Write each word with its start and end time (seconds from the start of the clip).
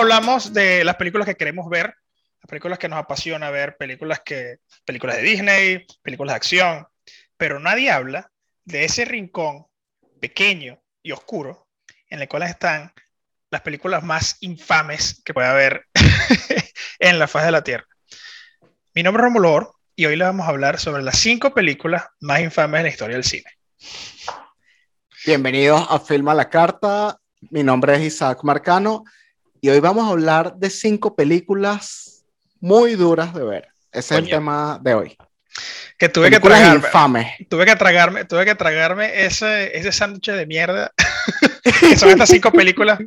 hablamos 0.00 0.54
de 0.54 0.82
las 0.82 0.96
películas 0.96 1.26
que 1.26 1.36
queremos 1.36 1.68
ver, 1.68 1.94
las 2.42 2.48
películas 2.48 2.78
que 2.78 2.88
nos 2.88 2.98
apasiona 2.98 3.50
ver, 3.50 3.76
películas, 3.76 4.22
que, 4.24 4.58
películas 4.86 5.16
de 5.16 5.22
Disney, 5.22 5.86
películas 6.02 6.32
de 6.32 6.36
acción, 6.36 6.86
pero 7.36 7.60
nadie 7.60 7.90
habla 7.90 8.32
de 8.64 8.84
ese 8.84 9.04
rincón 9.04 9.66
pequeño 10.20 10.82
y 11.02 11.12
oscuro 11.12 11.68
en 12.08 12.20
el 12.20 12.28
cual 12.28 12.44
están 12.44 12.92
las 13.50 13.60
películas 13.60 14.02
más 14.02 14.38
infames 14.40 15.22
que 15.24 15.34
puede 15.34 15.48
haber 15.48 15.86
en 16.98 17.18
la 17.18 17.28
faz 17.28 17.44
de 17.44 17.52
la 17.52 17.62
Tierra. 17.62 17.86
Mi 18.94 19.02
nombre 19.02 19.20
es 19.20 19.24
Romulo 19.24 19.74
y 19.94 20.06
hoy 20.06 20.16
le 20.16 20.24
vamos 20.24 20.46
a 20.46 20.50
hablar 20.50 20.78
sobre 20.78 21.02
las 21.02 21.18
cinco 21.18 21.52
películas 21.52 22.04
más 22.20 22.40
infames 22.40 22.78
de 22.78 22.82
la 22.84 22.88
historia 22.88 23.16
del 23.16 23.24
cine. 23.24 23.50
Bienvenidos 25.26 25.86
a 25.90 26.00
Filma 26.00 26.32
la 26.32 26.48
Carta. 26.48 27.20
Mi 27.50 27.62
nombre 27.62 27.96
es 27.96 28.00
Isaac 28.02 28.40
Marcano 28.44 29.04
y 29.60 29.68
hoy 29.68 29.80
vamos 29.80 30.06
a 30.06 30.10
hablar 30.10 30.56
de 30.56 30.70
cinco 30.70 31.14
películas 31.14 32.24
muy 32.60 32.94
duras 32.94 33.34
de 33.34 33.44
ver. 33.44 33.68
Ese 33.92 34.14
es 34.14 34.20
el 34.20 34.28
tema 34.28 34.78
de 34.82 34.94
hoy. 34.94 35.18
Que 35.98 36.08
tuve 36.08 36.30
que 36.30 36.40
tragarme. 36.40 37.36
Tuve 37.48 37.66
que 37.66 37.76
tragarme, 37.76 38.24
tuve 38.24 38.44
que 38.44 38.54
tragarme 38.54 39.24
ese, 39.24 39.76
ese 39.76 39.92
sándwich 39.92 40.30
de 40.30 40.46
mierda. 40.46 40.92
que 41.80 41.96
son 41.96 42.10
estas 42.10 42.30
cinco 42.30 42.50
películas. 42.52 43.00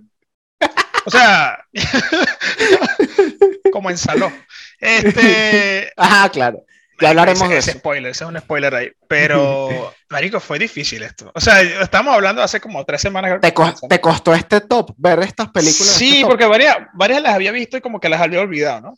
O 1.06 1.10
sea, 1.10 1.58
como 3.72 3.90
en 3.90 3.98
salón. 3.98 4.34
Este. 4.80 5.92
Ajá, 5.98 6.30
claro. 6.30 6.64
Ya 7.04 7.10
hablaremos 7.10 7.50
de 7.50 7.58
ese 7.58 7.74
spoiler, 7.74 8.12
ese 8.12 8.24
es 8.24 8.30
un 8.30 8.40
spoiler 8.40 8.74
ahí. 8.74 8.92
Pero, 9.10 9.94
Marico, 10.10 10.40
fue 10.40 10.58
difícil 10.58 11.04
esto. 11.04 11.30
O 11.36 11.42
sea, 11.42 11.62
estamos 11.62 12.16
hablando 12.16 12.42
hace 12.42 12.62
como 12.62 12.86
tres 12.86 13.02
semanas. 13.02 13.42
¿Te, 13.42 13.54
¿Te, 13.90 14.00
costó 14.00 14.34
este 14.34 14.62
top 14.62 14.94
ver 14.96 15.20
estas 15.20 15.50
películas? 15.50 15.94
Sí, 15.94 16.18
este 16.18 16.28
porque 16.28 16.46
varias, 16.46 16.78
varias 16.94 17.22
las 17.22 17.36
había 17.36 17.52
visto 17.52 17.76
y 17.76 17.82
como 17.82 18.00
que 18.00 18.08
las 18.08 18.22
había 18.22 18.40
olvidado, 18.40 18.80
¿no? 18.80 18.94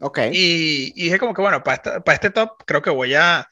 Ok. 0.00 0.20
Y, 0.32 0.92
y 0.96 1.04
dije 1.04 1.18
como 1.18 1.34
que, 1.34 1.42
bueno, 1.42 1.62
para, 1.62 2.00
para 2.00 2.14
este 2.14 2.30
top 2.30 2.62
creo 2.64 2.80
que 2.80 2.88
voy 2.88 3.14
a, 3.14 3.46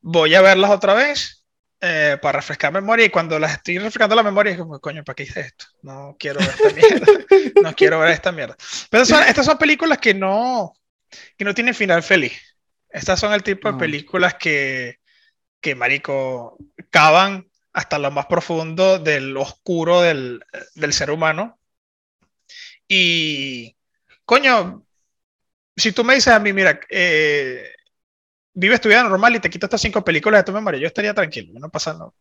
voy 0.00 0.34
a 0.34 0.42
verlas 0.42 0.72
otra 0.72 0.94
vez 0.94 1.44
eh, 1.80 2.18
para 2.20 2.40
refrescar 2.40 2.72
memoria. 2.72 3.06
Y 3.06 3.10
cuando 3.10 3.38
las 3.38 3.52
estoy 3.52 3.78
refrescando 3.78 4.16
la 4.16 4.24
memoria, 4.24 4.52
es 4.52 4.58
como, 4.58 4.80
coño, 4.80 5.04
¿para 5.04 5.14
qué 5.14 5.22
hice 5.22 5.40
esto? 5.40 5.66
No 5.82 6.16
quiero 6.18 6.40
ver 6.40 6.48
esta 6.48 6.70
mierda. 6.70 7.06
no 7.62 7.74
quiero 7.74 8.00
ver 8.00 8.10
esta 8.10 8.32
mierda. 8.32 8.56
Pero 8.90 9.04
son, 9.04 9.22
estas 9.22 9.46
son 9.46 9.56
películas 9.56 9.98
que 9.98 10.14
no, 10.14 10.72
que 11.36 11.44
no 11.44 11.54
tienen 11.54 11.74
final 11.76 12.02
feliz. 12.02 12.32
Estas 12.94 13.18
son 13.18 13.32
el 13.32 13.42
tipo 13.42 13.70
de 13.70 13.76
películas 13.76 14.34
que, 14.34 15.00
que, 15.60 15.74
marico, 15.74 16.56
cavan 16.90 17.50
hasta 17.72 17.98
lo 17.98 18.12
más 18.12 18.26
profundo 18.26 19.00
del 19.00 19.36
oscuro 19.36 20.00
del, 20.00 20.44
del 20.76 20.92
ser 20.92 21.10
humano. 21.10 21.58
Y, 22.86 23.76
coño, 24.24 24.86
si 25.76 25.90
tú 25.90 26.04
me 26.04 26.14
dices 26.14 26.32
a 26.32 26.38
mí, 26.38 26.52
mira, 26.52 26.78
eh, 26.88 27.68
vives 28.52 28.80
tu 28.80 28.88
vida 28.88 29.02
normal 29.02 29.34
y 29.34 29.40
te 29.40 29.50
quitas 29.50 29.66
estas 29.66 29.80
cinco 29.80 30.04
películas 30.04 30.40
de 30.40 30.44
tu 30.44 30.52
memoria, 30.52 30.78
yo 30.78 30.86
estaría 30.86 31.12
tranquilo, 31.12 31.58
no 31.58 31.70
pasa 31.70 31.94
nada. 31.94 32.12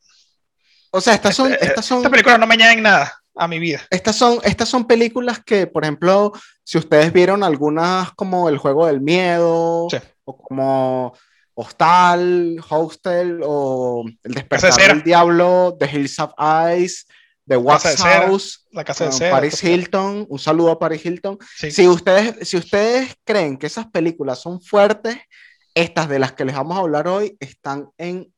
O 0.90 1.00
sea, 1.00 1.14
estas 1.14 1.36
son, 1.36 1.54
este, 1.54 1.68
estas 1.68 1.86
son... 1.86 2.00
Estas 2.00 2.12
películas 2.12 2.40
no 2.40 2.48
me 2.48 2.56
añaden 2.56 2.82
nada 2.82 3.23
a 3.36 3.48
mi 3.48 3.60
vida. 3.60 3.82
Estas 3.90 4.16
son, 4.16 4.40
estas 4.44 4.70
son 4.70 4.86
películas 4.86 5.44
que, 5.44 5.68
por 5.68 5.84
ejemplo, 5.84 6.34
si 6.64 6.78
ustedes 6.78 7.12
vieron 7.12 7.44
algunas 7.44 8.12
como 8.14 8.50
El 8.50 8.58
Juego 8.58 8.86
del 8.86 9.02
Miedo, 9.02 9.88
sí 9.90 9.98
o 10.26 10.38
como 10.38 11.14
Hostal, 11.56 12.60
Hostel, 12.70 13.42
o 13.44 14.06
El 14.24 14.34
Despertar 14.34 14.74
del 14.74 15.04
Diablo, 15.04 15.76
The 15.80 15.90
Hills 15.92 16.20
of 16.20 16.34
Ice, 16.78 17.06
The 17.46 17.58
Wax 17.58 18.02
House, 18.02 18.66
la 18.72 18.84
casa 18.84 19.10
de 19.10 19.30
Paris 19.30 19.64
Hilton, 19.64 20.26
un 20.30 20.40
saludo 20.40 20.72
a 20.72 20.80
Paris 20.80 21.06
Hilton. 21.06 21.38
Si, 21.58 21.88
ustedes, 21.88 22.48
si 22.48 22.58
ustedes 22.58 23.16
creen 23.24 23.58
que 23.58 23.68
esas 23.68 23.88
películas 23.88 24.40
son 24.40 24.62
fuertes, 24.62 25.18
estas 25.76 26.08
de 26.08 26.20
las 26.20 26.34
que 26.34 26.46
les 26.46 26.56
vamos 26.56 26.78
a 26.78 26.82
hablar 26.82 27.08
hoy 27.08 27.36
están 27.40 27.90
en 27.98 28.32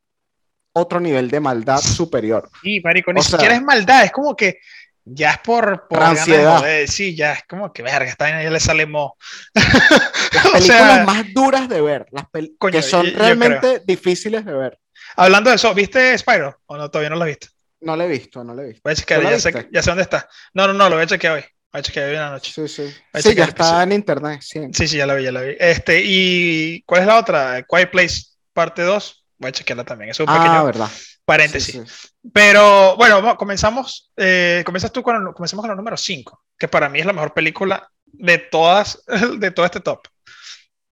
otro 0.74 1.00
nivel 1.00 1.30
de 1.30 1.40
maldad 1.40 1.80
superior. 1.80 2.50
Sí, 2.62 2.82
marico, 2.84 3.14
ni 3.14 3.22
siquiera 3.22 3.56
es 3.56 3.62
maldad, 3.62 4.04
es 4.04 4.12
como 4.12 4.36
que 4.36 4.60
ya 5.06 5.32
es 5.32 5.38
por, 5.40 5.88
por 5.88 6.02
ansiedad. 6.02 6.64
sí, 6.88 7.16
ya 7.16 7.34
es 7.34 7.44
como 7.48 7.72
que 7.72 7.84
verga, 7.84 8.10
está 8.10 8.42
ya 8.42 8.50
le 8.50 8.60
sale 8.60 8.86
mo. 8.86 9.16
Las 9.54 9.64
películas 10.54 11.06
más 11.06 11.26
duras 11.34 11.70
de 11.70 11.82
ver, 11.82 12.08
las 12.12 12.26
que 12.72 12.82
son 12.82 13.14
realmente 13.14 13.82
difíciles 13.86 14.44
de 14.44 14.54
ver. 14.54 14.80
Hablando 15.16 15.50
de 15.52 15.58
eso, 15.58 15.74
¿viste 15.74 16.18
Spyro? 16.18 16.60
¿O 16.66 16.78
no, 16.78 16.90
todavía 16.90 17.10
no 17.10 17.16
lo 17.16 17.24
has 17.24 17.28
visto? 17.28 17.48
No 17.82 17.96
lo 17.96 18.04
he 18.04 18.08
visto, 18.08 18.44
no 18.44 18.54
lo 18.54 18.64
he 18.64 18.68
visto. 18.68 18.82
Voy 18.84 18.94
a 18.94 18.96
chequear, 18.96 19.22
ya, 19.22 19.40
sé, 19.40 19.70
ya 19.72 19.84
sé 19.84 19.92
dónde 19.92 20.04
está. 20.04 20.28
No, 20.54 20.68
no, 20.68 20.74
no, 20.74 20.90
lo 20.90 20.96
voy 20.96 21.04
a 21.04 21.08
chequear 21.08 21.36
hoy. 21.36 21.46
Voy 21.72 21.80
a 21.80 21.84
chequear 21.84 22.10
hoy 22.10 22.16
en 22.16 22.22
la 22.22 22.32
noche. 22.32 22.52
Sí, 22.52 22.68
sí. 22.68 22.96
Sí, 23.14 23.36
ya 23.36 23.46
está 23.46 23.84
en 23.84 23.92
internet, 23.92 24.42
sí. 24.42 24.62
Sí, 24.74 24.88
sí, 24.88 24.98
ya 24.98 25.06
la 25.06 25.14
vi, 25.14 25.24
ya 25.24 25.32
la 25.32 25.42
vi. 25.42 25.56
Este, 25.60 26.02
¿y 26.04 26.82
cuál 26.82 27.02
es 27.02 27.08
la 27.08 27.20
otra? 27.20 27.64
Quiet 27.64 27.92
Place, 27.92 28.24
parte 28.54 28.82
2. 28.82 29.26
Voy 29.38 29.50
a 29.50 29.52
chequearla 29.52 29.84
también. 29.84 30.12
Es 30.12 30.20
un 30.20 30.26
ah, 30.30 30.38
pequeño 30.38 30.66
verdad. 30.66 30.90
Paréntesis. 31.26 32.14
Pero 32.34 32.96
bueno, 32.96 33.36
comenzamos. 33.38 34.12
Eh, 34.16 34.64
comenzas 34.66 34.92
tú 34.92 35.04
con, 35.04 35.34
comencemos 35.34 35.64
con 35.64 35.72
el 35.72 35.78
número 35.78 35.98
5, 35.98 36.44
que 36.58 36.68
para 36.68 36.90
mí 36.90 37.00
es 37.00 37.06
la 37.06 37.14
mejor 37.14 37.34
película 37.34 37.90
de 38.06 38.38
todas, 38.38 39.04
de 39.40 39.52
todo 39.52 39.66
este 39.66 39.80
top. 39.80 40.08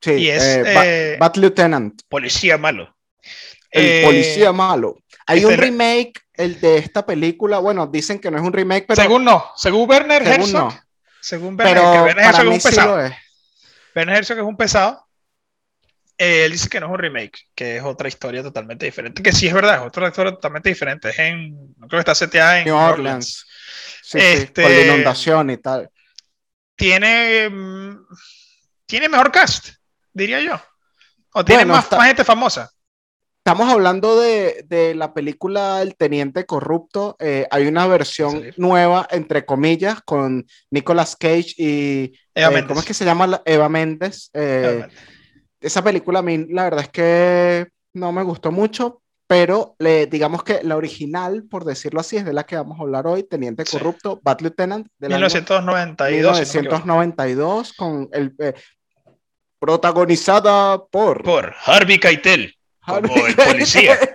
Sí, 0.00 0.12
y 0.12 0.30
es 0.30 0.42
eh, 0.42 1.16
Bad 1.20 1.36
Lieutenant. 1.36 2.02
Policía 2.08 2.58
malo. 2.58 2.96
El 3.70 3.84
eh, 3.84 4.02
policía 4.04 4.52
malo. 4.52 4.98
Hay 5.26 5.38
este 5.38 5.54
un 5.54 5.58
remake, 5.58 6.20
el 6.34 6.60
de 6.60 6.78
esta 6.78 7.06
película. 7.06 7.58
Bueno, 7.58 7.86
dicen 7.86 8.18
que 8.18 8.30
no 8.30 8.38
es 8.38 8.42
un 8.42 8.52
remake, 8.52 8.86
pero. 8.88 9.00
Según 9.00 9.24
no. 9.24 9.52
Según 9.56 9.88
Werner 9.88 10.24
según 10.24 10.40
Herzog. 10.40 10.72
No. 10.72 10.80
Según 11.20 11.54
Werner, 11.54 11.74
pero 11.74 11.92
que 11.92 11.98
Werner 12.00 12.24
Herzog 12.24 12.46
es 12.46 12.52
un 12.52 12.60
pesado. 12.60 13.00
es. 13.00 13.12
Werner 13.94 14.16
Herzog 14.16 14.38
es 14.38 14.44
un 14.44 14.56
pesado. 14.56 15.06
Eh, 16.24 16.44
él 16.44 16.52
dice 16.52 16.68
que 16.68 16.78
no 16.78 16.86
es 16.86 16.92
un 16.92 16.98
remake, 16.98 17.48
que 17.54 17.78
es 17.78 17.82
otra 17.82 18.06
historia 18.06 18.42
totalmente 18.42 18.86
diferente. 18.86 19.22
Que 19.22 19.32
sí 19.32 19.48
es 19.48 19.54
verdad, 19.54 19.80
es 19.80 19.86
otra 19.88 20.06
historia 20.08 20.32
totalmente 20.32 20.68
diferente. 20.68 21.08
Es 21.10 21.18
en. 21.18 21.52
No 21.78 21.88
creo 21.88 21.90
que 21.90 21.98
está 21.98 22.14
seteada 22.14 22.58
en 22.60 22.66
New 22.66 22.76
Orleans. 22.76 23.44
Sí, 24.02 24.18
este, 24.18 24.62
sí, 24.62 24.62
por 24.62 24.70
la 24.70 24.80
inundación 24.94 25.50
y 25.50 25.56
tal. 25.56 25.90
Tiene. 26.76 27.48
mm, 27.50 27.96
Tiene 28.86 29.08
mejor 29.08 29.32
cast, 29.32 29.70
diría 30.12 30.40
yo. 30.40 30.60
O 31.32 31.44
tiene 31.44 31.62
Bueno, 31.62 31.74
más, 31.74 31.84
está- 31.84 31.96
más 31.96 32.06
gente 32.08 32.24
famosa. 32.24 32.70
Estamos 33.38 33.68
hablando 33.72 34.20
de, 34.20 34.64
de 34.68 34.94
la 34.94 35.14
película 35.14 35.82
El 35.82 35.96
Teniente 35.96 36.46
Corrupto. 36.46 37.16
Eh, 37.18 37.48
hay 37.50 37.66
una 37.66 37.86
versión 37.88 38.52
nueva, 38.56 39.08
entre 39.10 39.44
comillas, 39.44 40.00
con 40.04 40.46
Nicolas 40.70 41.16
Cage 41.16 41.54
y. 41.56 42.12
Eva 42.34 42.48
eh, 42.48 42.54
Méndez. 42.54 42.68
¿Cómo 42.68 42.80
es 42.80 42.86
que 42.86 42.94
se 42.94 43.04
llama? 43.04 43.26
la- 43.26 43.42
Eva 43.44 43.68
Méndez. 43.68 44.30
Esa 45.62 45.82
película 45.82 46.18
a 46.18 46.22
mí, 46.22 46.46
la 46.50 46.64
verdad 46.64 46.82
es 46.82 46.88
que 46.90 47.68
no 47.94 48.12
me 48.12 48.22
gustó 48.22 48.50
mucho, 48.52 49.00
pero 49.26 49.76
le, 49.78 50.06
digamos 50.06 50.42
que 50.44 50.60
la 50.62 50.76
original, 50.76 51.44
por 51.48 51.64
decirlo 51.64 52.00
así, 52.00 52.16
es 52.18 52.24
de 52.24 52.32
la 52.32 52.44
que 52.44 52.56
vamos 52.56 52.78
a 52.78 52.82
hablar 52.82 53.06
hoy: 53.06 53.22
Teniente 53.22 53.64
Sí. 53.64 53.78
Corrupto, 53.78 54.20
Bad 54.22 54.40
Lieutenant, 54.40 54.86
año 55.00 55.08
1992. 55.16 56.36
si 56.48 56.58
no 56.58 56.62
me 56.62 56.68
equivoco. 56.68 56.86
1992, 56.86 57.72
con 57.74 58.08
el. 58.12 58.34
eh, 58.40 58.54
protagonizada 59.58 60.84
por. 60.86 61.22
Por 61.22 61.54
Harvey 61.64 61.98
Keitel. 62.00 62.54
como 62.84 62.96
Harvey 62.98 63.22
el 63.28 63.36
policía. 63.36 63.98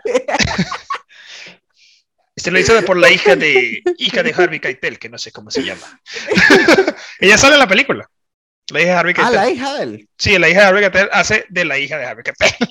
Se 2.35 2.51
lo 2.51 2.59
hizo 2.59 2.73
de- 2.75 2.83
por 2.83 2.97
la 2.97 3.09
hija 3.09 3.35
de 3.35 3.81
hija 3.97 4.21
de 4.23 4.31
Harvey 4.33 4.59
Keitel, 4.59 4.99
que 4.99 5.09
no 5.09 5.17
sé 5.17 5.31
cómo 5.31 5.49
se 5.49 5.63
llama. 5.63 5.99
Ella 7.19 7.37
sale 7.37 7.53
en 7.53 7.59
la 7.59 7.67
película. 7.67 8.07
La 8.71 8.81
hija 8.81 8.91
de 8.91 8.97
Harvey 8.97 9.13
Ah, 9.17 9.29
Keitel. 9.29 9.35
la 9.35 9.49
hija 9.49 9.73
de 9.75 9.83
él. 9.83 10.09
Sí, 10.17 10.37
la 10.37 10.49
hija 10.49 10.61
de 10.61 10.65
Harvey 10.67 10.81
Keitel 10.83 11.09
hace 11.13 11.45
de 11.49 11.65
la 11.65 11.77
hija 11.77 11.97
de 11.97 12.05
Harvey 12.05 12.23
Keitel. 12.23 12.67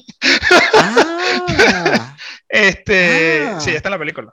Ah, 0.75 2.16
Este, 2.48 3.43
Ah. 3.48 3.60
sí, 3.60 3.70
está 3.70 3.88
en 3.88 3.93
la 3.93 3.98
película. 3.98 4.32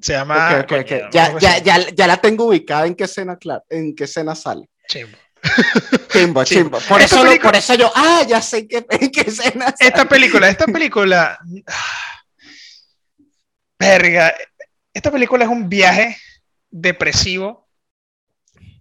Se 0.00 0.14
llama. 0.14 0.58
ok, 0.64 0.64
ok, 0.64 0.72
ok. 0.80 0.88
coño, 0.88 1.10
Ya, 1.12 1.26
¿cómo 1.28 1.38
ya, 1.38 1.58
ya, 1.58 1.78
ya 1.90 2.06
la 2.08 2.16
tengo 2.16 2.46
ubicada 2.46 2.86
en 2.86 2.94
qué 2.96 3.04
escena, 3.04 3.36
claro, 3.36 3.62
en 3.70 3.94
qué 3.94 4.04
escena 4.04 4.34
sale. 4.34 4.68
Chimbo. 4.88 5.16
Chimbo, 5.42 5.42
Chimbo. 6.08 6.44
chimbo. 6.44 6.78
Por 6.88 7.00
Esta 7.02 7.16
eso, 7.16 7.24
película- 7.24 7.50
por 7.50 7.56
eso 7.56 7.74
yo, 7.74 7.92
ah, 7.94 8.22
ya 8.26 8.40
sé 8.42 8.58
en 8.58 8.68
qué, 8.68 8.86
en 8.88 9.10
qué 9.10 9.20
escena 9.20 9.66
sale. 9.66 9.76
Esta 9.78 10.08
película, 10.08 10.48
esta 10.48 10.66
película. 10.66 11.38
Verga. 13.78 14.34
Esta 14.94 15.10
película 15.10 15.44
es 15.44 15.50
un 15.50 15.68
viaje 15.68 16.16
depresivo 16.70 17.61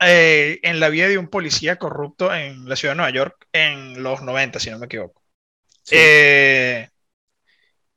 eh, 0.01 0.59
en 0.63 0.79
la 0.79 0.89
vida 0.89 1.07
de 1.07 1.17
un 1.17 1.27
policía 1.27 1.77
corrupto 1.77 2.33
en 2.33 2.67
la 2.67 2.75
ciudad 2.75 2.93
de 2.93 2.97
Nueva 2.97 3.11
York 3.11 3.47
en 3.53 4.01
los 4.01 4.21
90, 4.21 4.59
si 4.59 4.69
no 4.69 4.79
me 4.79 4.87
equivoco. 4.87 5.21
Sí. 5.83 5.95
Eh, 5.97 6.89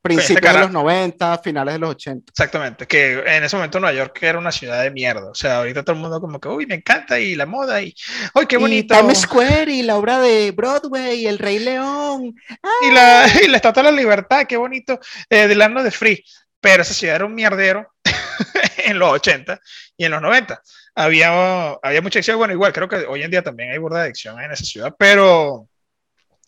Principios 0.05 0.37
este 0.37 0.59
de 0.59 0.65
los 0.65 0.71
90, 0.71 1.39
finales 1.39 1.73
de 1.73 1.79
los 1.79 1.89
80. 1.89 2.31
exactamente, 2.31 2.85
que 2.85 3.23
en 3.25 3.43
ese 3.43 3.55
momento 3.55 3.79
Nueva 3.79 3.97
York 3.97 4.19
era 4.21 4.37
una 4.37 4.51
ciudad 4.51 4.83
de 4.83 4.91
mierda. 4.91 5.31
O 5.31 5.33
sea, 5.33 5.57
ahorita 5.57 5.81
todo 5.81 5.95
el 5.95 6.01
mundo 6.03 6.21
como 6.21 6.39
que, 6.39 6.47
uy, 6.47 6.67
me 6.67 6.75
encanta 6.75 7.19
y 7.19 7.33
la 7.33 7.47
moda 7.47 7.81
y, 7.81 7.95
uy, 8.35 8.45
qué 8.45 8.57
bonito. 8.57 8.93
Y 8.93 8.97
Times 8.99 9.21
Square 9.21 9.73
y 9.73 9.81
la 9.81 9.95
obra 9.95 10.19
de 10.19 10.51
Broadway, 10.51 11.21
y 11.21 11.25
El 11.25 11.39
Rey 11.39 11.57
León. 11.57 12.35
y 12.83 12.91
la, 12.91 13.25
y 13.43 13.47
la 13.47 13.57
Estatua 13.57 13.81
de 13.81 13.91
la 13.91 13.97
Libertad, 13.97 14.45
qué 14.47 14.57
bonito, 14.57 14.99
eh, 15.27 15.47
del 15.47 15.63
año 15.63 15.81
de 15.81 15.89
Free. 15.89 16.23
Pero 16.61 16.83
esa 16.83 16.93
ciudad 16.93 17.15
era 17.15 17.25
un 17.25 17.33
mierdero 17.33 17.91
en 18.85 18.99
los 18.99 19.11
80 19.11 19.59
y 19.97 20.05
en 20.05 20.11
los 20.11 20.21
90. 20.21 20.61
Había, 20.95 21.71
había 21.73 22.01
mucha 22.01 22.19
adicción. 22.19 22.37
Bueno, 22.37 22.53
igual, 22.53 22.73
creo 22.73 22.87
que 22.87 22.97
hoy 22.97 23.21
en 23.21 23.31
día 23.31 23.43
también 23.43 23.71
hay 23.71 23.77
burda 23.77 23.99
de 23.99 24.05
adicción 24.05 24.41
en 24.41 24.51
esa 24.51 24.63
ciudad, 24.63 24.95
pero, 24.97 25.67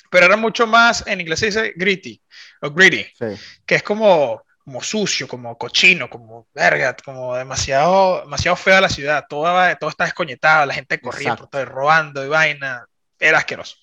pero 0.09 0.25
era 0.25 0.37
mucho 0.37 0.65
más, 0.65 1.05
en 1.05 1.21
inglés 1.21 1.39
se 1.39 1.47
dice 1.47 1.73
gritty, 1.75 2.21
o 2.61 2.71
gritty, 2.71 3.05
que 3.65 3.75
es 3.75 3.83
como, 3.83 4.41
como 4.63 4.81
sucio, 4.81 5.27
como 5.27 5.57
cochino, 5.57 6.09
como 6.09 6.47
verga, 6.53 6.95
como 6.95 7.35
demasiado, 7.35 8.21
demasiado 8.21 8.55
fea 8.55 8.81
la 8.81 8.89
ciudad. 8.89 9.25
Todo, 9.27 9.45
todo 9.77 9.89
está 9.89 10.05
descoñetado, 10.05 10.65
la 10.65 10.73
gente 10.73 10.97
todo, 10.97 11.65
robando 11.65 12.25
y 12.25 12.29
vaina. 12.29 12.85
Era 13.19 13.39
asqueroso. 13.39 13.77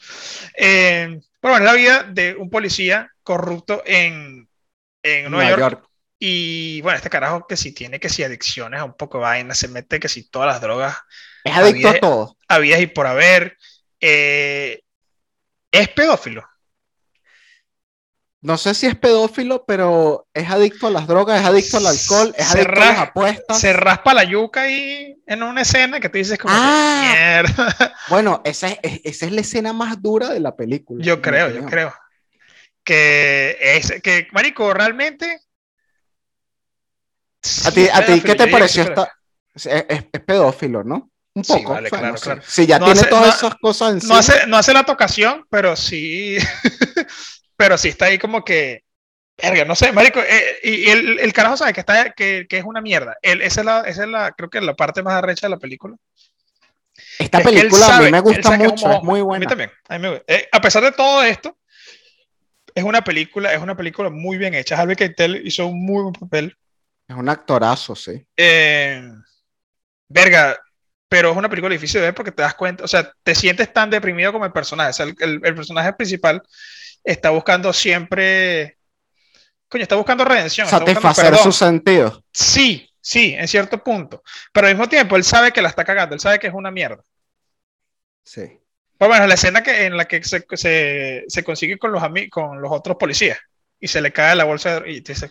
Eh, 0.56 1.20
pero 1.40 1.54
bueno, 1.54 1.66
es 1.66 1.72
la 1.72 1.76
vida 1.76 2.02
de 2.04 2.36
un 2.36 2.48
policía 2.48 3.10
corrupto 3.24 3.82
en, 3.84 4.48
en 5.02 5.30
Nueva, 5.30 5.58
York 5.58 5.88
y 6.26 6.80
bueno, 6.80 6.96
este 6.96 7.10
carajo 7.10 7.46
que 7.46 7.54
si 7.54 7.72
tiene 7.72 8.00
que 8.00 8.08
si 8.08 8.22
adicciones 8.22 8.80
a 8.80 8.84
un 8.84 8.94
poco 8.94 9.18
de 9.18 9.24
vaina, 9.24 9.54
se 9.54 9.68
mete 9.68 10.00
que 10.00 10.08
si 10.08 10.30
todas 10.30 10.46
las 10.46 10.62
drogas. 10.62 10.96
Es 11.44 11.54
adicto 11.54 11.90
a 11.90 12.00
todo. 12.00 12.38
Había 12.48 12.80
y 12.80 12.86
por 12.86 13.06
haber. 13.06 13.58
Eh, 14.00 14.80
es 15.70 15.88
pedófilo. 15.90 16.42
No 18.40 18.56
sé 18.56 18.72
si 18.72 18.86
es 18.86 18.94
pedófilo, 18.94 19.66
pero 19.66 20.26
es 20.32 20.48
adicto 20.48 20.86
a 20.86 20.90
las 20.90 21.06
drogas, 21.06 21.42
es 21.42 21.46
adicto 21.46 21.76
al 21.76 21.88
alcohol, 21.88 22.34
es 22.38 22.54
adicto 22.54 22.80
a 22.80 22.86
las 22.86 22.98
apuestas. 23.00 23.60
Se 23.60 23.74
raspa 23.74 24.14
la 24.14 24.24
yuca 24.24 24.62
ahí 24.62 25.22
en 25.26 25.42
una 25.42 25.60
escena 25.60 26.00
que 26.00 26.08
tú 26.08 26.16
dices 26.16 26.38
como 26.38 26.54
ah, 26.56 27.02
mierda. 27.02 27.94
Bueno, 28.08 28.40
esa 28.46 28.68
es, 28.68 29.02
esa 29.04 29.26
es 29.26 29.32
la 29.32 29.42
escena 29.42 29.74
más 29.74 30.00
dura 30.00 30.30
de 30.30 30.40
la 30.40 30.56
película. 30.56 31.04
Yo 31.04 31.20
creo, 31.20 31.50
yo 31.50 31.66
creo. 31.66 31.92
Que 32.82 33.58
es 33.60 34.00
que, 34.02 34.28
Marico, 34.32 34.72
realmente 34.72 35.43
¿A 37.66 37.70
ti, 37.70 37.88
a 37.92 38.04
ti 38.04 38.20
qué 38.20 38.34
te 38.34 38.48
pareció 38.48 38.82
esta? 38.82 39.12
Es, 39.54 40.04
pedófilo, 40.24 40.82
¿no? 40.82 41.10
Un 41.34 41.42
poco. 41.42 41.58
Sí, 41.58 41.64
vale, 41.64 41.90
claro, 41.90 42.14
claro. 42.14 42.42
Sí, 42.46 42.66
ya 42.66 42.78
tiene 42.78 43.02
todas 43.04 43.36
esas 43.36 43.54
cosas 43.56 44.02
en 44.02 44.08
no 44.08 44.16
hace, 44.16 44.46
no 44.46 44.56
hace 44.56 44.72
la 44.72 44.84
tocación, 44.84 45.46
pero 45.50 45.76
sí. 45.76 46.38
pero 47.56 47.76
sí 47.76 47.88
está 47.88 48.06
ahí 48.06 48.18
como 48.18 48.44
que. 48.44 48.82
Verga, 49.36 49.64
no 49.64 49.74
sé, 49.74 49.92
marico. 49.92 50.20
Eh, 50.20 50.58
y 50.62 50.90
el, 50.90 51.18
el, 51.18 51.32
carajo 51.32 51.56
sabe 51.56 51.72
que, 51.72 51.80
está, 51.80 52.12
que, 52.12 52.46
que 52.48 52.58
es 52.58 52.64
una 52.64 52.80
mierda. 52.80 53.16
esa, 53.20 53.60
es 53.60 53.64
la, 53.64 53.80
esa 53.80 54.04
es 54.04 54.08
la, 54.08 54.32
creo 54.32 54.48
que 54.48 54.60
la 54.60 54.74
parte 54.74 55.02
más 55.02 55.14
arrecha 55.14 55.48
de 55.48 55.50
la 55.50 55.58
película. 55.58 55.96
Esta 57.18 57.40
película 57.40 57.96
a 57.96 58.00
mí 58.00 58.10
me 58.10 58.20
gusta 58.20 58.56
mucho, 58.56 58.92
es 58.92 59.02
muy 59.02 59.20
buena. 59.20 59.44
A 59.44 59.46
mí 59.46 59.46
también. 59.48 59.72
A, 59.88 59.98
mí 59.98 60.08
me, 60.08 60.22
eh, 60.28 60.48
a 60.52 60.60
pesar 60.60 60.84
de 60.84 60.92
todo 60.92 61.22
esto, 61.24 61.56
es 62.74 62.84
una 62.84 63.02
película, 63.02 63.52
es 63.52 63.60
una 63.60 63.76
película 63.76 64.10
muy 64.10 64.36
bien 64.36 64.54
hecha. 64.54 64.80
Harvey 64.80 64.96
Keitel 64.96 65.46
hizo 65.46 65.66
un 65.66 65.84
muy 65.84 66.02
buen 66.02 66.14
papel. 66.14 66.56
Es 67.06 67.16
un 67.16 67.28
actorazo, 67.28 67.94
sí. 67.94 68.26
Eh, 68.36 69.02
verga, 70.08 70.58
pero 71.08 71.30
es 71.30 71.36
una 71.36 71.48
película 71.48 71.72
difícil 71.72 72.00
de 72.00 72.08
ver 72.08 72.14
porque 72.14 72.32
te 72.32 72.42
das 72.42 72.54
cuenta, 72.54 72.84
o 72.84 72.88
sea, 72.88 73.12
te 73.22 73.34
sientes 73.34 73.72
tan 73.72 73.90
deprimido 73.90 74.32
como 74.32 74.44
el 74.44 74.52
personaje. 74.52 74.90
O 74.90 74.92
sea, 74.92 75.06
el, 75.06 75.40
personaje 75.40 75.92
principal 75.92 76.42
está 77.02 77.30
buscando 77.30 77.72
siempre. 77.72 78.78
Coño, 79.68 79.82
está 79.82 79.96
buscando 79.96 80.24
redención. 80.24 80.66
Satisfacer 80.66 81.36
su 81.36 81.52
sentido. 81.52 82.22
Sí, 82.32 82.90
sí, 83.00 83.34
en 83.38 83.46
cierto 83.48 83.82
punto. 83.82 84.22
Pero 84.52 84.66
al 84.66 84.74
mismo 84.74 84.88
tiempo, 84.88 85.16
él 85.16 85.24
sabe 85.24 85.52
que 85.52 85.62
la 85.62 85.68
está 85.68 85.84
cagando, 85.84 86.14
él 86.14 86.20
sabe 86.20 86.38
que 86.38 86.46
es 86.46 86.54
una 86.54 86.70
mierda. 86.70 87.02
Sí. 88.24 88.58
Pues 88.96 89.08
bueno, 89.08 89.26
la 89.26 89.34
escena 89.34 89.62
que, 89.62 89.84
en 89.84 89.96
la 89.96 90.06
que 90.06 90.22
se, 90.22 90.44
se, 91.28 91.44
consigue 91.44 91.78
con 91.78 91.92
los, 91.92 92.02
con 92.30 92.62
los 92.62 92.72
otros 92.72 92.96
policías 92.96 93.38
y 93.78 93.88
se 93.88 94.00
le 94.00 94.12
cae 94.12 94.34
la 94.34 94.44
bolsa 94.44 94.82
y 94.86 95.00
te 95.00 95.12
dice, 95.12 95.30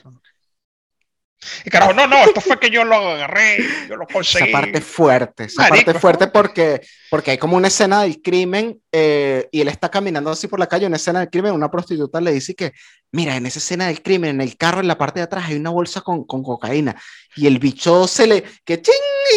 y 1.65 1.69
carajo, 1.69 1.93
no, 1.93 2.07
no, 2.07 2.17
esto 2.23 2.41
fue 2.41 2.59
que 2.59 2.69
yo 2.69 2.83
lo 2.83 2.95
agarré, 2.95 3.57
yo 3.89 3.95
lo 3.95 4.07
conseguí. 4.07 4.49
Esa 4.49 4.59
parte 4.59 4.81
fuerte, 4.81 5.43
esa 5.45 5.67
parte 5.67 5.93
fuerte 5.95 6.27
porque, 6.27 6.81
porque 7.09 7.31
hay 7.31 7.37
como 7.37 7.57
una 7.57 7.67
escena 7.67 8.03
del 8.03 8.21
crimen 8.21 8.79
eh, 8.91 9.47
y 9.51 9.61
él 9.61 9.67
está 9.67 9.89
caminando 9.89 10.31
así 10.31 10.47
por 10.47 10.59
la 10.59 10.67
calle, 10.67 10.85
una 10.85 10.97
escena 10.97 11.19
del 11.19 11.29
crimen, 11.29 11.53
una 11.53 11.71
prostituta 11.71 12.21
le 12.21 12.31
dice 12.31 12.55
que, 12.55 12.73
mira, 13.11 13.35
en 13.35 13.45
esa 13.45 13.59
escena 13.59 13.87
del 13.87 14.01
crimen, 14.01 14.31
en 14.31 14.41
el 14.41 14.57
carro, 14.57 14.81
en 14.81 14.87
la 14.87 14.97
parte 14.97 15.19
de 15.19 15.25
atrás, 15.25 15.45
hay 15.47 15.55
una 15.55 15.69
bolsa 15.69 16.01
con, 16.01 16.25
con 16.25 16.43
cocaína. 16.43 16.95
Y 17.35 17.47
el 17.47 17.59
bicho 17.59 18.07
se 18.07 18.27
le, 18.27 18.43
que 18.65 18.81
ching, 18.81 18.93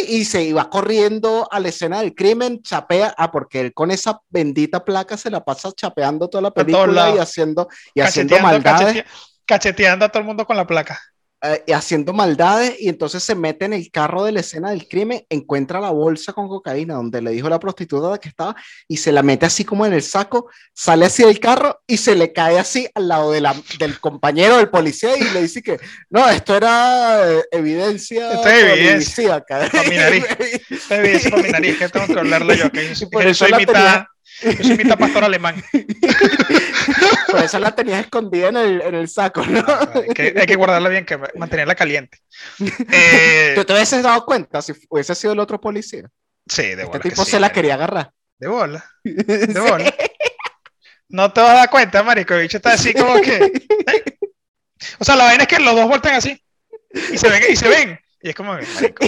y 0.09 0.25
se 0.25 0.43
iba 0.43 0.69
corriendo 0.69 1.49
a 1.51 1.61
la 1.61 1.69
escena 1.69 2.01
del 2.01 2.15
crimen, 2.15 2.63
chapea, 2.63 3.15
ah, 3.17 3.31
porque 3.31 3.61
él 3.61 3.75
con 3.75 3.91
esa 3.91 4.21
bendita 4.29 4.85
placa 4.85 5.17
se 5.17 5.31
la 5.31 5.45
pasa 5.45 5.71
chapeando 5.73 6.29
toda 6.29 6.43
la 6.43 6.51
película 6.51 7.15
y 7.15 7.19
haciendo, 7.19 7.69
y 7.95 8.01
haciendo 8.01 8.39
maldades. 8.41 9.05
cacheteando 9.45 10.05
a 10.05 10.09
todo 10.09 10.21
el 10.21 10.27
mundo 10.27 10.45
con 10.45 10.57
la 10.57 10.67
placa. 10.67 11.01
Eh, 11.43 11.75
haciendo 11.75 12.15
maldades 12.15 12.77
y 12.81 12.89
entonces 12.89 13.23
se 13.23 13.35
mete 13.35 13.67
en 13.67 13.75
el 13.75 13.91
carro 13.91 14.25
de 14.25 14.33
la 14.33 14.41
escena 14.41 14.71
del 14.71 14.89
crimen, 14.89 15.23
encuentra 15.29 15.81
la 15.81 15.91
bolsa 15.91 16.33
con 16.33 16.49
cocaína 16.49 16.95
donde 16.95 17.21
le 17.21 17.31
dijo 17.31 17.51
la 17.51 17.61
prostituta 17.61 18.17
que 18.17 18.31
estaba 18.31 18.57
y 18.89 18.97
se 18.97 19.13
la 19.13 19.23
mete 19.23 19.45
así 19.45 19.63
como 19.63 19.85
en 19.85 19.93
el 19.93 20.03
saco, 20.03 20.49
sale 20.73 21.05
así 21.05 21.25
del 21.25 21.39
carro 21.39 21.83
y 21.87 21.99
se 21.99 22.17
le 22.17 22.33
cae 22.33 22.59
así 22.59 22.89
al 22.95 23.09
lado 23.09 23.33
de 23.33 23.43
la, 23.43 23.55
del 23.79 24.01
compañero 24.01 24.57
del 24.57 24.71
policía 24.71 25.15
y 25.15 25.25
le 25.35 25.43
dice 25.43 25.63
que 25.63 25.79
no, 26.09 26.27
esto 26.27 26.57
era 26.57 27.31
eh, 27.31 27.45
evidencia. 27.51 28.33
Esto 28.33 28.49
es 28.49 28.65
evidencia. 28.65 29.45
Para 29.47 29.69
mi 29.91 29.97
nariz. 29.97 30.25
Esto 30.71 30.95
es 30.95 31.01
evidencia 31.01 31.31
para 31.31 31.43
mi 31.43 31.51
nariz, 31.51 31.79
que 31.79 31.89
tengo 31.91 32.07
que 32.07 32.19
hablarle 32.19 32.57
yo, 32.57 32.73
que 32.73 32.95
yo 32.95 33.35
soy, 33.35 33.53
mitad. 33.53 34.07
Soy 34.41 34.77
mitad 34.77 34.99
pastor 34.99 35.25
alemán. 35.25 35.63
Por 37.31 37.43
eso 37.43 37.59
la 37.59 37.75
tenías 37.75 38.01
escondida 38.01 38.49
en 38.49 38.57
el, 38.57 38.81
en 38.83 38.95
el 38.95 39.09
saco, 39.09 39.45
¿no? 39.45 39.65
hay, 39.95 40.47
que, 40.47 40.57
guardarla 40.57 40.89
bien, 40.89 41.05
que 41.05 41.19
mantenerla 41.35 41.75
caliente. 41.75 42.19
Eh, 42.93 43.53
¿Tú 43.55 43.65
te 43.65 43.73
hubieses 43.73 44.03
dado 44.03 44.25
cuenta 44.25 44.63
si 44.63 44.73
hubiese 44.89 45.15
sido 45.15 45.33
el 45.33 45.41
otro 45.41 45.61
policía? 45.61 46.09
Sí, 46.47 46.75
de 46.75 46.85
Este 46.85 47.01
tipo 47.01 47.25
se 47.25 47.41
la 47.41 47.51
quería 47.51 47.75
agarrar. 47.75 48.13
De 48.39 48.49
bola. 48.49 48.85
De 49.03 49.61
bola. 49.61 49.95
No 51.09 51.33
te 51.33 51.41
vas 51.41 51.51
a 51.51 51.55
dar 51.55 51.71
cuenta, 51.71 52.03
marico. 52.03 52.35
El 52.35 52.43
bicho 52.43 52.59
está 52.59 52.73
así 52.73 52.93
como 52.95 53.21
que. 53.21 53.53
O 54.99 55.05
sea, 55.05 55.17
la 55.17 55.25
vaina 55.25 55.45
es 55.45 55.49
que 55.49 55.59
los 55.59 55.75
dos 55.75 55.89
voltean 55.89 56.17
así. 56.17 56.39
Y 57.11 57.17
se 57.17 57.31
ven. 57.31 57.43
Y, 57.49 57.57
se 57.57 57.67
ven, 57.67 57.99
y 58.21 58.29
es 58.29 58.35
como, 58.35 58.53
marico. 58.53 59.07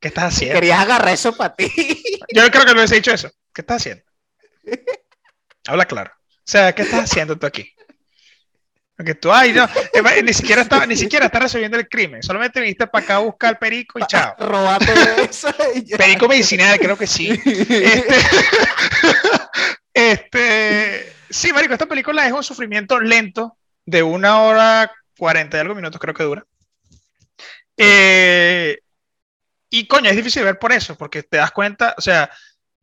¿Qué 0.00 0.08
estás 0.08 0.34
haciendo? 0.34 0.56
Querías 0.56 0.80
agarrar 0.80 1.14
eso 1.14 1.34
para 1.36 1.54
ti. 1.54 1.70
Yo 2.34 2.50
creo 2.50 2.64
que 2.64 2.72
no 2.72 2.80
hubiese 2.80 2.96
dicho 2.96 3.12
eso. 3.12 3.30
¿Qué 3.54 3.60
estás 3.60 3.76
haciendo? 3.76 4.02
Habla 5.66 5.84
claro. 5.86 6.12
O 6.16 6.48
sea, 6.48 6.72
¿qué 6.74 6.82
estás 6.82 7.10
haciendo 7.10 7.36
tú 7.36 7.46
aquí? 7.46 7.72
Porque 8.96 9.14
tú, 9.14 9.30
ay, 9.30 9.52
no, 9.52 9.68
ni 10.22 10.32
siquiera 10.32 10.62
está, 10.62 10.86
ni 10.86 10.96
siquiera 10.96 11.26
está 11.26 11.38
resolviendo 11.38 11.76
el 11.76 11.86
crimen. 11.86 12.22
Solamente 12.22 12.60
viniste 12.60 12.86
para 12.86 13.04
acá 13.04 13.16
a 13.16 13.18
buscar 13.18 13.58
perico 13.58 13.98
y 13.98 14.06
chao. 14.06 14.34
Robate 14.38 14.94
eso. 15.28 15.54
Perico 15.98 16.26
medicinal, 16.26 16.78
creo 16.78 16.96
que 16.96 17.06
sí. 17.06 17.28
Este, 17.30 18.16
este, 19.92 21.12
sí, 21.28 21.52
marico, 21.52 21.74
esta 21.74 21.86
película 21.86 22.26
es 22.26 22.32
un 22.32 22.42
sufrimiento 22.42 22.98
lento 22.98 23.58
de 23.84 24.02
una 24.02 24.40
hora 24.40 24.90
cuarenta 25.18 25.58
y 25.58 25.60
algo 25.60 25.74
minutos, 25.74 26.00
creo 26.00 26.14
que 26.14 26.24
dura. 26.24 26.46
Eh, 27.76 28.78
y 29.68 29.86
coño, 29.86 30.08
es 30.08 30.16
difícil 30.16 30.42
ver 30.42 30.58
por 30.58 30.72
eso, 30.72 30.96
porque 30.96 31.22
te 31.22 31.36
das 31.36 31.50
cuenta, 31.50 31.94
o 31.98 32.00
sea, 32.00 32.30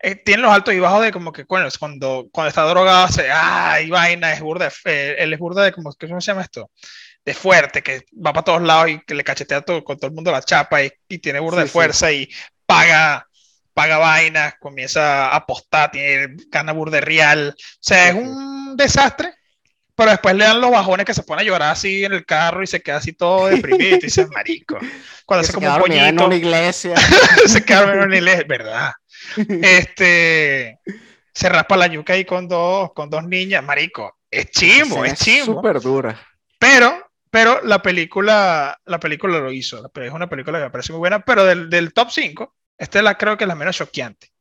eh, 0.06 0.16
tiene 0.16 0.44
los 0.44 0.52
altos 0.52 0.74
y 0.74 0.80
bajos 0.82 1.02
de 1.02 1.14
como 1.14 1.32
que, 1.32 1.46
bueno, 1.46 1.70
cuando, 1.80 2.28
cuando 2.30 2.50
está 2.50 2.64
drogado, 2.64 3.08
se, 3.08 3.32
ay, 3.32 3.90
vaina, 3.90 4.34
es 4.34 4.42
burda, 4.42 4.70
eh, 4.84 5.16
él 5.18 5.32
es 5.32 5.40
burda 5.40 5.64
de, 5.64 5.72
como, 5.72 5.94
¿cómo 5.94 6.20
se 6.20 6.28
llama 6.28 6.42
esto? 6.42 6.70
De 7.24 7.34
fuerte, 7.34 7.82
que 7.82 8.04
va 8.14 8.34
para 8.34 8.44
todos 8.44 8.62
lados 8.62 8.90
y 8.90 9.00
que 9.00 9.16
le 9.16 9.24
cachetea 9.24 9.62
todo, 9.62 9.82
con 9.82 9.98
todo 9.98 10.08
el 10.08 10.14
mundo 10.14 10.30
la 10.30 10.42
chapa 10.42 10.84
y, 10.84 10.92
y 11.08 11.20
tiene 11.20 11.40
burda 11.40 11.62
de 11.62 11.70
fuerza 11.70 12.12
y 12.12 12.30
paga, 12.66 13.30
paga 13.74 13.98
vainas, 13.98 14.56
comienza 14.60 15.30
a 15.30 15.38
apostar, 15.38 15.92
tiene, 15.92 16.36
gana 16.50 16.74
burda 16.74 16.98
de 16.98 17.02
real. 17.02 17.56
O 17.58 17.78
sea, 17.80 18.10
es 18.10 18.16
un 18.16 18.76
desastre, 18.76 19.34
pero 19.96 20.12
después 20.12 20.36
le 20.36 20.44
dan 20.44 20.60
los 20.60 20.72
bajones 20.72 21.06
que 21.06 21.14
se 21.14 21.24
pone 21.24 21.44
a 21.44 21.46
llorar 21.46 21.72
así 21.72 22.04
en 22.04 22.12
el 22.12 22.26
carro 22.26 22.62
y 22.62 22.68
se 22.68 22.82
queda 22.82 22.98
así 22.98 23.14
todo 23.14 23.48
deprimido 23.50 23.96
y 23.96 24.02
dice, 24.02 24.28
marico. 24.28 24.78
Cuando 25.26 25.48
se 25.48 25.54
como 25.54 25.74
un 25.74 25.80
poñito. 25.80 26.04
en 26.04 26.22
una 26.22 26.36
iglesia. 26.36 26.96
se 27.46 27.64
queda 27.64 27.94
en 27.94 28.00
una 28.00 28.18
iglesia, 28.18 28.44
¿verdad? 28.46 28.92
Este, 29.38 30.80
se 31.34 31.50
raspa 31.50 31.78
la 31.78 31.88
yuca 31.88 32.14
ahí 32.14 32.26
con 32.26 32.48
dos, 32.48 32.92
con 32.94 33.10
dos 33.10 33.24
niñas, 33.26 33.64
marico, 33.64 34.20
es 34.30 34.52
chimo, 34.52 35.06
es 35.06 35.16
chimo. 35.16 35.46
Súper 35.46 35.80
dura. 35.80 36.20
Pero, 36.60 37.12
pero 37.30 37.62
la 37.64 37.82
película, 37.82 38.80
la 38.86 39.00
película 39.00 39.40
lo 39.40 39.52
hizo, 39.52 39.92
es 39.96 40.12
una 40.12 40.30
película 40.30 40.60
que 40.60 40.66
me 40.66 40.72
parece 40.72 40.94
muy 40.94 41.00
buena, 41.00 41.24
pero 41.24 41.46
del, 41.46 41.70
del 41.70 41.94
top 41.94 42.10
5, 42.12 42.56
esta 42.78 43.00
es 43.00 43.04
la, 43.04 43.18
creo 43.18 43.38
que 43.38 43.44
es 43.44 43.48
la 43.48 43.56
menos 43.56 43.78
choqueante. 43.78 44.33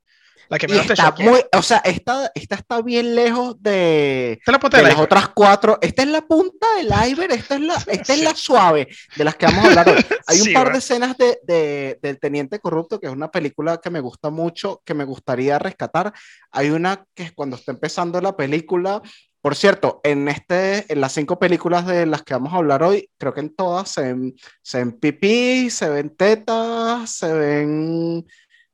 La 0.48 0.58
que 0.58 0.68
menos 0.68 0.88
está 0.90 1.14
muy, 1.18 1.40
o 1.52 1.62
sea, 1.62 1.78
esta, 1.78 2.30
esta 2.34 2.54
está 2.56 2.82
bien 2.82 3.14
lejos 3.14 3.62
de, 3.62 4.40
de 4.44 4.82
las 4.82 4.98
otras 4.98 5.28
cuatro. 5.28 5.78
Esta 5.80 6.02
es 6.02 6.08
la 6.08 6.22
punta 6.22 6.66
del 6.76 6.88
iceberg, 7.08 7.32
esta 7.32 7.54
es 7.54 7.60
la, 7.60 7.74
esta 7.86 8.14
es 8.14 8.22
la 8.22 8.34
suave 8.34 8.88
de 9.16 9.24
las 9.24 9.36
que 9.36 9.46
vamos 9.46 9.64
a 9.64 9.68
hablar 9.68 9.88
hoy. 9.88 10.04
Hay 10.26 10.40
un 10.40 10.52
par 10.52 10.72
de 10.72 10.78
escenas 10.78 11.16
de, 11.16 11.38
de, 11.44 11.98
del 12.02 12.18
Teniente 12.20 12.58
Corrupto, 12.58 13.00
que 13.00 13.06
es 13.06 13.12
una 13.12 13.30
película 13.30 13.78
que 13.78 13.90
me 13.90 14.00
gusta 14.00 14.30
mucho, 14.30 14.82
que 14.84 14.94
me 14.94 15.04
gustaría 15.04 15.58
rescatar. 15.58 16.12
Hay 16.50 16.70
una 16.70 17.04
que 17.14 17.24
es 17.24 17.32
cuando 17.32 17.56
está 17.56 17.72
empezando 17.72 18.20
la 18.20 18.36
película. 18.36 19.02
Por 19.40 19.56
cierto, 19.56 20.00
en, 20.04 20.28
este, 20.28 20.90
en 20.92 21.00
las 21.00 21.12
cinco 21.12 21.38
películas 21.38 21.84
de 21.84 22.06
las 22.06 22.22
que 22.22 22.34
vamos 22.34 22.52
a 22.52 22.58
hablar 22.58 22.84
hoy, 22.84 23.10
creo 23.18 23.34
que 23.34 23.40
en 23.40 23.54
todas 23.54 23.90
se 23.90 24.02
ven, 24.02 24.34
se 24.62 24.78
ven 24.78 24.92
pipí, 24.92 25.68
se 25.68 25.88
ven 25.88 26.14
tetas, 26.16 27.10
se 27.10 27.32
ven 27.32 28.24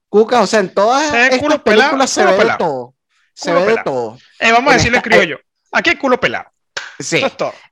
Cuca, 0.08 0.40
o 0.40 0.46
sea, 0.46 0.60
en 0.60 0.72
todas 0.72 1.12
estas 1.12 1.58
películas 1.60 2.10
se 2.10 2.24
ve 2.24 2.32
de 2.36 2.56
todo. 2.58 2.94
Se 3.34 3.52
ve 3.52 3.66
de 3.66 3.82
todo. 3.84 4.18
Eh, 4.40 4.52
vamos 4.52 4.72
a 4.72 4.76
decirle 4.76 5.02
criollo. 5.02 5.36
Eh, 5.36 5.44
Aquí 5.72 5.90
hay 5.90 5.96
culo 5.96 6.18
pelado. 6.18 6.46
Sí. 7.00 7.22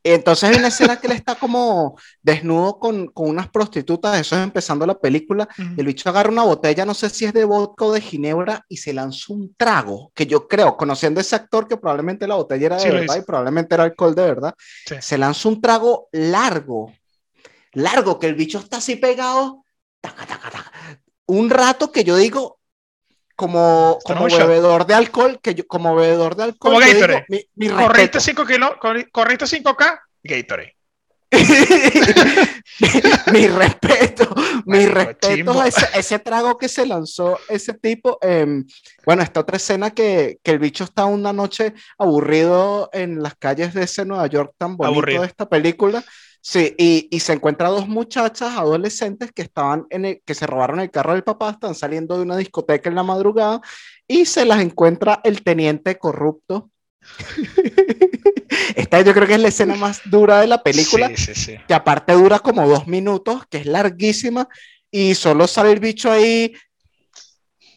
Entonces 0.05 0.49
hay 0.49 0.57
una 0.57 0.69
escena 0.69 1.00
que 1.00 1.09
él 1.09 1.12
está 1.14 1.35
como 1.35 1.99
desnudo 2.23 2.78
con, 2.78 3.09
con 3.09 3.28
unas 3.28 3.49
prostitutas, 3.49 4.21
eso 4.21 4.37
es 4.37 4.43
empezando 4.43 4.87
la 4.87 4.97
película, 4.97 5.49
y 5.59 5.81
el 5.81 5.87
bicho 5.87 6.09
agarra 6.09 6.31
una 6.31 6.45
botella, 6.45 6.85
no 6.85 6.95
sé 6.95 7.11
si 7.11 7.25
es 7.25 7.33
de 7.33 7.45
vodka 7.45 7.87
o 7.87 7.93
de 7.93 8.00
ginebra, 8.00 8.64
y 8.69 8.76
se 8.76 8.93
lanza 8.93 9.33
un 9.33 9.52
trago, 9.57 10.12
que 10.14 10.26
yo 10.26 10.47
creo, 10.47 10.76
conociendo 10.76 11.19
a 11.19 11.23
ese 11.23 11.35
actor, 11.35 11.66
que 11.66 11.76
probablemente 11.76 12.28
la 12.28 12.37
botella 12.37 12.66
era 12.66 12.76
de 12.76 12.88
verdad 12.88 13.16
y 13.16 13.23
probablemente 13.23 13.75
era 13.75 13.85
alcohol 13.85 14.14
de 14.14 14.23
verdad, 14.23 14.55
se 15.00 15.19
lanza 15.19 15.49
un 15.49 15.61
trago 15.61 16.09
largo, 16.12 16.93
largo, 17.73 18.21
que 18.21 18.28
el 18.28 18.37
bicho 18.37 18.59
está 18.59 18.76
así 18.76 18.95
pegado, 18.95 19.64
un 21.26 21.50
rato 21.50 21.92
que 21.92 22.04
yo 22.04 22.16
digo, 22.16 22.59
como, 23.35 23.99
como 24.04 24.25
bebedor 24.25 24.87
de 24.87 24.95
alcohol, 24.95 25.38
que 25.42 25.54
yo, 25.54 25.66
como 25.66 25.95
bebedor 25.95 26.37
de 26.37 26.45
alcohol, 26.45 26.75
como 26.75 26.78
Gatorade. 26.78 27.26
mi, 27.28 27.45
mi 27.54 27.68
corriste 27.68 28.21
5 28.21 28.47
kilos, 28.47 28.71
corriste 29.12 29.45
5K, 29.45 30.00
Gatorade. 30.23 30.76
mi, 33.33 33.49
respeto, 33.49 34.33
mi 34.64 34.87
respeto 34.87 35.61
a 35.61 35.66
ese, 35.66 35.87
ese, 35.99 36.21
trago 36.21 36.56
que 36.56 36.68
se 36.68 36.87
lanzó 36.87 37.40
ese 37.49 37.75
tipo. 37.75 38.16
Eh, 38.23 38.62
bueno, 39.04 39.23
esta 39.23 39.40
otra 39.40 39.56
escena 39.56 39.90
que, 39.90 40.38
que, 40.42 40.52
el 40.52 40.61
bicho 40.61 40.85
está 40.85 41.04
una 41.04 41.33
noche 41.33 41.75
aburrido 41.99 42.88
en 42.92 43.21
las 43.23 43.35
calles 43.35 43.75
de 43.75 43.83
ese 43.83 44.04
Nueva 44.04 44.28
York 44.28 44.54
tan 44.56 44.76
bonito 44.76 45.21
de 45.21 45.26
esta 45.26 45.49
película 45.49 46.04
Sí, 46.49 46.76
y, 46.79 47.09
y, 47.11 47.19
se 47.19 47.33
encuentra 47.33 47.71
dos 47.71 47.88
muchachas 47.88 48.57
adolescentes 48.57 49.33
que 49.33 49.43
estaban 49.43 49.85
en 49.91 50.05
el, 50.05 50.23
que 50.25 50.33
se 50.33 50.47
robaron 50.47 50.79
el 50.79 50.93
carro 50.93 51.15
del 51.15 51.25
papá, 51.25 51.50
están 51.50 51.75
saliendo 51.75 52.17
de 52.17 52.23
una 52.23 52.37
discoteca 52.37 52.88
en 52.88 52.95
la 52.95 53.03
madrugada 53.03 53.61
y 54.07 54.26
se 54.26 54.45
las 54.45 54.61
encuentra 54.61 55.21
el 55.25 55.43
teniente 55.43 55.99
corrupto. 55.99 56.71
Esta 58.76 59.00
yo 59.00 59.12
creo 59.12 59.26
que 59.26 59.35
es 59.35 59.41
la 59.41 59.49
escena 59.49 59.75
más 59.75 60.03
dura 60.05 60.41
de 60.41 60.47
la 60.47 60.62
película, 60.62 61.09
sí, 61.09 61.17
sí, 61.17 61.35
sí. 61.35 61.57
que 61.67 61.75
aparte 61.75 62.12
dura 62.12 62.38
como 62.38 62.65
dos 62.69 62.87
minutos, 62.87 63.43
que 63.50 63.59
es 63.59 63.67
larguísima 63.67 64.49
y 64.88 65.17
solo 65.17 65.49
sale 65.49 65.73
el 65.73 65.81
bicho 65.81 66.12
ahí 66.12 66.55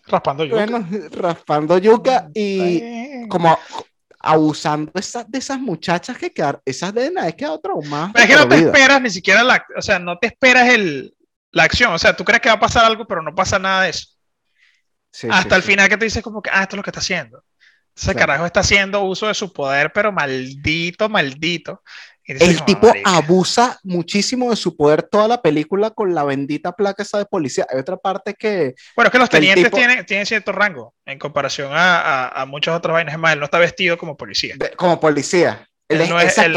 raspando 0.06 0.46
yuca. 0.46 0.64
Bueno, 0.64 0.88
raspando 1.10 1.80
yuca 1.80 2.30
y 2.36 3.28
como 3.30 3.58
abusando 4.20 4.92
de 4.94 5.38
esas 5.38 5.60
muchachas 5.60 6.18
que 6.18 6.32
quedaron, 6.32 6.62
esas 6.66 6.94
de 6.94 7.12
nada, 7.12 7.30
es 7.30 7.36
que 7.36 7.48
otro 7.48 7.82
más. 7.84 8.12
Pero 8.14 8.26
es 8.26 8.30
que 8.32 8.38
no 8.38 8.48
te 8.50 8.58
esperas 8.58 9.02
ni 9.02 9.10
siquiera 9.10 9.44
la, 9.44 9.66
o 9.78 9.82
sea, 9.82 9.98
no 10.00 10.18
te 10.18 10.28
esperas 10.28 10.70
el, 10.70 11.16
la 11.52 11.64
acción, 11.64 11.94
o 11.94 12.00
sea, 12.00 12.16
tú 12.16 12.26
crees 12.26 12.42
que 12.42 12.50
va 12.50 12.56
a 12.56 12.60
pasar 12.60 12.86
algo, 12.86 13.08
pero 13.08 13.22
no 13.22 13.34
pasa 13.34 13.58
nada 13.58 13.84
de 13.84 13.90
eso. 13.90 14.08
Hasta 15.30 15.56
el 15.56 15.64
final 15.64 15.90
que 15.90 15.98
te 15.98 16.06
dices 16.06 16.22
como 16.22 16.42
que, 16.42 16.50
ah, 16.54 16.64
esto 16.64 16.76
es 16.76 16.78
lo 16.78 16.84
que 16.84 16.90
está 16.90 17.00
haciendo. 17.00 17.44
Ese 17.96 18.16
carajo 18.16 18.46
está 18.46 18.62
haciendo 18.62 19.04
uso 19.04 19.28
de 19.28 19.34
su 19.34 19.52
poder, 19.52 19.92
pero 19.92 20.12
maldito, 20.12 21.10
maldito 21.10 21.84
el 22.30 22.64
tipo 22.64 22.92
abusa 23.06 23.80
muchísimo 23.84 24.52
de 24.52 24.56
su 24.56 24.78
poder 24.78 25.04
toda 25.04 25.28
la 25.28 25.42
película 25.42 25.90
con 25.90 26.14
la 26.14 26.24
bendita 26.24 26.74
placa 26.74 27.02
esa 27.02 27.18
de 27.18 27.26
policía. 27.26 27.66
Hay 27.72 27.80
otra 27.80 27.98
parte 27.98 28.36
que... 28.36 28.76
Bueno, 28.96 29.08
es 29.08 29.12
que 29.12 29.18
los 29.18 29.30
tenientes 29.30 29.72
tienen, 29.72 30.06
tienen, 30.06 30.26
cierto 30.26 30.52
rango 30.52 30.94
en 31.06 31.18
comparación 31.18 31.72
a, 31.74 32.00
a, 32.00 32.42
a, 32.42 32.46
muchas 32.46 32.76
otras 32.76 32.94
vainas. 32.94 33.16
Es 33.16 33.20
más, 33.20 33.34
él 33.34 33.40
no 33.40 33.46
está 33.46 33.58
vestido 33.58 33.98
como 33.98 34.16
policía. 34.16 34.56
como 34.76 35.00
policía. 35.00 35.68
Él, 35.88 36.08
no 36.08 36.20
es 36.20 36.38
el, 36.38 36.56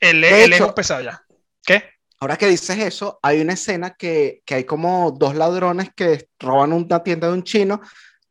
el, 0.00 0.24
el, 0.24 0.52
es 0.52 0.62
pesado 0.72 1.02
ya. 1.02 1.22
¿Qué? 1.64 1.84
Ahora 2.18 2.36
que 2.36 2.48
dices 2.48 2.78
eso, 2.78 3.20
hay 3.22 3.40
una 3.40 3.52
escena 3.52 3.94
que, 3.94 4.42
que 4.44 4.56
hay 4.56 4.64
como 4.64 5.12
dos 5.16 5.36
ladrones 5.36 5.90
que 5.94 6.28
roban 6.40 6.72
una 6.72 7.02
tienda 7.02 7.28
de 7.28 7.34
un 7.34 7.44
chino 7.44 7.80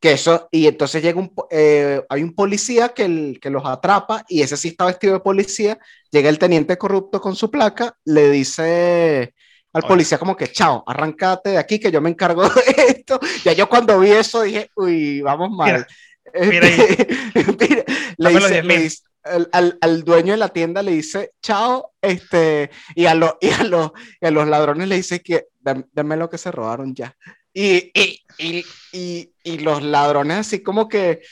que 0.04 0.12
eso, 0.12 0.48
y 0.50 0.66
entonces 0.66 1.02
llega 1.02 1.18
un, 1.18 1.32
eh, 1.48 2.02
hay 2.10 2.22
un 2.22 2.34
policía 2.34 2.90
que, 2.90 3.06
el, 3.06 3.38
que 3.40 3.48
los 3.48 3.64
atrapa 3.64 4.22
y 4.28 4.42
ese 4.42 4.58
sí 4.58 4.68
está 4.68 4.84
vestido 4.84 5.14
de 5.14 5.20
policía, 5.20 5.78
llega 6.10 6.28
el 6.28 6.38
teniente 6.38 6.76
corrupto 6.76 7.22
con 7.22 7.34
su 7.34 7.50
placa, 7.50 7.96
le 8.04 8.28
dice 8.28 9.32
al 9.72 9.82
policía 9.84 10.18
como 10.18 10.36
que, 10.36 10.48
chao, 10.48 10.84
arráncate 10.86 11.48
de 11.50 11.56
aquí 11.56 11.80
que 11.80 11.90
yo 11.90 12.02
me 12.02 12.10
encargo 12.10 12.42
de 12.50 12.74
esto. 12.86 13.18
Ya 13.46 13.54
yo 13.54 13.66
cuando 13.66 13.98
vi 13.98 14.10
eso 14.10 14.42
dije, 14.42 14.68
uy, 14.76 15.22
vamos 15.22 15.50
mal. 15.52 15.86
Mira, 16.38 16.68
le 18.18 18.76
dice, 18.76 19.04
al, 19.52 19.78
al, 19.80 20.04
dueño 20.04 20.34
de 20.34 20.38
la 20.38 20.50
tienda 20.50 20.82
le 20.82 20.92
dice, 20.92 21.32
chao, 21.40 21.94
este, 22.02 22.70
y 22.94 23.06
a, 23.06 23.14
lo, 23.14 23.38
y 23.40 23.48
a, 23.48 23.64
los, 23.64 23.92
y 24.20 24.26
a 24.26 24.30
los 24.30 24.46
ladrones 24.46 24.86
le 24.86 24.96
dice 24.96 25.22
que, 25.22 25.46
dame 25.62 26.18
lo 26.18 26.28
que 26.28 26.36
se 26.36 26.52
robaron 26.52 26.94
ya. 26.94 27.16
Y, 27.54 27.92
y, 27.94 28.20
y, 28.92 29.32
y, 29.44 29.58
los 29.58 29.82
ladrones 29.82 30.38
así 30.38 30.62
como 30.62 30.88
que, 30.88 31.22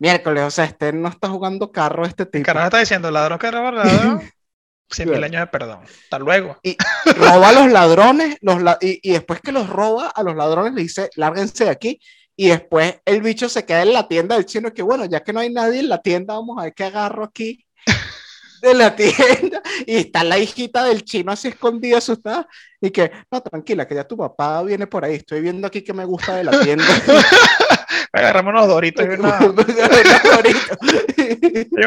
miércoles, 0.00 0.42
o 0.42 0.50
sea, 0.50 0.64
este 0.64 0.92
no 0.92 1.08
está 1.08 1.28
jugando 1.28 1.70
carro 1.70 2.04
este 2.04 2.26
tipo. 2.26 2.44
Carajo 2.44 2.66
está 2.66 2.80
diciendo, 2.80 3.10
ladrón 3.10 3.38
que 3.38 3.50
roba 3.50 3.70
ladrón, 3.70 4.22
100 4.90 5.10
mil 5.10 5.22
años 5.22 5.40
de 5.40 5.46
perdón. 5.46 5.84
Hasta 5.84 6.18
luego. 6.18 6.58
Y 6.64 6.76
roba 7.16 7.50
a 7.50 7.52
los 7.52 7.66
ladrones, 7.72 8.36
los 8.40 8.60
y, 8.80 8.98
y, 9.08 9.12
después 9.12 9.40
que 9.40 9.52
los 9.52 9.68
roba 9.68 10.08
a 10.08 10.22
los 10.24 10.34
ladrones 10.34 10.74
le 10.74 10.82
dice, 10.82 11.10
lárguense 11.14 11.64
de 11.64 11.70
aquí. 11.70 12.00
Y 12.34 12.48
después 12.48 13.00
el 13.04 13.22
bicho 13.22 13.48
se 13.48 13.64
queda 13.64 13.82
en 13.82 13.92
la 13.92 14.08
tienda 14.08 14.34
del 14.34 14.46
chino, 14.46 14.72
que 14.72 14.82
bueno, 14.82 15.04
ya 15.04 15.20
que 15.22 15.32
no 15.32 15.40
hay 15.40 15.52
nadie 15.52 15.80
en 15.80 15.88
la 15.88 16.02
tienda, 16.02 16.34
vamos 16.34 16.58
a 16.58 16.64
ver 16.64 16.74
qué 16.74 16.84
agarro 16.84 17.24
aquí 17.24 17.64
de 18.62 18.74
la 18.74 18.94
tienda 18.96 19.60
y 19.86 19.96
está 19.96 20.24
la 20.24 20.38
hijita 20.38 20.84
del 20.84 21.04
chino 21.04 21.32
así 21.32 21.48
escondida, 21.48 21.98
asustada, 21.98 22.46
y 22.80 22.90
que, 22.90 23.10
no, 23.30 23.42
tranquila, 23.42 23.86
que 23.86 23.94
ya 23.94 24.04
tu 24.04 24.16
papá 24.16 24.62
viene 24.62 24.86
por 24.86 25.04
ahí, 25.04 25.16
estoy 25.16 25.40
viendo 25.40 25.66
aquí 25.66 25.82
que 25.82 25.92
me 25.92 26.04
gusta 26.04 26.36
de 26.36 26.44
la 26.44 26.60
tienda. 26.60 26.84
Agarramos 28.12 28.52
unos 28.52 28.68
doritos 28.68 29.04
y 29.04 29.08
una... 29.08 29.38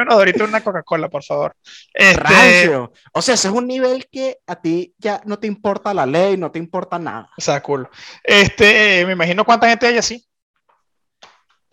unos 0.01 0.17
doritos 0.17 0.41
y 0.41 0.50
una 0.50 0.62
Coca-Cola, 0.63 1.10
por 1.10 1.24
favor. 1.24 1.55
Este... 1.94 2.75
O 3.13 3.22
sea, 3.22 3.36
ese 3.36 3.48
es 3.48 3.53
un 3.53 3.67
nivel 3.67 4.08
que 4.12 4.39
a 4.46 4.55
ti 4.60 4.94
ya 4.98 5.22
no 5.25 5.39
te 5.39 5.48
importa 5.48 5.94
la 5.94 6.05
ley, 6.05 6.36
no 6.38 6.51
te 6.51 6.60
importa 6.60 7.00
nada. 7.00 7.29
O 7.38 7.41
sea, 7.41 7.62
cool. 7.62 7.88
Este, 8.24 9.05
me 9.05 9.13
imagino 9.13 9.46
cuánta 9.46 9.70
gente 9.70 9.88
hay 9.88 9.98
así. 9.98 10.25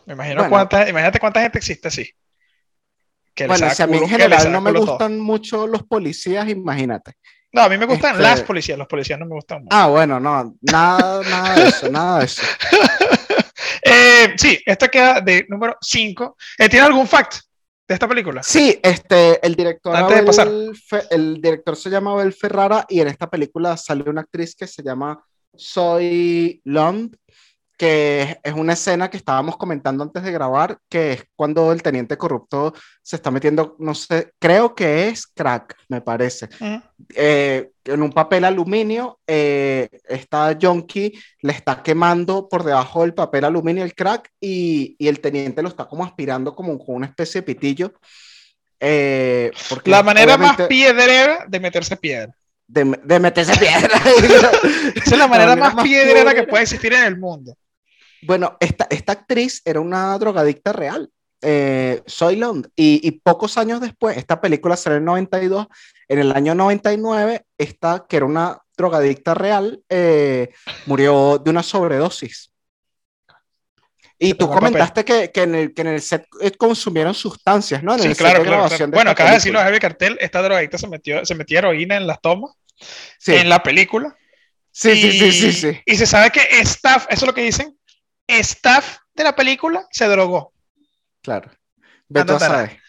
Me 0.05 0.15
imagino 0.15 0.49
cuánta, 0.49 0.89
imagínate 0.89 1.21
cuánta 1.21 1.41
gente 1.41 1.59
existe 1.59 1.89
así 1.89 2.15
bueno, 3.47 3.71
si 3.71 3.83
a 3.83 3.87
mí 3.87 3.99
en 3.99 4.09
general 4.09 4.53
no 4.53 4.61
me 4.61 4.73
gustan 4.73 5.19
mucho 5.19 5.67
los 5.67 5.83
policías, 5.85 6.49
imagínate. 6.49 7.15
No, 7.53 7.63
a 7.63 7.69
mí 7.69 7.77
me 7.77 7.85
gustan 7.85 8.13
este 8.13 8.23
las 8.23 8.43
policías, 8.43 8.79
los 8.79 8.87
policías 8.87 9.19
no 9.19 9.27
me 9.27 9.35
gustan 9.35 9.65
mucho. 9.65 9.77
Ah, 9.77 9.87
bueno, 9.89 10.19
no, 10.19 10.57
nada, 10.63 11.23
nada 11.23 11.55
de 11.55 11.69
eso, 11.69 11.91
nada 11.91 12.19
de 12.21 12.25
eso. 12.25 12.43
eh, 13.83 14.35
sí, 14.37 14.59
esta 14.65 14.89
queda 14.89 15.21
de 15.21 15.45
número 15.49 15.77
5. 15.81 16.37
Eh, 16.59 16.69
¿Tiene 16.71 16.87
algún 16.87 17.07
fact 17.07 17.41
de 17.87 17.95
esta 17.95 18.09
película? 18.09 18.43
Sí, 18.43 18.81
este, 18.83 19.45
el 19.47 19.55
director, 19.55 19.95
Antes 19.95 20.17
de 20.17 20.23
pasar. 20.23 20.49
el 21.11 21.43
director 21.43 21.77
se 21.77 21.91
llama 21.91 22.13
Abel 22.13 22.33
Ferrara 22.33 22.87
y 22.89 23.01
en 23.01 23.09
esta 23.09 23.29
película 23.29 23.77
sale 23.77 24.09
una 24.09 24.23
actriz 24.23 24.57
que 24.57 24.67
se 24.67 24.83
llama 24.83 25.23
Soy 25.55 26.63
Lund 26.65 27.15
que 27.83 28.39
es 28.45 28.53
una 28.53 28.75
escena 28.75 29.11
que 29.11 29.17
estábamos 29.17 29.57
comentando 29.57 30.05
antes 30.05 30.23
de 30.23 30.31
grabar, 30.31 30.79
que 30.89 31.15
es 31.15 31.25
cuando 31.35 31.73
el 31.73 31.83
teniente 31.83 32.17
corrupto 32.17 32.73
se 33.03 33.17
está 33.17 33.33
metiendo, 33.33 33.75
no 33.81 33.93
sé, 33.93 34.35
creo 34.39 34.73
que 34.77 35.09
es 35.09 35.27
crack, 35.27 35.75
me 35.89 36.01
parece, 36.01 36.49
eh, 37.17 37.73
en 37.85 38.03
un 38.03 38.13
papel 38.13 38.45
aluminio, 38.45 39.19
eh, 39.27 39.89
esta 40.05 40.57
junkie 40.63 41.13
le 41.41 41.53
está 41.53 41.83
quemando 41.83 42.49
por 42.49 42.63
debajo 42.63 43.01
del 43.01 43.15
papel 43.15 43.47
aluminio 43.47 43.83
el 43.83 43.97
crack 43.97 44.31
y, 44.41 44.95
y 44.97 45.09
el 45.09 45.19
teniente 45.19 45.61
lo 45.61 45.69
está 45.69 45.87
como 45.87 46.05
aspirando 46.05 46.55
como 46.55 46.79
con 46.79 46.95
una 46.95 47.07
especie 47.07 47.41
de 47.41 47.47
pitillo. 47.47 47.95
Eh, 48.79 49.51
porque 49.69 49.91
la 49.91 50.05
manera 50.05 50.37
más 50.37 50.57
piedrera 50.69 51.47
de 51.49 51.59
meterse 51.59 51.97
piedra. 51.97 52.33
De, 52.69 52.97
de, 53.03 53.19
meterse 53.19 53.59
piedra. 53.59 54.01
Esa 54.95 55.15
es 55.15 55.19
la 55.19 55.27
manera 55.27 55.57
más, 55.57 55.75
más 55.75 55.85
piedrera 55.85 56.33
que 56.33 56.45
puede 56.45 56.63
existir 56.63 56.93
en 56.93 57.07
el 57.07 57.19
mundo. 57.19 57.57
Bueno, 58.23 58.57
esta, 58.61 58.87
esta 58.91 59.13
actriz 59.13 59.63
era 59.65 59.81
una 59.81 60.17
drogadicta 60.19 60.73
real, 60.73 61.11
eh, 61.43 62.03
Soylent, 62.07 62.69
y, 62.77 63.07
y, 63.07 63.11
pocos 63.13 63.59
años 63.59 63.81
después, 63.81 64.17
esta 64.17 64.41
película 64.41 64.77
salió 64.77 64.97
en 64.99 65.03
el 65.03 65.07
92, 65.07 65.67
en 66.09 66.19
el 66.21 66.33
año 66.33 66.55
99, 66.55 67.45
esta, 67.59 68.07
que 68.09 68.17
era 68.17 68.27
una 68.27 68.63
drogadicta 68.77 69.35
real, 69.35 69.83
eh, 69.89 70.51
murió 70.87 71.39
de 71.39 71.51
una 71.51 71.63
sobredosis. 71.63 72.53
Y 74.19 74.35
tú 74.35 74.49
comentaste 74.49 75.05
que, 75.05 75.33
que, 75.33 75.43
en 75.43 75.55
el, 75.57 75.75
que 75.75 75.83
en 75.83 75.89
el 75.89 76.01
set 76.01 76.27
eh, 76.41 76.53
consumieron 76.53 77.13
sustancias, 77.13 77.83
¿no? 77.83 77.95
En 77.95 78.01
sí, 78.03 78.09
el 78.09 78.17
claro, 78.17 78.45
claro, 78.45 78.69
Bueno, 78.93 79.11
acaba 79.11 79.31
de 79.31 79.37
decirlo 79.37 79.59
Javier 79.59 79.81
Cartel, 79.81 80.17
esta 80.21 80.41
drogadicta 80.43 80.79
se 80.79 80.87
metió, 80.87 81.27
se 81.27 81.35
metió 81.35 81.59
heroína 81.59 81.97
en 81.97 82.07
las 82.07 82.21
tomas, 82.21 82.53
sí. 83.19 83.35
en 83.35 83.49
la 83.49 83.65
película. 83.65 84.17
Sí, 84.71 84.91
y, 84.91 85.03
sí, 85.03 85.19
sí, 85.19 85.33
sí, 85.33 85.53
sí. 85.53 85.81
Y 85.85 85.97
se 85.97 86.07
sabe 86.07 86.31
que 86.31 86.41
staff, 86.61 87.07
eso 87.11 87.25
es 87.25 87.27
lo 87.27 87.35
que 87.35 87.43
dicen, 87.43 87.77
staff 88.27 88.99
de 89.15 89.25
la 89.25 89.35
película 89.35 89.87
se 89.91 90.07
drogó. 90.07 90.53
Claro. 91.23 91.51
Beto 92.09 92.39
sabe. 92.39 92.81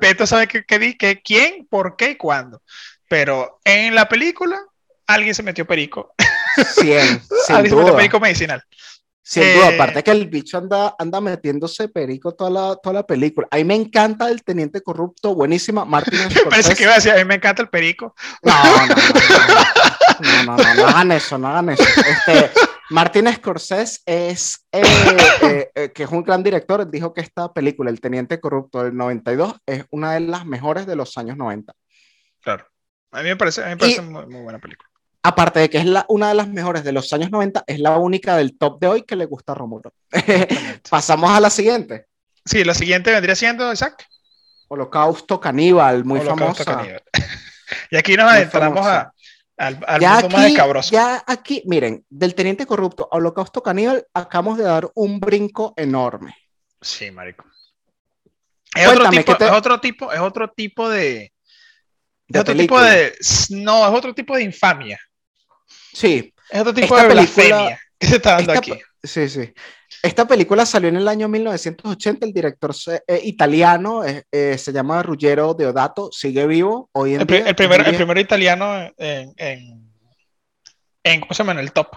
Beto 0.00 0.26
sabe 0.26 0.46
que, 0.46 0.64
que, 0.64 0.96
que, 0.96 1.22
quién, 1.22 1.66
por 1.68 1.96
qué 1.96 2.10
y 2.10 2.16
cuándo. 2.16 2.62
Pero 3.08 3.60
en 3.64 3.94
la 3.94 4.08
película 4.08 4.60
alguien 5.06 5.34
se 5.34 5.42
metió 5.42 5.66
perico. 5.66 6.14
100, 6.74 7.22
sin 7.46 7.64
duda. 7.64 7.96
perico 7.96 8.20
medicinal. 8.20 8.62
Sin 9.22 9.42
duda, 9.42 9.70
eh, 9.70 9.74
aparte 9.74 10.02
que 10.02 10.10
el 10.10 10.26
bicho 10.26 10.56
anda, 10.56 10.94
anda 10.98 11.20
metiéndose 11.20 11.88
perico 11.88 12.32
toda 12.32 12.50
la, 12.50 12.76
toda 12.76 12.94
la 12.94 13.06
película. 13.06 13.46
A 13.50 13.56
mí 13.56 13.64
me 13.64 13.74
encanta 13.74 14.30
el 14.30 14.42
teniente 14.42 14.80
corrupto, 14.80 15.34
buenísima. 15.34 15.84
Martin 15.84 16.18
Parece 16.48 16.74
que 16.74 16.84
iba 16.84 16.92
a 16.92 16.96
decir, 16.96 17.12
a 17.12 17.16
mí 17.16 17.24
me 17.24 17.34
encanta 17.34 17.60
el 17.60 17.68
perico. 17.68 18.14
No, 18.42 18.54
no, 18.64 18.86
no, 18.86 18.94
no, 20.22 20.44
no, 20.44 20.56
no, 20.56 20.74
no, 20.74 20.86
hagan 20.86 21.12
eso, 21.12 21.36
no 21.36 21.48
hagan 21.48 21.70
eso. 21.70 21.84
Este, 21.84 22.50
Martin 22.90 23.32
Scorsese 23.32 24.00
es, 24.06 24.66
eh, 24.72 24.82
eh, 25.42 25.70
eh, 25.74 25.92
que 25.92 26.02
es 26.04 26.10
un 26.10 26.22
gran 26.22 26.42
director, 26.42 26.90
dijo 26.90 27.12
que 27.12 27.20
esta 27.20 27.52
película, 27.52 27.90
El 27.90 28.00
Teniente 28.00 28.40
Corrupto 28.40 28.84
del 28.84 28.96
92, 28.96 29.54
es 29.66 29.84
una 29.90 30.14
de 30.14 30.20
las 30.20 30.46
mejores 30.46 30.86
de 30.86 30.96
los 30.96 31.16
años 31.18 31.36
90. 31.36 31.72
Claro. 32.40 32.66
A 33.10 33.22
mí 33.22 33.28
me 33.28 33.36
parece, 33.36 33.62
a 33.62 33.66
mí 33.66 33.70
me 33.70 33.76
parece 33.78 34.02
muy, 34.02 34.26
muy 34.26 34.42
buena 34.42 34.58
película 34.58 34.88
aparte 35.28 35.60
de 35.60 35.70
que 35.70 35.78
es 35.78 35.84
la, 35.84 36.06
una 36.08 36.28
de 36.28 36.34
las 36.34 36.48
mejores 36.48 36.84
de 36.84 36.92
los 36.92 37.12
años 37.12 37.30
90, 37.30 37.64
es 37.66 37.80
la 37.80 37.96
única 37.98 38.36
del 38.36 38.56
top 38.56 38.80
de 38.80 38.86
hoy 38.86 39.02
que 39.02 39.16
le 39.16 39.26
gusta 39.26 39.52
a 39.52 39.54
Romulo. 39.54 39.92
Pasamos 40.90 41.30
a 41.30 41.40
la 41.40 41.50
siguiente. 41.50 42.06
Sí, 42.44 42.64
la 42.64 42.74
siguiente 42.74 43.10
vendría 43.10 43.34
siendo, 43.34 43.70
Isaac. 43.72 44.06
Holocausto 44.68 45.40
Caníbal, 45.40 46.04
muy 46.04 46.20
Holocausto 46.20 46.64
Caníbal. 46.64 47.02
y 47.90 47.96
aquí 47.96 48.16
nos 48.16 48.30
adentramos 48.30 48.86
a, 48.86 49.12
al, 49.58 49.78
al 49.86 50.00
ya 50.00 50.20
mundo 50.20 50.38
aquí, 50.38 50.56
más 50.56 50.90
Ya 50.90 51.22
aquí, 51.26 51.62
miren, 51.66 52.04
del 52.08 52.34
Teniente 52.34 52.66
Corrupto 52.66 53.08
a 53.10 53.16
Holocausto 53.16 53.62
Caníbal, 53.62 54.06
acabamos 54.14 54.58
de 54.58 54.64
dar 54.64 54.90
un 54.94 55.20
brinco 55.20 55.74
enorme. 55.76 56.34
Sí, 56.80 57.10
marico. 57.10 57.44
Es, 58.74 58.86
otro 58.86 59.10
tipo, 59.10 59.32
es 59.32 59.50
otro 59.50 59.80
tipo, 59.80 60.12
es 60.12 60.20
otro 60.20 60.50
tipo 60.50 60.88
de, 60.88 61.32
es 62.28 62.40
otro 62.40 62.54
tipo 62.54 62.80
de. 62.80 63.14
No, 63.50 63.88
es 63.88 63.94
otro 63.94 64.14
tipo 64.14 64.36
de 64.36 64.42
infamia. 64.42 65.00
Sí. 65.92 66.34
Es 66.50 66.60
otro 66.60 66.74
tipo 66.74 66.96
de 66.96 67.08
blasfemia 67.08 67.80
que 67.98 68.06
se 68.06 68.16
está 68.16 68.32
dando 68.32 68.52
aquí. 68.52 68.74
Sí, 69.02 69.28
sí. 69.28 69.52
Esta 70.02 70.26
película 70.28 70.64
salió 70.64 70.88
en 70.88 70.96
el 70.96 71.08
año 71.08 71.28
1980. 71.28 72.26
El 72.26 72.32
director 72.32 72.74
eh, 73.06 73.20
italiano 73.24 74.04
eh, 74.04 74.24
eh, 74.30 74.56
se 74.56 74.72
llama 74.72 75.02
Ruggero 75.02 75.54
Deodato. 75.54 76.10
Sigue 76.12 76.46
vivo 76.46 76.88
hoy 76.92 77.14
en 77.14 77.22
el, 77.22 77.26
día. 77.26 77.48
El 77.48 77.54
primer, 77.56 77.80
el 77.86 78.18
italiano 78.18 78.92
en, 78.96 79.34
en, 79.36 79.92
en, 81.02 81.20
¿Cómo 81.20 81.34
se 81.34 81.38
llama? 81.38 81.52
En 81.52 81.58
el 81.58 81.72
top. 81.72 81.88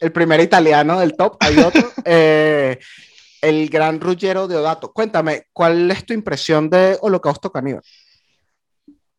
El 0.00 0.12
primer 0.12 0.40
italiano 0.40 0.98
del 0.98 1.14
top. 1.16 1.36
Hay 1.40 1.58
otro. 1.58 1.92
el 2.04 3.68
gran 3.68 4.00
Ruggero 4.00 4.48
Deodato. 4.48 4.92
Cuéntame, 4.92 5.44
¿cuál 5.52 5.90
es 5.90 6.06
tu 6.06 6.14
impresión 6.14 6.70
de 6.70 6.96
Holocausto 7.02 7.52
Caníbal? 7.52 7.82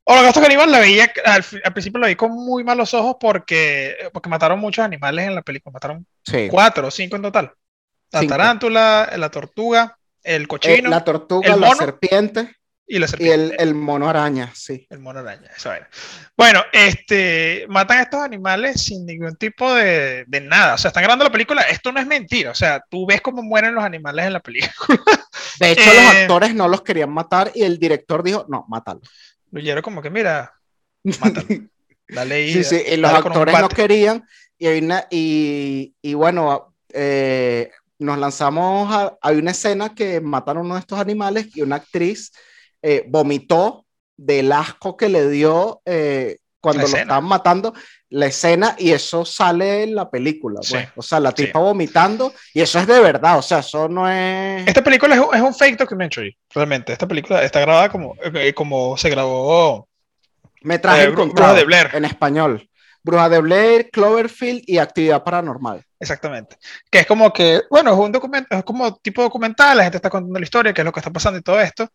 Holocausto 0.06 0.42
Caníbal 0.42 0.72
la 0.72 0.80
veía, 0.80 1.12
al, 1.26 1.44
principio 1.74 2.00
la 2.00 2.08
vi 2.08 2.16
con 2.16 2.32
muy 2.32 2.64
malos 2.64 2.94
ojos 2.94 3.18
porque, 3.20 3.96
porque 4.14 4.30
mataron 4.30 4.60
muchos 4.60 4.84
animales 4.84 5.28
en 5.28 5.36
la 5.36 5.44
película. 5.44 5.74
Mataron 5.74 6.08
cuatro 6.50 6.88
o 6.88 6.92
cinco 6.92 7.16
en 7.16 7.22
total. 7.22 7.54
La 8.22 8.28
tarántula, 8.28 9.14
la 9.18 9.30
tortuga, 9.30 9.98
el 10.24 10.48
cochino. 10.48 10.88
Eh, 10.88 10.90
la 10.92 11.04
tortuga, 11.04 11.56
la 11.56 11.76
serpiente. 11.76 12.56
Y, 12.88 13.00
la 13.00 13.08
serpiente. 13.08 13.56
y 13.58 13.62
el, 13.62 13.74
mono 13.74 14.08
araña, 14.08 14.52
sí. 14.54 14.86
El 14.90 15.00
mono 15.00 15.20
araña, 15.20 15.50
eso 15.56 15.74
era. 15.74 15.90
Bueno, 16.38 16.62
este, 16.72 17.66
matan 17.68 17.98
a 17.98 18.02
estos 18.04 18.22
animales 18.22 18.84
sin 18.84 19.06
ningún 19.06 19.36
tipo 19.38 19.74
de, 19.74 20.24
de, 20.28 20.42
nada. 20.42 20.76
O 20.76 20.78
sea, 20.78 20.90
están 20.90 21.04
grabando 21.04 21.26
la 21.26 21.32
película. 21.32 21.64
Esto 21.64 21.92
no 21.92 22.00
es 22.00 22.06
mentira. 22.06 22.52
O 22.52 22.56
sea, 22.56 22.84
tú 22.90 23.08
ves 23.08 23.22
cómo 23.22 23.42
mueren 23.42 23.74
los 23.74 23.84
animales 23.84 24.28
en 24.28 24.34
la 24.34 24.40
película. 24.40 24.70
De 25.60 25.72
hecho, 25.72 25.86
los 25.86 26.14
eh, 26.14 26.22
actores 26.22 26.54
no 26.54 26.68
los 26.68 26.84
querían 26.84 27.12
matar 27.12 27.52
y 27.56 27.64
el 27.64 27.80
director 27.80 28.24
dijo, 28.24 28.46
no, 28.50 28.66
mátalo. 28.68 29.02
Luyero 29.52 29.82
como 29.82 30.02
que, 30.02 30.10
mira, 30.10 30.54
mátalo. 31.20 31.48
Dale 32.08 32.36
ahí, 32.36 32.54
sí, 32.54 32.64
sí, 32.64 32.84
y 32.88 32.98
los 32.98 33.12
actores 33.12 33.60
no 33.60 33.68
querían 33.68 34.24
y, 34.60 35.94
y 36.02 36.14
bueno, 36.14 36.76
eh, 36.94 37.72
nos 38.00 38.18
lanzamos 38.18 38.94
a, 38.94 39.18
hay 39.22 39.38
una 39.38 39.52
escena 39.52 39.94
que 39.94 40.22
mataron 40.22 40.66
uno 40.66 40.76
de 40.76 40.82
estos 40.82 41.00
animales 41.00 41.56
y 41.56 41.62
una 41.62 41.78
actriz 41.78 42.32
eh, 42.82 43.06
vomitó 43.08 43.86
del 44.18 44.52
asco 44.52 44.96
que 44.96 45.10
le 45.10 45.30
dio 45.30 45.82
eh, 45.86 46.38
cuando 46.62 46.88
lo 46.88 46.98
estaban 46.98 47.26
matando 47.26 47.74
la 48.10 48.26
escena 48.26 48.76
y 48.80 48.92
eso 48.92 49.24
sale 49.24 49.84
en 49.84 49.94
la 49.94 50.10
película. 50.10 50.62
Pues. 50.68 50.88
O 50.96 51.02
sea, 51.02 51.20
la 51.20 51.32
tipa 51.32 51.60
vomitando 51.60 52.34
y 52.54 52.62
eso 52.62 52.80
es 52.80 52.88
de 52.88 53.00
verdad. 53.00 53.38
O 53.38 53.42
sea, 53.42 53.60
eso 53.60 53.88
no 53.88 54.10
es. 54.10 54.68
Esta 54.68 54.84
película 54.84 55.16
es, 55.16 55.22
es 55.34 55.42
un 55.42 55.54
fake 55.54 55.78
documentary, 55.78 56.36
realmente. 56.54 56.92
Esta 56.94 57.08
película 57.08 57.44
está 57.44 57.60
grabada 57.60 57.90
como, 57.90 58.16
eh, 58.34 58.54
como 58.54 58.98
se 58.98 59.10
grabó. 59.10 59.88
Metraje 60.62 61.04
eh, 61.04 61.56
de 61.56 61.66
Blair. 61.66 61.90
En 61.94 62.06
español. 62.06 62.68
Bruja 63.06 63.30
de 63.30 63.40
Blair, 63.40 63.90
Cloverfield 63.92 64.64
y 64.66 64.80
Actividad 64.80 65.24
Paranormal. 65.24 65.86
Exactamente. 66.00 66.58
Que 66.90 67.00
es 67.00 67.06
como 67.06 67.32
que, 67.32 67.62
bueno, 67.70 67.94
es 67.94 68.00
un 68.00 68.12
documento, 68.12 68.56
es 68.58 68.64
como 68.64 68.96
tipo 68.98 69.22
documental, 69.22 69.78
la 69.78 69.84
gente 69.84 69.98
está 69.98 70.10
contando 70.10 70.40
la 70.40 70.44
historia, 70.44 70.74
qué 70.74 70.82
es 70.82 70.86
lo 70.86 70.92
que 70.92 71.00
está 71.00 71.12
pasando 71.12 71.38
y 71.38 71.44
todo 71.44 71.62
esto. 71.62 71.88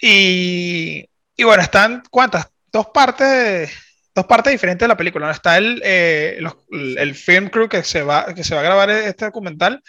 Y, 0.00 1.06
y 1.36 1.44
bueno, 1.44 1.62
están, 1.62 2.02
¿cuántas? 2.10 2.48
Dos 2.72 2.86
partes 2.86 3.70
dos 4.14 4.26
partes 4.26 4.52
diferentes 4.52 4.84
de 4.84 4.88
la 4.88 4.96
película. 4.96 5.26
¿no? 5.26 5.32
Está 5.32 5.58
el, 5.58 5.82
eh, 5.84 6.40
el 6.70 7.14
film 7.14 7.48
crew 7.48 7.68
que 7.68 7.82
se, 7.82 8.02
va, 8.02 8.32
que 8.34 8.44
se 8.44 8.54
va 8.54 8.62
a 8.62 8.64
grabar 8.64 8.88
este 8.88 9.26
documental 9.26 9.82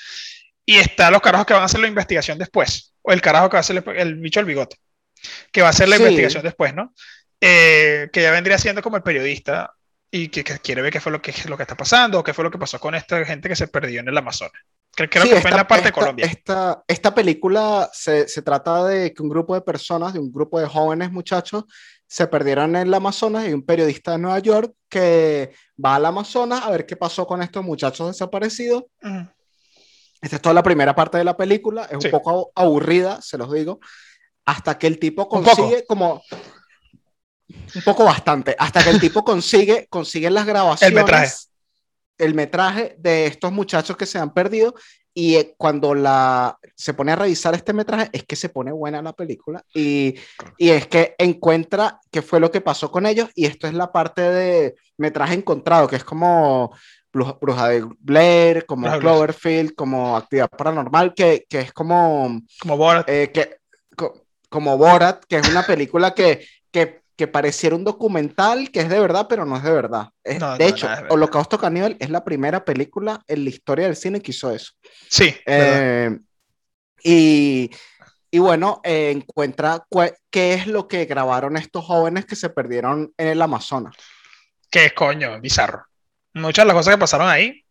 y 0.66 0.78
está 0.78 1.10
los 1.10 1.22
carajos 1.22 1.46
que 1.46 1.54
van 1.54 1.62
a 1.62 1.68
hacer 1.68 1.80
la 1.80 1.88
investigación 1.88 2.38
después. 2.38 2.94
O 3.02 3.14
el 3.14 3.22
carajo 3.22 3.50
que 3.50 3.54
va 3.54 3.60
a 3.60 3.62
hacer 3.62 3.82
el, 3.96 4.16
bicho 4.16 4.40
del 4.40 4.48
bigote, 4.48 4.78
que 5.54 5.62
va 5.62 5.68
a 5.68 5.70
hacer 5.70 5.88
la 5.88 5.98
investigación 5.98 6.44
después, 6.44 6.74
¿no? 6.74 6.94
Eh, 7.40 8.10
que 8.12 8.24
ya 8.24 8.32
vendría 8.32 8.58
siendo 8.58 8.82
como 8.82 8.98
el 8.98 9.04
periodista 9.04 9.76
y 10.12 10.30
que, 10.30 10.44
quiere 10.44 10.82
ver 10.82 10.94
qué 10.94 11.00
fue 11.00 11.12
lo 11.12 11.22
que, 11.22 11.34
lo 11.48 11.58
que 11.58 11.63
está 11.63 11.76
pasando 11.76 12.20
o 12.20 12.24
qué 12.24 12.34
fue 12.34 12.44
lo 12.44 12.52
que 12.52 12.58
pasó 12.58 12.80
con 12.80 12.96
esta 12.96 13.24
gente 13.26 13.50
que 13.50 13.56
se 13.56 13.68
perdió 13.68 14.00
en 14.00 14.08
el 14.08 14.18
Amazonas. 14.18 14.62
Creo, 14.96 15.10
que 15.10 15.41
fue 15.41 15.50
en 15.52 15.58
la 15.58 15.68
parte 15.68 15.88
de 15.88 15.91
Colombia. 15.91 16.26
Esta, 16.26 16.84
esta 16.88 17.13
película 17.13 17.89
se, 17.91 18.30
se, 18.30 18.41
trata 18.41 18.86
de 18.86 19.13
que 19.13 19.22
un 19.22 19.28
grupo 19.28 19.54
de 19.54 19.60
personas, 19.60 20.13
de 20.13 20.20
un 20.20 20.32
grupo 20.32 20.58
de 20.58 20.68
jóvenes 20.68 21.12
muchachos, 21.12 21.65
se 22.08 22.28
perdieron 22.28 22.76
en 22.78 22.88
el 22.88 22.94
Amazonas 22.94 23.48
y 23.48 23.54
un 23.54 23.65
periodista 23.65 24.12
de 24.12 24.20
Nueva 24.20 24.39
York 24.39 24.74
que 24.88 25.52
va 25.84 25.96
al 25.96 26.06
Amazonas 26.06 26.63
a 26.63 26.70
ver 26.70 26.86
qué 26.86 26.96
pasó 26.96 27.28
con 27.28 27.41
estos 27.41 27.63
muchachos 27.63 28.08
desaparecidos. 28.08 28.86
Esta 30.22 30.38
es 30.38 30.41
toda 30.41 30.54
la 30.54 30.63
primera 30.63 30.96
parte 30.96 31.18
de 31.18 31.24
la 31.24 31.36
película, 31.36 31.89
es 31.91 32.06
un 32.06 32.12
poco 32.12 32.52
aburrida, 32.56 33.22
se 33.22 33.38
los 33.38 33.52
digo, 33.52 33.80
hasta 34.46 34.78
que 34.78 34.88
el 34.88 34.98
tipo 34.98 35.28
consigue 35.28 35.86
como... 35.86 36.22
Un 37.47 37.81
poco 37.84 38.05
bastante, 38.05 38.55
hasta 38.58 38.84
que 38.84 38.89
el 38.89 38.99
tipo 38.99 39.23
consigue, 39.23 39.88
consigue 39.89 40.29
las 40.29 40.45
grabaciones. 40.45 40.97
El 40.97 41.03
metraje. 41.03 41.34
El 42.17 42.34
metraje 42.34 42.95
de 42.97 43.27
estos 43.27 43.51
muchachos 43.51 43.97
que 43.97 44.05
se 44.05 44.17
han 44.17 44.34
perdido 44.34 44.73
y 45.13 45.36
eh, 45.36 45.55
cuando 45.58 45.95
la, 45.95 46.60
se 46.75 46.93
pone 46.93 47.13
a 47.13 47.15
revisar 47.15 47.55
este 47.55 47.71
metraje, 47.71 48.10
es 48.12 48.25
que 48.25 48.36
se 48.36 48.49
pone 48.49 48.71
buena 48.73 49.01
la 49.01 49.13
película 49.13 49.63
y, 49.73 50.15
y, 50.58 50.69
es 50.69 50.88
que 50.88 51.15
encuentra 51.17 52.01
qué 52.12 52.21
fue 52.21 52.41
lo 52.41 52.51
que 52.51 52.60
pasó 52.60 52.91
con 52.91 53.05
ellos. 53.05 53.29
Y 53.34 53.45
esto 53.45 53.65
es 53.65 53.73
la 53.73 53.93
parte 53.93 54.21
de 54.21 54.75
metraje 54.97 55.34
encontrado, 55.34 55.88
que 55.88 55.95
es 55.95 56.03
como 56.03 56.75
Bruja, 57.13 57.69
de 57.69 57.88
Blair, 57.99 58.65
como 58.65 58.91
Cloverfield, 58.99 59.73
como 59.73 60.17
Actividad 60.17 60.49
Paranormal, 60.49 61.13
que, 61.13 61.45
que 61.47 61.60
es 61.60 61.71
como. 61.71 62.41
Como 62.60 62.75
Borat. 62.75 63.10
Eh, 63.10 63.31
que, 63.31 63.58
como 64.49 64.77
Borat, 64.77 65.23
que 65.25 65.38
es 65.38 65.49
una 65.49 65.65
película 65.65 66.13
que, 66.13 66.45
que 67.15 67.28
pareciera 67.28 67.75
un 67.75 67.84
documental 67.84 68.71
que 68.71 68.82
es 68.82 68.89
de 68.89 68.99
verdad, 68.99 69.28
pero 69.30 69.45
no 69.45 69.56
es 69.56 69.63
de 69.63 69.71
verdad. 69.71 70.10
de 70.23 70.67
hecho, 70.67 70.88
Holocausto 71.10 71.58
Caníbal 71.58 71.95
es 71.99 72.10
la 72.10 72.23
primera 72.23 72.65
película 72.65 73.21
en 73.28 73.43
la 73.43 73.49
historia 73.49 73.86
del 73.86 73.95
cine 73.95 74.21
que 74.21 74.32
hizo 74.32 74.51
eso. 74.51 74.73
Sí. 75.10 75.34
Eh, 75.45 76.17
y, 77.04 77.71
y, 78.32 78.39
bueno, 78.39 78.82
eh, 78.84 79.12
encuentra 79.12 79.86
qué 80.30 80.54
es 80.54 80.67
lo 80.67 80.88
que 80.88 81.06
grabaron 81.06 81.56
estos 81.56 81.86
jóvenes 81.86 82.25
que 82.25 82.36
se 82.36 82.49
perdieron 82.49 83.13
en 83.17 83.28
el 83.28 83.41
Amazonas. 83.41 83.95
Qué 84.69 84.91
coño, 84.91 85.39
bizarro. 85.39 85.86
Muchas 86.34 86.63
de 86.63 86.67
las 86.67 86.75
cosas 86.75 86.95
que 86.95 86.99
pasaron 86.99 87.30
ahí 87.30 87.63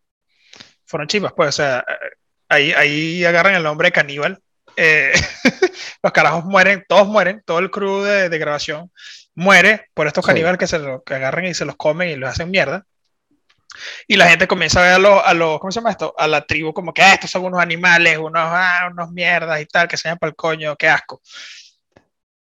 fueron 0.87 1.09
chivas, 1.09 1.33
pues, 1.37 1.51
o 1.51 1.53
sea, 1.53 1.85
ahí, 2.49 2.73
ahí 2.73 3.25
agarran 3.25 3.57
el 3.57 3.63
nombre 3.63 3.89
de 3.89 3.93
caníbal. 3.93 4.41
Eh, 4.77 5.13
los 6.03 6.13
carajos 6.13 6.45
mueren, 6.45 6.83
todos 6.89 7.07
mueren, 7.07 7.43
todo 7.45 7.59
el 7.59 7.71
crew 7.71 8.03
de, 8.03 8.31
de 8.31 8.39
grabación 8.39 8.91
muere 9.35 9.91
por 9.95 10.07
estos 10.07 10.25
caníbales 10.25 10.59
que 10.59 10.67
se 10.67 10.79
lo 10.79 11.03
que 11.03 11.15
agarran 11.15 11.47
y 11.47 11.55
se 11.55 11.65
los 11.65 11.77
comen 11.77 12.11
y 12.11 12.17
los 12.17 12.31
hacen 12.31 12.51
mierda. 12.51 12.87
Y 14.07 14.17
la 14.17 14.29
gente 14.29 14.47
comienza 14.47 14.81
a 14.81 14.83
ver 14.85 14.93
a 14.93 14.99
los, 14.99 15.23
a 15.25 15.35
los 15.35 15.59
¿cómo 15.59 15.73
se 15.73 15.81
llama 15.81 15.91
esto? 15.91 16.15
A 16.17 16.29
la 16.29 16.47
tribu 16.47 16.73
como 16.73 16.95
que 16.95 17.03
ah, 17.03 17.15
estos 17.15 17.31
son 17.31 17.45
unos 17.45 17.61
animales, 17.61 18.19
unos, 18.19 18.43
ah, 18.45 18.89
unos 18.91 19.11
mierdas 19.11 19.61
y 19.61 19.67
tal, 19.67 19.89
que 19.89 19.97
se 19.97 20.09
llaman 20.09 20.19
para 20.19 20.31
el 20.31 20.37
coño, 20.37 20.77
qué 20.77 20.89
asco. 20.89 21.21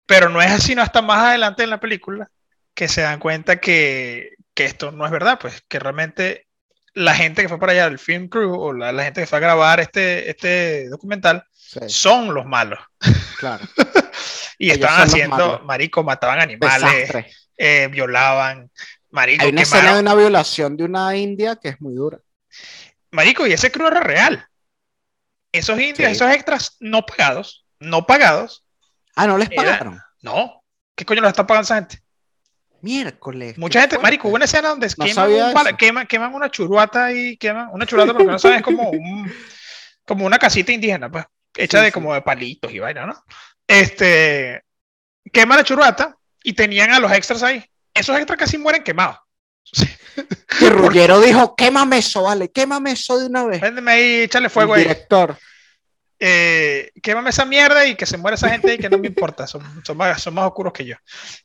Pero 0.06 0.28
no 0.28 0.42
es 0.42 0.50
así, 0.50 0.74
no 0.74 0.82
hasta 0.82 1.00
más 1.00 1.22
adelante 1.22 1.62
en 1.62 1.70
la 1.70 1.80
película 1.80 2.30
que 2.74 2.88
se 2.88 3.00
dan 3.02 3.20
cuenta 3.20 3.56
que, 3.56 4.30
que 4.52 4.64
esto 4.64 4.92
no 4.92 5.06
es 5.06 5.12
verdad, 5.12 5.38
pues 5.40 5.62
que 5.66 5.78
realmente 5.78 6.46
la 6.92 7.14
gente 7.14 7.42
que 7.42 7.48
fue 7.48 7.58
para 7.58 7.72
allá, 7.72 7.86
el 7.86 7.98
film 7.98 8.28
crew 8.28 8.54
o 8.54 8.72
la, 8.72 8.92
gente 9.02 9.22
que 9.22 9.26
fue 9.26 9.38
a 9.38 9.42
grabar 9.42 9.80
este, 9.80 10.30
este 10.30 10.88
documental, 10.88 11.44
son 11.88 12.34
los 12.34 12.46
malos. 12.46 12.78
Claro. 13.38 13.64
y 14.58 14.70
estaban 14.70 15.02
haciendo, 15.02 15.60
marico, 15.64 16.02
mataban 16.02 16.40
animales, 16.40 17.10
eh, 17.56 17.88
violaban, 17.90 18.70
Marico, 19.14 19.44
Hay 19.44 19.50
una 19.52 19.62
escena 19.62 19.94
de 19.94 20.00
una 20.00 20.14
violación 20.16 20.76
de 20.76 20.82
una 20.82 21.16
india 21.16 21.54
que 21.54 21.68
es 21.68 21.80
muy 21.80 21.94
dura. 21.94 22.18
Marico, 23.12 23.46
y 23.46 23.52
ese 23.52 23.70
crew 23.70 23.86
era 23.86 24.00
real. 24.00 24.44
Esos 25.52 25.78
indios, 25.78 26.10
esos 26.10 26.28
extras 26.32 26.76
no 26.80 27.06
pagados, 27.06 27.64
no 27.78 28.06
pagados. 28.06 28.64
Ah, 29.14 29.28
no 29.28 29.38
les 29.38 29.50
pagaron. 29.50 30.00
no. 30.20 30.64
¿Qué 30.96 31.04
coño 31.04 31.20
les 31.20 31.30
está 31.30 31.46
pagando 31.46 31.62
esa 31.64 31.76
gente? 31.76 32.02
Miércoles. 32.80 33.56
Mucha 33.56 33.82
gente, 33.82 34.00
marico, 34.00 34.26
hubo 34.26 34.34
una 34.34 34.46
escena 34.46 34.70
donde 34.70 34.88
queman, 35.78 36.34
una 36.34 36.50
churuata 36.50 37.12
y 37.12 37.36
queman 37.36 37.68
una 37.72 37.86
churuata 37.86 38.12
porque 38.12 38.32
no 38.32 38.38
sabes 38.40 38.62
como 38.62 38.90
como 40.04 40.26
una 40.26 40.38
casita 40.38 40.72
indígena, 40.72 41.10
pues, 41.10 41.24
hecha 41.56 41.80
de 41.80 41.92
como 41.92 42.12
de 42.14 42.22
palitos 42.22 42.72
y 42.72 42.80
vaina, 42.80 43.06
¿no? 43.06 43.24
Este, 43.66 44.62
queman 45.32 45.58
la 45.58 45.64
churuata 45.64 46.16
y 46.42 46.52
tenían 46.52 46.90
a 46.90 47.00
los 47.00 47.12
extras 47.12 47.42
ahí. 47.42 47.64
Esos 47.92 48.16
extras 48.16 48.38
casi 48.38 48.58
mueren 48.58 48.82
quemados. 48.82 49.18
Que 50.58 50.70
Rullero 50.70 51.20
dijo, 51.20 51.56
quémame 51.56 51.98
eso, 51.98 52.22
vale, 52.22 52.48
quémame 52.50 52.92
eso 52.92 53.18
de 53.18 53.26
una 53.26 53.44
vez. 53.44 53.60
Véndeme 53.60 53.90
ahí, 53.90 54.14
échale 54.22 54.48
fuego 54.48 54.74
ahí. 54.74 54.82
Director. 54.82 55.36
Eh, 56.18 56.90
quémame 57.02 57.30
esa 57.30 57.44
mierda 57.44 57.84
y 57.86 57.96
que 57.96 58.06
se 58.06 58.16
muera 58.16 58.36
esa 58.36 58.48
gente 58.48 58.74
y 58.74 58.78
que 58.78 58.88
no 58.88 58.98
me 58.98 59.08
importa, 59.08 59.46
son, 59.46 59.84
son, 59.84 59.96
más, 59.96 60.22
son 60.22 60.34
más 60.34 60.46
oscuros 60.46 60.72
que 60.72 60.84
yo. 60.84 60.96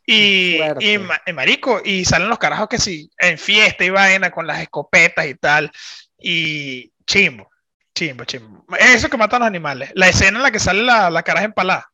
Y, 0.06 0.60
y, 0.80 1.34
marico, 1.34 1.82
y 1.84 2.06
salen 2.06 2.30
los 2.30 2.38
carajos 2.38 2.70
que 2.70 2.78
sí, 2.78 3.10
en 3.18 3.38
fiesta 3.38 3.84
y 3.84 3.90
vaina 3.90 4.30
con 4.30 4.46
las 4.46 4.62
escopetas 4.62 5.26
y 5.26 5.36
tal, 5.36 5.72
y 6.20 6.92
chimbo, 7.06 7.50
chimbo, 7.96 8.26
chimbo. 8.26 8.66
Eso 8.78 9.10
que 9.10 9.18
matan 9.18 9.40
los 9.40 9.48
animales. 9.48 9.92
La 9.96 10.08
escena 10.08 10.38
en 10.38 10.44
la 10.44 10.52
que 10.52 10.60
sale 10.60 10.84
la, 10.84 11.10
la 11.10 11.24
caraja 11.24 11.46
empalada. 11.46 11.89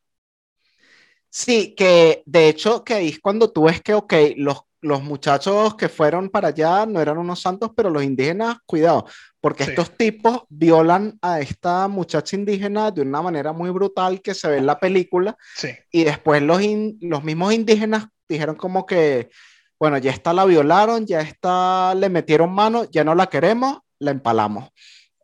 Sí, 1.37 1.75
que 1.75 2.23
de 2.25 2.47
hecho, 2.47 2.85
que 2.85 3.05
es 3.05 3.19
cuando 3.19 3.51
tú 3.51 3.63
ves 3.63 3.81
que, 3.81 3.93
ok, 3.93 4.13
los 4.37 4.65
los 4.85 5.01
muchachos 5.01 5.75
que 5.75 5.89
fueron 5.89 6.29
para 6.29 6.49
allá 6.49 6.85
no 6.85 7.01
eran 7.01 7.17
unos 7.17 7.41
santos, 7.41 7.71
pero 7.75 7.89
los 7.89 8.03
indígenas, 8.03 8.57
cuidado, 8.65 9.07
porque 9.41 9.63
estos 9.63 9.97
tipos 9.97 10.43
violan 10.47 11.17
a 11.21 11.39
esta 11.39 11.87
muchacha 11.87 12.35
indígena 12.35 12.91
de 12.91 13.01
una 13.01 13.21
manera 13.21 13.51
muy 13.51 13.71
brutal 13.71 14.21
que 14.21 14.35
se 14.35 14.47
ve 14.47 14.57
en 14.57 14.67
la 14.67 14.79
película. 14.79 15.35
Y 15.91 16.03
después 16.03 16.41
los, 16.41 16.61
los 17.01 17.23
mismos 17.23 17.53
indígenas 17.53 18.05
dijeron 18.29 18.55
como 18.55 18.85
que, 18.85 19.29
bueno, 19.79 19.97
ya 19.97 20.11
está 20.11 20.33
la 20.33 20.45
violaron, 20.45 21.05
ya 21.05 21.21
está 21.21 21.95
le 21.95 22.09
metieron 22.09 22.53
mano, 22.53 22.85
ya 22.91 23.03
no 23.03 23.15
la 23.15 23.27
queremos, 23.27 23.79
la 23.99 24.11
empalamos. 24.11 24.69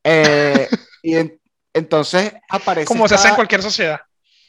Eh, 0.03 0.67
y 1.03 1.15
entonces 1.73 2.33
aparece... 2.49 2.87
Como 2.87 3.07
se 3.07 3.15
hace 3.15 3.29
en 3.29 3.35
cualquier 3.35 3.61
sociedad. 3.61 4.01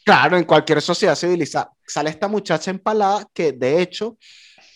Claro, 0.05 0.37
en 0.37 0.45
cualquier 0.45 0.83
sociedad 0.83 1.15
civilizada. 1.15 1.73
Sale 1.87 2.11
esta 2.11 2.29
muchacha 2.29 2.71
empalada 2.71 3.27
que 3.33 3.53
de 3.53 3.81
hecho 3.81 4.17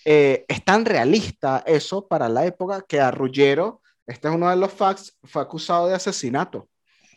eh, 0.04 0.44
es 0.46 0.64
tan 0.64 0.84
realista 0.84 1.64
eso 1.66 2.06
para 2.06 2.28
la 2.28 2.46
época 2.46 2.84
que 2.86 3.00
a 3.00 3.10
Ruggiero, 3.10 3.82
este 4.06 4.28
es 4.28 4.34
uno 4.34 4.48
de 4.48 4.56
los 4.56 4.72
facts, 4.72 5.16
fue 5.24 5.42
acusado 5.42 5.88
de 5.88 5.94
asesinato. 5.94 6.68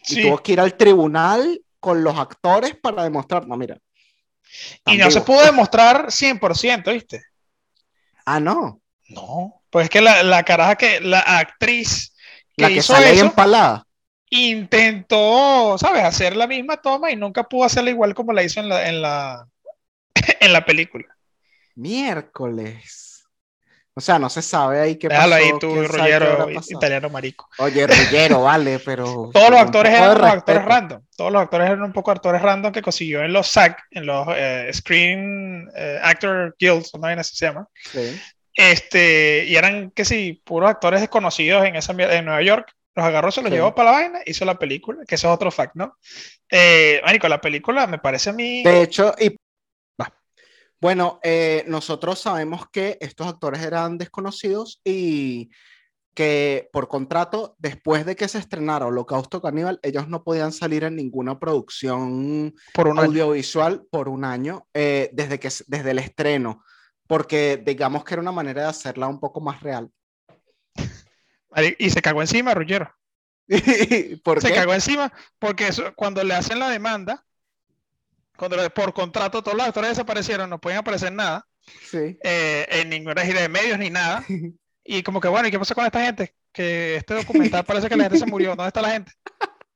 Y 0.08 0.24
tuvo 0.24 0.40
que 0.40 0.54
ir 0.54 0.60
al 0.60 0.76
tribunal 0.76 1.62
con 1.80 2.04
los 2.04 2.18
actores 2.18 2.76
para 2.82 3.04
demostrar, 3.04 3.48
no, 3.48 3.56
mira. 3.58 3.78
Y 4.86 4.98
no 4.98 5.12
se 5.12 5.22
pudo 5.22 5.46
demostrar 5.46 6.08
100%, 6.08 6.92
¿viste? 6.92 7.22
Ah, 8.26 8.40
no. 8.40 8.82
No, 9.10 9.62
pues 9.70 9.86
es 9.86 9.90
que 9.90 10.02
la, 10.02 10.24
la 10.24 10.44
caraja 10.44 10.76
que, 10.76 11.00
la 11.00 11.20
actriz 11.20 12.16
que 12.56 12.64
la 12.64 12.68
que 12.70 12.76
hizo 12.76 12.94
sale 12.94 13.20
empalada. 13.20 13.86
Intentó, 14.30 15.78
¿sabes? 15.78 16.04
Hacer 16.04 16.36
la 16.36 16.48
misma 16.48 16.78
toma 16.78 17.12
y 17.12 17.16
nunca 17.16 17.44
pudo 17.44 17.66
hacerla 17.66 17.90
igual 17.90 18.14
como 18.14 18.34
la 18.34 18.44
hizo 18.44 18.60
en 18.60 18.70
la, 18.70 18.88
en 18.88 19.02
la, 19.02 19.48
en 20.40 20.54
la 20.54 20.66
película. 20.66 21.06
Miércoles. 21.76 23.10
O 24.00 24.02
sea, 24.02 24.18
no 24.18 24.30
se 24.30 24.42
sabe 24.42 24.80
ahí 24.80 24.96
qué 24.96 25.10
Déjalo 25.10 25.36
ahí 25.36 25.52
tú, 25.60 25.84
Rollero, 25.84 26.48
italiano 26.50 27.10
marico. 27.10 27.50
Oye, 27.58 27.86
Rollero, 27.86 28.44
vale, 28.44 28.80
pero... 28.80 29.30
Todos 29.34 29.50
los 29.50 29.60
actores 29.60 29.94
eran 29.94 30.24
actores 30.24 30.64
random. 30.64 31.02
Todos 31.18 31.34
los 31.34 31.42
actores 31.42 31.68
eran 31.68 31.84
un 31.84 31.92
poco 31.92 32.12
actores 32.12 32.42
random 32.42 32.72
que 32.72 32.82
consiguió 32.82 33.24
en 33.24 33.34
los 33.34 33.48
SAG, 33.48 33.76
en 33.92 34.06
los 34.06 34.26
eh, 34.38 34.70
Screen 34.72 35.70
eh, 35.76 36.00
Actor 36.02 36.56
Guilds, 36.58 36.92
no 36.98 37.08
así 37.08 37.36
se 37.36 37.48
llama. 37.48 37.68
Sí. 37.92 38.22
Este, 38.54 39.44
y 39.46 39.58
eran, 39.58 39.92
que 39.92 40.06
sí, 40.06 40.42
puros 40.46 40.70
actores 40.70 41.02
desconocidos 41.02 41.66
en, 41.66 41.76
esa, 41.76 41.92
en 41.92 42.24
Nueva 42.24 42.42
York. 42.42 42.74
Los 43.00 43.08
agarró, 43.08 43.32
se 43.32 43.42
los 43.42 43.52
llevó 43.52 43.74
para 43.74 43.92
la 43.92 43.98
vaina, 43.98 44.20
hizo 44.26 44.44
la 44.44 44.60
película, 44.60 45.06
que 45.08 45.16
eso 45.16 45.30
es 45.30 45.34
otro 45.34 45.52
fact, 45.52 45.76
¿no? 45.76 45.96
Eh, 46.52 47.02
marico, 47.06 47.30
la 47.30 47.40
película 47.40 47.88
me 47.88 47.98
parece 47.98 48.30
a 48.30 48.34
mí... 48.34 48.62
De 48.62 48.82
hecho, 48.82 49.16
y 49.18 49.36
bueno, 50.82 51.20
eh, 51.24 51.66
nosotros 51.68 52.20
sabemos 52.20 52.66
que 52.72 52.98
estos 53.02 53.28
actores 53.28 53.62
eran 53.62 53.98
desconocidos 53.98 54.80
y 54.84 55.50
que 56.14 56.70
por 56.72 56.88
contrato, 56.88 57.56
después 57.58 58.06
de 58.06 58.16
que 58.16 58.28
se 58.28 58.40
estrenara 58.40 58.86
Holocausto 58.86 59.42
Caníbal, 59.42 59.80
ellos 59.84 60.08
no 60.08 60.24
podían 60.24 60.52
salir 60.52 60.84
en 60.84 60.96
ninguna 60.96 61.40
producción 61.40 62.54
por 62.74 62.88
un 62.88 63.00
audiovisual 63.00 63.86
por 63.90 64.10
un 64.10 64.26
año 64.26 64.68
eh, 64.74 65.10
desde, 65.14 65.40
que, 65.40 65.50
desde 65.68 65.92
el 65.92 66.00
estreno, 66.00 66.64
porque 67.08 67.62
digamos 67.66 68.04
que 68.04 68.16
era 68.16 68.22
una 68.22 68.32
manera 68.32 68.64
de 68.64 68.68
hacerla 68.70 69.08
un 69.08 69.20
poco 69.20 69.42
más 69.42 69.62
real. 69.62 69.90
Y 71.78 71.90
se 71.90 72.02
cagó 72.02 72.22
encima, 72.22 72.54
Ruggero. 72.54 72.94
¿Por 74.24 74.42
se 74.42 74.54
cagó 74.54 74.74
encima 74.74 75.12
porque 75.40 75.70
cuando 75.96 76.24
le 76.24 76.36
hacen 76.36 76.60
la 76.60 76.70
demanda, 76.70 77.26
cuando 78.38 78.58
por 78.70 78.94
contrato 78.94 79.42
todos 79.42 79.58
los 79.58 79.68
actores 79.68 79.92
desaparecieron, 79.92 80.50
no 80.50 80.60
pueden 80.62 80.80
aparecer 80.80 81.12
nada. 81.12 81.46
Sí. 81.90 82.18
Eh, 82.24 82.68
en 82.70 82.90
ninguna 82.90 83.26
gira 83.26 83.42
de 83.42 83.50
medios 83.50 83.78
ni 83.78 83.90
nada. 83.90 84.26
Y 84.92 85.04
como 85.04 85.22
que 85.22 85.28
bueno, 85.28 85.48
¿y 85.48 85.52
qué 85.52 85.60
pasa 85.60 85.76
con 85.76 85.86
esta 85.86 86.04
gente? 86.04 86.34
Que 86.52 86.96
este 86.96 87.14
documental 87.14 87.64
parece 87.64 87.88
que 87.90 87.96
la 87.96 88.06
gente 88.06 88.18
se 88.18 88.26
murió. 88.26 88.56
¿Dónde 88.56 88.70
está 88.70 88.82
la 88.82 88.92
gente? 88.92 89.12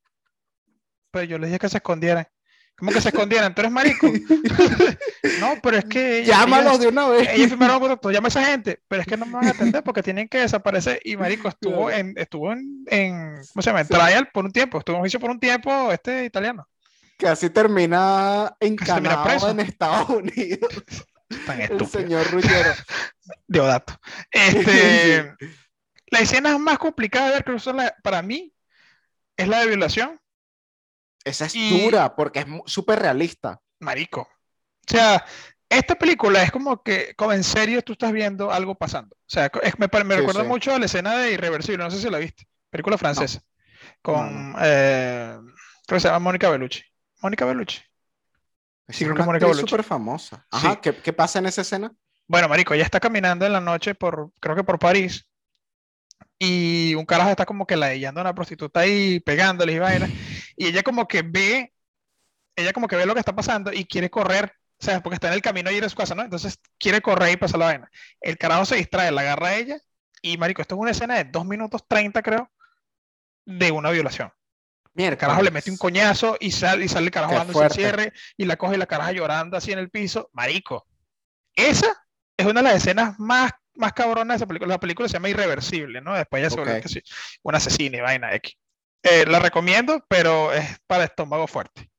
Pues 1.12 1.28
yo 1.28 1.38
les 1.38 1.50
dije 1.50 1.60
que 1.60 1.68
se 1.68 1.76
escondieran. 1.76 2.26
¿Cómo 2.76 2.90
que 2.90 3.00
se 3.00 3.08
escondieran? 3.08 3.54
¿Tú 3.54 3.60
eres 3.60 3.72
marico? 3.72 4.06
no, 5.40 5.54
pero 5.62 5.78
es 5.78 5.84
que. 5.84 6.24
Llámalos 6.24 6.80
de 6.80 6.88
una 6.88 7.08
vez. 7.08 7.28
Ellos 7.32 7.50
firmaron 7.50 7.80
contacto, 7.80 8.10
llama 8.10 8.26
a 8.26 8.28
esa 8.28 8.44
gente, 8.44 8.80
pero 8.88 9.02
es 9.02 9.06
que 9.06 9.16
no 9.16 9.26
me 9.26 9.32
van 9.32 9.46
a 9.46 9.50
atender 9.50 9.82
porque 9.84 10.02
tienen 10.02 10.28
que 10.28 10.38
desaparecer. 10.38 11.00
Y 11.04 11.16
marico 11.16 11.48
estuvo 11.48 11.90
en, 11.90 12.14
estuvo 12.16 12.52
en, 12.52 12.84
en 12.86 13.36
¿cómo 13.52 13.62
se 13.62 13.70
llama? 13.70 13.82
En 13.82 13.88
trial 13.88 14.28
por 14.32 14.44
un 14.44 14.52
tiempo, 14.52 14.78
estuvo 14.78 14.96
en 14.96 15.02
juicio 15.02 15.20
por 15.20 15.30
un 15.30 15.38
tiempo 15.38 15.92
este 15.92 16.24
italiano 16.24 16.66
que 17.16 17.28
así 17.28 17.50
termina 17.50 18.56
encanado 18.60 19.50
en 19.50 19.60
Estados 19.60 20.08
Unidos. 20.10 20.70
el 21.58 21.86
señor 21.86 22.30
Rullero. 22.30 22.72
Deodato. 23.46 23.94
Este, 24.30 25.34
la 26.10 26.20
escena 26.20 26.58
más 26.58 26.78
complicada 26.78 27.30
de 27.30 27.42
ver, 27.42 27.94
para 28.02 28.22
mí, 28.22 28.52
es 29.36 29.48
la 29.48 29.60
de 29.60 29.68
violación. 29.68 30.20
Esa 31.24 31.46
es 31.46 31.54
dura, 31.54 32.14
porque 32.14 32.40
es 32.40 32.46
súper 32.66 32.98
realista. 32.98 33.60
Marico. 33.80 34.20
O 34.20 34.90
sea, 34.90 35.24
esta 35.68 35.94
película 35.94 36.42
es 36.42 36.50
como 36.50 36.82
que, 36.82 37.14
como 37.16 37.32
en 37.32 37.42
serio, 37.42 37.82
tú 37.82 37.92
estás 37.92 38.12
viendo 38.12 38.52
algo 38.52 38.74
pasando. 38.74 39.16
O 39.16 39.28
sea, 39.28 39.50
me, 39.78 39.86
recuerda 39.86 40.44
mucho 40.44 40.74
a 40.74 40.78
la 40.78 40.86
escena 40.86 41.16
de 41.16 41.32
Irreversible, 41.32 41.82
no 41.82 41.90
sé 41.90 42.00
si 42.00 42.10
la 42.10 42.18
viste. 42.18 42.46
Película 42.70 42.98
francesa. 42.98 43.40
Con, 44.02 44.54
eh, 44.60 45.38
creo 45.86 45.96
que 45.96 46.00
se 46.00 46.08
llama 46.08 46.18
Mónica 46.18 46.50
Bellucci. 46.50 46.82
Mónica 47.22 47.44
Bellucci. 47.44 47.80
Sí, 48.88 49.04
creo 49.04 49.16
que 49.16 49.22
Mónica 49.22 49.46
Bellucci. 49.46 49.68
súper 49.68 49.84
famosa. 49.84 50.46
Ajá, 50.50 50.80
¿qué, 50.80 50.94
¿qué, 50.94 51.12
pasa 51.12 51.38
en 51.38 51.46
esa 51.46 51.62
escena? 51.62 51.92
Bueno, 52.26 52.48
marico, 52.48 52.74
ella 52.74 52.84
está 52.84 53.00
caminando 53.00 53.46
en 53.46 53.52
la 53.52 53.60
noche 53.60 53.94
por, 53.94 54.30
creo 54.40 54.54
que 54.54 54.64
por 54.64 54.78
París, 54.78 55.26
y 56.38 56.94
un 56.94 57.06
carajo 57.06 57.30
está 57.30 57.46
como 57.46 57.66
que 57.66 57.76
la 57.76 57.86
ladillando 57.86 58.20
a 58.20 58.24
una 58.24 58.34
prostituta 58.34 58.80
ahí, 58.80 59.20
pegándole 59.20 59.72
y 59.72 59.78
vaina, 59.78 60.08
y 60.56 60.66
ella 60.66 60.82
como 60.82 61.08
que 61.08 61.22
ve, 61.22 61.72
ella 62.56 62.72
como 62.72 62.88
que 62.88 62.96
ve 62.96 63.06
lo 63.06 63.14
que 63.14 63.20
está 63.20 63.34
pasando 63.34 63.72
y 63.72 63.84
quiere 63.84 64.10
correr, 64.10 64.52
o 64.78 64.84
sea, 64.84 65.02
porque 65.02 65.14
está 65.14 65.28
en 65.28 65.34
el 65.34 65.42
camino 65.42 65.70
a 65.70 65.72
ir 65.72 65.84
a 65.84 65.88
su 65.88 65.96
casa, 65.96 66.14
¿no? 66.14 66.22
Entonces 66.22 66.58
quiere 66.78 67.00
correr 67.00 67.32
y 67.32 67.36
pasar 67.36 67.58
la 67.58 67.66
vaina. 67.66 67.90
El 68.20 68.36
carajo 68.36 68.64
se 68.64 68.76
distrae, 68.76 69.10
la 69.10 69.22
agarra 69.22 69.48
a 69.48 69.56
ella, 69.56 69.78
y 70.22 70.38
marico, 70.38 70.62
esto 70.62 70.74
es 70.74 70.80
una 70.80 70.90
escena 70.90 71.16
de 71.16 71.24
2 71.24 71.44
minutos 71.46 71.84
30, 71.86 72.22
creo, 72.22 72.50
de 73.44 73.70
una 73.70 73.90
violación. 73.90 74.32
Mira, 74.94 75.10
el 75.10 75.16
carajo 75.16 75.42
le 75.42 75.50
mete 75.50 75.70
un 75.70 75.76
coñazo 75.76 76.36
y 76.38 76.52
sale, 76.52 76.84
y 76.84 76.88
sale 76.88 77.06
el 77.06 77.12
carajo 77.12 77.34
dando 77.34 77.62
el 77.62 77.70
cierre 77.70 78.12
y 78.36 78.44
la 78.44 78.56
coge 78.56 78.78
la 78.78 78.86
caraja 78.86 79.12
llorando 79.12 79.56
así 79.56 79.72
en 79.72 79.80
el 79.80 79.90
piso. 79.90 80.30
Marico. 80.32 80.86
Esa 81.54 82.06
es 82.36 82.46
una 82.46 82.62
de 82.62 82.68
las 82.68 82.76
escenas 82.76 83.18
más, 83.18 83.50
más 83.74 83.92
cabronas 83.92 84.28
de 84.28 84.36
esa 84.36 84.46
película. 84.46 84.74
La 84.74 84.80
película 84.80 85.08
se 85.08 85.14
llama 85.14 85.28
Irreversible, 85.28 86.00
¿no? 86.00 86.14
Después 86.14 86.42
ya 86.42 86.50
se 86.50 86.56
vuelve 86.56 86.80
que 86.80 86.88
sí, 86.88 87.02
un 87.42 87.54
asesino 87.54 87.96
y 87.96 88.00
vaina 88.00 88.34
X. 88.36 88.56
Eh, 89.04 89.26
la 89.26 89.38
recomiendo, 89.38 90.02
pero 90.08 90.52
es 90.52 90.78
para 90.86 91.04
estómago 91.04 91.46
fuerte. 91.46 91.90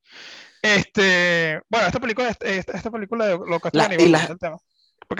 Este, 0.60 1.62
bueno, 1.70 1.86
esta 1.86 2.00
película, 2.00 2.36
esta, 2.40 2.90
película 2.90 3.28
de 3.28 3.38
lo 3.38 3.60
que 3.60 3.70
la, 3.74 3.86
el 3.86 4.40
tema. 4.40 4.58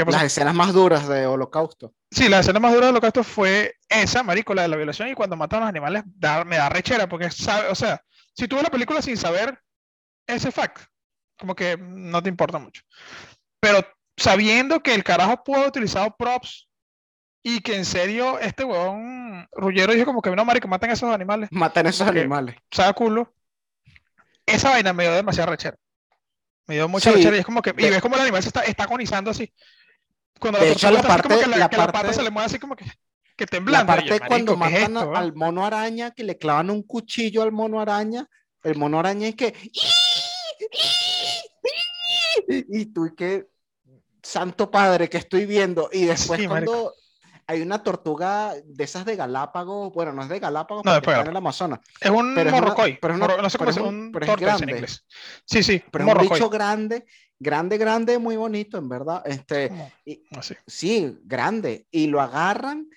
Las 0.08 0.24
escenas 0.24 0.56
más 0.56 0.74
duras 0.74 1.08
de 1.08 1.28
Holocausto. 1.28 1.94
Sí, 2.10 2.28
la 2.28 2.40
escena 2.40 2.60
más 2.60 2.74
dura 2.74 2.88
de 2.88 2.92
Holocausto 2.92 3.24
fue 3.24 3.76
esa, 3.88 4.24
marico, 4.24 4.56
la 4.56 4.64
de 4.64 4.70
la 4.70 4.78
violación 4.78 5.10
y 5.10 5.14
cuando 5.14 5.36
matan 5.36 5.60
a 5.60 5.66
los 5.66 5.70
animales 5.70 6.04
me 6.48 6.58
da 6.58 6.70
rechera 6.70 7.08
porque 7.08 7.30
sabe, 7.30 7.70
o 7.70 7.76
sea, 7.76 8.02
si 8.34 8.48
tú 8.48 8.56
ves 8.56 8.64
la 8.64 8.72
película 8.72 9.04
sin 9.04 9.16
saber 9.16 9.60
ese 10.26 10.52
fact, 10.52 10.80
como 11.38 11.56
que 11.56 11.78
no 11.78 12.24
te 12.24 12.30
importa 12.30 12.58
mucho. 12.58 12.82
Pero 13.60 13.86
sabiendo 14.18 14.82
que 14.82 14.96
el 14.96 15.04
carajo 15.04 15.44
pudo 15.44 15.58
haber 15.58 15.70
utilizado 15.70 16.16
props 16.18 16.68
y 17.48 17.62
que 17.62 17.76
en 17.76 17.86
serio 17.86 18.40
este 18.40 18.64
huevón 18.64 19.48
Rullero 19.52 19.94
dijo 19.94 20.08
como 20.08 20.20
que 20.20 20.36
no, 20.36 20.44
marico, 20.44 20.68
maten 20.68 20.90
a 20.90 20.94
esos 20.94 21.14
animales. 21.14 21.48
Maten 21.52 21.86
a 21.86 21.92
esos 21.92 22.08
animales. 22.08 22.56
Sabe 22.72 22.96
culo. 22.96 23.36
Esa 24.48 24.72
vaina 24.72 24.94
me 24.94 25.04
dio 25.04 25.14
demasiado 25.14 25.52
rechera. 25.52 25.78
Me 26.66 26.74
dio 26.74 26.90
mucha 26.90 27.12
rechera 27.12 27.36
y 27.36 27.42
es 27.42 27.46
como 27.46 27.62
que, 27.62 27.70
y 27.70 27.90
ves 27.92 28.02
como 28.02 28.16
el 28.16 28.22
animal 28.22 28.42
se 28.42 28.50
está, 28.50 28.62
está 28.62 28.86
agonizando 28.86 29.30
así. 29.30 29.54
Cuando 30.40 30.58
de 30.60 30.66
la 30.66 30.72
hecho, 30.72 30.90
la 30.90 31.04
parte, 31.04 31.30
como 31.30 31.40
que 31.40 31.48
la, 31.48 31.58
la, 31.58 31.70
que 31.70 31.78
parte, 31.78 31.98
la 31.98 32.02
pata 32.02 32.14
se 32.14 32.24
le 32.24 32.32
mueve 32.32 32.48
así 32.48 32.58
como 32.58 32.76
que, 32.76 32.86
que 33.36 33.46
temblando. 33.46 33.92
La 33.92 33.96
parte 33.96 34.10
yo, 34.10 34.16
marico, 34.16 34.28
cuando 34.28 34.58
matan 34.58 34.74
es 34.74 34.82
esto, 34.82 35.16
al 35.16 35.36
mono 35.36 35.66
araña, 35.68 36.12
que 36.16 36.24
le 36.24 36.40
clavan 36.40 36.72
un 36.72 36.82
cuchillo 36.82 37.44
al 37.44 37.52
mono 37.52 37.80
araña, 37.80 38.28
el 38.64 38.76
mono 38.76 38.98
araña 38.98 39.28
es 39.28 39.36
que... 39.36 39.54
Y 42.48 42.88
tú 42.88 43.06
y 43.06 43.14
que... 43.14 43.46
Santo 44.24 44.72
padre, 44.72 45.10
que 45.10 45.18
estoy 45.18 45.46
viendo. 45.46 45.92
Y 45.94 46.06
después 46.06 46.42
Sí, 46.42 46.48
cuando... 46.48 46.72
marico. 46.72 47.05
Hay 47.48 47.62
una 47.62 47.84
tortuga 47.84 48.54
de 48.66 48.84
esas 48.84 49.06
de 49.06 49.16
Galápagos, 49.16 49.94
bueno, 49.94 50.12
no 50.14 50.24
es 50.24 50.30
de 50.30 50.40
Galápagos, 50.40 50.84
No, 50.84 50.94
porque 50.96 51.10
está 51.12 51.22
en 51.22 51.28
el 51.28 51.36
Amazonas, 51.38 51.80
Es 52.02 52.10
un 52.10 52.34
pero 52.34 52.50
es 52.50 52.54
una- 52.54 52.62
morrocoy. 52.62 52.98
pero 53.00 53.14
es 53.14 53.20
una- 53.22 53.38
no 53.38 53.50
sé 53.50 53.58
cómo 53.60 53.72
pero 53.72 53.86
es 53.86 53.92
un- 53.92 54.12
pero 54.12 54.26
es 54.26 54.32
tortoise 54.32 54.52
en 54.54 54.58
grande. 54.58 54.74
inglés. 54.74 55.06
Sí, 55.46 55.62
sí, 55.64 55.84
pero 55.92 56.04
un 56.06 56.10
es 56.10 56.14
un 56.14 56.18
morrocoy. 56.18 56.40
bicho 56.40 56.50
grande, 56.50 57.06
grande, 57.40 57.78
grande, 57.78 58.18
muy 58.18 58.36
bonito, 58.36 58.78
en 58.80 58.90
verdad. 58.90 59.22
Este, 59.26 59.72
y- 60.06 60.24
así. 60.32 60.56
Sí, 60.66 61.20
grande. 61.24 61.86
Y 61.92 62.08
lo 62.08 62.20
agarran 62.22 62.90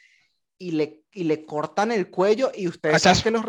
y 0.57 0.71
le, 0.73 1.05
y 1.13 1.25
le 1.25 1.45
cortan 1.45 1.93
el 1.93 2.09
cuello 2.11 2.51
y 2.55 2.69
ustedes 2.69 3.03
saben 3.03 3.23
que 3.23 3.31
los 3.31 3.45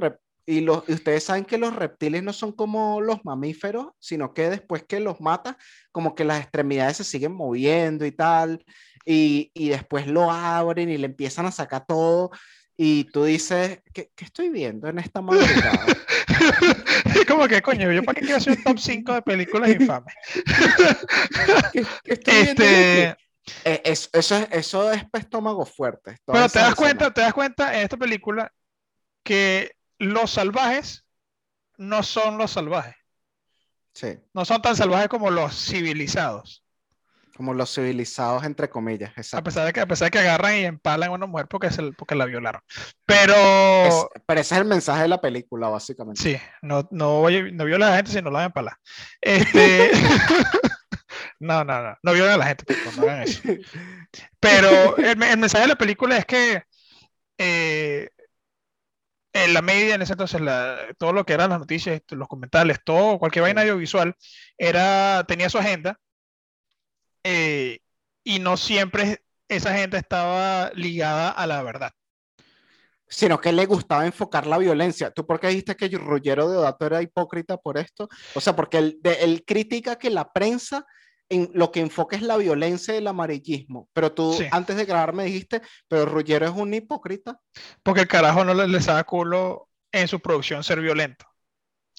y, 0.45 0.61
los, 0.61 0.83
y 0.89 0.93
ustedes 0.93 1.23
saben 1.23 1.45
que 1.45 1.59
los 1.59 1.75
reptiles 1.75 2.23
no 2.23 2.33
son 2.33 2.51
como 2.53 3.01
los 3.01 3.23
mamíferos, 3.23 3.89
sino 3.99 4.33
que 4.33 4.49
después 4.49 4.83
que 4.83 4.99
los 4.99 5.21
mata, 5.21 5.59
como 5.91 6.15
que 6.15 6.23
las 6.25 6.41
extremidades 6.41 6.97
se 6.97 7.03
siguen 7.03 7.33
moviendo 7.33 8.03
y 8.03 8.11
tal, 8.11 8.65
y, 9.05 9.51
y 9.53 9.69
después 9.69 10.07
lo 10.07 10.31
abren 10.31 10.89
y 10.89 10.97
le 10.97 11.05
empiezan 11.05 11.45
a 11.45 11.51
sacar 11.51 11.85
todo, 11.87 12.31
y 12.77 13.05
tú 13.05 13.25
dices, 13.25 13.81
¿qué, 13.93 14.11
qué 14.15 14.25
estoy 14.25 14.49
viendo 14.49 14.87
en 14.87 14.99
esta 14.99 15.21
madrugada? 15.21 15.85
Como 17.27 17.47
que, 17.47 17.61
coño, 17.61 17.91
yo 17.91 18.03
para 18.03 18.15
qué 18.15 18.21
quiero 18.21 18.37
hacer 18.37 18.57
un 18.57 18.63
top 18.63 18.79
5 18.79 19.13
de 19.13 19.21
películas 19.21 19.69
infames. 19.71 20.13
¿Qué, 21.73 21.85
qué 22.03 22.13
estoy 22.13 22.33
viendo 22.43 22.63
Este? 22.63 23.17
Eh, 23.65 23.81
es- 23.83 24.09
eso, 24.13 24.37
es, 24.37 24.47
eso 24.51 24.91
es 24.91 25.03
estómago 25.13 25.65
fuerte. 25.65 26.17
pero 26.25 26.47
te 26.49 26.59
das 26.59 26.75
cuenta, 26.75 27.13
te 27.13 27.21
das 27.21 27.33
cuenta 27.33 27.75
en 27.75 27.83
esta 27.83 27.97
película 27.97 28.51
que 29.23 29.75
los 29.97 30.31
salvajes 30.31 31.05
no 31.77 32.03
son 32.03 32.37
los 32.37 32.51
salvajes. 32.51 32.95
Sí. 33.93 34.17
No 34.33 34.45
son 34.45 34.61
tan 34.61 34.75
salvajes 34.75 35.07
como 35.09 35.29
los 35.31 35.53
civilizados. 35.65 36.63
Como 37.39 37.53
los 37.53 37.73
civilizados, 37.73 38.43
entre 38.43 38.69
comillas, 38.69 39.11
A 39.15 39.21
exacto. 39.21 39.45
pesar 39.45 39.65
de 39.65 39.71
que, 39.71 39.79
a 39.79 39.85
pesar 39.87 40.07
de 40.07 40.11
que 40.11 40.19
agarran 40.19 40.57
y 40.57 40.65
empalan 40.65 41.07
a 41.09 41.13
una 41.13 41.25
mujer 41.25 41.47
porque, 41.47 41.71
se- 41.71 41.93
porque 41.93 42.13
la 42.13 42.25
violaron. 42.25 42.61
Pero 43.05 43.33
Es- 43.33 44.05
pero 44.27 44.41
ese 44.41 44.55
es 44.55 44.59
el 44.61 44.67
mensaje 44.67 45.03
de 45.03 45.07
la 45.07 45.21
película, 45.21 45.69
básicamente. 45.69 46.21
sí, 46.21 46.35
no, 46.61 46.85
no, 46.91 47.23
no 47.29 47.63
viola 47.65 47.87
a 47.87 47.89
la 47.91 47.95
gente 47.95 48.11
si 48.11 48.17
no 48.21 48.29
la 48.29 48.39
van 48.39 48.43
a 48.43 48.45
empalar. 48.47 48.75
Este, 49.21 49.89
no, 51.39 51.63
no, 51.63 51.81
no, 51.81 51.97
no 52.03 52.11
violen 52.11 52.33
a 52.33 52.37
la 52.39 52.45
gente, 52.47 52.65
por 52.65 52.75
favor, 52.75 52.95
no 52.97 53.03
hagan 53.03 53.21
eso. 53.23 53.41
Pero 54.41 54.97
el, 54.97 55.15
me- 55.15 55.31
el 55.31 55.37
mensaje 55.37 55.61
de 55.63 55.69
la 55.69 55.77
película 55.77 56.17
es 56.17 56.25
que 56.25 56.63
eh, 57.37 58.09
en 59.31 59.53
la 59.53 59.61
media, 59.61 59.95
en 59.95 60.01
ese 60.01 60.11
entonces, 60.11 60.41
la- 60.41 60.77
todo 60.97 61.13
lo 61.13 61.25
que 61.25 61.31
eran 61.31 61.51
las 61.51 61.59
noticias, 61.59 62.01
los 62.09 62.27
comentarios, 62.27 62.79
todo, 62.83 63.17
cualquier 63.17 63.43
vaina 63.43 63.61
audiovisual, 63.61 64.13
era, 64.57 65.23
tenía 65.25 65.49
su 65.49 65.57
agenda 65.57 65.97
eh, 67.31 67.79
y 68.23 68.39
no 68.39 68.57
siempre 68.57 69.23
esa 69.47 69.73
gente 69.75 69.97
estaba 69.97 70.71
ligada 70.73 71.29
a 71.29 71.45
la 71.45 71.61
verdad. 71.61 71.91
Sino 73.07 73.39
que 73.41 73.51
le 73.51 73.65
gustaba 73.65 74.05
enfocar 74.05 74.45
la 74.45 74.57
violencia. 74.59 75.11
¿Tú 75.11 75.25
por 75.25 75.39
qué 75.39 75.47
dijiste 75.47 75.75
que 75.75 75.89
Ruggiero 75.97 76.49
Deodato 76.49 76.85
era 76.85 77.01
hipócrita 77.01 77.57
por 77.57 77.77
esto? 77.77 78.07
O 78.35 78.41
sea, 78.41 78.55
porque 78.55 78.77
él, 78.77 78.99
de- 79.01 79.23
él 79.23 79.43
critica 79.45 79.97
que 79.97 80.09
la 80.11 80.31
prensa 80.31 80.85
en 81.27 81.49
lo 81.53 81.71
que 81.71 81.79
enfoca 81.79 82.15
es 82.15 82.21
la 82.23 82.37
violencia 82.37 82.93
y 82.93 82.97
el 82.97 83.07
amarillismo. 83.07 83.87
Pero 83.93 84.11
tú 84.11 84.33
Sí. 84.33 84.45
antes 84.51 84.75
de 84.75 84.85
grabar 84.85 85.13
me 85.13 85.25
dijiste, 85.25 85.61
pero 85.87 86.05
Ruggiero 86.05 86.45
es 86.47 86.51
un 86.51 86.73
hipócrita. 86.73 87.39
Porque 87.83 88.01
el 88.01 88.07
carajo 88.07 88.43
no 88.45 88.53
le- 88.53 88.67
les 88.67 88.85
da 88.85 89.03
culo 89.03 89.69
en 89.91 90.07
su 90.07 90.19
producción 90.19 90.63
ser 90.63 90.79
violento. 90.81 91.25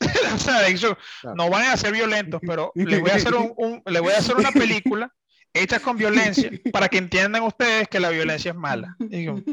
o 0.35 0.39
sea, 0.39 0.63
dicho, 0.63 0.97
Claro. 1.21 1.37
no 1.37 1.51
van 1.51 1.65
a 1.67 1.77
ser 1.77 1.93
violentos, 1.93 2.41
pero 2.47 2.71
les 2.75 3.01
voy 3.01 3.11
a 3.11 3.17
hacer, 3.17 3.35
un, 3.35 3.53
un- 3.57 3.83
les 3.85 4.01
voy 4.01 4.13
a 4.13 4.19
hacer 4.19 4.37
una 4.37 4.51
película 4.53 5.13
hecha 5.55 5.81
con 5.81 5.97
violencia 5.97 6.51
para 6.73 6.89
que 6.89 6.99
entiendan 6.99 7.43
ustedes 7.43 7.89
que 7.89 8.01
la 8.01 8.11
violencia 8.11 8.51
es 8.53 8.57
mala. 8.57 8.97
Y 9.09 9.19
digo, 9.19 9.45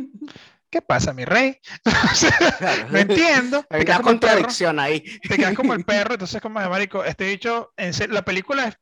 ¿qué 0.70 0.82
pasa, 0.82 1.14
mi 1.14 1.26
rey? 1.26 1.60
Claro. 2.58 2.88
no 2.90 2.98
entiendo. 3.00 3.66
Hay 3.70 3.84
Te 3.86 3.86
una 3.86 3.96
el 3.98 4.02
perro, 4.04 4.04
contradicción 4.04 4.80
ahí. 4.80 5.04
te 5.28 5.38
quedas 5.38 5.54
como 5.54 5.74
el 5.74 5.82
perro, 5.86 6.14
entonces 6.16 6.42
como 6.42 6.60
de 6.62 6.70
marico, 6.70 7.04
este 7.04 7.26
dicho, 7.26 7.74
en 7.78 7.94
serio, 7.94 8.14
la 8.16 8.24
película 8.26 8.68
es, 8.68 8.78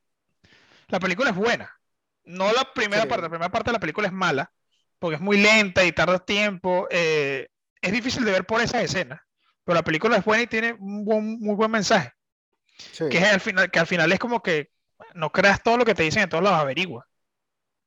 la 0.87 0.99
película 0.99 1.29
es 1.31 1.35
buena. 1.35 1.71
No 2.25 2.51
la 2.53 2.73
primera 2.73 3.03
Sí. 3.03 3.07
parte, 3.07 3.23
la 3.23 3.29
primera 3.29 3.51
parte 3.51 3.69
de 3.69 3.73
la 3.73 3.79
película 3.79 4.07
es 4.07 4.13
mala, 4.13 4.51
porque 4.99 5.15
es 5.15 5.21
muy 5.21 5.37
lenta 5.37 5.83
y 5.85 5.91
tarda 5.91 6.19
tiempo. 6.19 6.87
eh, 6.91 7.47
es 7.81 7.91
difícil 7.91 8.25
de 8.25 8.31
ver 8.31 8.45
por 8.45 8.61
esas 8.61 8.83
escenas, 8.83 9.21
pero 9.63 9.75
la 9.75 9.83
película 9.83 10.17
es 10.17 10.25
buena 10.25 10.43
y 10.43 10.47
tiene 10.47 10.73
un 10.73 11.05
buen- 11.05 11.39
muy 11.39 11.55
buen 11.55 11.69
mensaje, 11.71 12.13
Sí, 12.77 13.05
que 13.09 13.17
es 13.19 13.25
al 13.25 13.39
final, 13.41 13.71
que 13.71 13.79
al 13.79 13.87
final 13.87 14.11
es 14.11 14.19
como 14.19 14.41
que 14.43 14.71
no 15.13 15.31
creas 15.31 15.61
todo 15.63 15.77
lo 15.77 15.85
que 15.85 15.95
te 15.95 16.03
dicen 16.03 16.23
en 16.23 16.29
todos 16.29 16.43
lados, 16.43 16.59
averigua. 16.59 17.07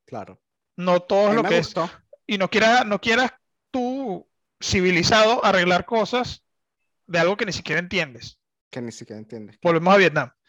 claro. 0.04 0.40
No 0.76 1.00
todo 1.00 1.30
es 1.30 1.34
lo 1.34 1.42
que 1.42 1.58
es. 1.58 1.66
gustó. 1.66 1.90
Y 2.24 2.38
no 2.38 2.48
quieras, 2.48 2.86
no 2.86 3.00
quieras 3.00 3.32
tú, 3.72 4.28
civilizado, 4.62 5.44
arreglar 5.44 5.84
cosas 5.86 6.44
de 7.08 7.18
algo 7.18 7.36
que 7.36 7.46
ni 7.46 7.52
siquiera 7.52 7.80
entiendes. 7.80 8.38
Que 8.70 8.80
ni 8.80 8.92
siquiera 8.92 9.18
entiendes. 9.18 9.58
Volvemos 9.62 9.92
a 9.92 9.96
Vietnam. 9.96 10.32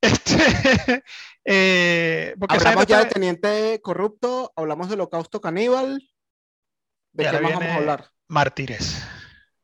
Este, 0.00 1.02
eh, 1.44 2.34
porque 2.38 2.56
Hablamos 2.56 2.86
ya 2.86 3.04
de 3.04 3.10
Teniente 3.10 3.80
Corrupto, 3.82 4.52
hablamos 4.56 4.90
del 4.90 5.00
Holocausto 5.00 5.40
Caníbal. 5.40 6.02
¿De 7.12 7.24
qué 7.24 7.40
más 7.40 7.52
vamos 7.52 7.68
a 7.68 7.74
hablar? 7.76 8.10
Mártires. 8.28 9.02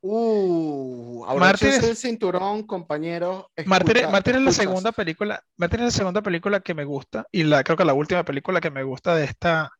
Uh, 0.04 1.24
Mártires- 1.38 1.84
el 1.84 1.96
cinturón, 1.96 2.64
compañero. 2.64 3.50
Mártires, 3.66 4.04
es 4.04 4.42
la 4.42 4.50
segunda 4.50 4.90
película, 4.90 5.44
Mártires 5.56 5.86
es 5.86 5.94
la 5.94 5.98
segunda 5.98 6.22
película 6.22 6.58
que 6.60 6.74
me 6.74 6.84
gusta 6.84 7.26
y 7.30 7.44
la 7.44 7.62
creo 7.62 7.76
que 7.76 7.84
la 7.84 7.94
última 7.94 8.24
película 8.24 8.60
que 8.60 8.70
me 8.72 8.82
gusta 8.82 9.14
de 9.14 9.24
esta 9.24 9.70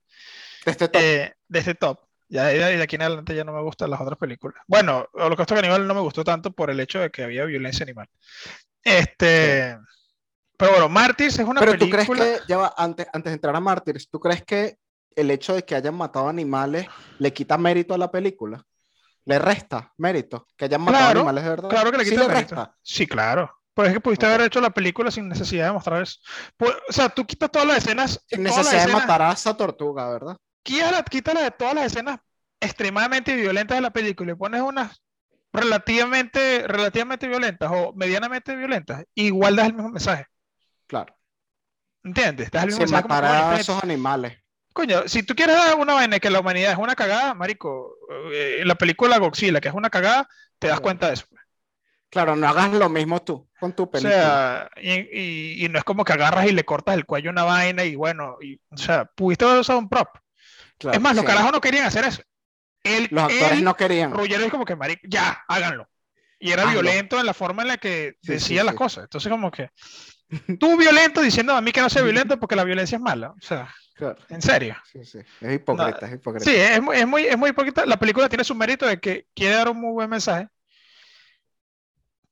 De 0.64 0.70
este 0.70 0.86
top. 0.88 1.02
eh, 1.02 1.34
de 1.48 1.58
este 1.58 1.74
top. 1.74 1.98
Ya 2.28 2.44
de, 2.46 2.56
de 2.76 2.82
aquí 2.82 2.94
en 2.96 3.02
adelante 3.02 3.34
ya 3.34 3.42
no 3.42 3.52
me 3.52 3.60
gustan 3.62 3.90
las 3.90 4.00
otras 4.00 4.16
películas. 4.16 4.62
Bueno, 4.68 5.06
Holocausto 5.12 5.56
Caníbal 5.56 5.86
no 5.88 5.94
me 5.94 6.00
gustó 6.00 6.22
tanto 6.22 6.52
por 6.52 6.70
el 6.70 6.78
hecho 6.78 7.00
de 7.00 7.10
que 7.10 7.24
había 7.24 7.44
violencia 7.44 7.82
animal. 7.82 8.08
Este, 8.84 9.76
pero 10.56 10.70
bueno, 10.70 10.88
Mártires 10.88 11.36
es 11.38 11.44
una 11.46 11.60
Pero 11.60 11.72
tú 11.72 11.90
película. 11.90 12.20
crees 12.20 12.40
que, 12.40 12.46
ya 12.48 12.58
va, 12.58 12.74
antes, 12.76 13.06
antes 13.12 13.32
de 13.32 13.34
entrar 13.34 13.56
a 13.56 13.60
Mártires, 13.60 14.08
¿tú 14.08 14.20
crees 14.20 14.44
que 14.44 14.76
el 15.16 15.30
hecho 15.32 15.52
de 15.54 15.64
que 15.64 15.74
hayan 15.74 15.96
matado 15.96 16.28
animales 16.28 16.86
le 17.18 17.32
quita 17.32 17.58
mérito 17.58 17.92
a 17.92 17.98
la 17.98 18.10
película? 18.10 18.64
¿Le 19.24 19.38
resta 19.38 19.92
mérito? 19.98 20.48
Que 20.56 20.64
hayan 20.64 20.80
matado 20.82 21.04
Claro, 21.04 21.20
animales 21.20 21.44
de 21.44 21.50
verdad. 21.50 21.68
Claro 21.68 21.92
que 21.92 21.98
le 21.98 22.04
Sí 22.04 22.10
quita 22.10 22.22
le 22.22 22.28
mérito. 22.34 22.54
resta. 22.56 22.76
Sí, 22.82 23.06
claro. 23.06 23.50
Pues 23.74 23.88
es 23.88 23.94
que 23.94 24.00
pudiste 24.00 24.26
haber 24.26 24.42
hecho 24.42 24.60
la 24.60 24.70
película 24.70 25.10
sin 25.10 25.28
necesidad 25.28 25.66
de 25.66 25.72
mostrar 25.72 26.02
eso. 26.02 26.18
Pues, 26.56 26.74
o 26.88 26.92
sea, 26.92 27.08
tú 27.08 27.24
quitas 27.26 27.50
todas 27.50 27.66
las 27.66 27.78
escenas. 27.78 28.22
Sin 28.28 28.42
necesidad 28.42 28.86
de 28.86 28.92
matar 28.92 29.22
a 29.22 29.32
esa 29.32 29.56
tortuga, 29.56 30.08
¿verdad? 30.10 30.36
quítala, 30.64 31.02
quítala 31.02 31.42
de 31.42 31.50
todas 31.50 31.74
las 31.74 31.86
escenas 31.86 32.18
extremadamente 32.60 33.34
violentas 33.34 33.76
de 33.76 33.80
la 33.82 33.90
película 33.90 34.32
y 34.32 34.34
pones 34.36 34.60
unas 34.60 35.02
relativamente, 35.52 36.66
relativamente 36.68 37.28
violentas 37.28 37.70
o 37.72 37.92
medianamente 37.94 38.54
violentas, 38.56 39.04
igual 39.14 39.56
das 39.56 39.66
el 39.66 39.74
mismo 39.74 39.90
mensaje. 39.90 40.26
Claro. 40.86 41.14
¿Entiendes? 42.04 42.50
Das 42.50 42.62
el 42.64 42.68
mismo 42.68 42.86
Sin 42.86 42.92
mensaje 42.94 43.08
matar 43.08 43.24
a 43.24 43.50
este- 43.52 43.60
esos 43.62 43.82
animales. 43.82 44.38
Coño, 44.72 45.08
si 45.08 45.22
tú 45.22 45.34
quieres 45.34 45.56
dar 45.56 45.76
una 45.76 45.94
vaina 45.94 46.18
que 46.20 46.30
la 46.30 46.40
humanidad 46.40 46.72
es 46.72 46.78
una 46.78 46.94
cagada, 46.94 47.34
marico, 47.34 47.96
eh, 48.32 48.62
la 48.64 48.74
película 48.76 49.18
Godzilla, 49.18 49.60
que 49.60 49.68
es 49.68 49.74
una 49.74 49.90
cagada, 49.90 50.28
te 50.58 50.68
das 50.68 50.80
Claro. 50.80 50.82
cuenta 50.82 51.08
de 51.08 51.14
eso. 51.14 51.26
pues. 51.30 51.42
Claro, 52.10 52.36
no 52.36 52.48
hagas 52.48 52.72
lo 52.72 52.88
mismo 52.90 53.22
tú 53.22 53.48
con 53.58 53.74
tu 53.74 53.84
O 53.84 53.90
película. 53.90 54.12
sea, 54.12 54.70
y, 54.76 54.92
y- 55.62 55.64
y 55.64 55.68
no 55.70 55.78
es 55.78 55.84
como 55.84 56.04
que 56.04 56.12
agarras 56.12 56.46
y 56.46 56.52
le 56.52 56.64
cortas 56.64 56.94
el 56.96 57.06
cuello 57.06 57.30
a 57.30 57.32
una 57.32 57.44
vaina 57.44 57.84
y 57.84 57.96
bueno, 57.96 58.36
y, 58.40 58.56
o 58.70 58.76
sea, 58.76 59.06
pudiste 59.06 59.44
haber 59.46 59.60
usado 59.60 59.78
un 59.78 59.88
prop. 59.88 60.08
Claro, 60.78 60.96
es 60.96 61.02
más, 61.02 61.14
los 61.16 61.22
sí. 61.22 61.26
carajos 61.26 61.52
no 61.52 61.60
querían 61.60 61.86
hacer 61.86 62.04
eso. 62.04 62.22
Los 63.10 63.24
actores 63.24 63.62
no 63.62 63.76
querían. 63.76 64.12
Ruggero 64.12 64.44
es 64.44 64.50
como 64.50 64.64
que, 64.64 64.76
marico, 64.76 65.02
ya, 65.08 65.42
háganlo. 65.48 65.88
Y 66.38 66.52
era 66.52 66.64
Hazlo. 66.64 66.82
violento 66.82 67.20
en 67.20 67.26
la 67.26 67.34
forma 67.34 67.62
en 67.62 67.68
la 67.68 67.78
que 67.78 68.16
Sí, 68.22 68.32
decía 68.32 68.60
sí, 68.62 68.66
las 68.66 68.74
cosas. 68.74 69.04
Entonces, 69.04 69.30
como 69.30 69.50
que 69.50 69.70
tú 70.60 70.76
violento 70.76 71.20
diciendo 71.22 71.54
a 71.54 71.60
mí 71.60 71.72
que 71.72 71.80
no 71.80 71.90
sea 71.90 72.02
violento 72.02 72.38
porque 72.40 72.56
la 72.56 72.64
violencia 72.64 72.96
es 72.96 73.02
mala. 73.02 73.30
O 73.30 73.40
sea, 73.40 73.72
Claro. 73.94 74.16
en 74.28 74.42
serio. 74.42 74.76
Sí, 74.90 75.04
sí. 75.04 75.18
Es 75.40 75.54
hipócrita, 75.54 76.06
es 76.06 76.14
hipócrita. 76.14 76.44
Sí, 76.50 76.56
es 76.56 76.82
muy, 76.82 76.96
es 76.96 77.06
muy, 77.06 77.26
es 77.26 77.38
muy 77.38 77.50
hipócrita. 77.50 77.84
La 77.86 77.98
película 77.98 78.28
tiene 78.28 78.44
su 78.44 78.54
mérito 78.54 78.86
de 78.86 78.98
que 79.00 79.26
quiere 79.34 79.56
dar 79.56 79.68
un 79.68 79.80
muy 79.80 79.92
buen 79.92 80.10
mensaje, 80.10 80.48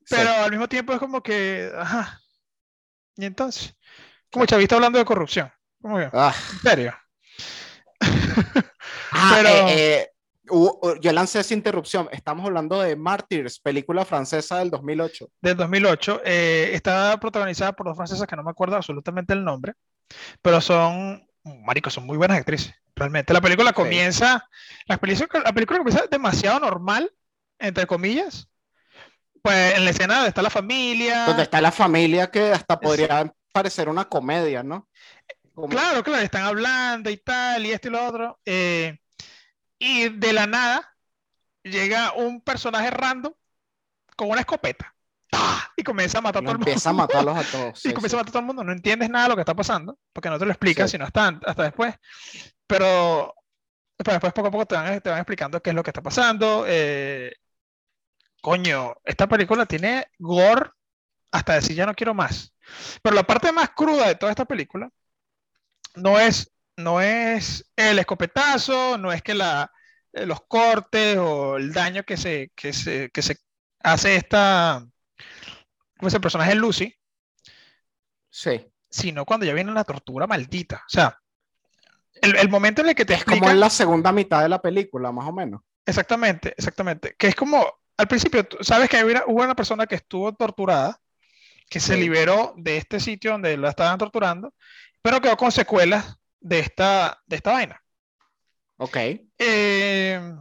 Sí. 0.04 0.16
pero 0.16 0.30
al 0.32 0.50
mismo 0.50 0.68
tiempo 0.68 0.92
es 0.92 0.98
como 0.98 1.22
que, 1.22 1.70
ajá. 1.76 2.20
Y 3.16 3.24
entonces, 3.26 3.74
como 4.32 4.46
Chavista 4.46 4.74
hablando 4.74 4.98
de 4.98 5.04
corrupción. 5.04 5.50
Como 5.80 5.98
Ah, 6.12 6.34
en 6.54 6.58
serio. 6.60 6.94
Ah, 9.12 9.32
pero... 9.36 9.68
Eh, 9.68 10.00
eh, 10.02 10.06
yo 11.00 11.12
lancé 11.12 11.40
esa 11.40 11.54
interrupción. 11.54 12.08
Estamos 12.12 12.46
hablando 12.46 12.80
de 12.80 12.96
Martyrs, 12.96 13.60
película 13.60 14.04
francesa 14.04 14.58
del 14.58 14.70
2008. 14.70 15.28
Del 15.40 15.56
2008. 15.56 16.22
Eh, 16.24 16.70
está 16.72 17.18
protagonizada 17.20 17.72
por 17.72 17.86
dos 17.86 17.96
francesas 17.96 18.26
que 18.26 18.36
no 18.36 18.42
me 18.42 18.50
acuerdo 18.50 18.76
absolutamente 18.76 19.32
el 19.32 19.44
nombre, 19.44 19.74
pero 20.42 20.60
son, 20.60 21.24
maricos, 21.44 21.94
son 21.94 22.06
muy 22.06 22.16
buenas 22.16 22.38
actrices. 22.38 22.74
Realmente. 22.94 23.32
La 23.32 23.40
película 23.40 23.72
comienza, 23.72 24.48
la, 24.86 24.98
película, 24.98 25.42
la 25.44 25.52
película 25.52 25.78
comienza 25.78 26.06
demasiado 26.10 26.60
normal, 26.60 27.10
entre 27.58 27.86
comillas. 27.86 28.48
Pues 29.42 29.74
en 29.76 29.84
la 29.84 29.90
escena 29.90 30.14
donde 30.16 30.28
está 30.28 30.42
la 30.42 30.50
familia. 30.50 31.24
Donde 31.26 31.44
está 31.44 31.60
la 31.60 31.72
familia 31.72 32.30
que 32.30 32.52
hasta 32.52 32.78
podría 32.78 33.32
parecer 33.52 33.88
una 33.88 34.04
comedia, 34.04 34.62
¿no? 34.62 34.88
Claro, 35.68 36.02
claro, 36.02 36.22
están 36.22 36.44
hablando 36.44 37.10
y 37.10 37.16
tal, 37.16 37.66
y 37.66 37.72
esto 37.72 37.88
y 37.88 37.90
lo 37.90 38.06
otro. 38.06 38.40
Eh, 38.44 38.98
y 39.78 40.08
de 40.08 40.32
la 40.32 40.46
nada 40.46 40.94
llega 41.62 42.12
un 42.12 42.40
personaje 42.40 42.90
random 42.90 43.32
con 44.16 44.30
una 44.30 44.40
escopeta. 44.40 44.94
Y 45.76 45.82
comienza 45.82 46.18
a 46.18 46.20
matar 46.20 46.42
a 46.42 46.44
todo 46.44 46.52
el 46.52 46.58
mundo. 46.58 46.70
Empieza 46.70 46.90
a 46.90 46.92
matarlos 46.92 47.36
a 47.36 47.42
todos. 47.50 47.84
y 47.86 47.92
comienza 47.92 48.16
a 48.16 48.20
matar 48.20 48.30
a 48.30 48.32
todo 48.32 48.40
el 48.40 48.46
mundo. 48.46 48.64
No 48.64 48.72
entiendes 48.72 49.10
nada 49.10 49.24
de 49.24 49.28
lo 49.30 49.36
que 49.36 49.42
está 49.42 49.54
pasando, 49.54 49.98
porque 50.12 50.28
no 50.28 50.38
te 50.38 50.44
lo 50.44 50.50
explicas, 50.50 50.90
sino 50.90 51.04
hasta, 51.04 51.40
hasta 51.46 51.62
después. 51.62 51.94
Pero, 52.66 53.34
después 53.98 54.32
poco 54.32 54.48
a 54.48 54.50
poco 54.50 54.66
te 54.66 54.74
van, 54.74 55.00
te 55.00 55.10
van 55.10 55.18
explicando 55.18 55.62
qué 55.62 55.70
es 55.70 55.76
lo 55.76 55.82
que 55.82 55.90
está 55.90 56.02
pasando. 56.02 56.64
Eh, 56.66 57.32
coño, 58.42 58.94
esta 59.04 59.26
película 59.28 59.66
tiene 59.66 60.06
gore 60.18 60.70
hasta 61.30 61.54
decir 61.54 61.76
ya 61.76 61.86
no 61.86 61.94
quiero 61.94 62.14
más. 62.14 62.52
Pero 63.02 63.14
la 63.14 63.24
parte 63.24 63.52
más 63.52 63.70
cruda 63.70 64.08
de 64.08 64.14
toda 64.14 64.32
esta 64.32 64.44
película 64.44 64.90
no 65.96 66.18
es 66.18 66.52
no 66.80 67.00
es 67.00 67.70
el 67.76 67.98
escopetazo, 67.98 68.98
no 68.98 69.12
es 69.12 69.22
que 69.22 69.34
la, 69.34 69.70
los 70.12 70.40
cortes 70.46 71.16
o 71.18 71.56
el 71.56 71.72
daño 71.72 72.04
que 72.04 72.16
se, 72.16 72.50
que 72.54 72.72
se, 72.72 73.10
que 73.10 73.22
se 73.22 73.36
hace 73.80 74.16
esta, 74.16 74.86
como 76.00 76.08
es 76.08 76.14
el 76.14 76.20
personaje 76.22 76.54
Lucy, 76.54 76.94
sí. 78.30 78.66
sino 78.88 79.26
cuando 79.26 79.44
ya 79.44 79.52
viene 79.52 79.70
la 79.72 79.84
tortura 79.84 80.26
maldita. 80.26 80.76
O 80.86 80.88
sea, 80.88 81.20
el, 82.22 82.48
momento 82.48 82.80
en 82.80 82.88
el 82.88 82.94
que 82.94 83.04
te 83.04 83.12
es 83.12 83.24
como 83.24 83.50
en 83.50 83.60
la 83.60 83.68
segunda 83.68 84.10
mitad 84.10 84.40
de 84.40 84.48
la 84.48 84.62
película, 84.62 85.12
más 85.12 85.28
o 85.28 85.32
menos. 85.32 85.60
Exactamente, 85.84 86.54
exactamente. 86.56 87.14
Que 87.18 87.28
es 87.28 87.34
como, 87.34 87.66
al 87.98 88.08
principio, 88.08 88.48
sabes 88.62 88.88
que 88.88 89.04
hubo 89.26 89.42
una 89.42 89.54
persona 89.54 89.86
que 89.86 89.96
estuvo 89.96 90.34
torturada, 90.34 90.98
que 91.68 91.80
se 91.80 91.98
liberó 91.98 92.54
de 92.56 92.78
este 92.78 92.98
sitio 92.98 93.32
donde 93.32 93.58
la 93.58 93.68
estaban 93.68 93.98
torturando, 93.98 94.54
pero 95.02 95.20
quedó 95.20 95.36
con 95.36 95.52
secuelas 95.52 96.16
de 96.40 96.60
esta, 96.60 97.22
de 97.26 97.36
esta 97.36 97.52
vaina. 97.52 97.84
Ok. 98.78 98.96
Eh, 99.36 100.34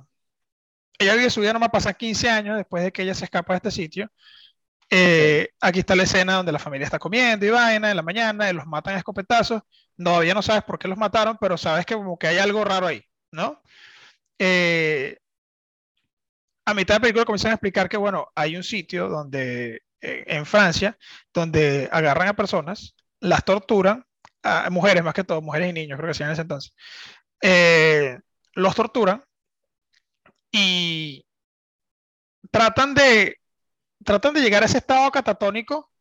ella 0.98 1.16
vive 1.16 1.30
su 1.30 1.42
vida 1.42 1.52
nomás 1.52 1.70
pasa 1.70 1.94
15 1.94 2.30
años 2.30 2.56
después 2.56 2.82
de 2.82 2.94
que 2.94 3.02
ella 3.02 3.14
se 3.14 3.26
escapa 3.26 3.52
de 3.52 3.58
este 3.58 3.72
sitio. 3.72 4.10
Eh, 4.90 5.50
aquí 5.62 5.80
está 5.80 5.96
la 5.96 6.04
escena 6.04 6.36
donde 6.36 6.52
la 6.52 6.60
familia 6.60 6.86
está 6.86 6.98
comiendo 6.98 7.46
y 7.46 7.50
vaina 7.50 7.92
en 7.92 7.96
la 7.96 8.02
mañana 8.02 8.50
y 8.50 8.54
los 8.54 8.66
matan 8.66 8.96
a 8.96 8.98
escopetazos. 9.00 9.62
Todavía 9.98 10.34
no 10.34 10.42
sabes 10.42 10.64
por 10.64 10.80
qué 10.80 10.88
los 10.88 10.98
mataron, 10.98 11.38
pero 11.40 11.58
sabes 11.58 11.86
que 11.86 11.96
como 11.96 12.18
que 12.18 12.28
hay 12.28 12.38
algo 12.38 12.64
raro 12.64 12.88
ahí, 12.88 13.04
¿no? 13.32 13.62
Eh, 14.40 15.18
a 16.66 16.74
mitad 16.74 16.96
de 16.96 17.00
la 17.00 17.02
película 17.02 17.26
comienzan 17.26 17.52
a 17.52 17.56
explicar 17.56 17.90
que, 17.90 17.98
bueno, 17.98 18.28
hay 18.36 18.56
un 18.56 18.64
sitio 18.64 19.10
donde, 19.10 19.82
en 20.02 20.46
Francia, 20.46 20.98
donde 21.34 21.90
agarran 21.92 22.30
a 22.30 22.36
personas, 22.36 22.96
las 23.20 23.44
torturan 23.44 24.06
a 24.44 24.70
mujeres 24.70 25.04
más 25.04 25.14
que 25.14 25.24
todo, 25.24 25.42
mujeres 25.42 25.70
y 25.70 25.74
niños, 25.74 25.98
creo 25.98 26.10
que 26.10 26.14
sí 26.14 26.24
en 26.24 26.30
ese 26.32 26.42
entonces, 26.42 26.74
eh, 27.42 28.20
los 28.54 28.76
torturan 28.76 29.24
y 30.52 31.26
tratan 32.52 32.94
de, 32.94 33.39
tratan 34.04 34.34
de 34.34 34.42
llegar 34.42 34.64
a 34.64 34.66
ese 34.66 34.78
estado 34.78 35.12
catatónico 35.12 35.92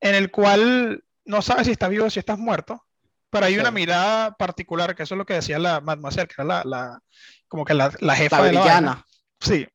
en 0.00 0.14
el 0.14 0.30
cual 0.30 1.04
no 1.24 1.42
sabes 1.42 1.66
si 1.66 1.72
estás 1.72 1.90
vivo 1.90 2.06
o 2.06 2.10
si 2.10 2.18
estás 2.18 2.38
muerto, 2.38 2.84
pero 3.30 3.46
hay 3.46 3.58
una 3.58 3.70
mirada 3.70 4.32
particular, 4.36 4.94
que 4.94 5.04
eso 5.04 5.14
es 5.14 5.18
lo 5.18 5.24
que 5.24 5.34
decía 5.34 5.58
la 5.58 5.80
Mademoiselle, 5.80 6.26
que 6.26 6.34
era 6.42 6.64
la, 6.64 7.00
como 7.48 7.64
que 7.64 7.72
la, 7.74 7.90
jefa 8.14 8.42
de 8.42 8.52
la 8.52 9.06
Sí. 9.40 9.66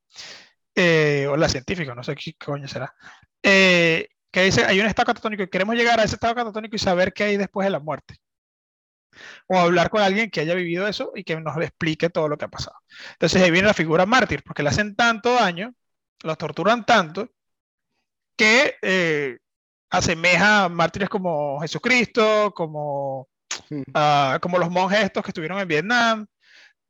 Eh, 0.76 1.26
o 1.28 1.36
la 1.36 1.50
científica, 1.50 1.96
no 1.96 2.04
sé 2.04 2.16
qué 2.16 2.34
coño 2.34 2.68
será. 2.68 2.94
Eh, 3.42 4.10
que 4.32 4.44
dice, 4.44 4.64
hay 4.64 4.80
un 4.80 4.86
estado 4.86 5.08
catatónico 5.08 5.42
y 5.42 5.50
queremos 5.50 5.76
llegar 5.76 6.00
a 6.00 6.04
ese 6.04 6.16
estado 6.16 6.36
catatónico 6.36 6.76
y 6.76 6.80
saber 6.80 7.14
qué 7.14 7.24
hay 7.24 7.38
después 7.38 7.66
de 7.66 7.72
la 7.72 7.80
muerte. 7.80 8.18
O 9.48 9.58
hablar 9.58 9.90
con 9.90 10.02
alguien 10.02 10.30
que 10.30 10.42
haya 10.42 10.54
vivido 10.54 10.88
eso 10.88 11.12
y 11.16 11.24
que 11.24 11.40
nos 11.40 11.58
explique 11.58 12.12
todo 12.12 12.28
lo 12.28 12.38
que 12.38 12.46
ha 12.46 12.50
pasado. 12.50 12.78
Entonces 13.14 13.42
ahí 13.42 13.50
viene 13.50 13.68
la 13.68 13.74
figura 13.74 14.06
mártir, 14.06 14.44
porque 14.44 14.62
le 14.62 14.70
hacen 14.70 14.96
tanto 14.96 15.34
daño, 15.34 15.74
los 16.24 16.38
torturan 16.38 16.86
tanto, 16.86 17.32
que 18.38 18.76
eh, 18.82 19.38
asemeja 19.90 20.66
a 20.66 20.70
mártires 20.70 21.10
como 21.10 21.60
Jesucristo, 21.60 22.54
como, 22.56 23.28
ah, 23.94 24.40
como 24.42 24.58
los 24.58 24.70
monjes 24.70 25.04
estos 25.04 25.24
que 25.24 25.32
estuvieron 25.32 25.60
en 25.60 25.68
Vietnam, 25.68 26.28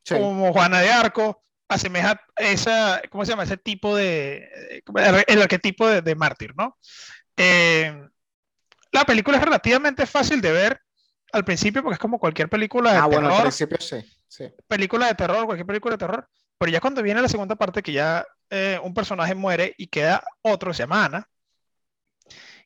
como 0.08 0.54
Juana 0.54 0.82
de 0.82 0.92
Arco, 0.92 1.44
asemeja 1.68 2.22
esa, 2.38 3.02
¿cómo 3.10 3.26
se 3.26 3.32
llama? 3.32 3.44
Ese 3.44 3.58
tipo 3.58 3.96
de, 3.96 4.82
el, 5.28 5.42
arquetipo 5.42 5.88
de, 5.88 6.02
de 6.02 6.16
mártir, 6.16 6.54
¿no? 6.56 6.78
Eh, 7.36 8.08
la 8.92 9.06
película 9.06 9.38
es 9.38 9.44
relativamente 9.44 10.06
fácil 10.06 10.42
de 10.42 10.52
ver 10.52 10.82
al 11.32 11.44
principio 11.44 11.84
porque 11.84 11.96
es 11.96 12.00
como 12.00 12.20
cualquier 12.20 12.50
película 12.50 12.92
de 12.92 12.98
ah, 12.98 13.10
terror. 13.10 13.22
bueno, 13.22 13.36
al 13.36 13.42
principio 13.44 13.78
sí, 13.80 14.54
Película 14.68 15.08
de 15.08 15.16
terror, 15.16 15.46
cualquier 15.46 15.68
película 15.68 15.94
de 15.94 16.00
terror. 16.00 16.30
Pero 16.58 16.72
ya 16.72 16.82
cuando 16.82 17.04
viene 17.04 17.22
la 17.22 17.30
segunda 17.30 17.56
parte, 17.56 17.84
que 17.84 17.92
ya 17.92 18.26
eh, 18.50 18.80
un 18.84 18.94
personaje 18.94 19.36
muere 19.36 19.76
y 19.78 19.88
queda 19.88 20.24
otro, 20.42 20.74
se 20.74 20.84
llama 20.84 21.06
Ana, 21.06 21.30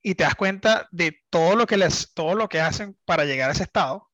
y 0.02 0.16
te 0.16 0.24
das 0.24 0.36
cuenta 0.36 0.88
de 0.92 1.22
todo 1.30 1.56
lo 1.56 1.66
que 1.66 1.78
les, 1.78 2.14
todo 2.14 2.36
lo 2.36 2.50
que 2.50 2.62
hacen 2.62 2.98
para 3.06 3.26
llegar 3.26 3.50
a 3.50 3.54
ese 3.54 3.64
estado. 3.64 4.10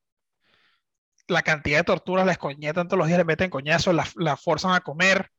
La 1.28 1.42
cantidad 1.42 1.80
de 1.80 1.84
torturas, 1.84 2.26
les 2.26 2.38
coñetan 2.38 2.88
todos 2.88 3.00
los 3.00 3.08
días, 3.08 3.18
le 3.18 3.26
meten 3.26 3.50
coñazos, 3.50 3.94
la, 3.94 4.08
la 4.16 4.38
forzan 4.38 4.74
a 4.74 4.82
comer, 4.82 5.32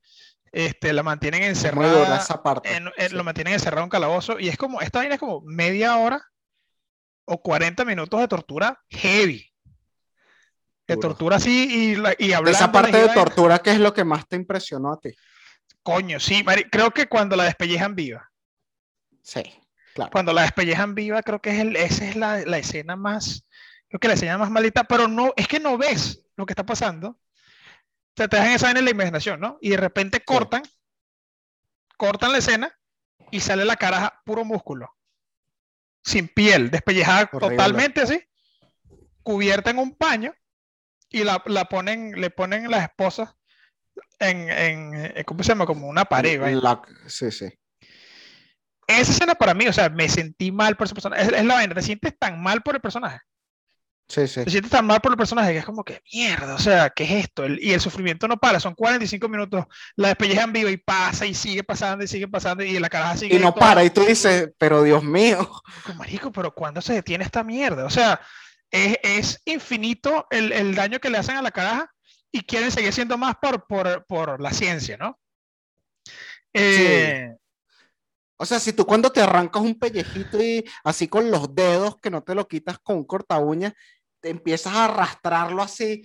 este, 0.52 0.92
la 0.92 1.02
mantienen 1.02 1.42
encerrada. 1.42 2.18
esa 2.18 2.42
parte. 2.42 2.70
En, 2.74 3.16
Lo 3.16 3.24
mantienen 3.24 3.54
encerrado 3.54 3.80
en 3.80 3.84
un 3.84 3.90
calabozo. 3.90 4.38
Y 4.38 4.48
es 4.48 4.56
como, 4.56 4.80
esta 4.80 5.00
vaina 5.00 5.14
es 5.14 5.20
como 5.20 5.42
media 5.42 5.96
hora 5.96 6.22
o 7.24 7.40
40 7.40 7.84
minutos 7.84 8.20
de 8.20 8.28
tortura 8.28 8.80
heavy. 8.88 9.44
De 10.86 10.96
tortura 10.96 11.36
así 11.36 11.94
y, 11.94 12.24
y 12.24 12.32
hablando. 12.32 12.56
Esa 12.56 12.72
parte 12.72 12.96
de 12.96 13.08
tortura, 13.10 13.58
¿qué 13.58 13.72
es 13.72 13.78
lo 13.78 13.92
que 13.92 14.04
más 14.04 14.26
te 14.26 14.36
impresionó 14.36 14.92
a 14.92 14.98
ti? 14.98 15.10
Coño, 15.82 16.18
sí, 16.18 16.42
creo 16.70 16.90
que 16.92 17.08
cuando 17.08 17.36
la 17.36 17.44
despellejan 17.44 17.94
viva. 17.94 18.30
Sí, 19.22 19.42
claro. 19.98 20.10
Cuando 20.12 20.32
la 20.32 20.42
despellejan 20.42 20.94
viva, 20.94 21.22
creo 21.22 21.40
que 21.40 21.50
es 21.50 21.58
el, 21.60 21.76
esa 21.76 22.04
es 22.06 22.16
la, 22.16 22.38
la 22.40 22.58
escena 22.58 22.96
más, 22.96 23.46
creo 23.88 24.00
que 24.00 24.08
la 24.08 24.14
escena 24.14 24.38
más 24.38 24.50
malita, 24.50 24.84
pero 24.84 25.08
no, 25.08 25.32
es 25.36 25.48
que 25.48 25.60
no 25.60 25.76
ves 25.76 26.24
lo 26.36 26.46
que 26.46 26.52
está 26.52 26.64
pasando 26.64 27.18
te 28.26 28.36
dejan 28.36 28.52
esa 28.52 28.70
en 28.72 28.84
la 28.84 28.90
imaginación, 28.90 29.38
¿no? 29.38 29.58
Y 29.60 29.70
de 29.70 29.76
repente 29.76 30.24
cortan, 30.24 30.62
cortan 31.96 32.32
la 32.32 32.38
escena 32.38 32.76
y 33.30 33.40
sale 33.40 33.64
la 33.64 33.76
cara 33.76 34.20
puro 34.24 34.44
músculo, 34.44 34.96
sin 36.02 36.26
piel, 36.26 36.70
despellejada 36.70 37.26
totalmente 37.26 38.00
así, 38.00 38.20
cubierta 39.22 39.70
en 39.70 39.78
un 39.78 39.94
paño 39.94 40.34
y 41.10 41.22
la, 41.22 41.38
ponen, 41.68 42.20
le 42.20 42.30
ponen 42.30 42.70
las 42.70 42.82
esposas 42.82 43.36
en, 44.18 44.48
en, 44.50 45.24
¿cómo 45.24 45.42
se 45.42 45.50
llama? 45.50 45.66
Como 45.66 45.86
una 45.86 46.06
pared. 46.06 46.40
sí, 47.06 47.30
sí. 47.30 47.48
Esa 48.88 49.12
escena 49.12 49.36
para 49.36 49.54
mí, 49.54 49.68
o 49.68 49.72
sea, 49.72 49.88
me 49.88 50.08
sentí 50.08 50.50
mal 50.50 50.76
por 50.76 50.86
ese 50.86 50.94
personaje. 50.94 51.22
Es, 51.22 51.28
es 51.28 51.44
la 51.44 51.54
vaina, 51.54 51.74
te 51.74 51.82
sientes 51.82 52.18
tan 52.18 52.42
mal 52.42 52.62
por 52.62 52.74
el 52.74 52.80
personaje 52.80 53.20
Sí, 54.08 54.26
sí. 54.26 54.42
Te 54.42 54.50
sientes 54.50 54.70
tan 54.70 54.86
mal 54.86 55.02
por 55.02 55.12
el 55.12 55.18
personaje 55.18 55.52
que 55.52 55.58
es 55.58 55.66
como 55.66 55.84
que 55.84 56.00
mierda, 56.10 56.54
o 56.54 56.58
sea, 56.58 56.88
¿qué 56.88 57.04
es 57.04 57.10
esto? 57.24 57.46
y 57.46 57.72
el 57.72 57.80
sufrimiento 57.80 58.26
no 58.26 58.38
para, 58.38 58.58
son 58.58 58.74
45 58.74 59.28
minutos, 59.28 59.66
la 59.96 60.08
despellejan 60.08 60.50
viva 60.50 60.70
y 60.70 60.78
pasa 60.78 61.26
y 61.26 61.34
sigue 61.34 61.62
pasando 61.62 62.02
y 62.02 62.08
sigue 62.08 62.26
pasando 62.26 62.64
y 62.64 62.78
la 62.78 62.88
caraja 62.88 63.18
sigue. 63.18 63.36
Y 63.36 63.38
no 63.38 63.54
para, 63.54 63.84
y 63.84 63.90
tú 63.90 64.02
dices, 64.06 64.50
pero 64.56 64.82
Dios 64.82 65.04
mío. 65.04 65.50
Marico, 65.96 66.32
pero 66.32 66.54
¿cuándo 66.54 66.80
se 66.80 66.94
detiene 66.94 67.22
esta 67.22 67.44
mierda? 67.44 67.84
O 67.84 67.90
sea, 67.90 68.18
es, 68.70 68.98
es 69.02 69.42
infinito 69.44 70.26
el, 70.30 70.52
el, 70.52 70.74
daño 70.74 71.00
que 71.00 71.10
le 71.10 71.18
hacen 71.18 71.36
a 71.36 71.42
la 71.42 71.50
caraja 71.50 71.92
y 72.32 72.40
quieren 72.40 72.70
seguir 72.70 72.94
siendo 72.94 73.18
más 73.18 73.36
por, 73.36 73.66
por, 73.66 74.06
por 74.06 74.40
la 74.40 74.54
ciencia, 74.54 74.96
¿no? 74.96 75.18
Eh, 76.54 77.30
O 78.38 78.46
sea, 78.46 78.60
si 78.60 78.72
tú 78.72 78.86
cuando 78.86 79.10
te 79.10 79.20
arrancas 79.20 79.62
un 79.62 79.78
pellejito 79.78 80.40
y 80.40 80.64
así 80.84 81.08
con 81.08 81.30
los 81.30 81.54
dedos 81.54 81.96
que 82.00 82.10
no 82.10 82.22
te 82.22 82.34
lo 82.34 82.46
quitas 82.46 82.78
con 82.78 82.96
un 82.96 83.04
corta 83.04 83.38
uña 83.38 83.74
te 84.20 84.30
empiezas 84.30 84.74
a 84.74 84.84
arrastrarlo 84.86 85.60
así, 85.60 86.02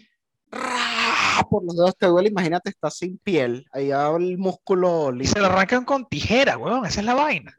por 1.49 1.63
los 1.63 1.75
dedos 1.75 1.95
te 1.97 2.07
duele, 2.07 2.29
imagínate, 2.29 2.69
está 2.69 2.89
sin 2.89 3.17
piel, 3.17 3.67
ahí 3.71 3.91
el 3.91 4.37
músculo 4.37 5.13
Y 5.19 5.25
se 5.25 5.39
lo 5.39 5.47
arrancan 5.47 5.85
con 5.85 6.07
tijera, 6.07 6.57
weón, 6.57 6.85
esa 6.85 6.99
es 6.99 7.05
la 7.05 7.13
vaina. 7.13 7.55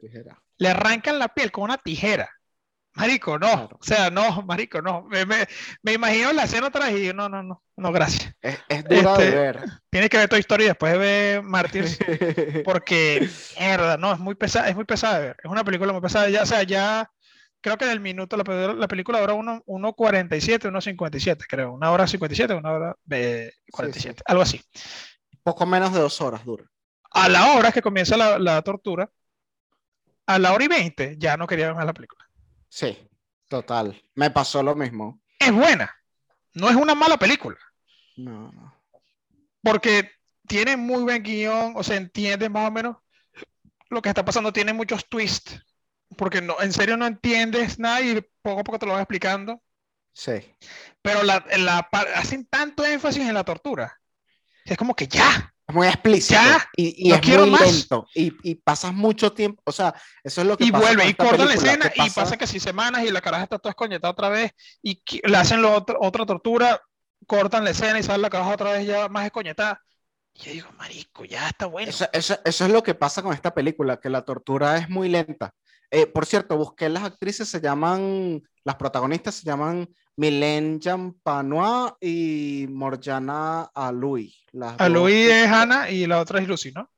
Le 0.57 0.69
arrancan 0.69 1.19
la 1.19 1.29
piel 1.29 1.51
con 1.51 1.65
una 1.65 1.77
tijera. 1.77 2.29
Marico, 2.95 3.37
no. 3.37 3.65
O 3.65 3.83
sea, 3.83 4.09
no, 4.09 4.41
marico, 4.47 4.81
no. 4.81 5.03
Me, 5.03 5.25
me, 5.25 5.47
me, 5.83 5.93
imagino 5.93 6.31
la 6.33 6.43
escena 6.43 6.67
otra 6.67 6.85
vez 6.85 7.11
y 7.11 7.13
no, 7.13 7.27
no, 7.27 7.43
no, 7.43 7.61
no, 7.75 7.91
gracias. 7.91 8.33
Es, 8.41 8.57
es 8.69 8.83
dura 8.85 9.17
de 9.17 9.25
este, 9.25 9.37
ver. 9.37 9.65
Tienes 9.89 10.09
que 10.09 10.17
ver 10.17 10.29
tu 10.29 10.35
historia 10.37 10.65
y 10.65 10.67
después 10.69 10.93
de 10.93 10.97
ver 10.97 11.43
Mártires. 11.43 11.99
porque, 12.65 13.29
mierda, 13.59 13.97
no, 13.97 14.13
es 14.13 14.19
muy 14.19 14.35
pesada, 14.35 14.69
es 14.69 14.75
muy 14.75 14.85
pesada 14.85 15.19
de 15.19 15.25
ver. 15.27 15.37
Es 15.43 15.51
una 15.51 15.63
película 15.63 15.91
muy 15.91 16.01
pesada. 16.01 16.29
Ya, 16.29 16.43
o 16.43 16.45
sea, 16.45 16.63
ya 16.63 17.09
creo 17.59 17.77
que 17.77 17.85
en 17.85 17.91
el 17.91 17.99
minuto, 17.99 18.37
la, 18.37 18.73
la 18.73 18.87
película 18.87 19.19
dura 19.19 19.33
1.47, 19.33 20.71
1.57, 20.71 21.45
creo. 21.49 21.73
Una 21.73 21.91
hora 21.91 22.07
57, 22.07 22.53
una 22.53 22.71
hora 22.71 22.95
de 23.03 23.53
47, 23.71 24.23
algo 24.25 24.43
así. 24.43 24.61
Poco 25.43 25.65
menos 25.65 25.91
de 25.93 25.99
dos 25.99 26.21
horas 26.21 26.45
dura. 26.45 26.63
A 27.11 27.27
la 27.27 27.53
hora 27.53 27.71
que 27.71 27.81
comienza 27.81 28.15
la, 28.15 28.39
la 28.39 28.61
tortura, 28.61 29.09
a 30.27 30.39
la 30.39 30.53
hora 30.53 30.63
y 30.63 30.67
20, 30.67 31.15
ya 31.17 31.37
no 31.37 31.45
quería 31.45 31.67
ver 31.67 31.75
más 31.75 31.85
la 31.85 31.93
película. 31.93 32.25
Sí, 32.69 32.97
total. 33.47 34.01
Me 34.15 34.29
pasó 34.31 34.61
lo 34.63 34.75
mismo. 34.75 35.21
Es 35.39 35.51
buena. 35.51 35.95
No 36.53 36.69
es 36.69 36.75
una 36.75 36.95
mala 36.95 37.17
película. 37.17 37.57
No, 38.15 38.51
no. 38.51 38.75
Porque 39.61 40.11
tiene 40.47 40.77
muy 40.77 41.03
buen 41.03 41.23
guion, 41.23 41.73
o 41.75 41.83
sea, 41.83 41.97
entiende 41.97 42.49
más 42.49 42.67
o 42.67 42.71
menos 42.71 42.97
lo 43.89 44.01
que 44.01 44.09
está 44.09 44.23
pasando, 44.25 44.53
tiene 44.53 44.73
muchos 44.73 45.07
twists 45.07 45.61
porque 46.17 46.41
no, 46.41 46.61
en 46.61 46.73
serio 46.73 46.97
no 46.97 47.05
entiendes 47.05 47.79
nada 47.79 48.01
y 48.01 48.21
poco 48.41 48.61
a 48.61 48.63
poco 48.63 48.79
te 48.79 48.85
lo 48.85 48.93
vas 48.93 49.01
explicando. 49.01 49.61
Sí. 50.13 50.33
Pero 51.01 51.23
la, 51.23 51.45
la, 51.57 51.89
hacen 52.15 52.45
tanto 52.45 52.85
énfasis 52.85 53.23
en 53.23 53.33
la 53.33 53.43
tortura. 53.43 53.99
Es 54.63 54.77
como 54.77 54.95
que 54.95 55.07
ya. 55.07 55.53
Es 55.67 55.73
muy 55.73 55.87
explícito. 55.87 56.39
Ya. 56.39 56.69
Y, 56.75 57.11
es 57.11 57.27
muy 57.27 57.59
lento. 57.59 58.07
Y, 58.13 58.33
y, 58.43 58.55
pasas 58.55 58.93
mucho 58.93 59.33
tiempo. 59.33 59.61
O 59.65 59.71
sea, 59.71 59.95
eso 60.23 60.41
es 60.41 60.47
lo 60.47 60.57
que 60.57 60.65
y 60.65 60.71
vuelve 60.71 61.07
y 61.07 61.13
corta 61.15 61.45
la 61.45 61.55
escena 61.55 61.91
y 61.95 62.09
pasa 62.09 62.37
que 62.37 62.45
si 62.45 62.59
semanas 62.59 63.03
y 63.03 63.11
la 63.11 63.21
caraja 63.21 63.43
está 63.43 63.57
toda 63.57 63.71
escoñetada 63.71 64.11
otra 64.11 64.29
vez 64.29 64.51
y 64.83 65.01
le 65.23 65.37
hacen 65.37 65.61
lo 65.61 65.75
otra 65.75 66.25
tortura, 66.25 66.81
cortan 67.25 67.63
la 67.63 67.71
escena 67.71 67.99
y 67.99 68.03
sale 68.03 68.21
la 68.21 68.29
caraja 68.29 68.53
otra 68.53 68.73
vez 68.73 68.85
ya 68.85 69.09
más 69.09 69.25
escoñetada. 69.25 69.81
Y 70.33 70.43
yo 70.43 70.51
digo, 70.51 70.69
marico, 70.77 71.25
ya 71.25 71.47
está 71.47 71.65
bueno. 71.65 71.89
Eso, 71.89 72.07
eso, 72.11 72.37
eso, 72.43 72.65
es 72.65 72.71
lo 72.71 72.83
que 72.83 72.93
pasa 72.93 73.23
con 73.23 73.33
esta 73.33 73.53
película, 73.53 73.99
que 73.99 74.09
la 74.09 74.23
tortura 74.23 74.77
es 74.77 74.89
muy 74.89 75.09
lenta. 75.09 75.53
Eh, 75.89 76.07
por 76.07 76.25
cierto, 76.25 76.57
busqué 76.57 76.89
las 76.89 77.03
actrices, 77.03 77.47
se 77.47 77.61
llaman, 77.61 78.43
las 78.65 78.75
protagonistas 78.75 79.35
se 79.35 79.45
llaman 79.45 79.87
Mylène 80.17 80.79
Jampanois 80.81 81.93
y 82.01 82.65
Morjana 82.69 83.69
Alui. 83.73 84.33
Alui 84.79 85.13
es 85.13 85.47
Hannah 85.47 85.89
y 85.89 86.07
la 86.07 86.19
otra 86.19 86.39
es 86.39 86.47
Lucy, 86.47 86.71
¿no? 86.71 86.89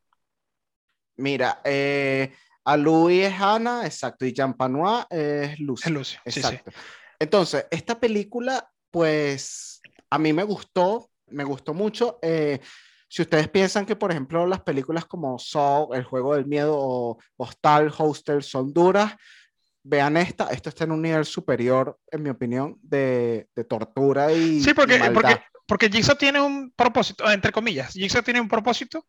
Mira, 1.17 1.61
eh, 1.65 2.31
Alui 2.63 3.21
es 3.21 3.33
Hannah, 3.33 3.85
exacto, 3.85 4.25
y 4.25 4.33
Jampanois 4.33 5.05
es 5.09 5.59
Lucy. 5.59 5.89
Es 5.89 5.93
Lucy, 5.93 6.17
exacto. 6.23 6.71
Entonces, 7.19 7.65
esta 7.69 7.99
película, 7.99 8.69
pues, 8.89 9.81
a 10.09 10.17
mí 10.17 10.31
me 10.31 10.43
gustó, 10.43 11.09
me 11.27 11.43
gustó 11.43 11.73
mucho. 11.73 12.19
Eh, 12.21 12.61
si 13.09 13.23
ustedes 13.23 13.49
piensan 13.49 13.85
que, 13.85 13.95
por 13.95 14.11
ejemplo, 14.11 14.45
las 14.45 14.61
películas 14.61 15.05
como 15.05 15.37
Saw, 15.39 15.93
El 15.93 16.03
Juego 16.03 16.35
del 16.35 16.45
Miedo 16.45 16.75
o 16.77 17.17
Hostal, 17.35 17.91
Hostel 17.97 18.43
son 18.43 18.71
duras, 18.71 19.15
vean 19.87 20.17
esta, 20.17 20.49
esto 20.49 20.69
está 20.69 20.83
en 20.83 20.91
un 20.91 21.01
nivel 21.01 21.25
superior, 21.25 21.99
en 22.11 22.23
mi 22.23 22.29
opinión, 22.29 22.77
de, 22.81 23.47
de 23.55 23.63
tortura 23.63 24.31
y. 24.31 24.61
Sí, 24.61 24.73
porque, 24.73 24.99
porque, 25.13 25.41
porque 25.65 25.89
Jigsaw 25.89 26.15
tiene 26.15 26.41
un 26.41 26.71
propósito, 26.71 27.29
entre 27.31 27.51
comillas, 27.51 27.93
Jigsaw 27.93 28.21
tiene 28.21 28.41
un 28.41 28.49
propósito 28.49 29.05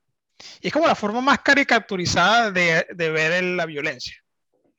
y 0.60 0.68
es 0.68 0.72
como 0.72 0.86
la 0.86 0.94
forma 0.94 1.20
más 1.20 1.40
caricaturizada 1.40 2.50
de, 2.50 2.86
de 2.94 3.10
ver 3.10 3.42
la 3.42 3.66
violencia. 3.66 4.14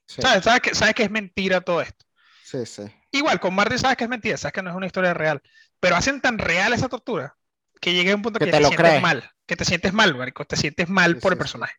¿Sabes? 0.06 0.43
¿Sabes, 0.43 0.62
que, 0.62 0.74
sabes 0.74 0.95
que 0.95 1.04
es 1.04 1.12
mentira 1.12 1.62
todo 1.62 1.82
esto. 1.82 2.06
Sí, 2.43 2.66
sí. 2.66 2.84
Igual, 3.12 3.39
con 3.39 3.54
Marty 3.54 3.78
sabes 3.78 3.97
que 3.97 4.06
es 4.06 4.10
mentira, 4.10 4.38
sabes 4.38 4.54
que 4.54 4.64
no 4.64 4.72
es 4.72 4.76
una 4.76 4.88
historia 4.88 5.14
real, 5.14 5.41
pero 5.80 5.95
hacen 5.95 6.20
tan 6.22 6.39
real 6.39 6.74
esa 6.74 6.89
tortura 6.89 7.36
que 7.80 7.93
llegue 7.93 8.12
a 8.12 8.16
un 8.16 8.22
punto 8.22 8.39
que, 8.39 8.47
te, 8.47 8.58
sientes 8.58 9.02
mal, 9.02 9.32
que 9.45 9.56
te 9.56 9.66
sientes 9.66 9.93
mal, 9.93 10.16
marico, 10.16 10.45
te 10.45 10.56
sientes 10.56 10.89
mal 10.89 11.18
por 11.18 11.34
el 11.34 11.38
personaje. 11.38 11.76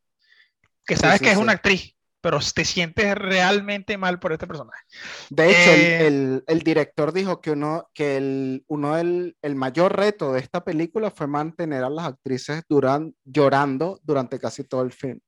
Que 0.86 0.96
sabes 0.96 1.20
que 1.20 1.30
es 1.30 1.36
una 1.36 1.52
actriz, 1.52 1.96
pero 2.20 2.38
te 2.54 2.64
sientes 2.64 3.14
realmente 3.14 3.96
mal 3.96 4.18
por 4.18 4.32
este 4.32 4.46
personaje. 4.46 4.82
De 5.30 5.50
hecho, 5.50 5.70
el, 5.70 6.38
eh, 6.38 6.42
el, 6.46 6.58
director 6.60 7.12
dijo 7.12 7.40
que 7.40 7.50
uno, 7.52 7.88
que 7.94 8.16
el, 8.16 8.64
uno 8.68 8.98
el, 8.98 9.36
el, 9.42 9.54
mayor 9.54 9.96
reto 9.96 10.32
de 10.32 10.40
esta 10.40 10.62
película 10.62 11.10
fue 11.10 11.26
mantener 11.26 11.84
a 11.84 11.90
las 11.90 12.06
actrices 12.06 12.62
duran, 12.68 13.14
llorando 13.24 14.00
durante 14.02 14.38
casi 14.38 14.64
todo 14.64 14.82
el 14.82 14.92
film. 14.92 15.20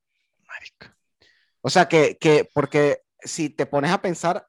Marico. 0.47 0.95
O 1.63 1.71
sea, 1.71 1.89
que, 1.89 2.19
que, 2.21 2.49
porque 2.53 3.03
si 3.21 3.49
te 3.49 3.67
pones 3.67 3.91
a 3.91 4.03
pensar, 4.03 4.47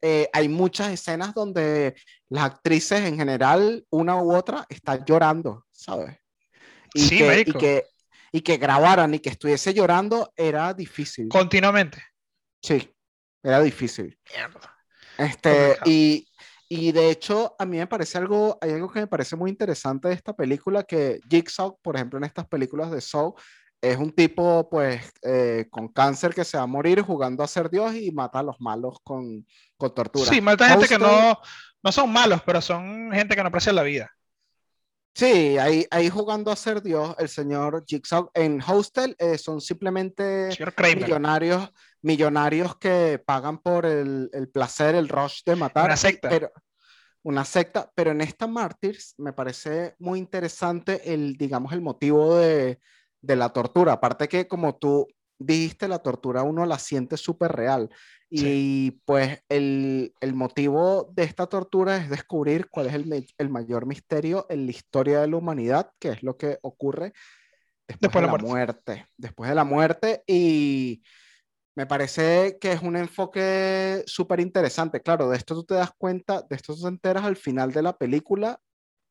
eh, 0.00 0.28
hay 0.32 0.48
muchas 0.48 0.92
escenas 0.92 1.34
donde 1.34 1.94
las 2.28 2.44
actrices 2.44 3.00
en 3.00 3.16
general, 3.16 3.86
una 3.90 4.20
u 4.20 4.34
otra, 4.34 4.66
están 4.68 5.04
llorando, 5.04 5.64
¿sabes? 5.70 6.18
Y, 6.94 7.00
sí, 7.00 7.18
que, 7.18 7.44
y, 7.46 7.52
que, 7.52 7.86
y 8.32 8.40
que 8.40 8.56
grabaran 8.56 9.14
y 9.14 9.18
que 9.20 9.28
estuviese 9.28 9.74
llorando 9.74 10.32
era 10.36 10.72
difícil. 10.72 11.28
Continuamente. 11.28 12.02
Sí, 12.62 12.90
era 13.42 13.60
difícil. 13.60 14.18
Este, 15.18 15.76
y, 15.84 16.26
y 16.68 16.92
de 16.92 17.10
hecho, 17.10 17.54
a 17.58 17.66
mí 17.66 17.76
me 17.76 17.86
parece 17.86 18.16
algo, 18.16 18.58
hay 18.62 18.72
algo 18.72 18.90
que 18.90 19.00
me 19.00 19.06
parece 19.06 19.36
muy 19.36 19.50
interesante 19.50 20.08
de 20.08 20.14
esta 20.14 20.34
película, 20.34 20.82
que 20.82 21.20
Jigsaw, 21.28 21.78
por 21.82 21.96
ejemplo, 21.96 22.18
en 22.18 22.24
estas 22.24 22.48
películas 22.48 22.90
de 22.90 23.02
Saw, 23.02 23.34
es 23.82 23.96
un 23.96 24.12
tipo 24.12 24.70
pues 24.70 25.12
eh, 25.22 25.66
con 25.68 25.88
cáncer 25.88 26.32
que 26.32 26.44
se 26.44 26.56
va 26.56 26.62
a 26.62 26.68
morir 26.68 27.02
jugando 27.02 27.42
a 27.42 27.48
ser 27.48 27.68
Dios 27.68 27.94
y 27.96 28.12
mata 28.12 28.38
a 28.38 28.42
los 28.44 28.60
malos 28.60 28.98
con, 29.02 29.44
con 29.76 29.92
tortura. 29.92 30.24
Sí, 30.24 30.40
mata 30.40 30.66
a 30.66 30.68
gente 30.70 30.88
que 30.88 30.98
no, 30.98 31.38
no 31.82 31.92
son 31.92 32.10
malos, 32.12 32.40
pero 32.46 32.60
son 32.60 33.10
gente 33.12 33.34
que 33.34 33.42
no 33.42 33.48
aprecia 33.48 33.72
la 33.72 33.82
vida. 33.82 34.10
Sí, 35.14 35.58
ahí, 35.58 35.86
ahí 35.90 36.08
jugando 36.08 36.50
a 36.50 36.56
ser 36.56 36.82
Dios, 36.82 37.14
el 37.18 37.28
señor 37.28 37.84
Jigsaw 37.86 38.30
en 38.32 38.62
Hostel 38.66 39.14
eh, 39.18 39.36
son 39.36 39.60
simplemente 39.60 40.48
millonarios, 40.96 41.70
millonarios 42.00 42.76
que 42.78 43.22
pagan 43.24 43.58
por 43.58 43.84
el, 43.84 44.30
el, 44.32 44.48
placer, 44.48 44.94
el 44.94 45.08
rush 45.08 45.42
de 45.44 45.56
matar. 45.56 45.84
Una 45.84 45.96
secta. 45.96 46.30
Pero, 46.30 46.50
una 47.24 47.44
secta, 47.44 47.92
pero 47.94 48.10
en 48.10 48.22
esta 48.22 48.46
Martyrs 48.46 49.14
me 49.18 49.34
parece 49.34 49.94
muy 49.98 50.18
interesante 50.18 51.12
el, 51.12 51.34
digamos, 51.36 51.72
el 51.72 51.82
motivo 51.82 52.36
de, 52.36 52.80
de 53.20 53.36
la 53.36 53.50
tortura. 53.50 53.92
Aparte 53.92 54.28
que 54.28 54.48
como 54.48 54.76
tú 54.76 55.06
dijiste, 55.44 55.88
la 55.88 56.00
tortura 56.00 56.42
uno 56.42 56.66
la 56.66 56.78
siente 56.78 57.16
súper 57.16 57.52
real. 57.52 57.90
Y 58.34 58.92
pues 59.04 59.42
el, 59.50 60.14
el, 60.20 60.34
motivo 60.34 61.12
de 61.12 61.24
esta 61.24 61.46
tortura 61.48 61.98
es 61.98 62.08
descubrir 62.08 62.70
cuál 62.70 62.86
es 62.86 62.94
el, 62.94 63.26
el, 63.36 63.48
mayor 63.50 63.84
misterio 63.84 64.46
en 64.48 64.64
la 64.64 64.70
historia 64.70 65.20
de 65.20 65.28
la 65.28 65.36
humanidad, 65.36 65.90
que 65.98 66.08
es 66.08 66.22
lo 66.22 66.38
que 66.38 66.58
ocurre 66.62 67.12
después, 67.86 68.12
de 68.12 68.22
la, 68.22 68.38
muerte. 68.38 69.06
Después 69.18 69.50
de 69.50 69.54
la 69.54 69.64
muerte. 69.64 70.22
Y 70.26 71.02
me 71.74 71.86
parece 71.86 72.58
que 72.58 72.72
es 72.72 72.82
un 72.82 72.96
enfoque 72.96 74.02
súper 74.06 74.40
interesante. 74.40 75.02
Claro, 75.02 75.28
de 75.28 75.36
esto 75.36 75.54
tú 75.54 75.64
te 75.64 75.74
das 75.74 75.90
cuenta, 75.96 76.42
de 76.42 76.56
esto 76.56 76.74
tú 76.74 76.82
te 76.82 76.88
enteras 76.88 77.24
al 77.24 77.36
final 77.36 77.72
de 77.72 77.82
la 77.82 77.96
película, 77.96 78.58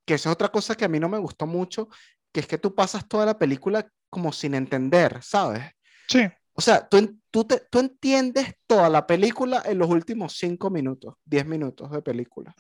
que 0.05 0.15
esa 0.15 0.29
es 0.29 0.33
otra 0.33 0.49
cosa 0.49 0.75
que 0.75 0.85
a 0.85 0.89
mí 0.89 0.99
no 0.99 1.09
me 1.09 1.19
gustó 1.19 1.45
mucho, 1.45 1.89
que 2.31 2.39
es 2.39 2.47
que 2.47 2.57
tú 2.57 2.73
pasas 2.75 3.07
toda 3.07 3.25
la 3.25 3.37
película 3.37 3.87
como 4.09 4.31
sin 4.31 4.53
entender, 4.55 5.19
¿sabes? 5.21 5.63
Sí. 6.07 6.27
O 6.53 6.61
sea, 6.61 6.87
tú, 6.87 7.19
tú, 7.31 7.45
te, 7.45 7.59
tú 7.71 7.79
entiendes 7.79 8.55
toda 8.67 8.89
la 8.89 9.07
película 9.07 9.63
en 9.65 9.77
los 9.77 9.89
últimos 9.89 10.37
cinco 10.37 10.69
minutos, 10.69 11.15
diez 11.23 11.45
minutos 11.45 11.89
de 11.91 12.01
película. 12.01 12.53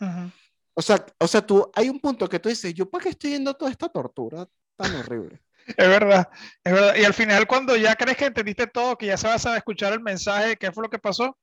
O 0.73 0.81
sea, 0.81 1.05
o 1.19 1.27
sea, 1.27 1.45
tú, 1.45 1.69
hay 1.75 1.89
un 1.89 1.99
punto 1.99 2.27
que 2.29 2.39
tú 2.39 2.49
dices, 2.49 2.73
¿yo 2.73 2.89
para 2.89 3.03
qué 3.03 3.09
estoy 3.09 3.31
viendo 3.31 3.53
toda 3.53 3.69
esta 3.69 3.89
tortura 3.89 4.47
tan 4.77 4.95
horrible? 4.95 5.41
es 5.67 5.87
verdad, 5.87 6.29
es 6.63 6.73
verdad. 6.73 6.95
Y 6.95 7.03
al 7.03 7.13
final, 7.13 7.45
cuando 7.47 7.75
ya 7.75 7.95
crees 7.95 8.17
que 8.17 8.25
entendiste 8.25 8.67
todo, 8.67 8.97
que 8.97 9.07
ya 9.07 9.17
sabes 9.17 9.45
a 9.45 9.57
escuchar 9.57 9.93
el 9.93 9.99
mensaje, 9.99 10.57
¿qué 10.57 10.71
fue 10.71 10.83
lo 10.83 10.89
que 10.89 10.99
pasó? 10.99 11.37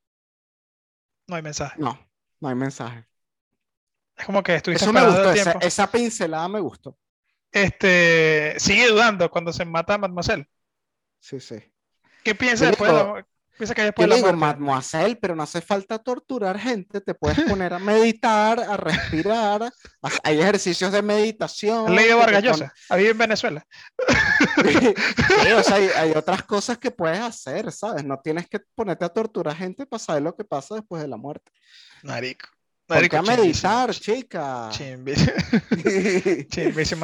No 1.26 1.36
hay 1.36 1.42
mensaje. 1.42 1.76
No, 1.78 1.99
no 2.40 2.49
hay 2.49 2.55
mensaje. 2.55 3.07
Es 4.16 4.24
como 4.24 4.42
que 4.42 4.57
estuviste 4.57 4.84
Eso 4.84 4.92
me 4.92 5.05
gustó, 5.07 5.30
esa, 5.30 5.53
esa, 5.61 5.90
pincelada 5.90 6.49
me 6.49 6.61
gustó. 6.61 6.99
Este, 7.53 8.55
sigue 8.59 8.88
dudando 8.88 9.30
cuando 9.30 9.53
se 9.53 9.64
mata 9.64 9.94
a 9.94 9.99
Mademoiselle. 9.99 10.49
Sí, 11.20 11.38
sí. 11.38 11.62
¿Qué 12.28 12.34
piensa 12.34 12.66
después 12.66 12.92
de 12.92 12.98
la, 12.98 13.26
piensa 13.56 13.74
que 13.74 13.82
después 13.82 14.06
yo 14.06 14.14
digo, 14.14 14.32
Mademoiselle, 14.34 15.16
pero 15.16 15.34
no 15.34 15.42
hace 15.42 15.62
falta 15.62 15.98
torturar 15.98 16.58
gente, 16.58 17.00
te 17.00 17.14
puedes 17.14 17.40
poner 17.40 17.72
a 17.72 17.78
meditar, 17.78 18.60
a 18.60 18.76
respirar, 18.76 19.72
hay 20.22 20.38
ejercicios 20.38 20.92
de 20.92 21.00
meditación. 21.00 21.94
Ley 21.94 22.08
de 22.08 22.14
Vargas 22.14 22.62
ahí 22.90 23.06
en 23.06 23.16
Venezuela. 23.16 23.66
sí, 24.62 25.52
o 25.52 25.62
sea, 25.62 25.76
hay, 25.76 25.88
hay, 25.96 26.10
otras 26.12 26.42
cosas 26.42 26.76
que 26.76 26.90
puedes 26.90 27.18
hacer, 27.18 27.72
¿sabes? 27.72 28.04
No 28.04 28.20
tienes 28.22 28.46
que 28.46 28.60
ponerte 28.74 29.06
a 29.06 29.08
torturar 29.08 29.56
gente 29.56 29.86
para 29.86 29.98
saber 29.98 30.22
lo 30.22 30.36
que 30.36 30.44
pasa 30.44 30.74
después 30.74 31.00
de 31.00 31.08
la 31.08 31.16
muerte. 31.16 31.50
Marico. 32.02 32.48
Marico, 32.89 33.22
meditar, 33.22 33.95
chica. 33.95 34.70
Chimbísimo. 34.70 35.36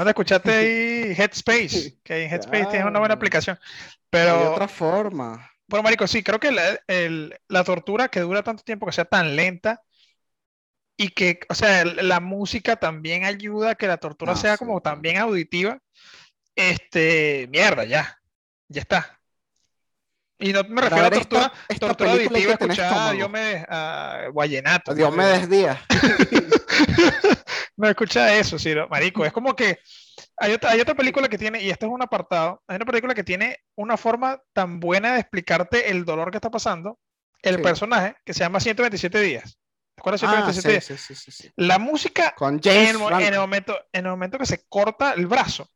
de 0.05 0.11
escucharte 0.11 0.51
ahí 0.51 1.15
Headspace, 1.17 1.99
que 2.03 2.25
en 2.25 2.33
Headspace 2.33 2.67
tiene 2.67 2.87
una 2.87 2.99
buena 2.99 3.15
aplicación. 3.15 3.59
Pero. 4.09 4.39
De 4.39 4.47
otra 4.47 4.69
forma. 4.69 5.51
Bueno, 5.67 5.83
Marico, 5.83 6.07
sí, 6.07 6.23
creo 6.23 6.41
que 6.41 6.53
la, 6.53 7.65
tortura 7.65 8.09
que 8.09 8.21
dura 8.21 8.43
tanto 8.43 8.63
tiempo, 8.63 8.87
que 8.87 8.93
sea 8.93 9.05
tan 9.05 9.37
lenta 9.37 9.83
y 10.97 11.09
que, 11.09 11.41
o 11.49 11.55
sea, 11.55 11.85
la 11.85 12.21
música 12.21 12.77
también 12.77 13.25
ayuda 13.25 13.71
a 13.71 13.75
que 13.75 13.87
la 13.87 13.97
tortura 13.97 14.33
ah, 14.33 14.37
sea 14.37 14.57
como 14.57 14.81
también 14.81 15.19
auditiva. 15.19 15.79
Este, 16.55 17.49
mierda, 17.51 17.85
ya, 17.85 18.21
ya 18.69 18.81
está. 18.81 19.21
Y 20.39 20.53
no 20.53 20.65
me 20.65 20.83
refiero 20.83 21.07
a 21.07 21.11
tortura, 21.11 21.53
esta, 21.69 21.87
tortura 21.87 22.13
auditiva 22.13 22.53
escuchada 22.53 23.13
Dios 23.13 23.31
me 23.31 23.65
a 23.69 24.29
Guayenato. 24.33 24.95
Dios 24.95 25.15
me 25.15 25.25
desdía. 25.25 25.81
no 27.77 27.89
escucha 27.89 28.37
eso, 28.37 28.59
sí, 28.59 28.75
marico. 28.91 29.25
Es 29.25 29.33
como 29.33 29.55
que 29.55 29.79
hay 30.37 30.53
otra, 30.53 30.71
hay 30.71 30.81
otra 30.81 30.95
película 30.95 31.29
que 31.29 31.39
tiene, 31.39 31.63
y 31.63 31.71
esto 31.71 31.87
es 31.87 31.93
un 31.93 32.03
apartado, 32.03 32.63
hay 32.67 32.77
una 32.77 32.85
película 32.85 33.15
que 33.15 33.23
tiene 33.25 33.59
una 33.77 33.97
forma 33.97 34.41
tan 34.53 34.81
buena 34.81 35.15
de 35.15 35.21
explicarte 35.21 35.91
el 35.91 36.05
dolor 36.05 36.31
que 36.31 36.39
está 36.39 36.51
pasando 36.51 36.99
el 37.43 37.63
personaje, 37.63 38.17
que 38.25 38.33
se 38.33 38.41
llama 38.41 38.61
127 38.61 39.21
días. 39.21 39.59
¿Te 39.95 40.01
acuerdas 40.01 40.21
de 40.23 40.27
127 40.27 40.77
ah, 40.77 40.97
sí, 40.99 41.15
sí, 41.15 41.31
sí, 41.31 41.51
La 41.57 41.79
música, 41.79 42.35
Con 42.35 42.61
en, 42.65 42.89
el 42.89 42.99
momento, 43.39 43.79
en 43.93 44.07
el 44.07 44.11
momento 44.11 44.39
que 44.39 44.47
se 44.47 44.65
corta 44.69 45.13
el 45.13 45.27
brazo, 45.27 45.69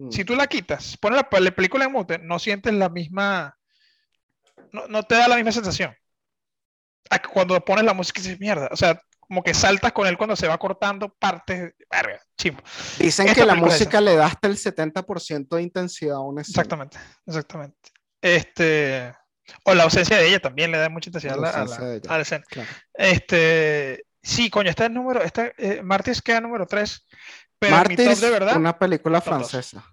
mm. 0.00 0.10
si 0.10 0.24
tú 0.24 0.34
la 0.34 0.46
quitas, 0.46 0.96
pones 0.96 1.22
la, 1.30 1.50
película 1.52 1.84
en 1.84 1.92
mute, 1.92 2.18
no 2.18 2.38
sientes 2.38 2.74
la 2.74 2.88
misma, 2.88 3.56
no, 4.72 4.88
no 4.88 5.02
te 5.04 5.14
da 5.14 5.28
la 5.28 5.36
misma 5.36 5.52
sensación. 5.52 5.94
Cuando 7.32 7.60
pones 7.64 7.84
la 7.84 7.94
música, 7.94 8.20
dices 8.20 8.38
mierda. 8.38 8.68
O 8.70 8.76
sea, 8.76 9.00
como 9.30 9.44
que 9.44 9.54
saltas 9.54 9.92
con 9.92 10.08
él 10.08 10.18
cuando 10.18 10.34
se 10.34 10.48
va 10.48 10.58
cortando 10.58 11.08
partes. 11.08 11.72
Verga, 11.88 12.20
Dicen 12.98 13.32
que 13.32 13.44
la 13.44 13.54
música 13.54 14.00
le 14.00 14.16
da 14.16 14.26
hasta 14.26 14.48
el 14.48 14.56
70% 14.56 15.48
de 15.56 15.62
intensidad 15.62 16.16
a 16.16 16.20
una 16.20 16.42
escena. 16.42 16.62
Exactamente, 16.62 16.98
exactamente. 17.26 17.90
Este, 18.20 19.14
o 19.64 19.74
la 19.74 19.84
ausencia 19.84 20.16
de 20.16 20.26
ella 20.26 20.40
también 20.40 20.72
le 20.72 20.78
da 20.78 20.88
mucha 20.88 21.10
intensidad 21.10 21.36
a 21.36 21.64
la, 21.64 22.20
escena. 22.20 22.44
Este, 22.92 24.04
sí, 24.20 24.50
coño, 24.50 24.70
este 24.70 24.82
es 24.82 24.88
el 24.88 24.94
número, 24.94 25.22
este, 25.22 25.54
eh, 25.58 25.80
Martyrs 25.82 26.22
queda 26.22 26.40
número 26.40 26.66
3. 26.66 27.06
Pero 27.60 27.76
Martyrs, 27.76 28.20
de 28.20 28.30
verdad, 28.30 28.56
una 28.56 28.76
película 28.76 29.20
francesa. 29.20 29.84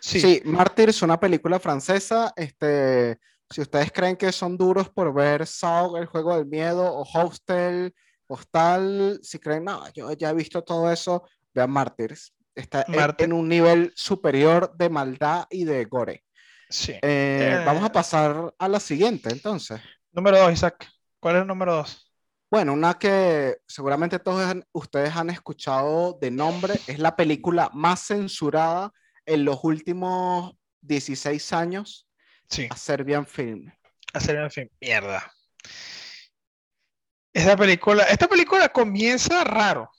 Sí. 0.00 0.20
sí, 0.20 0.42
Martyrs, 0.44 1.02
una 1.02 1.18
película 1.18 1.58
francesa. 1.58 2.32
Este, 2.36 3.18
si 3.50 3.60
ustedes 3.60 3.90
creen 3.90 4.16
que 4.16 4.30
son 4.30 4.56
duros 4.56 4.88
por 4.88 5.12
ver 5.12 5.44
Saw, 5.44 5.96
el 5.96 6.06
juego 6.06 6.36
del 6.36 6.46
miedo, 6.46 6.84
o 6.84 7.02
Hostel, 7.02 7.92
Postal, 8.26 9.18
si 9.22 9.38
creen, 9.40 9.64
no, 9.64 9.82
yo 9.92 10.12
ya 10.12 10.30
he 10.30 10.34
visto 10.34 10.62
todo 10.62 10.92
eso, 10.92 11.24
vean 11.52 11.70
Martyrs. 11.70 12.32
Está 12.54 12.84
en 13.18 13.32
un 13.32 13.48
nivel 13.48 13.92
superior 13.96 14.72
de 14.76 14.88
maldad 14.88 15.46
y 15.50 15.64
de 15.64 15.84
gore. 15.86 16.24
Sí. 16.68 16.92
Eh, 16.92 17.00
eh, 17.02 17.62
vamos 17.64 17.82
a 17.82 17.90
pasar 17.90 18.54
a 18.58 18.68
la 18.68 18.78
siguiente, 18.78 19.30
entonces. 19.30 19.80
Número 20.12 20.38
dos, 20.38 20.52
Isaac. 20.52 20.88
¿Cuál 21.20 21.36
es 21.36 21.42
el 21.42 21.48
número 21.48 21.74
dos? 21.74 22.07
Bueno, 22.50 22.72
una 22.72 22.94
que 22.94 23.58
seguramente 23.66 24.18
todos 24.18 24.56
ustedes 24.72 25.14
han 25.14 25.28
escuchado 25.28 26.18
de 26.20 26.30
nombre, 26.30 26.74
es 26.86 26.98
la 26.98 27.14
película 27.14 27.70
más 27.74 28.06
censurada 28.06 28.92
en 29.26 29.44
los 29.44 29.62
últimos 29.62 30.54
16 30.80 31.52
años. 31.52 32.08
Sí. 32.48 32.66
A 32.70 32.76
Serbian 32.76 33.26
Film. 33.26 33.70
A 34.14 34.20
Serbian 34.20 34.50
Film. 34.50 34.68
Mierda. 34.80 35.30
Esta 37.34 37.56
película, 37.56 38.04
esta 38.04 38.26
película 38.26 38.70
comienza 38.70 39.44
raro. 39.44 39.90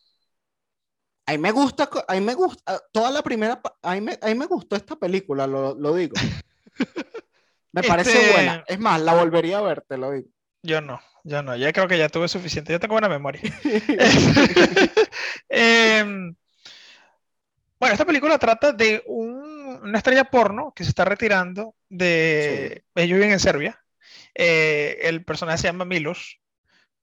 A 1.28 1.34
mí 1.34 1.38
me 1.38 1.52
gusta, 1.52 1.88
a 2.08 2.14
mí 2.16 2.22
me 2.22 2.34
gusta, 2.34 2.82
toda 2.92 3.12
la 3.12 3.22
primera, 3.22 3.62
a 3.84 3.94
mí 3.94 4.02
me, 4.02 4.36
me 4.36 4.46
gustó 4.48 4.76
esta 4.76 4.96
película, 4.96 5.46
lo, 5.46 5.76
lo 5.76 5.94
digo. 5.94 6.16
Me 7.72 7.84
parece 7.84 8.20
este 8.20 8.34
buena. 8.34 8.64
Es 8.66 8.80
más, 8.80 9.00
la 9.00 9.14
volvería 9.14 9.60
a 9.60 9.62
ver, 9.62 9.84
te 9.88 9.96
lo 9.96 10.12
digo. 10.12 10.28
Yo 10.62 10.82
no, 10.82 11.00
yo 11.24 11.42
no, 11.42 11.56
ya 11.56 11.72
creo 11.72 11.88
que 11.88 11.98
ya 11.98 12.10
tuve 12.10 12.28
suficiente, 12.28 12.74
yo 12.74 12.80
tengo 12.80 12.94
buena 12.94 13.10
memoria. 13.10 13.42
Em, 15.50 16.36
bueno, 17.80 17.94
esta 17.94 18.06
película 18.06 18.38
trata 18.38 18.74
de 18.74 19.04
una 19.08 19.98
estrella 19.98 20.26
porno 20.26 20.74
que 20.76 20.84
se 20.84 20.90
está 20.90 21.06
retirando 21.06 21.76
de... 21.88 22.84
Ellos 22.96 23.16
viven 23.18 23.32
en 23.32 23.40
Serbia. 23.40 23.82
Eh, 24.36 25.00
el 25.04 25.24
personaje 25.24 25.60
se 25.60 25.68
llama 25.68 25.86
Milos 25.86 26.40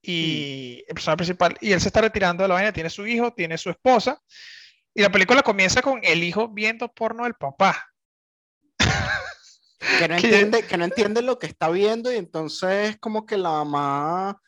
y 0.03 0.85
el 0.87 0.95
personaje 0.95 1.17
principal, 1.17 1.57
y 1.61 1.73
él 1.73 1.81
se 1.81 1.89
está 1.89 2.01
retirando 2.01 2.43
de 2.43 2.49
la 2.49 2.55
vaina, 2.55 2.73
tiene 2.73 2.91
su 2.91 3.07
hijo, 3.07 3.33
tiene 3.33 3.59
su 3.59 3.71
esposa, 3.71 4.23
y 4.95 5.03
la 5.03 5.11
película 5.11 5.43
comienza 5.43 5.83
con 5.83 6.01
el 6.03 6.23
hijo 6.23 6.49
viendo 6.49 6.93
porno 6.93 7.25
del 7.25 7.35
papá. 7.35 7.93
Que 9.99 10.09
no, 10.09 10.15
entiende, 10.17 10.63
que 10.63 10.77
no 10.77 10.85
entiende 10.85 11.23
lo 11.23 11.39
que 11.39 11.47
está 11.47 11.71
viendo 11.71 12.13
y 12.13 12.17
entonces 12.17 12.97
como 12.99 13.27
que 13.27 13.37
la 13.37 13.51
mamá 13.51 14.41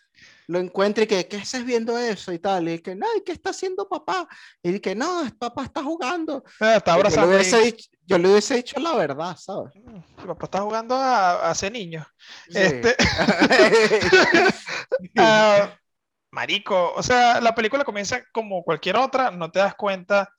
lo 0.49 0.59
encuentra 0.59 1.05
y 1.05 1.07
que, 1.07 1.29
¿qué 1.29 1.37
haces 1.37 1.65
viendo 1.65 1.99
eso? 1.99 2.33
Y 2.33 2.39
tal, 2.39 2.71
y 2.71 2.79
que, 2.79 2.95
no, 2.95 3.07
¿y 3.17 3.23
qué 3.23 3.33
está 3.33 3.51
haciendo 3.51 3.87
papá? 3.87 4.27
Y 4.63 4.81
que, 4.81 4.95
no, 4.95 5.23
papá 5.39 5.65
está 5.65 5.83
jugando. 5.83 6.43
Ah, 6.59 6.77
está 6.77 6.95
abrazando. 6.95 7.27
Yo 7.27 7.33
le, 7.33 7.37
hubiese 7.37 7.61
dicho, 7.61 7.91
yo 8.07 8.19
le 8.19 8.31
hubiese 8.31 8.55
dicho 8.57 8.81
la 8.81 8.95
verdad, 8.95 9.37
¿sabes? 9.37 9.75
Mm, 9.77 10.27
papá 10.27 10.47
está 10.47 10.61
jugando 10.63 10.97
a, 10.97 11.51
a 11.51 11.55
ser 11.55 11.73
niño. 11.73 12.07
Este... 12.49 12.97
Ah, 15.17 15.77
marico, 16.31 16.93
o 16.95 17.03
sea, 17.03 17.41
la 17.41 17.55
película 17.55 17.85
comienza 17.85 18.23
como 18.33 18.63
cualquier 18.63 18.97
otra, 18.97 19.31
no 19.31 19.51
te 19.51 19.59
das 19.59 19.75
cuenta 19.75 20.33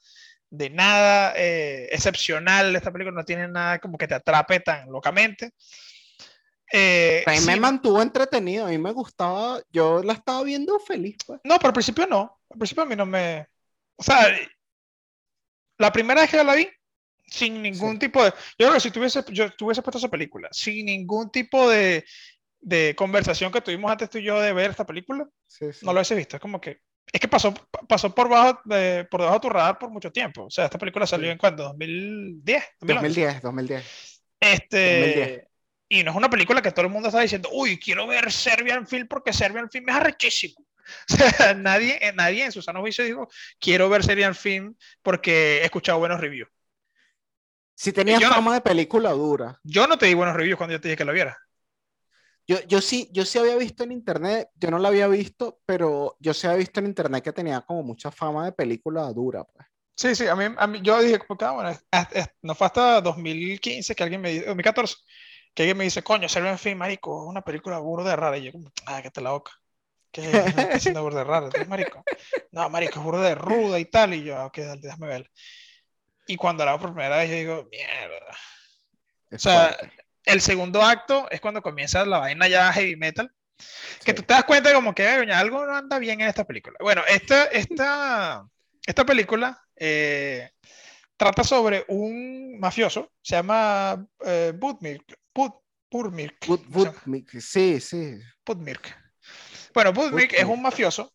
de 0.50 0.70
nada 0.70 1.34
eh, 1.36 1.90
excepcional. 1.92 2.76
Esta 2.76 2.92
película 2.92 3.16
no 3.16 3.26
tiene 3.26 3.48
nada 3.48 3.80
como 3.80 3.98
que 3.98 4.08
te 4.08 4.16
atrape 4.16 4.60
tan 4.60 4.92
locamente. 4.92 5.54
Eh, 6.72 7.24
a 7.26 7.32
mí 7.32 7.40
me 7.42 7.56
mantuvo 7.56 8.02
entretenido, 8.02 8.68
a 8.68 8.70
mí 8.70 8.78
me 8.78 8.92
gustaba, 8.92 9.60
yo 9.72 10.04
la 10.04 10.14
estaba 10.14 10.44
viendo 10.44 10.80
feliz. 10.80 11.18
Pues. 11.26 11.40
No, 11.44 11.58
pero 11.58 11.70
al 11.70 11.74
principio 11.74 12.06
no, 12.06 12.40
al 12.50 12.58
principio 12.58 12.84
a 12.84 12.86
mí 12.86 12.96
no 12.96 13.06
me... 13.06 13.48
O 13.96 14.04
sea, 14.04 14.28
la 15.78 15.92
primera 15.92 16.22
vez 16.22 16.30
que 16.30 16.44
la 16.44 16.56
vi, 16.56 16.70
sin 17.26 17.62
ningún 17.62 17.98
tipo 17.98 18.24
de... 18.24 18.30
Yo 18.32 18.68
creo 18.68 18.74
que 18.74 18.80
si 18.80 18.92
tuviese, 18.92 19.24
yo 19.30 19.52
tuviese 19.56 19.82
puesto 19.82 19.98
esa 19.98 20.10
película, 20.10 20.48
sin 20.52 20.86
ningún 20.86 21.32
tipo 21.32 21.70
de, 21.70 22.06
de 22.60 22.94
conversación 22.96 23.52
que 23.52 23.62
tuvimos 23.62 23.92
antes 23.92 24.10
tú 24.10 24.20
y 24.20 24.24
yo 24.24 24.40
de 24.40 24.54
ver 24.54 24.72
esta 24.72 24.86
película, 24.86 25.28
no 25.82 25.94
lo 25.94 26.00
hubiese 26.00 26.16
visto. 26.16 26.38
Es 26.38 26.42
como 26.42 26.62
que 26.62 26.82
es 27.12 27.20
que 27.20 27.28
pasó, 27.28 27.54
pasó 27.88 28.14
por, 28.14 28.30
bajo, 28.30 28.62
por 28.64 29.22
debajo 29.22 29.34
de 29.34 29.40
tu 29.40 29.50
radar 29.50 29.80
por 29.80 29.90
mucho 29.90 30.12
tiempo. 30.12 30.46
O 30.46 30.50
sea, 30.50 30.66
esta 30.66 30.78
película 30.78 31.08
salió 31.08 31.32
en 31.32 31.38
cuándo? 31.38 31.74
¿2010? 31.74 32.64
2010, 32.82 33.42
2010. 33.42 34.24
Este, 34.40 35.48
Y 35.90 36.04
no 36.04 36.12
es 36.12 36.18
una 36.18 36.30
película 36.30 36.62
que 36.62 36.72
todo 36.72 36.86
el 36.86 36.92
mundo 36.92 37.08
está 37.08 37.22
diciendo, 37.22 37.50
uy, 37.52 37.80
quiero 37.80 38.06
ver 38.08 38.32
Serbian 38.32 38.86
Film 38.88 39.08
porque 39.08 39.34
Serbian 39.34 39.70
Film 39.70 39.90
es 39.90 39.96
arrechísimo. 39.96 40.66
O 41.14 41.16
sea, 41.16 41.54
nadie, 41.54 42.00
nadie 42.16 42.46
en 42.46 42.52
su 42.52 42.64
sano 42.64 42.82
juicio 42.82 43.06
dijo, 43.06 43.30
quiero 43.60 43.90
ver 43.90 44.04
Serbian 44.04 44.34
Film 44.34 44.74
porque 45.04 45.60
he 45.60 45.66
escuchado 45.66 46.00
buenos 46.00 46.20
reviews. 46.20 46.50
Si 47.76 47.94
tenía 47.94 48.20
fama 48.20 48.56
de 48.56 48.62
película 48.62 49.12
dura. 49.12 49.60
Yo 49.64 49.88
no 49.88 49.98
te 49.98 50.08
di 50.08 50.14
buenos 50.14 50.36
reviews 50.36 50.58
cuando 50.58 50.74
yo 50.74 50.82
te 50.82 50.88
dije 50.88 50.98
que 50.98 51.06
lo 51.06 51.14
viera. 51.14 51.38
Yo, 52.68 52.82
sí, 52.82 53.08
yo 53.12 53.26
sí 53.26 53.38
había 53.38 53.56
visto 53.58 53.84
en 53.84 53.92
internet, 53.92 54.50
yo 54.56 54.72
no 54.72 54.80
la 54.80 54.88
había 54.88 55.08
visto, 55.08 55.60
pero 55.68 56.18
yo 56.20 56.34
sí 56.34 56.48
había 56.48 56.58
visto 56.58 56.80
en 56.80 56.88
internet 56.88 57.24
que 57.24 57.32
tenía 57.32 57.62
como 57.62 57.84
mucha 57.84 58.10
fama 58.10 58.46
de 58.46 58.52
película 58.54 59.04
dura, 59.14 59.44
pues. 59.44 59.68
Sí, 59.96 60.16
sí, 60.16 60.26
a 60.26 60.36
mí, 60.36 60.46
a 60.58 60.66
mí 60.66 60.80
yo 60.82 61.00
dije, 61.00 61.20
porque, 61.28 61.46
ah, 61.46 61.52
bueno, 61.52 61.78
no 62.42 62.56
fue 62.56 62.66
hasta 62.66 63.02
2015 63.02 63.94
que 63.94 64.02
alguien 64.02 64.22
me 64.22 64.32
dijo, 64.32 64.46
2014, 64.48 64.96
que 65.54 65.62
alguien 65.62 65.78
me 65.78 65.84
dice, 65.84 66.02
coño, 66.02 66.28
Serbian 66.28 66.58
Film, 66.58 66.80
marico, 66.80 67.24
una 67.28 67.44
película 67.44 67.78
burda 67.78 68.16
rara, 68.16 68.36
y 68.38 68.46
yo, 68.46 68.52
ah, 68.88 69.04
que 69.04 69.12
te 69.12 69.22
la 69.22 69.32
boca. 69.32 69.52
¿Qué 70.12 70.22
haciendo 70.74 71.04
burda 71.04 71.24
rara? 71.24 71.50
marico? 71.68 72.04
No, 72.52 72.68
marico, 72.72 72.98
es 72.98 73.06
burda 73.06 73.30
de 73.30 73.36
ruda 73.36 73.78
y 73.78 73.86
tal, 73.86 74.16
y 74.16 74.24
yo, 74.24 74.44
ok, 74.46 74.58
dale, 74.58 74.82
déjame 74.82 75.08
ver. 75.08 75.32
Y 76.26 76.36
cuando 76.36 76.66
la 76.66 76.72
veo 76.72 76.82
por 76.82 76.94
primera 76.94 77.18
vez, 77.18 77.30
yo 77.30 77.36
digo, 77.36 77.68
mierda. 77.70 78.36
o 79.32 79.38
sea, 79.38 79.78
el 80.26 80.42
segundo 80.42 80.82
acto 80.82 81.28
es 81.32 81.42
cuando 81.42 81.62
comienza 81.62 82.06
la 82.06 82.20
vaina 82.20 82.48
ya 82.48 82.72
heavy 82.74 82.96
metal. 82.96 83.32
Que 84.04 84.14
tú 84.14 84.24
te 84.24 84.34
das 84.34 84.46
cuenta 84.46 84.74
como 84.74 84.96
que 84.96 85.06
algo 85.06 85.66
no 85.66 85.76
anda 85.76 86.00
bien 86.00 86.22
en 86.22 86.30
esta 86.30 86.46
película. 86.46 86.78
Bueno, 86.80 87.02
esta, 87.08 87.46
esta, 87.46 88.48
esta 88.86 89.06
película 89.06 89.62
eh, 89.76 90.50
trata 91.18 91.44
sobre 91.44 91.84
un 91.90 92.58
mafioso, 92.60 93.12
se 93.22 93.36
llama 93.36 94.06
eh, 94.26 94.54
Budmirk. 94.56 95.20
Budmirk. 95.90 97.42
sí, 97.42 97.82
sí. 97.82 98.20
Budmirk. 98.46 98.96
Bueno, 99.74 99.92
Budmirk 99.92 100.34
es 100.34 100.46
un 100.46 100.62
mafioso 100.62 101.14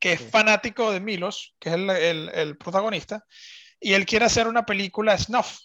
que 0.00 0.12
es 0.12 0.20
fanático 0.30 0.90
de 0.92 1.00
Milos, 1.00 1.54
que 1.58 1.70
es 1.70 1.74
el, 1.76 1.90
el, 1.90 2.28
el, 2.34 2.56
protagonista, 2.58 3.24
y 3.80 3.94
él 3.94 4.04
quiere 4.04 4.24
hacer 4.24 4.48
una 4.48 4.66
película 4.66 5.16
snuff, 5.16 5.58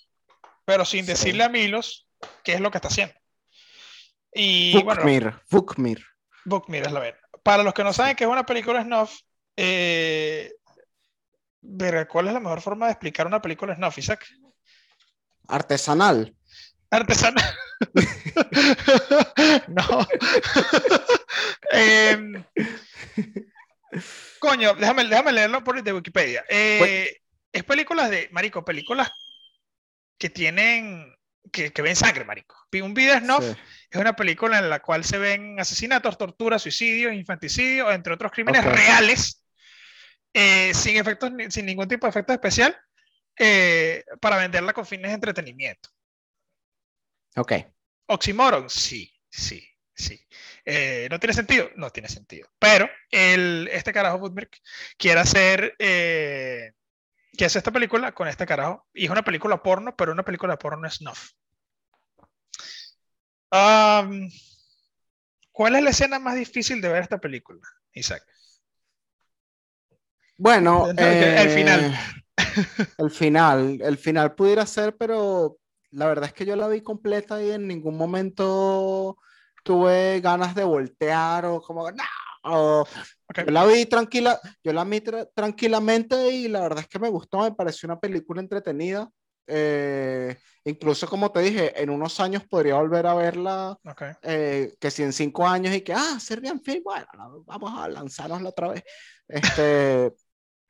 pero 0.65 0.85
sin 0.85 1.05
decirle 1.05 1.43
a 1.43 1.49
Milos 1.49 2.07
qué 2.43 2.53
es 2.53 2.59
lo 2.59 2.71
que 2.71 2.77
está 2.77 2.87
haciendo. 2.87 3.13
Y 4.33 4.81
bueno, 4.83 5.01
Bookmir. 5.49 6.05
Bookmir 6.45 6.83
es 6.83 6.91
la 6.91 6.99
verdad. 6.99 7.19
Para 7.43 7.63
los 7.63 7.73
que 7.73 7.83
no 7.83 7.93
saben 7.93 8.15
qué 8.15 8.23
es 8.23 8.29
una 8.29 8.45
película 8.45 8.83
snuff, 8.83 9.19
eh, 9.57 10.53
¿cuál 12.09 12.27
es 12.27 12.33
la 12.33 12.39
mejor 12.39 12.61
forma 12.61 12.85
de 12.85 12.93
explicar 12.93 13.27
una 13.27 13.41
película 13.41 13.75
snuff, 13.75 13.97
Isaac? 13.97 14.25
Artesanal. 15.47 16.35
Artesana. 16.91 17.41
no. 19.67 19.83
Em, 21.71 22.43
coño, 24.39 24.73
déjame, 24.75 25.05
déjame 25.05 25.31
leerlo 25.31 25.63
por 25.63 25.81
de 25.81 25.93
Wikipedia. 25.93 26.43
Eh, 26.49 26.75
pues- 26.79 27.17
es 27.53 27.63
películas 27.63 28.09
de, 28.09 28.29
marico, 28.31 28.63
películas 28.63 29.09
que 30.17 30.29
tienen, 30.29 31.15
que, 31.51 31.81
ven 31.81 31.95
sangre, 31.95 32.25
marico. 32.25 32.55
Un 32.73 32.93
video 32.93 33.19
Snuff 33.19 33.55
es 33.89 33.99
una 33.99 34.15
película 34.15 34.59
en 34.59 34.69
la 34.69 34.81
cual 34.81 35.03
se 35.03 35.17
ven 35.17 35.59
asesinatos, 35.59 36.17
torturas, 36.17 36.61
suicidios, 36.61 37.13
infanticidios, 37.13 37.93
entre 37.93 38.13
otros 38.13 38.31
crímenes 38.31 38.63
reales, 38.63 39.43
eh, 40.33 40.73
sin 40.73 40.97
efectos, 40.97 41.31
sin 41.49 41.65
ningún 41.65 41.87
tipo 41.87 42.05
de 42.05 42.11
efecto 42.11 42.33
especial, 42.33 42.77
eh, 43.37 44.03
para 44.19 44.37
venderla 44.37 44.73
con 44.73 44.85
fines 44.85 45.09
de 45.09 45.15
entretenimiento. 45.15 45.89
Ok. 47.35 47.53
Oxymoron, 48.07 48.69
sí, 48.69 49.11
sí, 49.29 49.65
sí. 49.93 50.19
Eh, 50.65 51.07
¿No 51.09 51.19
tiene 51.19 51.33
sentido? 51.33 51.69
No 51.75 51.89
tiene 51.89 52.09
sentido. 52.09 52.49
Pero 52.59 52.89
el, 53.09 53.69
este 53.71 53.93
carajo 53.93 54.17
Woodberg 54.17 54.51
quiere 54.97 55.21
hacer, 55.21 55.75
que 57.37 57.45
hace 57.45 57.57
esta 57.57 57.71
película 57.71 58.11
con 58.11 58.27
este 58.27 58.45
carajo. 58.45 58.87
Y 58.93 59.05
es 59.05 59.11
una 59.11 59.23
película 59.23 59.61
porno, 59.61 59.95
pero 59.95 60.11
una 60.11 60.23
película 60.23 60.57
porno 60.57 60.89
snuff. 60.89 61.31
Um, 63.51 64.29
¿Cuál 65.51 65.75
es 65.75 65.83
la 65.83 65.89
escena 65.89 66.19
más 66.19 66.35
difícil 66.35 66.81
de 66.81 66.89
ver 66.89 67.03
esta 67.03 67.19
película, 67.19 67.61
Isaac? 67.93 68.23
Bueno, 70.37 70.87
el 70.89 71.49
final. 71.49 71.93
Eh, 71.93 71.99
el 72.97 73.11
final, 73.11 73.79
el 73.81 73.97
final 73.97 74.33
pudiera 74.33 74.65
ser, 74.65 74.97
pero 74.97 75.57
la 75.91 76.07
verdad 76.07 76.25
es 76.25 76.33
que 76.33 76.45
yo 76.45 76.55
la 76.55 76.67
vi 76.67 76.81
completa 76.81 77.41
y 77.43 77.51
en 77.51 77.67
ningún 77.67 77.97
momento 77.97 79.17
tuve 79.63 80.19
ganas 80.21 80.55
de 80.55 80.63
voltear 80.63 81.45
o 81.45 81.61
como, 81.61 81.91
no, 81.91 82.03
yo 82.43 82.85
la 83.47 83.65
vi 83.65 83.85
tranquila, 83.85 84.39
yo 84.63 84.73
la 84.73 84.83
vi 84.83 85.03
tranquilamente 85.33 86.29
y 86.31 86.47
la 86.47 86.61
verdad 86.61 86.79
es 86.79 86.87
que 86.87 86.99
me 86.99 87.09
gustó, 87.09 87.41
me 87.41 87.53
pareció 87.53 87.87
una 87.87 87.99
película 87.99 88.41
entretenida. 88.41 89.09
Eh, 89.47 90.37
incluso 90.63 91.07
como 91.07 91.31
te 91.31 91.41
dije, 91.41 91.81
en 91.81 91.89
unos 91.89 92.19
años 92.19 92.43
podría 92.47 92.75
volver 92.75 93.07
a 93.07 93.15
verla, 93.15 93.77
eh, 94.21 94.73
que 94.79 94.91
si 94.91 95.03
en 95.03 95.13
cinco 95.13 95.45
años 95.47 95.75
y 95.75 95.81
que, 95.81 95.93
ah, 95.93 96.19
Serbian 96.19 96.61
Film, 96.61 96.83
bueno, 96.83 97.43
vamos 97.45 97.73
a 97.77 97.89
lanzarnos 97.89 98.41
la 98.41 98.49
otra 98.49 98.69
vez. 98.69 98.83
Este, 99.27 100.05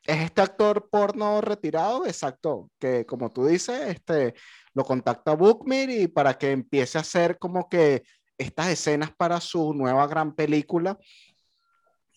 es 0.03 0.19
este 0.19 0.41
actor 0.41 0.89
porno 0.89 1.41
retirado, 1.41 2.05
exacto, 2.05 2.71
que 2.79 3.05
como 3.05 3.29
tú 3.29 3.45
dices, 3.45 3.89
este, 3.89 4.33
lo 4.73 4.83
contacta 4.83 5.33
Bookmir 5.33 5.89
y 5.89 6.07
para 6.07 6.37
que 6.37 6.51
empiece 6.51 6.97
a 6.97 7.01
hacer 7.01 7.37
como 7.37 7.69
que 7.69 8.03
estas 8.37 8.69
escenas 8.69 9.11
para 9.15 9.39
su 9.39 9.73
nueva 9.73 10.07
gran 10.07 10.33
película 10.33 10.97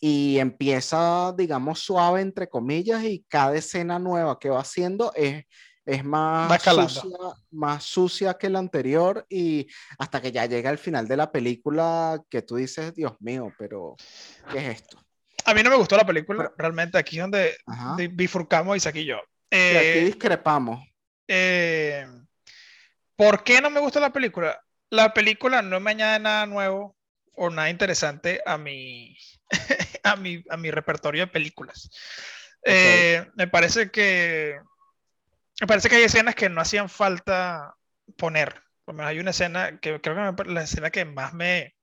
y 0.07 0.39
empieza, 0.39 1.33
digamos, 1.35 1.79
suave, 1.79 2.21
entre 2.21 2.47
comillas, 2.47 3.03
y 3.05 3.25
cada 3.27 3.57
escena 3.57 3.99
nueva 3.99 4.39
que 4.39 4.51
va 4.51 4.61
haciendo 4.61 5.15
es, 5.15 5.47
es 5.87 6.05
más, 6.05 6.63
sucia, 6.63 7.03
más 7.51 7.85
sucia 7.85 8.35
que 8.35 8.51
la 8.51 8.59
anterior 8.59 9.25
y 9.31 9.67
hasta 9.99 10.21
que 10.21 10.31
ya 10.31 10.45
llega 10.45 10.69
el 10.69 10.77
final 10.77 11.09
de 11.09 11.17
la 11.17 11.33
película 11.33 12.23
que 12.29 12.43
tú 12.43 12.57
dices, 12.57 12.93
Dios 12.95 13.15
mío, 13.19 13.51
pero 13.59 13.97
¿qué 14.53 14.59
es 14.59 14.65
esto? 14.83 15.03
A 15.47 15.55
mí 15.55 15.63
no 15.63 15.71
me 15.71 15.77
gustó 15.77 15.97
la 15.97 16.05
película, 16.05 16.53
realmente 16.59 16.99
aquí 16.99 17.17
es 17.17 17.23
donde 17.23 17.57
bifurcamos 18.13 18.77
Isaac 18.77 18.97
y 18.97 19.07
yo. 19.07 19.17
Eh, 19.51 19.97
aquí 19.97 20.05
discrepamos. 20.05 20.87
Eh, 21.27 22.07
¿Por 23.17 23.43
qué 23.43 23.63
no 23.63 23.71
me 23.71 23.81
gusta 23.81 24.01
la 24.01 24.13
película? 24.13 24.61
La 24.91 25.15
película 25.15 25.63
no 25.63 25.81
me 25.81 25.93
añade 25.93 26.21
nada 26.21 26.45
nuevo 26.45 26.95
o 27.37 27.49
nada 27.49 27.71
interesante 27.71 28.43
a 28.45 28.59
mi, 28.59 29.17
a 30.13 30.17
mi, 30.17 30.43
a 30.49 30.57
mi 30.57 30.71
repertorio 30.71 31.27
de 31.27 31.33
películas. 31.33 31.91
Eh, 32.65 33.27
me 33.35 33.47
parece 33.47 33.91
que 33.91 34.59
me 35.61 35.67
parece 35.67 35.89
que 35.89 35.97
hay 35.97 36.03
escenas 36.05 36.35
que 36.35 36.49
no 36.49 36.61
hacían 36.61 36.89
falta 36.89 37.75
poner. 38.17 38.63
Hay 38.99 39.19
una 39.19 39.31
escena 39.31 39.79
que 39.81 40.01
creo 40.01 40.35
que 40.37 40.45
la 40.45 40.63
escena 40.63 40.91
que 40.91 41.05
más 41.05 41.33
me, 41.33 41.75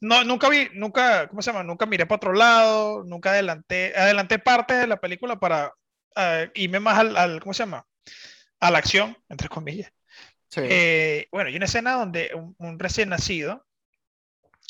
no, 0.00 0.22
nunca 0.24 0.48
vi, 0.48 0.68
nunca, 0.74 1.28
¿cómo 1.28 1.42
se 1.42 1.50
llama? 1.50 1.64
Nunca 1.64 1.86
miré 1.86 2.06
para 2.06 2.16
otro 2.16 2.32
lado, 2.32 3.02
nunca 3.04 3.30
adelanté, 3.30 3.92
adelanté 3.96 4.38
partes 4.38 4.78
de 4.78 4.86
la 4.86 5.00
película 5.00 5.40
para 5.40 5.72
uh, 6.16 6.50
irme 6.54 6.78
más 6.78 6.98
al, 6.98 7.16
al, 7.16 7.40
¿cómo 7.40 7.52
se 7.52 7.64
llama? 7.64 7.84
A 8.60 8.70
la 8.70 8.78
acción, 8.78 9.16
entre 9.28 9.48
comillas. 9.48 9.92
Eh, 10.56 11.28
bueno, 11.30 11.48
hay 11.48 11.56
una 11.56 11.66
escena 11.66 11.92
donde 11.92 12.30
un, 12.58 12.78
recién 12.78 13.08
nacido 13.10 13.66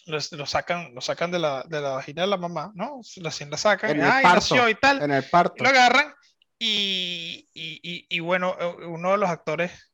lo, 0.09 0.46
sacan, 0.46 0.94
lo 0.94 1.00
sacan 1.00 1.30
de 1.30 1.38
la, 1.38 1.62
de 1.68 1.80
la 1.80 1.90
vagina 1.90 2.22
de 2.22 2.28
la 2.28 2.36
mamá, 2.36 2.72
¿no? 2.74 3.00
Recién 3.16 3.50
la 3.50 3.56
sacan, 3.56 3.90
en 3.90 4.04
el 4.04 4.22
parto, 4.22 4.68
y 4.68 4.74
tal, 4.74 5.02
en 5.02 5.12
el 5.12 5.24
parto. 5.24 5.62
lo 5.62 5.70
agarran 5.70 6.14
y, 6.59 7.48
y, 7.54 8.06
y, 8.09 8.20
bueno, 8.20 8.56
uno 8.86 9.12
de 9.12 9.18
los 9.18 9.30
actores 9.30 9.92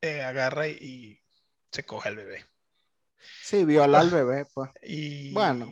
eh, 0.00 0.22
agarra 0.22 0.68
y, 0.68 1.20
se 1.72 1.84
coge 1.84 2.08
al 2.08 2.16
bebé. 2.16 2.46
Sí, 3.42 3.64
viola 3.64 4.00
al 4.00 4.10
bebé, 4.10 4.46
pues. 4.52 4.70
Y 4.82 5.32
bueno. 5.32 5.70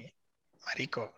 Marico. 0.67 1.15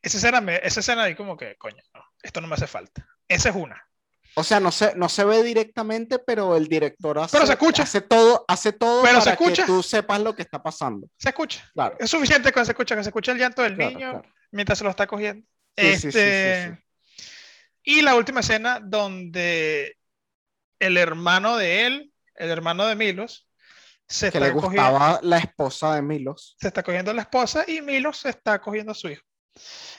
Esa 0.00 0.16
escena, 0.18 0.40
me, 0.40 0.56
esa 0.62 0.80
escena 0.80 1.04
ahí 1.04 1.14
como 1.14 1.36
que, 1.36 1.56
coño, 1.56 1.82
no, 1.94 2.02
esto 2.22 2.40
no 2.40 2.46
me 2.46 2.54
hace 2.54 2.66
falta. 2.66 3.06
Esa 3.28 3.50
es 3.50 3.56
una. 3.56 3.86
O 4.34 4.44
sea, 4.44 4.60
no 4.60 4.70
se, 4.70 4.94
no 4.94 5.08
se 5.08 5.24
ve 5.24 5.42
directamente, 5.42 6.18
pero 6.18 6.56
el 6.56 6.68
director 6.68 7.18
hace, 7.18 7.36
pero 7.36 7.46
se 7.46 7.52
escucha. 7.52 7.82
hace 7.82 8.00
todo, 8.00 8.39
hace 8.52 8.72
todo 8.72 9.02
pero 9.02 9.18
para 9.18 9.36
que 9.36 9.62
tú 9.64 9.82
sepas 9.82 10.20
lo 10.20 10.34
que 10.34 10.42
está 10.42 10.62
pasando. 10.62 11.08
Se 11.16 11.28
escucha. 11.28 11.68
Claro. 11.72 11.96
Es 11.98 12.10
suficiente 12.10 12.52
cuando 12.52 12.66
se 12.66 12.72
escucha, 12.72 12.96
que 12.96 13.02
se 13.02 13.08
escucha 13.10 13.32
el 13.32 13.38
llanto 13.38 13.62
del 13.62 13.76
niño 13.76 14.22
mientras 14.50 14.78
se 14.78 14.84
lo 14.84 14.90
está 14.90 15.06
cogiendo. 15.06 15.46
este... 15.76 16.82
y 17.82 18.02
la 18.02 18.14
última 18.14 18.40
escena 18.40 18.80
donde 18.82 19.96
el 20.78 20.96
hermano 20.96 21.56
de 21.56 21.86
él, 21.86 22.12
el 22.34 22.50
hermano 22.50 22.86
de 22.86 22.96
Milos, 22.96 23.48
se 24.08 24.32
que 24.32 24.40
le 24.40 24.50
gustaba 24.50 25.20
la 25.22 25.38
esposa 25.38 25.94
de 25.94 26.02
Milos. 26.02 26.56
Se 26.60 26.68
está 26.68 26.82
cogiendo 26.82 27.12
la 27.12 27.22
esposa 27.22 27.64
y 27.66 27.80
Milos 27.80 28.18
se 28.18 28.30
está 28.30 28.60
cogiendo 28.60 28.92
a 28.92 28.94
su 28.94 29.08
hijo. 29.08 29.22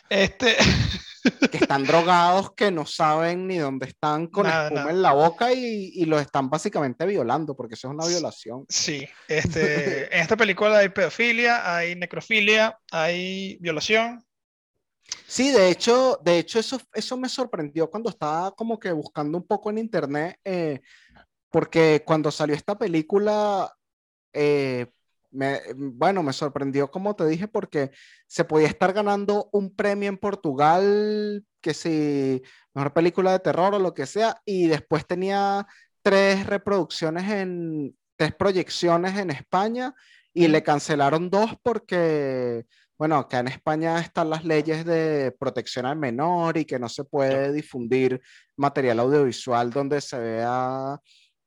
Este. 0.09 0.57
que 1.51 1.57
están 1.57 1.83
drogados, 1.83 2.53
que 2.53 2.71
no 2.71 2.85
saben 2.85 3.47
ni 3.47 3.57
dónde 3.57 3.87
están 3.87 4.27
con 4.27 4.47
espuma 4.47 4.89
en 4.89 5.01
la 5.01 5.13
boca 5.13 5.53
y, 5.53 5.91
y, 5.93 6.05
los 6.05 6.21
están 6.21 6.49
básicamente 6.49 7.05
violando, 7.05 7.55
porque 7.55 7.75
eso 7.75 7.87
es 7.87 7.93
una 7.93 8.07
violación. 8.07 8.65
Sí, 8.69 9.07
este, 9.27 10.15
en 10.15 10.21
esta 10.21 10.37
película 10.37 10.79
hay 10.79 10.89
pedofilia, 10.89 11.75
hay 11.75 11.95
necrofilia, 11.95 12.77
hay 12.91 13.57
violación. 13.59 14.25
Sí, 15.27 15.51
de 15.51 15.69
hecho, 15.69 16.19
de 16.23 16.39
hecho 16.39 16.59
eso, 16.59 16.79
eso 16.93 17.17
me 17.17 17.29
sorprendió 17.29 17.89
cuando 17.89 18.09
estaba 18.09 18.51
como 18.51 18.79
que 18.79 18.91
buscando 18.91 19.37
un 19.37 19.45
poco 19.45 19.69
en 19.69 19.77
internet, 19.77 20.37
eh, 20.43 20.81
porque 21.49 22.03
cuando 22.05 22.31
salió 22.31 22.55
esta 22.55 22.77
película, 22.77 23.73
eh, 24.33 24.87
me, 25.31 25.61
bueno, 25.75 26.23
me 26.23 26.33
sorprendió, 26.33 26.91
como 26.91 27.15
te 27.15 27.25
dije, 27.25 27.47
porque 27.47 27.91
se 28.27 28.45
podía 28.45 28.67
estar 28.67 28.93
ganando 28.93 29.49
un 29.53 29.75
premio 29.75 30.09
en 30.09 30.17
Portugal, 30.17 31.45
que 31.61 31.73
si 31.73 32.41
mejor 32.73 32.93
película 32.93 33.31
de 33.31 33.39
terror 33.39 33.73
o 33.75 33.79
lo 33.79 33.93
que 33.93 34.05
sea, 34.05 34.41
y 34.45 34.67
después 34.67 35.05
tenía 35.07 35.67
tres 36.03 36.45
reproducciones 36.47 37.29
en, 37.31 37.95
tres 38.21 38.35
proyecciones 38.35 39.17
en 39.17 39.31
España 39.31 39.95
y 40.31 40.47
le 40.47 40.61
cancelaron 40.61 41.31
dos 41.31 41.55
porque, 41.63 42.65
bueno, 42.95 43.17
acá 43.17 43.39
en 43.39 43.47
España 43.47 43.99
están 43.99 44.29
las 44.29 44.45
leyes 44.45 44.85
de 44.85 45.35
protección 45.39 45.87
al 45.87 45.97
menor 45.97 46.55
y 46.57 46.65
que 46.65 46.77
no 46.77 46.87
se 46.87 47.03
puede 47.03 47.51
difundir 47.51 48.21
material 48.55 48.99
audiovisual 48.99 49.71
donde 49.71 50.01
se 50.01 50.19
vea 50.19 50.99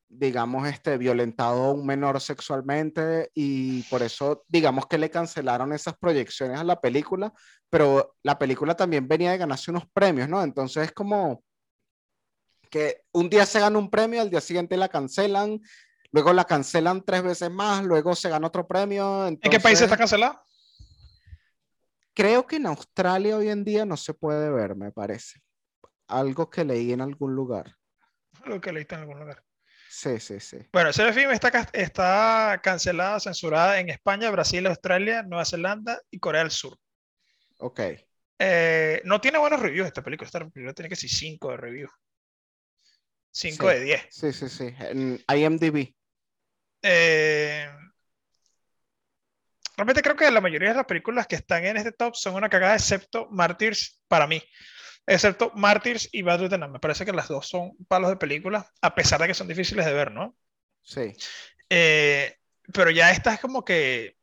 digamos, 0.09 0.69
este, 0.69 0.97
violentado 0.97 1.65
a 1.65 1.73
un 1.73 1.87
menor 1.87 2.21
sexualmente 2.21 3.31
y 3.35 3.83
por 3.85 4.03
eso, 4.03 4.45
digamos 4.49 4.87
que 4.87 4.99
le 4.99 5.11
cancelaron 5.11 5.73
esas 5.73 5.97
proyecciones 5.97 6.61
a 6.61 6.65
la 6.65 6.81
película, 6.81 7.33
pero 7.71 8.17
la 8.23 8.39
película 8.39 8.77
también 8.77 9.09
venía 9.09 9.33
de 9.33 9.39
ganarse 9.39 9.71
unos 9.71 9.85
premios, 9.93 10.29
¿no? 10.29 10.43
Entonces 10.43 10.85
es 10.85 10.93
como 10.93 11.43
que 12.71 13.03
un 13.13 13.29
día 13.31 13.47
se 13.47 13.61
gana 13.61 13.79
un 13.79 13.91
premio, 13.91 14.21
al 14.21 14.31
día 14.31 14.41
siguiente 14.41 14.77
la 14.77 14.89
cancelan, 14.89 15.61
luego 16.11 16.33
la 16.33 16.45
cancelan 16.45 17.05
tres 17.05 17.23
veces 17.23 17.51
más, 17.51 17.85
luego 17.85 18.15
se 18.15 18.29
gana 18.29 18.49
otro 18.49 18.67
premio. 18.67 19.27
¿En 19.29 19.39
qué 19.39 19.61
país 19.61 19.81
está 19.81 19.97
cancelada? 19.97 20.45
Creo 22.15 22.47
que 22.47 22.57
en 22.57 22.67
Australia 22.67 23.37
hoy 23.37 23.49
en 23.49 23.65
día 23.65 23.85
no 23.85 23.97
se 23.97 24.15
puede 24.15 24.51
ver, 24.51 24.77
me 24.77 24.93
parece. 24.93 25.41
Algo 26.09 26.51
que 26.51 26.65
leí 26.65 26.93
en 26.93 27.01
algún 27.01 27.35
lugar. 27.35 27.77
Algo 28.43 28.61
que 28.61 28.73
leíste 28.73 28.95
en 28.95 29.03
algún 29.03 29.21
lugar. 29.21 29.44
Sí, 29.95 30.19
sí, 30.19 30.41
sí. 30.41 30.59
Bueno, 30.73 30.91
ese 30.91 31.13
film 31.13 31.31
está, 31.31 31.69
está 31.73 32.61
cancelada, 32.61 33.21
censurada 33.21 33.79
en 33.79 33.91
España, 33.91 34.29
Brasil, 34.29 34.67
Australia, 34.67 35.23
Nueva 35.23 35.45
Zelanda 35.45 36.01
y 36.11 36.19
Corea 36.19 36.43
del 36.43 36.51
Sur. 36.51 36.77
Ok. 37.59 37.81
Eh, 38.41 39.01
no 39.05 39.21
tiene 39.21 39.39
buenos 39.39 39.61
reviews 39.61 39.87
esta 39.87 40.03
película. 40.03 40.27
Esta 40.27 40.41
película 40.41 40.73
tiene 40.75 40.89
que 40.89 40.97
ser 40.97 41.09
5 41.09 41.53
de 41.53 41.57
reviews. 41.57 41.93
5 43.31 43.69
de 43.69 43.81
10. 43.85 44.07
Sí, 44.11 44.33
sí, 44.33 44.49
sí. 44.49 44.75
En 44.81 45.25
IMDb. 45.33 45.95
Eh, 46.83 47.69
realmente 49.77 50.03
creo 50.03 50.17
que 50.17 50.29
la 50.29 50.41
mayoría 50.41 50.71
de 50.71 50.75
las 50.75 50.87
películas 50.87 51.29
que 51.29 51.37
están 51.37 51.65
en 51.65 51.77
este 51.77 51.93
top 51.93 52.17
son 52.17 52.35
una 52.35 52.49
cagada, 52.49 52.75
excepto 52.75 53.29
Martyrs 53.31 54.01
para 54.09 54.27
mí. 54.27 54.43
Excepto 55.07 55.53
Martyrs 55.55 56.09
y 56.13 56.23
Bad 56.23 56.41
Lieutenant. 56.41 56.73
Me 56.73 56.81
parece 56.81 57.05
que 57.05 57.13
las 57.13 57.29
dos 57.29 57.49
son 57.49 57.77
palos 57.89 58.11
de 58.11 58.17
película, 58.17 58.71
a 58.81 58.95
pesar 58.95 59.21
de 59.21 59.27
que 59.27 59.35
son 59.35 59.49
difíciles 59.49 59.85
de 59.85 59.93
ver, 59.93 60.11
¿no? 60.13 60.37
Sí. 60.83 61.13
Eh, 61.69 62.37
pero 62.73 62.91
ya 62.91 63.11
esta 63.11 63.35
es 63.35 63.41
como 63.41 63.65
que 63.65 64.17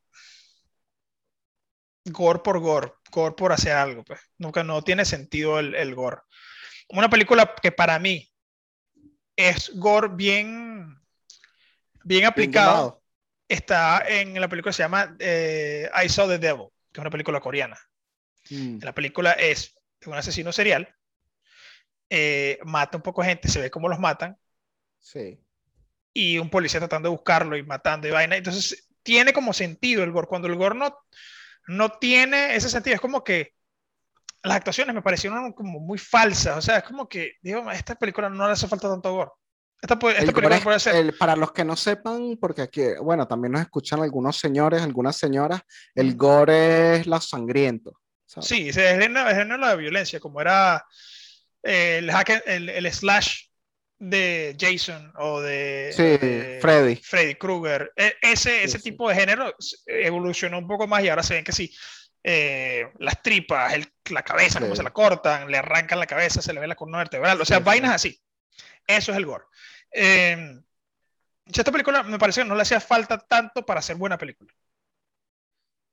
gore 2.06 2.40
por 2.40 2.60
gore, 2.60 2.94
gore 3.12 3.36
por 3.36 3.52
hacer 3.52 3.74
algo, 3.74 4.04
pues. 4.04 4.20
Nunca 4.38 4.64
no 4.64 4.84
tiene 4.84 5.06
sentido 5.06 5.60
el, 5.60 5.76
el 5.76 5.94
gore. 5.94 6.18
Una 6.90 7.10
película 7.10 7.54
que 7.62 7.72
para 7.72 8.00
mí 8.00 8.32
es 9.36 9.72
gore 9.76 10.10
bien, 10.10 11.00
bien 12.04 12.26
aplicado. 12.26 13.02
está 13.48 14.04
en 14.08 14.40
la 14.40 14.48
película 14.48 14.72
que 14.72 14.78
se 14.78 14.84
llama 14.84 15.16
eh, 15.20 15.90
I 16.04 16.10
Saw 16.10 16.28
the 16.28 16.38
Devil, 16.38 16.68
que 16.92 17.00
es 17.00 17.02
una 17.02 17.10
película 17.10 17.40
coreana. 17.40 17.78
Mm. 18.50 18.80
La 18.82 18.94
película 18.94 19.32
es 19.34 19.76
un 20.06 20.16
asesino 20.16 20.52
serial, 20.52 20.94
eh, 22.10 22.60
mata 22.66 22.98
un 22.98 23.04
poco 23.04 23.22
de 23.22 23.30
gente, 23.30 23.48
se 23.48 23.62
ve 23.62 23.72
cómo 23.72 23.88
los 23.88 24.00
matan. 24.00 24.38
Sí. 25.00 25.40
Y 26.14 26.38
un 26.38 26.50
policía 26.50 26.80
tratando 26.80 27.10
de 27.10 27.16
buscarlo 27.16 27.56
y 27.56 27.64
matando 27.64 28.08
y 28.08 28.12
vaina. 28.12 28.36
Entonces, 28.36 28.90
tiene 29.04 29.34
como 29.34 29.54
sentido 29.54 30.04
el 30.04 30.12
gore. 30.12 30.28
Cuando 30.28 30.48
el 30.48 30.56
gore 30.56 30.76
no, 30.76 30.96
no 31.68 31.90
tiene 32.00 32.56
ese 32.56 32.70
sentido, 32.70 32.96
es 32.96 33.02
como 33.02 33.24
que 33.24 33.54
las 34.44 34.58
actuaciones 34.58 34.96
me 34.96 35.02
parecieron 35.02 35.54
como 35.54 35.80
muy 35.80 35.98
falsas. 35.98 36.58
O 36.58 36.62
sea, 36.62 36.78
es 36.78 36.84
como 36.84 37.08
que, 37.08 37.34
digo, 37.42 37.70
esta 37.72 37.96
película 37.96 38.30
no 38.30 38.46
le 38.46 38.54
hace 38.54 38.68
falta 38.68 38.90
tanto 38.90 39.14
gore. 39.14 39.32
Esta, 39.82 39.98
película 39.98 40.60
puede 40.60 40.80
ser. 40.80 41.18
para 41.18 41.36
los 41.36 41.52
que 41.54 41.66
no 41.66 41.76
sepan, 41.76 42.38
porque 42.40 42.62
aquí, 42.62 42.84
bueno, 43.02 43.28
también 43.28 43.54
nos 43.54 43.62
escuchan 43.62 44.02
algunos 44.02 44.38
señores, 44.38 44.84
algunas 44.84 45.16
señoras, 45.16 45.62
el 45.96 46.16
gore 46.16 46.98
es 46.98 47.08
la 47.08 47.20
sangriento. 47.20 48.00
Sí, 48.40 48.70
es 48.70 48.78
el 48.78 49.02
género 49.02 49.26
de 49.26 49.58
la 49.58 49.76
violencia, 49.76 50.20
como 50.20 50.40
era 50.40 50.86
eh, 51.64 52.02
el, 52.46 52.70
el, 52.70 52.94
slash 52.94 53.46
de 54.00 54.56
Jason 54.60 55.12
o 55.18 55.42
de, 55.42 56.60
Freddy. 56.62 56.96
Freddy 56.96 57.36
Krueger. 57.36 57.92
E, 57.96 58.16
ese, 58.22 58.64
ese 58.64 58.80
tipo 58.80 59.10
de 59.10 59.16
género 59.16 59.54
evolucionó 59.86 60.58
un 60.58 60.68
poco 60.68 60.88
más 60.88 61.04
y 61.04 61.10
ahora 61.10 61.24
se 61.24 61.36
ven 61.36 61.44
que 61.44 61.52
sí. 61.52 61.74
Eh, 62.24 62.88
las 63.00 63.22
tripas, 63.22 63.74
la 64.10 64.24
cabeza, 64.24 64.60
como 64.60 64.76
se 64.76 64.84
la 64.84 64.92
cortan, 64.92 65.50
le 65.50 65.58
arrancan 65.58 66.00
la 66.00 66.06
cabeza, 66.06 66.42
se 66.42 66.54
le 66.54 66.60
ve 66.60 66.68
la 66.68 66.76
columna 66.76 67.00
vertebral, 67.00 67.42
o 67.42 67.46
sea, 67.46 67.60
vainas 67.60 67.96
así. 67.96 68.20
Eso 68.88 69.12
es 69.12 69.18
el 69.18 69.26
gore. 69.26 69.46
Eh, 69.92 70.60
esta 71.46 71.72
película 71.72 72.04
me 72.04 72.20
parece 72.20 72.42
que 72.42 72.48
no 72.48 72.56
le 72.56 72.62
hacía 72.62 72.80
falta 72.80 73.18
tanto 73.18 73.66
para 73.66 73.80
hacer 73.80 73.96
buena 73.96 74.18
película. 74.18 74.54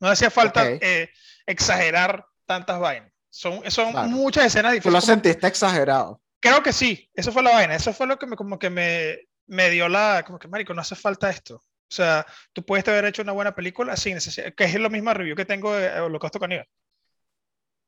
No 0.01 0.09
le 0.09 0.13
hacía 0.13 0.31
falta 0.31 0.69
eh, 0.71 1.11
exagerar 1.49 2.27
tantas 2.47 2.79
vainas. 2.79 3.11
Son, 3.31 3.69
son 3.71 4.11
muchas 4.11 4.47
escenas 4.47 4.73
difíciles. 4.73 4.93
¿Tú 4.93 4.97
lo 4.97 5.01
sentiste 5.01 5.47
exagerado? 5.47 6.21
Creo 6.41 6.63
que 6.63 6.73
sí, 6.73 7.11
eso 7.15 7.33
fue 7.33 7.43
la 7.43 7.51
vaina, 7.51 7.75
eso 7.75 7.93
fue 7.93 8.07
lo 8.07 8.19
que 8.19 8.27
me, 8.27 8.37
como 8.37 8.59
que 8.59 8.71
me, 8.71 9.19
me 9.47 9.71
dio 9.71 9.89
la, 9.89 10.23
como 10.25 10.39
que, 10.39 10.47
marico, 10.47 10.73
no 10.75 10.83
hace 10.83 10.95
falta 10.95 11.31
esto. 11.31 11.57
O 11.57 11.95
sea, 11.95 12.27
tú 12.53 12.65
puedes 12.65 12.87
haber 12.87 13.07
hecho 13.07 13.23
una 13.23 13.33
buena 13.33 13.55
película 13.55 13.97
sin 13.97 14.15
necesidad, 14.15 14.53
que 14.55 14.65
es 14.65 14.75
lo 14.75 14.91
mismo 14.91 15.13
review 15.13 15.35
que 15.35 15.47
tengo 15.47 15.75
de 15.75 16.01
Holocausto 16.01 16.39
Caníbal. 16.39 16.69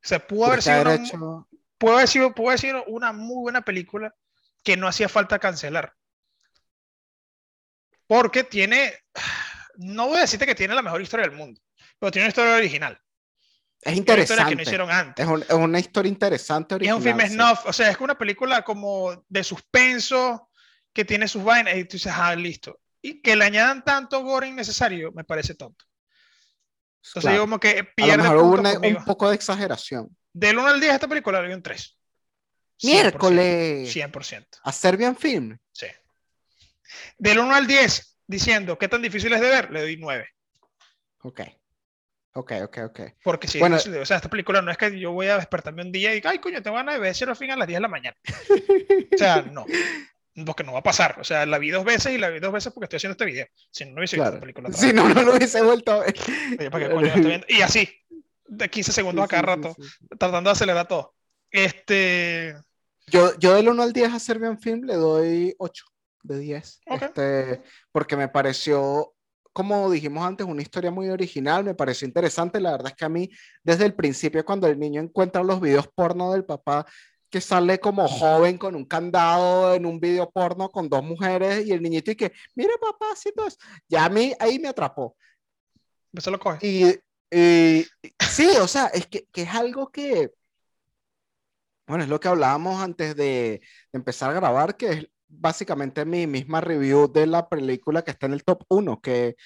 O 0.02 0.08
sea, 0.08 0.26
pudo 0.26 0.46
haber, 0.46 0.62
sido 0.62 0.80
una, 0.80 1.46
pudo 1.76 1.94
haber 1.94 2.08
sido, 2.08 2.34
pudo 2.34 2.48
haber 2.48 2.61
sido 2.61 2.84
una 2.86 3.12
muy 3.12 3.42
buena 3.42 3.61
película 3.61 4.14
que 4.64 4.76
no 4.76 4.88
hacía 4.88 5.08
falta 5.08 5.38
cancelar. 5.38 5.94
Porque 8.06 8.42
tiene, 8.42 8.94
no 9.76 10.08
voy 10.08 10.18
a 10.18 10.22
decirte 10.22 10.46
que 10.46 10.54
tiene 10.54 10.74
la 10.74 10.82
mejor 10.82 11.02
historia 11.02 11.26
del 11.26 11.36
mundo, 11.36 11.61
pero 11.98 12.11
tiene 12.11 12.24
una 12.24 12.30
historia 12.30 12.56
original. 12.56 13.00
Es 13.83 13.97
interesante. 13.97 14.51
que 14.51 14.57
no 14.57 14.62
hicieron 14.62 14.91
antes. 14.91 15.26
Es, 15.26 15.51
una 15.51 15.78
historia 15.78 16.11
interesante. 16.11 16.74
Original, 16.74 16.99
es 16.99 17.07
un 17.07 17.18
film 17.18 17.31
snuff, 17.31 17.66
o 17.66 17.72
sea, 17.72 17.91
es 17.91 17.99
una 18.01 18.16
película 18.16 18.62
como 18.62 19.24
de 19.28 19.43
suspenso 19.43 20.51
que 20.93 21.05
tiene 21.05 21.28
sus 21.28 21.43
vainas 21.43 21.76
y 21.76 21.85
tú 21.85 21.97
dices, 21.97 22.12
ah, 22.14 22.35
listo. 22.35 22.81
Y 23.01 23.22
que 23.22 23.37
le 23.37 23.45
añadan 23.45 23.85
tanto 23.85 24.22
gore 24.22 24.49
innecesario, 24.49 25.12
me 25.12 25.24
parece 25.24 25.55
tonto. 25.55 25.85
Entonces, 27.03 27.41
como 27.41 27.59
que 27.59 27.85
pierde 27.85 28.28
un 28.28 29.05
poco 29.05 29.31
de 29.31 29.37
exageración. 29.37 30.14
Del 30.33 30.59
1 30.59 30.68
al 30.68 30.81
10 30.81 30.95
esta 30.95 31.09
película 31.09 31.41
le 31.41 31.49
doy 31.49 31.57
un 31.57 31.62
3. 31.62 31.99
Miércoles. 32.83 33.95
100%. 33.95 34.47
¿A 34.62 34.72
Serbian 34.72 35.16
Film? 35.16 35.59
Sí. 35.72 35.87
Del 37.18 37.39
1 37.39 37.55
al 37.55 37.66
10, 37.66 38.18
diciendo 38.26 38.78
qué 38.78 38.89
tan 38.89 39.03
difícil 39.03 39.33
es 39.33 39.41
de 39.41 39.49
ver, 39.49 39.70
le 39.70 39.81
doy 39.81 39.97
9. 39.97 40.28
Ok. 41.22 41.41
Ok, 42.33 42.53
ok, 42.62 42.78
ok. 42.87 43.01
Porque 43.24 43.49
si 43.49 43.59
bueno, 43.59 43.76
o 43.76 44.07
sea, 44.07 44.16
esta 44.16 44.31
película 44.31 44.62
no 44.62 44.70
es 44.70 44.78
que 44.78 44.99
yo 44.99 45.12
voy 45.12 45.26
a 45.26 45.37
despertarme 45.37 45.83
un 45.83 45.93
día 45.93 46.12
y 46.12 46.16
diga, 46.16 46.31
ay, 46.31 46.39
coño, 46.39 46.62
tengo 46.62 46.76
ganas 46.76 46.95
de 46.95 47.01
ver 47.01 47.28
al 47.28 47.37
fin 47.37 47.51
a 47.51 47.57
las 47.57 47.66
10 47.66 47.78
de 47.78 47.83
la 47.83 47.89
mañana. 47.89 48.16
o 49.12 49.18
sea, 49.18 49.43
no. 49.53 49.66
Porque 50.47 50.62
no 50.62 50.72
va 50.72 50.78
a 50.78 50.85
pasar. 50.85 51.16
O 51.20 51.24
sea, 51.24 51.45
la 51.45 51.59
vi 51.59 51.70
dos 51.70 51.85
veces 51.85 52.12
y 52.12 52.18
la 52.18 52.31
vi 52.31 52.39
dos 52.39 52.53
veces 52.53 52.72
porque 52.72 52.85
estoy 52.85 52.99
haciendo 52.99 53.12
este 53.12 53.24
video. 53.24 53.47
Si 53.70 53.85
no, 53.85 53.93
no 53.93 53.99
hubiese 53.99 54.16
visto 54.16 54.33
la 54.33 54.41
película. 54.41 54.72
Si 54.72 54.93
no, 54.93 55.09
no 55.09 55.22
lo 55.22 55.35
hubiese 55.35 55.61
vuelto 55.62 55.93
a 55.93 55.99
ver. 56.01 57.47
Y 57.49 57.62
así, 57.62 57.89
de 58.47 58.68
15 58.68 58.93
segundos 58.93 59.24
a 59.24 59.28
cada 59.28 59.43
rato, 59.43 59.74
tratando 60.18 60.51
de 60.51 60.53
acelerar 60.53 60.87
todo. 60.87 61.14
Este. 61.51 62.57
Yo, 63.09 63.37
yo 63.39 63.55
del 63.55 63.68
1 63.68 63.83
al 63.83 63.93
10 63.93 64.12
a 64.12 64.20
Serbian 64.20 64.61
Film 64.61 64.85
le 64.85 64.95
doy 64.95 65.55
8 65.59 65.85
de 66.22 66.39
10. 66.39 66.81
Este, 66.87 67.62
porque 67.93 68.16
me 68.16 68.28
pareció, 68.28 69.14
como 69.53 69.90
dijimos 69.90 70.24
antes, 70.24 70.46
una 70.46 70.62
historia 70.62 70.90
muy 70.90 71.09
original, 71.09 71.64
me 71.64 71.74
pareció 71.74 72.07
interesante. 72.07 72.61
La 72.61 72.72
verdad 72.72 72.88
es 72.88 72.96
que 72.96 73.05
a 73.05 73.09
mí, 73.09 73.30
desde 73.62 73.86
el 73.86 73.94
principio, 73.94 74.44
cuando 74.44 74.66
el 74.66 74.78
niño 74.78 75.03
encuentra 75.03 75.42
los 75.42 75.61
videos 75.61 75.88
porno 75.88 76.32
del 76.32 76.44
papá, 76.44 76.86
que 77.30 77.40
sale 77.40 77.78
como 77.78 78.09
joven 78.09 78.59
con 78.59 78.74
un 78.74 78.84
candado 78.84 79.74
en 79.74 79.86
un 79.86 80.01
video 80.01 80.28
porno 80.30 80.68
con 80.68 80.88
dos 80.88 81.03
mujeres 81.05 81.64
y 81.64 81.72
el 81.72 81.80
niñito 81.80 82.11
y 82.11 82.16
que, 82.16 82.32
mire 82.57 82.72
papá, 82.80 83.12
así 83.12 83.30
todo 83.34 83.46
Ya 83.88 84.05
a 84.05 84.09
mí 84.09 84.34
ahí 84.40 84.59
me 84.59 84.68
atrapó. 84.68 85.16
Lo 86.12 86.40
coge. 86.40 86.66
Y, 87.32 87.84
sí, 88.18 88.48
o 88.61 88.66
sea, 88.66 88.86
es 88.86 89.07
que, 89.07 89.26
que, 89.32 89.42
es 89.42 89.55
algo 89.55 89.90
que, 89.92 90.32
bueno, 91.86 92.03
es 92.05 92.11
lo 92.11 92.18
que 92.18 92.28
hablábamos 92.28 92.82
antes 92.82 93.14
de, 93.14 93.61
empezar 93.92 94.30
a 94.30 94.34
grabar, 94.34 94.76
que 94.76 94.86
es 94.90 95.07
básicamente 95.31 96.05
mi 96.05 96.26
misma 96.26 96.61
review 96.61 97.11
de 97.11 97.26
la 97.26 97.49
película 97.49 98.03
que 98.03 98.11
está 98.11 98.26
en 98.26 98.35
el 98.35 98.45
top 98.45 98.64
1, 98.68 99.01
que 99.01 99.37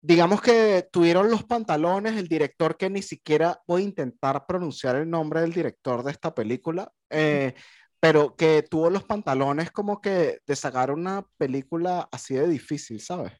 digamos 0.00 0.42
que 0.42 0.88
tuvieron 0.92 1.30
los 1.30 1.44
pantalones 1.44 2.16
el 2.16 2.28
director 2.28 2.76
que 2.76 2.90
ni 2.90 3.02
siquiera 3.02 3.60
voy 3.66 3.82
a 3.82 3.84
intentar 3.86 4.46
pronunciar 4.46 4.96
el 4.96 5.08
nombre 5.08 5.40
del 5.40 5.52
director 5.52 6.02
de 6.02 6.10
esta 6.10 6.34
película, 6.34 6.92
eh, 7.08 7.54
pero 8.00 8.36
que 8.36 8.64
tuvo 8.68 8.90
los 8.90 9.04
pantalones 9.04 9.70
como 9.70 10.00
que 10.00 10.40
de 10.44 10.56
sacar 10.56 10.90
una 10.90 11.26
película 11.38 12.08
así 12.10 12.34
de 12.34 12.48
difícil, 12.48 13.00
¿sabes? 13.00 13.32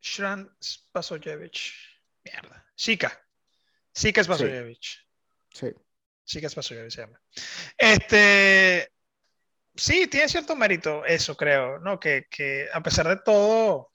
Shran 0.00 0.48
Spasojevich. 0.62 1.74
Mierda. 2.24 2.64
Chica. 2.76 3.18
Chica 3.92 4.22
Spasojevich. 4.22 5.06
Sí. 5.52 5.68
Chicas 6.28 6.54
pasó 6.54 6.74
se 6.74 7.00
llama. 7.00 7.18
Este, 7.78 8.92
sí, 9.74 10.06
tiene 10.08 10.28
cierto 10.28 10.54
mérito 10.54 11.04
eso, 11.06 11.34
creo, 11.34 11.78
¿no? 11.78 11.98
Que, 11.98 12.26
que, 12.30 12.68
a 12.72 12.82
pesar 12.82 13.08
de 13.08 13.16
todo, 13.16 13.90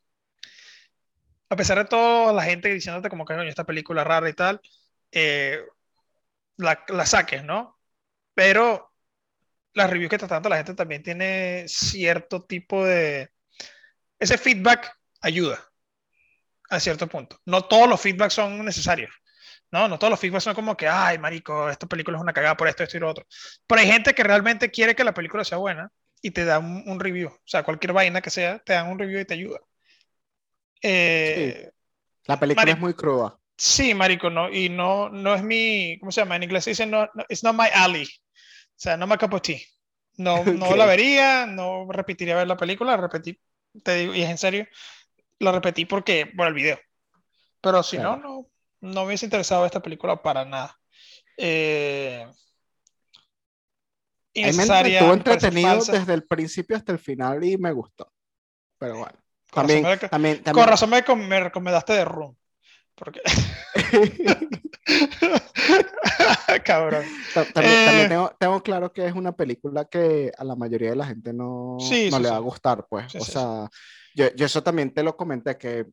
a 1.49 1.55
pesar 1.55 1.77
de 1.77 1.85
todo, 1.85 2.33
la 2.33 2.43
gente 2.43 2.73
diciéndote 2.73 3.09
como 3.09 3.23
que 3.23 3.47
esta 3.47 3.65
película 3.65 4.03
rara 4.03 4.27
y 4.29 4.33
tal, 4.33 4.59
eh, 5.11 5.61
la, 6.57 6.83
la, 6.87 7.05
saques, 7.05 7.43
¿no? 7.43 7.79
Pero 8.33 8.91
las 9.73 9.89
reviews 9.91 10.09
que 10.09 10.15
está 10.15 10.27
dando 10.27 10.49
la 10.49 10.57
gente 10.57 10.73
también 10.73 11.03
tiene 11.03 11.65
cierto 11.67 12.43
tipo 12.45 12.83
de... 12.83 13.31
Ese 14.17 14.39
feedback 14.39 14.91
ayuda 15.21 15.63
a 16.71 16.79
cierto 16.79 17.07
punto. 17.07 17.39
No 17.45 17.65
todos 17.65 17.87
los 17.87 18.01
feedbacks 18.01 18.33
son 18.33 18.65
necesarios. 18.65 19.13
No, 19.73 19.87
no 19.87 19.97
todos 19.97 20.11
los 20.11 20.19
feedbacks 20.19 20.43
son 20.43 20.53
como 20.53 20.77
que, 20.77 20.87
ay, 20.87 21.17
marico, 21.17 21.67
esta 21.67 21.87
película 21.87 22.15
es 22.15 22.21
una 22.21 22.31
cagada 22.31 22.55
por 22.55 22.67
esto, 22.67 22.83
esto 22.83 22.95
y 22.95 22.99
lo 22.99 23.09
otro. 23.09 23.25
Pero 23.65 23.81
hay 23.81 23.87
gente 23.87 24.13
que 24.13 24.21
realmente 24.21 24.69
quiere 24.69 24.95
que 24.95 25.03
la 25.03 25.15
película 25.15 25.43
sea 25.43 25.57
buena 25.57 25.91
y 26.21 26.29
te 26.29 26.45
da 26.45 26.59
un, 26.59 26.99
review. 26.99 27.29
O 27.29 27.41
sea, 27.43 27.63
cualquier 27.63 27.91
vaina 27.91 28.21
que 28.21 28.29
sea, 28.29 28.59
te 28.59 28.73
dan 28.73 28.91
un 28.91 28.99
review 28.99 29.19
y 29.21 29.25
te 29.25 29.33
ayuda. 29.33 29.59
Eh, 30.79 31.71
la 32.25 32.39
película 32.39 32.69
es 32.69 32.79
muy 32.79 32.93
cruda. 32.93 33.35
Sí, 33.57 33.95
marico, 33.95 34.29
no, 34.29 34.47
y 34.51 34.69
no, 34.69 35.09
no 35.09 35.33
es 35.33 35.41
mi, 35.41 35.97
¿cómo 35.99 36.11
se 36.11 36.21
llama? 36.21 36.35
En 36.35 36.43
inglés 36.43 36.65
se 36.65 36.69
dice, 36.69 36.85
no, 36.85 37.09
it's 37.27 37.43
not 37.43 37.55
my 37.55 37.69
alley. 37.73 38.03
O 38.05 38.75
sea, 38.75 38.95
no 38.95 39.07
me 39.07 39.17
cup 39.17 39.33
of 39.33 39.41
tea. 39.41 39.57
No, 40.17 40.45
no 40.45 40.75
la 40.75 40.85
vería, 40.85 41.47
no 41.47 41.87
repetiría 41.91 42.35
ver 42.35 42.47
la 42.47 42.57
película, 42.57 42.95
repetí, 42.95 43.39
te 43.83 43.95
digo, 43.95 44.13
y 44.13 44.21
es 44.21 44.29
en 44.29 44.37
serio, 44.37 44.67
la 45.39 45.51
repetí 45.51 45.85
porque, 45.85 46.27
por 46.27 46.45
el 46.45 46.53
video. 46.53 46.79
Pero 47.59 47.81
si 47.81 47.97
no, 47.97 48.17
no, 48.17 48.52
no 48.83 49.01
me 49.01 49.07
hubiese 49.07 49.25
interesado 49.25 49.65
esta 49.65 49.81
película 49.81 50.21
para 50.21 50.45
nada. 50.45 50.77
Eh, 51.37 52.27
estuvo 54.33 55.13
entretenido 55.13 55.83
desde 55.85 56.13
el 56.13 56.23
principio 56.25 56.75
hasta 56.77 56.91
el 56.91 56.99
final 56.99 57.43
y 57.43 57.57
me 57.57 57.71
gustó. 57.71 58.11
Pero 58.77 58.97
bueno. 58.99 59.17
Con 59.51 59.67
También, 59.67 59.83
razón 59.83 59.99
me- 60.01 60.09
también, 60.09 60.35
Con 60.37 60.43
también- 60.43 60.67
razón 60.67 60.89
me, 60.89 61.03
me 61.27 61.39
recomendaste 61.39 61.93
de 61.93 62.05
Room. 62.05 62.35
Porque... 62.95 63.21
Cabrón. 66.65 67.05
Ta- 67.33 67.45
También, 67.53 67.75
Eh. 67.75 67.85
también 67.85 68.09
tengo, 68.09 68.35
tengo 68.39 68.63
claro 68.63 68.91
que 68.91 69.05
es 69.05 69.13
una 69.13 69.31
película 69.35 69.85
que 69.85 70.31
a 70.37 70.43
la 70.43 70.55
mayoría 70.55 70.89
de 70.91 70.95
la 70.95 71.05
gente 71.05 71.33
no, 71.33 71.77
Sí, 71.79 72.09
no 72.11 72.17
sí, 72.17 72.23
le 72.23 72.29
va 72.29 72.35
a 72.35 72.39
gustar, 72.39 72.85
pues. 72.89 73.11
Sí, 73.11 73.17
o 73.19 73.23
sea, 73.25 73.69
Yo, 74.15 74.33
yo 74.35 74.45
eso 74.45 74.61
también 74.61 74.93
te 74.93 75.03
lo 75.03 75.15
comenté, 75.15 75.57
que 75.57 75.85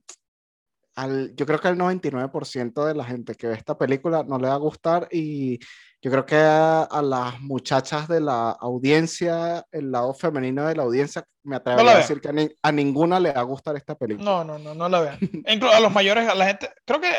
al, 1.03 1.35
yo 1.37 1.47
creo 1.47 1.59
que 1.61 1.69
al 1.69 1.77
99% 1.79 2.85
de 2.85 2.95
la 2.95 3.05
gente 3.05 3.35
que 3.35 3.47
ve 3.47 3.55
esta 3.55 3.77
película 3.79 4.23
no 4.25 4.39
le 4.39 4.49
va 4.49 4.55
a 4.55 4.59
gustar 4.59 5.09
y 5.11 5.59
yo 6.03 6.11
creo 6.11 6.25
que 6.25 6.37
a, 6.37 6.83
a 6.83 7.03
las 7.03 7.41
muchachas 7.41 8.09
de 8.09 8.21
la 8.21 8.51
audiencia, 8.53 9.67
el 9.71 9.91
lado 9.93 10.15
femenino 10.15 10.67
de 10.67 10.75
la 10.75 10.83
audiencia, 10.85 11.25
me 11.43 11.57
atrevería 11.57 11.85
la 11.91 11.97
a 11.99 12.01
decir 12.01 12.21
que 12.21 12.29
a, 12.29 12.33
ni- 12.33 12.51
a 12.63 12.73
ninguna 12.73 13.21
le 13.21 13.33
va 13.33 13.41
a 13.41 13.45
gustar 13.45 13.77
esta 13.77 13.95
película. 13.95 14.25
No, 14.25 14.45
no, 14.45 14.59
no, 14.59 14.75
no 14.75 14.89
la 14.89 15.01
vean. 15.01 15.19
E 15.45 15.55
Incluso 15.55 15.75
a 15.75 15.81
los 15.81 15.93
mayores, 15.93 16.27
a 16.29 16.35
la 16.35 16.47
gente, 16.47 16.71
creo 16.87 17.01
que 17.01 17.11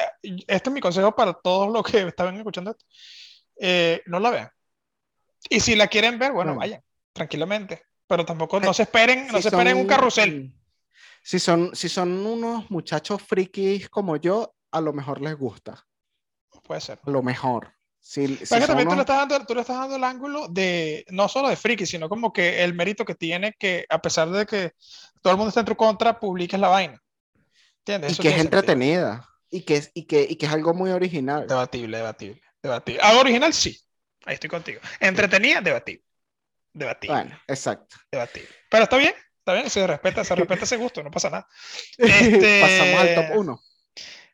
este 0.48 0.70
es 0.70 0.74
mi 0.74 0.82
consejo 0.82 1.16
para 1.16 1.34
todos 1.34 1.72
los 1.72 1.84
que 1.84 2.02
estaban 2.08 2.36
escuchando 2.38 2.72
esto. 2.72 2.86
Eh, 3.60 4.02
no 4.08 4.20
la 4.20 4.32
vean. 4.32 4.50
Y 5.50 5.60
si 5.60 5.76
la 5.76 5.88
quieren 5.88 6.18
ver, 6.20 6.32
bueno, 6.32 6.52
Bueno. 6.56 6.60
vayan, 6.60 6.82
tranquilamente. 7.14 7.84
Pero 8.08 8.26
tampoco, 8.26 8.60
no 8.60 8.74
se 8.74 8.84
esperen, 8.84 9.28
no 9.28 9.38
Si 9.38 9.44
se 9.44 9.48
esperen 9.50 9.76
un 9.78 9.82
son- 9.84 9.88
carrusel. 9.88 10.54
Si 11.24 11.40
son, 11.40 11.76
si 11.76 11.88
son 11.90 12.26
unos 12.26 12.70
muchachos 12.72 13.22
frikis 13.22 13.90
como 13.90 14.16
yo, 14.18 14.56
a 14.72 14.82
lo 14.82 14.94
mejor 14.94 15.22
les 15.22 15.36
gusta. 15.38 15.86
Puede 16.64 16.82
ser. 16.82 17.00
A 17.06 17.10
lo 17.10 17.22
mejor. 17.22 17.74
Si, 18.00 18.28
si 18.38 18.46
Pero 18.50 18.66
también 18.68 18.88
tú 18.88 18.96
le, 18.96 19.02
unos- 19.02 19.04
estás 19.04 19.18
dando, 19.30 19.46
tú 19.46 19.54
le 19.54 19.62
estás 19.62 19.78
dando 19.78 19.96
el 19.96 20.04
ángulo 20.04 20.48
de, 20.48 21.06
no 21.10 21.28
solo 21.28 21.50
de 21.50 21.56
friki, 21.56 21.86
sino 21.86 22.10
como 22.10 22.34
que 22.34 22.64
el 22.64 22.74
mérito 22.74 23.06
que 23.06 23.14
tiene 23.16 23.54
que, 23.60 23.86
a 23.90 24.02
pesar 24.02 24.30
de 24.32 24.46
que 24.46 24.74
todo 25.22 25.34
el 25.34 25.38
mundo 25.38 25.50
está 25.50 25.60
en 25.60 25.68
tu 25.68 25.76
contra, 25.76 26.20
publiques 26.20 26.60
la 26.60 26.70
vaina. 26.70 27.00
¿Entiendes? 27.80 28.12
y 28.12 28.14
Eso 28.14 28.22
que 28.24 28.30
es 28.30 28.36
sentido. 28.36 28.60
entretenida. 28.60 29.28
Y 29.52 29.62
que, 29.62 29.76
es- 29.78 29.92
y, 29.94 30.06
que, 30.06 30.26
y 30.28 30.36
que 30.36 30.46
es 30.48 30.52
algo 30.52 30.74
muy 30.74 30.90
original. 30.92 31.46
Debatible, 31.48 31.98
debatible, 31.98 32.42
debatible. 32.64 33.02
Algo 33.02 33.22
original, 33.22 33.54
sí. 33.54 33.78
Ahí 34.26 34.36
estoy 34.36 34.50
contigo. 34.50 34.80
Entretenida, 35.00 35.62
debatible. 35.62 36.04
Debatible, 36.74 37.16
Bueno, 37.16 37.40
exacto. 37.48 37.98
debatible. 38.12 38.48
Pero 38.70 38.84
está 38.86 38.98
bien, 38.98 39.14
está 39.42 39.54
bien, 39.54 39.70
se 39.70 39.86
respeta, 39.86 40.24
se 40.24 40.36
respeta 40.36 40.64
ese 40.64 40.78
gusto, 40.78 41.04
no 41.04 41.12
pasa 41.12 41.30
nada. 41.30 41.48
Este- 41.98 42.62
Pasamos 42.62 43.02
al 43.02 43.16
top 43.16 43.38
1. 43.38 43.60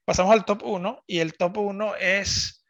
Pasamos 0.05 0.32
al 0.34 0.45
top 0.45 0.64
1 0.64 1.03
y 1.08 1.20
el 1.20 1.36
top 1.36 1.58
1 1.58 1.95
es, 1.95 2.64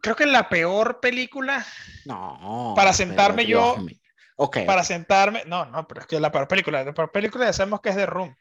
creo 0.00 0.14
que 0.16 0.26
la 0.26 0.48
peor 0.48 1.00
película 1.00 1.64
No. 2.04 2.74
Para 2.76 2.92
sentarme 2.92 3.46
yo- 3.46 3.76
mío. 3.78 3.96
Ok. 4.36 4.58
para 4.66 4.82
sentarme. 4.82 5.44
No, 5.46 5.64
no, 5.66 5.86
pero 5.86 6.00
es 6.00 6.06
que 6.08 6.18
la 6.18 6.32
peor 6.32 6.48
película, 6.48 6.82
la 6.84 6.92
peor 6.92 7.12
película 7.12 7.44
ya 7.46 7.52
sabemos 7.52 7.80
que 7.80 7.90
es 7.90 7.96
de 7.96 8.06
Room. 8.06 8.34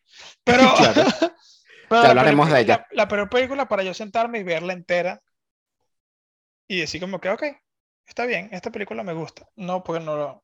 Pero, 0.43 0.63
Claro. 0.75 1.03
pero 1.89 2.01
Ya 2.01 2.01
la 2.01 2.09
hablaremos 2.09 2.47
peor- 2.47 2.55
de 2.55 2.61
ella. 2.61 2.87
La, 2.91 3.03
la 3.03 3.07
peor 3.07 3.29
película 3.29 3.67
para 3.67 3.83
yo 3.83 3.93
sentarme 3.93 4.39
y 4.39 4.43
verla 4.43 4.73
entera 4.73 5.21
y 6.67 6.79
decir 6.79 6.99
como 7.01 7.19
que, 7.19 7.29
ok, 7.29 7.43
está 8.07 8.25
bien, 8.25 8.49
esta 8.51 8.71
película 8.71 9.03
me 9.03 9.13
gusta. 9.13 9.47
No, 9.55 9.83
porque 9.83 10.03
no 10.03 10.15
lo... 10.15 10.43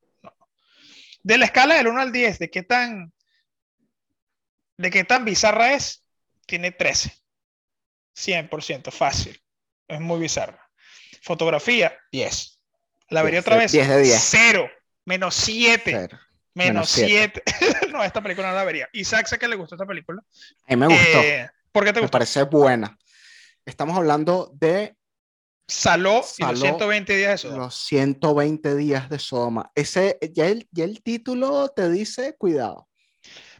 De 1.23 1.37
la 1.37 1.45
escala 1.45 1.75
del 1.75 1.87
1 1.87 2.01
al 2.01 2.11
10, 2.11 2.39
de 2.39 2.49
qué 2.49 2.63
tan... 2.63 3.13
De 4.77 4.89
qué 4.89 5.03
tan 5.03 5.25
bizarra 5.25 5.73
es, 5.73 6.05
tiene 6.45 6.71
13. 6.71 7.13
100%, 8.15 8.91
fácil. 8.91 9.41
Es 9.87 9.99
muy 9.99 10.19
bizarra. 10.19 10.69
Fotografía, 11.21 11.97
10. 12.11 12.59
La 13.09 13.23
vería 13.23 13.39
10 13.39 13.47
otra 13.47 13.57
vez. 13.57 13.71
10 13.71 13.87
de 13.89 14.01
10. 14.01 14.27
0. 14.29 14.69
Menos 15.05 15.35
7. 15.35 15.81
Cero. 15.85 16.19
Menos 16.53 16.73
Menos 16.73 16.89
siete. 16.89 17.43
7. 17.45 17.87
no, 17.91 18.03
esta 18.03 18.21
película 18.21 18.49
no 18.49 18.55
la 18.55 18.63
vería. 18.63 18.89
Isaac 18.93 19.27
sé 19.27 19.37
que 19.37 19.47
le 19.47 19.55
gustó 19.55 19.75
esta 19.75 19.85
película. 19.85 20.21
A 20.67 20.75
mí 20.75 20.75
me 20.75 20.87
gustó. 20.87 21.19
Eh, 21.21 21.49
¿Por 21.71 21.85
qué 21.85 21.93
te 21.93 21.99
me 21.99 22.01
gustó? 22.01 22.11
parece 22.11 22.43
buena. 22.43 22.97
Estamos 23.65 23.95
hablando 23.97 24.51
de 24.53 24.95
Saló, 25.69 26.21
y 26.37 26.41
Saló 26.41 26.51
los 26.51 26.59
120 26.61 27.15
días 27.17 27.31
de 27.31 27.37
Sodoma. 27.37 27.63
los 27.65 27.75
120 27.75 28.75
días 28.75 29.09
de 29.09 29.19
Sodoma. 29.19 29.71
Ese, 29.75 30.17
ya 30.33 30.47
el, 30.47 30.67
ya 30.71 30.83
el 30.83 31.01
título 31.03 31.69
te 31.69 31.89
dice, 31.89 32.35
cuidado. 32.37 32.87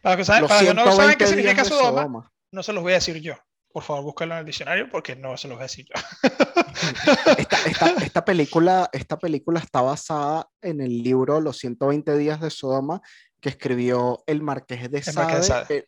Para 0.01 0.17
que, 0.17 0.25
saben, 0.25 0.41
Los 0.43 0.49
para 0.49 0.61
que 0.67 0.73
no 0.73 0.91
saben 0.91 1.17
qué 1.17 1.27
120 1.27 1.27
significa 1.27 1.63
Sodoma, 1.65 2.01
Sodoma. 2.01 2.31
no 2.51 2.63
se 2.63 2.73
los 2.73 2.83
voy 2.83 2.91
a 2.93 2.95
decir 2.95 3.21
yo. 3.21 3.35
Por 3.71 3.83
favor, 3.83 4.03
búsquenlo 4.03 4.33
en 4.33 4.39
el 4.39 4.45
diccionario 4.45 4.89
porque 4.89 5.15
no 5.15 5.37
se 5.37 5.47
los 5.47 5.57
voy 5.57 5.61
a 5.63 5.67
decir 5.67 5.85
yo. 5.85 6.01
Esta, 7.37 7.57
esta- 7.65 8.03
esta 8.03 8.25
película, 8.25 8.89
esta 8.93 9.19
película 9.19 9.59
está 9.59 9.81
basada 9.81 10.47
en 10.61 10.81
el 10.81 11.03
libro 11.03 11.39
Los 11.41 11.57
120 11.57 12.17
días 12.17 12.39
de 12.41 12.49
Sodoma 12.49 13.01
que 13.41 13.49
escribió 13.49 14.23
el 14.25 14.41
Marqués 14.41 14.89
de 14.89 14.99
El 14.99 15.13
Marqués 15.13 15.37
de 15.41 15.43
Sade, 15.43 15.65
Sade. 15.65 15.77
eh, 15.77 15.87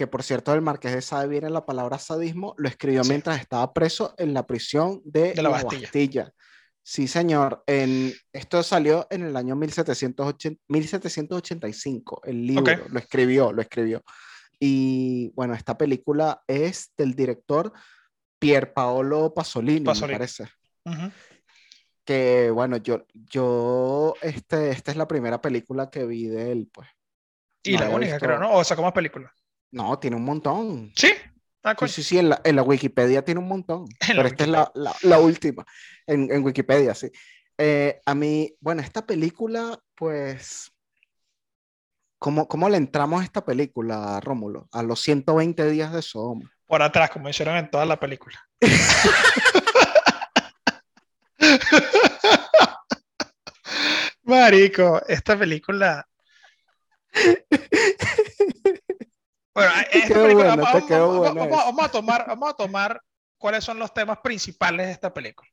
que 0.00 0.06
por 0.06 0.22
cierto 0.22 0.52
del 0.52 0.62
Marqués 0.62 0.94
de 0.94 1.02
Sade 1.02 1.28
viene 1.28 1.50
la 1.50 1.66
palabra 1.66 1.98
sadismo, 1.98 2.54
lo 2.56 2.70
escribió 2.70 3.04
Sí. 3.04 3.10
mientras 3.10 3.38
estaba 3.38 3.70
preso 3.74 4.14
en 4.16 4.32
la 4.32 4.46
prisión 4.46 5.02
de, 5.04 5.34
De 5.34 5.36
la 5.36 5.42
la 5.42 5.48
Bastilla. 5.50 5.82
Bastilla. 5.82 6.32
Sí, 6.82 7.06
señor. 7.06 7.62
En, 7.66 8.10
esto 8.32 8.62
salió 8.62 9.06
en 9.10 9.24
el 9.24 9.36
año 9.36 9.56
1780 9.56 10.58
1785, 10.68 12.22
el 12.24 12.46
libro, 12.46 12.72
lo 12.88 12.98
escribió, 12.98 13.52
lo 13.52 13.60
escribió. 13.60 14.02
Y 14.58 15.32
bueno, 15.34 15.52
esta 15.52 15.76
película 15.76 16.42
es 16.46 16.94
del 16.96 17.14
director 17.14 17.70
Pier 18.38 18.72
Paolo 18.72 19.34
Pasolini, 19.34 19.80
Pasolini. 19.84 20.14
me 20.14 20.18
parece 20.18 20.48
que 22.06 22.50
bueno, 22.50 22.78
yo, 22.78 23.04
yo, 23.12 24.14
este, 24.22 24.70
esta 24.70 24.90
es 24.92 24.96
la 24.96 25.06
primera 25.06 25.42
película 25.42 25.90
que 25.90 26.06
vi 26.06 26.26
de 26.26 26.52
él, 26.52 26.70
pues. 26.72 26.88
Y 27.62 27.74
No 27.74 27.80
la 27.80 27.90
única, 27.90 28.12
visto- 28.14 28.26
creo, 28.26 28.38
¿no? 28.38 28.54
O 28.54 28.64
sacó 28.64 28.82
más 28.82 28.92
películas. 28.94 29.30
No, 29.72 29.98
tiene 29.98 30.16
un 30.16 30.24
montón. 30.24 30.92
¿Sí? 30.96 31.12
Ah, 31.62 31.76
Sí, 31.78 31.88
sí, 31.88 32.02
sí, 32.02 32.18
en 32.18 32.30
la, 32.30 32.40
en 32.44 32.56
la 32.56 32.62
Wikipedia 32.62 33.22
tiene 33.24 33.40
un 33.40 33.48
montón. 33.48 33.86
Pero 34.06 34.26
esta 34.26 34.44
es 34.44 34.50
la, 34.50 34.70
la- 34.74 34.96
la 35.02 35.18
última, 35.18 35.64
en, 36.06 36.30
en 36.32 36.42
Wikipedia, 36.44 36.94
sí. 36.94 37.10
Eh, 37.58 38.00
a 38.06 38.14
mí, 38.14 38.54
bueno, 38.60 38.80
esta 38.80 39.06
película, 39.06 39.78
pues, 39.94 40.72
¿cómo, 42.18 42.48
¿cómo 42.48 42.68
le 42.70 42.78
entramos 42.78 43.20
a 43.20 43.24
esta 43.24 43.44
película, 43.44 44.18
Rómulo? 44.20 44.68
A 44.72 44.82
los 44.82 45.00
120 45.02 45.68
días 45.70 45.92
de 45.92 46.00
Sodoma. 46.02 46.50
Por 46.66 46.82
atrás, 46.82 47.10
como 47.10 47.28
hicieron 47.28 47.56
en 47.58 47.70
toda 47.70 47.84
la 47.84 48.00
película. 48.00 48.38
Marico, 54.22 55.02
esta 55.08 55.38
película. 55.38 56.06
Bueno, 59.54 59.72
esta 59.90 60.14
película, 60.14 60.54
vamos, 60.56 60.88
vamos- 60.88 61.34
vamos- 61.34 61.50
vamos 61.50 61.84
a 61.84 61.88
tomar, 61.90 62.24
vamos 62.26 62.50
a 62.50 62.54
tomar 62.54 63.02
cuáles 63.38 63.64
son 63.64 63.78
los 63.78 63.92
temas 63.92 64.18
principales 64.22 64.86
de 64.86 64.92
esta 64.92 65.12
película. 65.12 65.48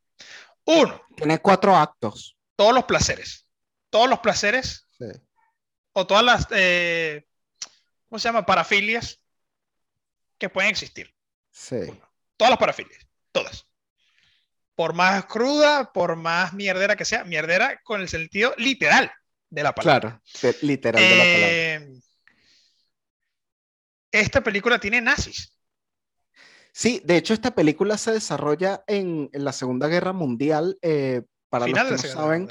Uno, 0.65 1.01
Tiene 1.15 1.39
cuatro 1.39 1.75
actos. 1.75 2.37
todos 2.55 2.73
los 2.73 2.83
placeres. 2.85 3.47
Todos 3.89 4.09
los 4.09 4.19
placeres 4.19 4.85
Sí. 4.97 5.05
o 5.93 6.05
todas 6.05 6.23
las, 6.23 6.47
eh, 6.51 7.25
¿cómo 8.09 8.19
se 8.19 8.27
llama? 8.27 8.45
Parafilias 8.45 9.19
que 10.37 10.49
pueden 10.49 10.69
existir. 10.69 11.13
sí. 11.51 11.77
Todas 12.35 12.51
las 12.51 12.59
parafilias, 12.59 13.03
todas. 13.31 13.65
Por 14.75 14.93
más 14.93 15.25
cruda, 15.25 15.91
por 15.91 16.15
más 16.15 16.53
mierdera 16.53 16.95
que 16.95 17.03
sea, 17.03 17.23
mierdera 17.23 17.81
con 17.83 17.99
el 17.99 18.07
sentido 18.09 18.53
literal 18.57 19.11
de 19.49 19.63
la 19.63 19.73
palabra. 19.73 20.21
Claro, 20.39 20.57
literal 20.61 21.01
de 21.01 21.09
la 21.15 21.23
palabra. 21.87 22.01
Esta 24.11 24.41
película 24.41 24.79
tiene 24.79 25.01
nazis. 25.01 25.53
Sí, 26.71 27.01
de 27.03 27.17
hecho 27.17 27.33
esta 27.33 27.51
película 27.55 27.97
se 27.97 28.11
desarrolla 28.11 28.83
en, 28.87 29.29
en 29.33 29.43
la 29.43 29.51
Segunda 29.51 29.87
Guerra 29.87 30.13
Mundial. 30.13 30.77
eh, 30.81 31.23
para 31.49 31.65
Final 31.65 31.89
los 31.91 32.01
que 32.01 32.07
no 32.09 32.13
saben, 32.13 32.47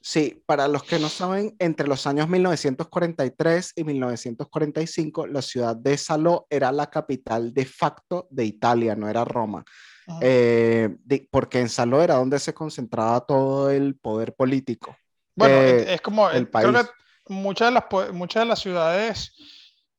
sí, 0.00 0.42
para 0.46 0.68
los 0.68 0.84
que 0.84 0.98
no 0.98 1.08
saben, 1.08 1.56
entre 1.58 1.88
los 1.88 2.06
años 2.06 2.28
1943 2.28 3.72
y 3.76 3.82
1945, 3.84 5.26
la 5.26 5.42
ciudad 5.42 5.74
de 5.74 5.96
Saló 5.98 6.46
era 6.50 6.70
la 6.70 6.90
capital 6.90 7.52
de 7.54 7.64
facto 7.64 8.28
de 8.30 8.44
Italia, 8.44 8.94
no 8.94 9.08
era 9.08 9.24
Roma. 9.24 9.64
Ajá. 10.06 10.18
Eh, 10.22 10.94
de- 11.02 11.26
porque 11.30 11.58
en 11.60 11.68
Saló 11.68 12.02
era 12.02 12.14
donde 12.16 12.38
se 12.38 12.54
concentraba 12.54 13.20
todo 13.26 13.70
el 13.70 13.96
poder 13.96 14.34
político. 14.34 14.96
Bueno, 15.34 15.54
eh, 15.56 15.94
es- 15.94 16.00
como, 16.02 16.28
el 16.30 16.48
creo 16.50 16.72
país. 16.72 16.86
que 17.26 17.32
muchas 17.34 17.68
de 17.68 17.72
las, 17.72 18.12
muchas 18.12 18.42
de 18.42 18.46
las 18.48 18.60
ciudades 18.60 19.32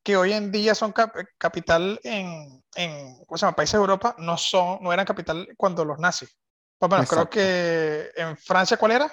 que 0.08 0.18
hoy 0.18 0.34
en 0.34 0.51
día 0.51 0.76
son 0.76 0.93
cap- 0.93 1.16
capital 1.38 1.99
en, 2.03 2.64
en 2.76 3.16
¿cómo 3.26 3.38
se 3.38 3.45
llama? 3.45 3.55
países 3.58 3.74
de 3.74 3.80
Europa 3.80 4.16
no 4.20 4.38
son, 4.38 4.80
no 4.82 4.93
eran 4.93 5.05
capital 5.05 5.49
cuando 5.58 5.86
los 5.86 5.99
nazis. 5.99 6.38
Pues 6.80 6.89
bueno, 6.89 7.08
creo 7.08 7.30
Exacto. 7.30 7.30
que 7.30 8.12
en 8.16 8.38
Francia, 8.38 8.78
¿cuál 8.78 8.93
era? 8.93 9.12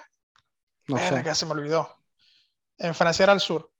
No 0.89 0.99
sé. 0.99 1.21
Verga, 1.21 1.35
se 1.35 1.47
me 1.47 1.53
olvidó. 1.53 1.89
En 2.79 2.95
Francia 2.95 3.25
era 3.25 3.33
el 3.35 3.41
sur. 3.41 3.73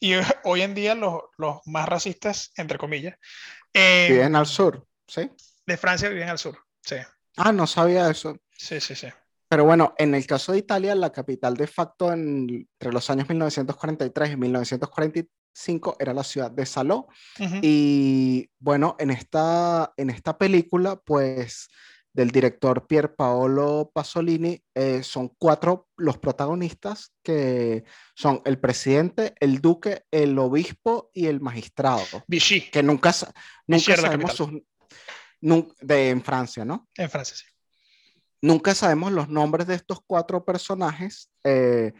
Y 0.00 0.14
hoy 0.44 0.62
en 0.62 0.74
día 0.74 0.94
los, 0.96 1.22
los 1.38 1.58
más 1.66 1.88
racistas, 1.88 2.52
entre 2.56 2.78
comillas, 2.78 3.16
eh, 3.74 4.20
Viven 4.20 4.36
al 4.36 4.46
sur, 4.46 4.86
¿sí? 5.08 5.28
de 5.66 5.76
Francia 5.76 6.08
viven 6.08 6.28
al 6.28 6.38
sur. 6.38 6.56
Sí, 6.82 6.96
Ah, 7.36 7.52
no 7.52 7.66
sabía 7.66 8.10
eso. 8.10 8.38
sí, 8.56 8.80
sí, 8.80 8.94
sí. 8.94 9.08
Pero 9.52 9.66
bueno, 9.66 9.92
en 9.98 10.14
el 10.14 10.26
caso 10.26 10.52
de 10.52 10.58
Italia, 10.60 10.94
la 10.94 11.12
capital 11.12 11.54
de 11.58 11.66
facto 11.66 12.10
en- 12.10 12.48
entre 12.80 12.90
los 12.90 13.10
años 13.10 13.28
1943 13.28 14.30
y 14.30 14.78
2005 14.78 15.96
era 16.00 16.14
la 16.14 16.24
ciudad 16.24 16.50
de 16.50 16.64
Saló. 16.64 17.06
Y 17.60 18.48
bueno, 18.58 18.96
en 18.98 19.10
esta, 19.10 19.92
en 19.98 20.08
esta 20.08 20.38
película, 20.38 20.96
pues 21.04 21.68
del 22.14 22.30
director 22.30 22.86
Pier 22.86 23.14
Paolo 23.14 23.90
Pasolini, 23.92 24.58
eh, 24.74 25.02
son 25.02 25.28
cuatro 25.36 25.86
los 25.98 26.16
protagonistas 26.16 27.12
que 27.22 27.84
son 28.16 28.40
el 28.46 28.58
presidente, 28.58 29.34
el 29.38 29.60
duque, 29.60 30.04
el 30.10 30.38
obispo 30.38 31.10
y 31.12 31.26
el 31.26 31.42
magistrado. 31.42 32.24
Vichy. 32.26 32.70
Que 32.70 32.82
nunca, 32.82 33.14
nunca 33.66 33.82
sabemos 34.00 34.32
sus... 34.32 34.50
De, 35.82 36.08
en 36.08 36.22
Francia, 36.22 36.64
¿no? 36.64 36.88
En 36.96 37.10
Francia, 37.10 37.36
sí. 37.36 37.44
Nunca 38.42 38.74
sabemos 38.74 39.12
los 39.12 39.28
nombres 39.28 39.68
de 39.68 39.76
estos 39.76 40.00
cuatro 40.04 40.44
personajes. 40.44 41.30
Eh, 41.44 41.92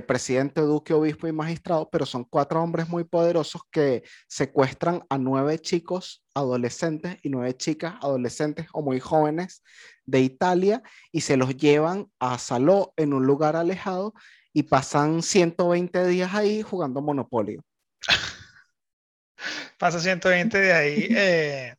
presidente, 0.00 0.62
duque, 0.62 0.94
obispo 0.94 1.26
y 1.28 1.32
magistrado, 1.32 1.90
pero 1.90 2.06
son 2.06 2.24
cuatro 2.24 2.62
hombres 2.62 2.88
muy 2.88 3.04
poderosos 3.04 3.60
que 3.70 4.04
secuestran 4.26 5.04
a 5.10 5.18
nueve 5.18 5.58
chicos 5.58 6.24
adolescentes 6.34 7.18
y 7.22 7.28
nueve 7.28 7.54
chicas 7.54 7.94
adolescentes 8.00 8.68
o 8.72 8.80
muy 8.80 9.00
jóvenes 9.00 9.62
de 10.06 10.20
Italia 10.20 10.82
y 11.12 11.20
se 11.20 11.36
los 11.36 11.58
llevan 11.58 12.10
a 12.18 12.38
Saló 12.38 12.94
en 12.96 13.12
un 13.12 13.26
lugar 13.26 13.54
alejado 13.54 14.14
y 14.54 14.62
pasan 14.62 15.22
120 15.22 16.06
días 16.06 16.32
ahí 16.34 16.62
jugando 16.62 17.02
Monopolio. 17.02 17.62
Pasa 19.78 20.00
120 20.00 20.58
de 20.58 20.72
ahí. 20.72 21.06
Eh... 21.10 21.74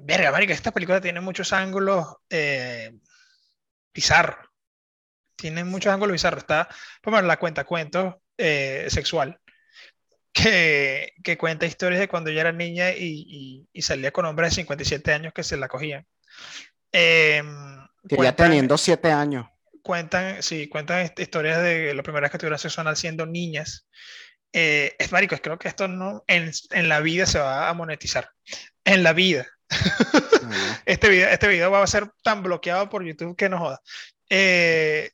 Verga, 0.00 0.30
marica, 0.30 0.52
esta 0.52 0.72
película 0.72 1.00
tiene 1.00 1.20
muchos 1.20 1.52
ángulos 1.52 2.16
eh, 2.30 2.92
bizarros 3.92 4.48
tiene 5.38 5.64
muchos 5.64 5.92
ángulos 5.92 6.12
bizarros. 6.12 6.42
Está, 6.42 6.68
por 7.00 7.22
la 7.22 7.38
cuenta 7.38 7.64
cuentos 7.64 8.16
eh, 8.36 8.86
sexual, 8.90 9.40
que, 10.32 11.12
que, 11.22 11.38
cuenta 11.38 11.64
historias 11.64 12.00
de 12.00 12.08
cuando 12.08 12.30
ella 12.30 12.42
era 12.42 12.52
niña 12.52 12.90
y, 12.90 13.66
y, 13.72 13.82
salía 13.82 14.10
con 14.10 14.26
hombres 14.26 14.50
de 14.50 14.56
57 14.56 15.12
años 15.12 15.32
que 15.32 15.44
se 15.44 15.56
la 15.56 15.68
cogían. 15.68 16.04
Eh, 16.92 17.42
ya 18.04 18.36
teniendo 18.36 18.76
7 18.76 19.10
años. 19.10 19.46
Cuentan, 19.82 20.42
sí, 20.42 20.68
cuentan 20.68 21.10
historias 21.16 21.62
de 21.62 21.94
las 21.94 22.02
primeras 22.02 22.30
que 22.30 22.38
tuvieron 22.38 22.58
sexo 22.58 22.80
anal 22.80 22.96
siendo 22.96 23.24
niñas. 23.24 23.88
Eh, 24.52 24.96
es 24.98 25.12
marico, 25.12 25.36
creo 25.36 25.58
que 25.58 25.68
esto 25.68 25.88
no 25.88 26.24
en, 26.26 26.50
en, 26.70 26.88
la 26.88 27.00
vida 27.00 27.26
se 27.26 27.38
va 27.38 27.68
a 27.68 27.74
monetizar. 27.74 28.30
En 28.88 29.02
la 29.02 29.12
vida. 29.12 29.46
este, 30.86 31.10
video, 31.10 31.28
este 31.28 31.46
video 31.46 31.70
va 31.70 31.82
a 31.82 31.86
ser 31.86 32.10
tan 32.22 32.42
bloqueado 32.42 32.88
por 32.88 33.04
YouTube 33.04 33.36
que 33.36 33.50
no 33.50 33.58
joda. 33.58 33.82
Eh, 34.30 35.10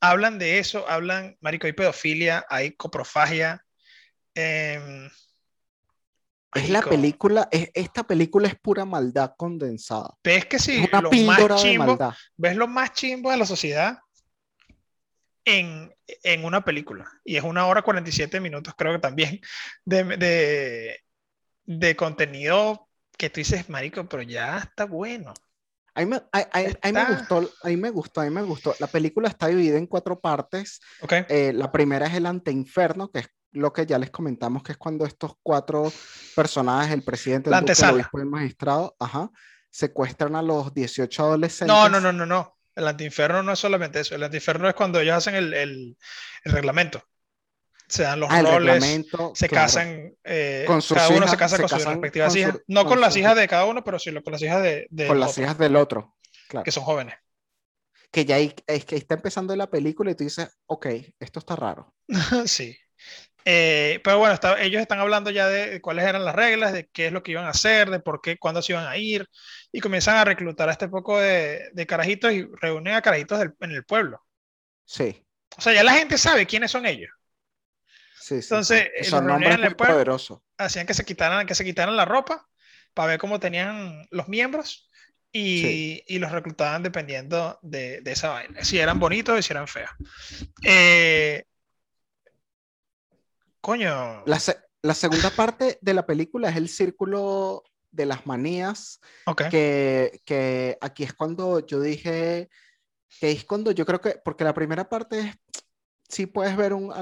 hablan 0.00 0.38
de 0.38 0.58
eso, 0.58 0.88
hablan, 0.88 1.36
marico, 1.40 1.66
hay 1.66 1.74
pedofilia, 1.74 2.46
hay 2.48 2.72
coprofagia. 2.72 3.62
Em, 4.34 5.10
es 6.54 6.70
la 6.70 6.80
película, 6.80 7.48
es, 7.50 7.70
esta 7.74 8.04
película 8.04 8.48
es 8.48 8.54
pura 8.54 8.86
maldad 8.86 9.34
condensada. 9.36 10.14
¿Ves 10.24 10.46
que 10.46 10.58
sí? 10.58 10.88
lo 10.90 11.10
más 11.10 11.62
chimbo, 11.62 11.98
¿Ves 12.38 12.56
lo 12.56 12.66
más 12.66 12.94
chimbo 12.94 13.30
de 13.30 13.36
la 13.36 13.44
sociedad? 13.44 13.98
En, 15.44 15.94
en, 16.06 16.44
una 16.46 16.64
película. 16.64 17.06
Y 17.26 17.36
es 17.36 17.44
una 17.44 17.66
hora 17.66 17.82
47 17.82 18.40
minutos, 18.40 18.72
creo 18.74 18.94
que 18.94 19.00
también, 19.00 19.38
de, 19.84 20.02
de, 20.16 21.00
de 21.66 21.94
contenido 21.94 22.85
que 23.16 23.30
tú 23.30 23.40
dices, 23.40 23.68
marico, 23.68 24.08
pero 24.08 24.22
ya 24.22 24.58
está 24.58 24.84
bueno. 24.84 25.32
A 25.94 26.04
mí, 26.04 26.06
me, 26.06 26.18
gustó, 27.06 27.50
a 27.62 27.68
mí 27.68 27.76
me 27.78 27.90
gustó, 27.90 28.20
a 28.20 28.24
mí 28.24 28.30
me 28.30 28.42
gustó. 28.42 28.74
La 28.80 28.86
película 28.86 29.28
está 29.28 29.46
dividida 29.46 29.78
en 29.78 29.86
cuatro 29.86 30.20
partes. 30.20 30.80
Eh, 31.10 31.52
la 31.54 31.72
primera 31.72 32.06
es 32.06 32.14
el 32.14 32.26
anteinferno, 32.26 33.10
que 33.10 33.20
es 33.20 33.28
lo 33.52 33.72
que 33.72 33.86
ya 33.86 33.98
les 33.98 34.10
comentamos, 34.10 34.62
que 34.62 34.72
es 34.72 34.78
cuando 34.78 35.06
estos 35.06 35.32
cuatro 35.42 35.90
personajes, 36.34 36.92
el 36.92 37.02
presidente, 37.02 37.48
el, 37.48 37.60
duque, 37.60 37.72
el 37.72 37.94
obispo 37.94 38.18
y 38.18 38.22
el 38.22 38.28
magistrado, 38.28 38.94
ajá, 38.98 39.30
secuestran 39.70 40.36
a 40.36 40.42
los 40.42 40.74
18 40.74 41.22
adolescentes. 41.22 41.74
No, 41.74 41.88
no, 41.88 41.98
no, 41.98 42.12
no, 42.12 42.26
no. 42.26 42.58
El 42.74 42.86
antiinferno 42.88 43.42
no 43.42 43.52
es 43.52 43.58
solamente 43.58 44.00
eso. 44.00 44.14
El 44.14 44.22
antiinferno 44.22 44.68
es 44.68 44.74
cuando 44.74 45.00
ellos 45.00 45.16
hacen 45.16 45.34
el, 45.34 45.54
el, 45.54 45.96
el 46.44 46.52
reglamento 46.52 47.02
se 47.88 48.02
dan 48.02 48.20
los 48.20 48.30
ah, 48.30 48.42
roles, 48.42 49.06
se 49.34 49.48
casan, 49.48 50.12
eh, 50.24 50.64
con 50.66 50.82
sus 50.82 50.96
cada 50.96 51.10
uno 51.10 51.28
se 51.28 51.36
casa 51.36 51.58
con 51.58 51.68
sus 51.68 51.84
respectivas 51.84 52.34
hijas, 52.34 52.58
no 52.66 52.84
con, 52.84 53.00
las 53.00 53.16
hijas 53.16 53.36
de 53.36 53.46
cada 53.46 53.64
uno, 53.64 53.84
pero 53.84 53.98
sí 53.98 54.12
con 54.22 54.32
las 54.32 54.42
hijas 54.42 54.62
de, 54.62 54.88
con 55.06 55.20
las 55.20 55.36
hijas 55.38 55.56
del 55.58 55.76
otro, 55.76 56.16
que 56.64 56.72
son 56.72 56.84
jóvenes. 56.84 57.14
Que 58.10 58.24
ya 58.24 58.38
es 58.38 58.84
que 58.84 58.96
está 58.96 59.14
empezando 59.14 59.54
la 59.56 59.68
película 59.68 60.10
y 60.10 60.14
tú 60.14 60.24
dices, 60.24 60.48
ok, 60.66 60.86
esto 61.20 61.38
está 61.38 61.56
raro. 61.56 61.94
sí. 62.46 62.76
Eh, 63.44 64.00
pero 64.02 64.18
bueno, 64.18 64.36
ellos 64.58 64.82
están 64.82 64.98
hablando 64.98 65.30
ya 65.30 65.46
de 65.46 65.80
cuáles 65.80 66.04
eran 66.04 66.24
las 66.24 66.34
reglas, 66.34 66.72
de 66.72 66.88
qué 66.88 67.06
es 67.06 67.12
lo 67.12 67.22
que 67.22 67.32
iban 67.32 67.44
a 67.44 67.50
hacer, 67.50 67.90
de 67.90 68.00
por 68.00 68.20
qué, 68.20 68.38
cuándo 68.38 68.60
se 68.60 68.72
iban 68.72 68.88
a 68.88 68.96
ir, 68.96 69.28
y 69.70 69.80
comienzan 69.80 70.16
a 70.16 70.24
reclutar 70.24 70.68
a 70.68 70.72
este 70.72 70.88
poco 70.88 71.20
de, 71.20 71.68
de 71.72 71.86
carajitos 71.86 72.32
y 72.32 72.48
reúnen 72.60 72.94
a 72.94 73.02
carajitos 73.02 73.40
en 73.60 73.70
el 73.70 73.84
pueblo. 73.84 74.20
Sí. 74.84 75.24
O 75.56 75.60
sea, 75.60 75.72
ya 75.72 75.84
la 75.84 75.92
gente 75.92 76.18
sabe 76.18 76.46
quiénes 76.46 76.72
son 76.72 76.86
ellos. 76.86 77.10
Entonces, 78.30 78.88
son 79.02 79.26
nombres 79.26 79.58
muy 79.58 79.74
poderosos. 79.74 80.40
Hacían 80.58 80.86
que 80.86 80.94
se 80.94 81.04
quitaran, 81.04 81.46
que 81.46 81.54
se 81.54 81.64
quitaran 81.64 81.96
la 81.96 82.04
ropa 82.04 82.46
para 82.94 83.08
ver 83.08 83.20
cómo 83.20 83.38
tenían 83.38 84.06
los 84.10 84.28
miembros 84.28 84.90
y, 85.32 86.02
y 86.06 86.18
los 86.18 86.32
reclutaban 86.32 86.82
dependiendo 86.82 87.58
de, 87.62 88.00
de, 88.00 88.12
esa 88.12 88.30
vaina. 88.30 88.64
Si 88.64 88.78
eran 88.78 88.98
bonitos 88.98 89.38
y 89.38 89.42
si 89.42 89.52
eran 89.52 89.68
feos. 89.68 89.90
Eh, 90.64 91.44
coño. 93.60 94.24
La, 94.24 94.40
la, 94.82 94.94
segunda 94.94 95.30
parte 95.30 95.78
de 95.80 95.94
la 95.94 96.06
película 96.06 96.48
es 96.48 96.56
el 96.56 96.68
círculo 96.68 97.64
de 97.90 98.06
las 98.06 98.26
manías. 98.26 99.00
Que, 99.50 100.20
que 100.24 100.78
aquí 100.80 101.04
es 101.04 101.12
cuando 101.12 101.66
yo 101.66 101.80
dije 101.80 102.48
que 103.20 103.30
es 103.30 103.44
cuando 103.44 103.70
yo 103.70 103.86
creo 103.86 104.00
que, 104.00 104.20
porque 104.24 104.44
la 104.44 104.54
primera 104.54 104.88
parte 104.88 105.20
es 105.20 105.36
sí 106.08 106.26
puedes 106.26 106.56
ver 106.56 106.72
un, 106.72 106.92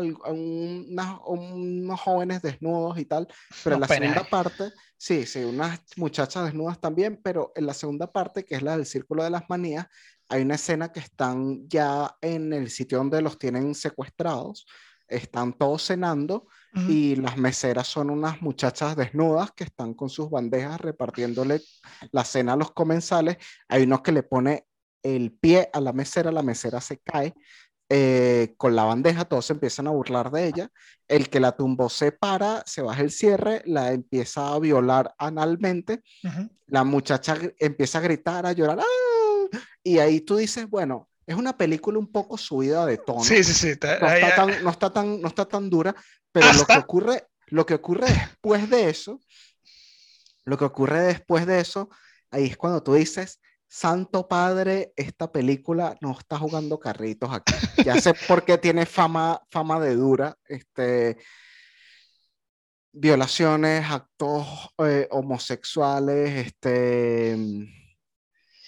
unos 1.27 2.01
jóvenes 2.01 2.43
desnudos 2.43 2.99
y 2.99 3.05
tal, 3.05 3.29
pero 3.63 3.77
en 3.77 3.81
la 3.81 3.89
segunda 3.89 4.25
parte, 4.25 4.73
sí, 4.97 5.27
sí, 5.27 5.45
unas 5.45 5.81
muchachas 5.97 6.45
desnudas 6.45 6.81
también, 6.81 7.21
pero 7.23 7.53
en 7.55 7.67
la 7.67 7.75
segunda 7.75 8.11
parte, 8.11 8.45
que 8.45 8.55
es 8.55 8.63
la 8.63 8.77
del 8.77 8.87
Círculo 8.87 9.25
de 9.25 9.31
las 9.31 9.49
Manías, 9.49 9.87
hay 10.29 10.43
una 10.43 10.55
escena 10.55 10.91
que 10.91 11.01
están 11.01 11.69
ya 11.69 12.17
en 12.21 12.53
el 12.53 12.71
sitio 12.71 12.99
donde 12.99 13.21
los 13.21 13.39
tienen 13.39 13.75
secuestrados, 13.75 14.67
están 15.07 15.53
todos 15.53 15.85
cenando 15.85 16.49
y 16.89 17.15
las 17.17 17.37
meseras 17.37 17.87
son 17.87 18.11
unas 18.11 18.43
muchachas 18.43 18.97
desnudas 18.97 19.53
que 19.53 19.63
están 19.63 19.95
con 19.95 20.09
sus 20.09 20.29
bandejas 20.29 20.81
repartiéndole 20.81 21.61
la 22.11 22.25
cena 22.25 22.55
a 22.55 22.57
los 22.57 22.73
comensales. 22.73 23.37
Hay 23.69 23.85
uno 23.85 24.03
que 24.03 24.11
le 24.11 24.25
pone 24.25 24.67
el 25.05 25.33
pie 25.33 25.69
a 25.73 25.81
la 25.81 25.93
mesera, 25.93 26.33
la 26.33 26.43
mesera 26.43 26.81
se 26.81 26.99
cae, 26.99 27.35
eh, 27.89 28.55
con 28.57 28.75
la 28.75 28.85
bandeja, 28.85 29.25
todos 29.25 29.47
se 29.47 29.53
empiezan 29.53 29.87
a 29.87 29.91
burlar 29.91 30.31
de 30.31 30.47
ella. 30.47 30.71
El 31.07 31.29
que 31.29 31.41
la 31.41 31.53
tumbó 31.53 31.89
se 31.89 32.13
para, 32.13 32.63
se 32.67 32.81
baja 32.83 33.03
el 33.03 33.11
cierre, 33.11 33.63
la 33.67 33.93
empieza 33.93 34.55
a 34.55 34.59
violar 34.59 35.15
analmente. 35.19 36.03
La 36.67 36.85
muchacha 36.85 37.37
empieza 37.59 37.99
a 37.99 38.03
gritar, 38.03 38.47
a 38.47 38.53
llorar. 38.53 38.81
¡ah! 38.81 39.59
Y 39.83 39.99
ahí 39.99 40.21
tú 40.21 40.37
dices, 40.37 40.69
bueno, 40.69 41.09
es 41.27 41.37
una 41.37 41.57
película 41.57 41.99
un 41.99 42.11
poco 42.11 42.39
subida 42.39 42.87
de 42.87 42.99
tono. 42.99 43.25
Sí, 43.25 43.45
sí, 43.45 43.53
sí. 43.53 43.69
Está, 43.71 43.99
no, 43.99 44.09
está 44.09 44.35
tan, 44.35 44.65
no, 44.65 44.71
está 44.71 44.91
tan, 44.91 45.21
no 45.21 45.29
está 45.29 45.45
tan 45.45 45.71
dura, 45.71 45.95
pero 46.33 46.53
lo 46.53 46.65
que, 46.65 46.79
ocurre, 46.79 47.27
lo 47.49 47.67
que 47.67 47.75
ocurre 47.75 48.07
después 48.11 48.69
de 48.71 48.91
eso, 48.91 49.21
lo 50.45 50.59
que 50.59 50.65
ocurre 50.65 51.01
después 51.01 51.47
de 51.47 51.61
eso, 51.61 51.91
ahí 52.31 52.47
es 52.47 52.57
cuando 52.57 52.83
tú 52.83 52.95
dices, 52.95 53.41
Santo 53.75 54.29
Padre, 54.29 54.93
esta 54.95 55.33
película 55.33 55.97
no 56.01 56.13
está 56.13 56.39
jugando 56.39 56.79
carritos 56.79 57.29
aquí. 57.33 57.53
Ya 57.85 57.97
sé 58.01 58.15
por 58.29 58.45
qué 58.45 58.57
tiene 58.57 58.87
fama, 58.87 59.43
fama 59.51 59.81
de 59.81 59.97
dura. 59.97 60.39
Este, 60.45 61.17
violaciones, 62.93 63.85
actos 63.91 64.47
eh, 64.79 65.09
homosexuales. 65.11 66.47
Este, 66.47 67.37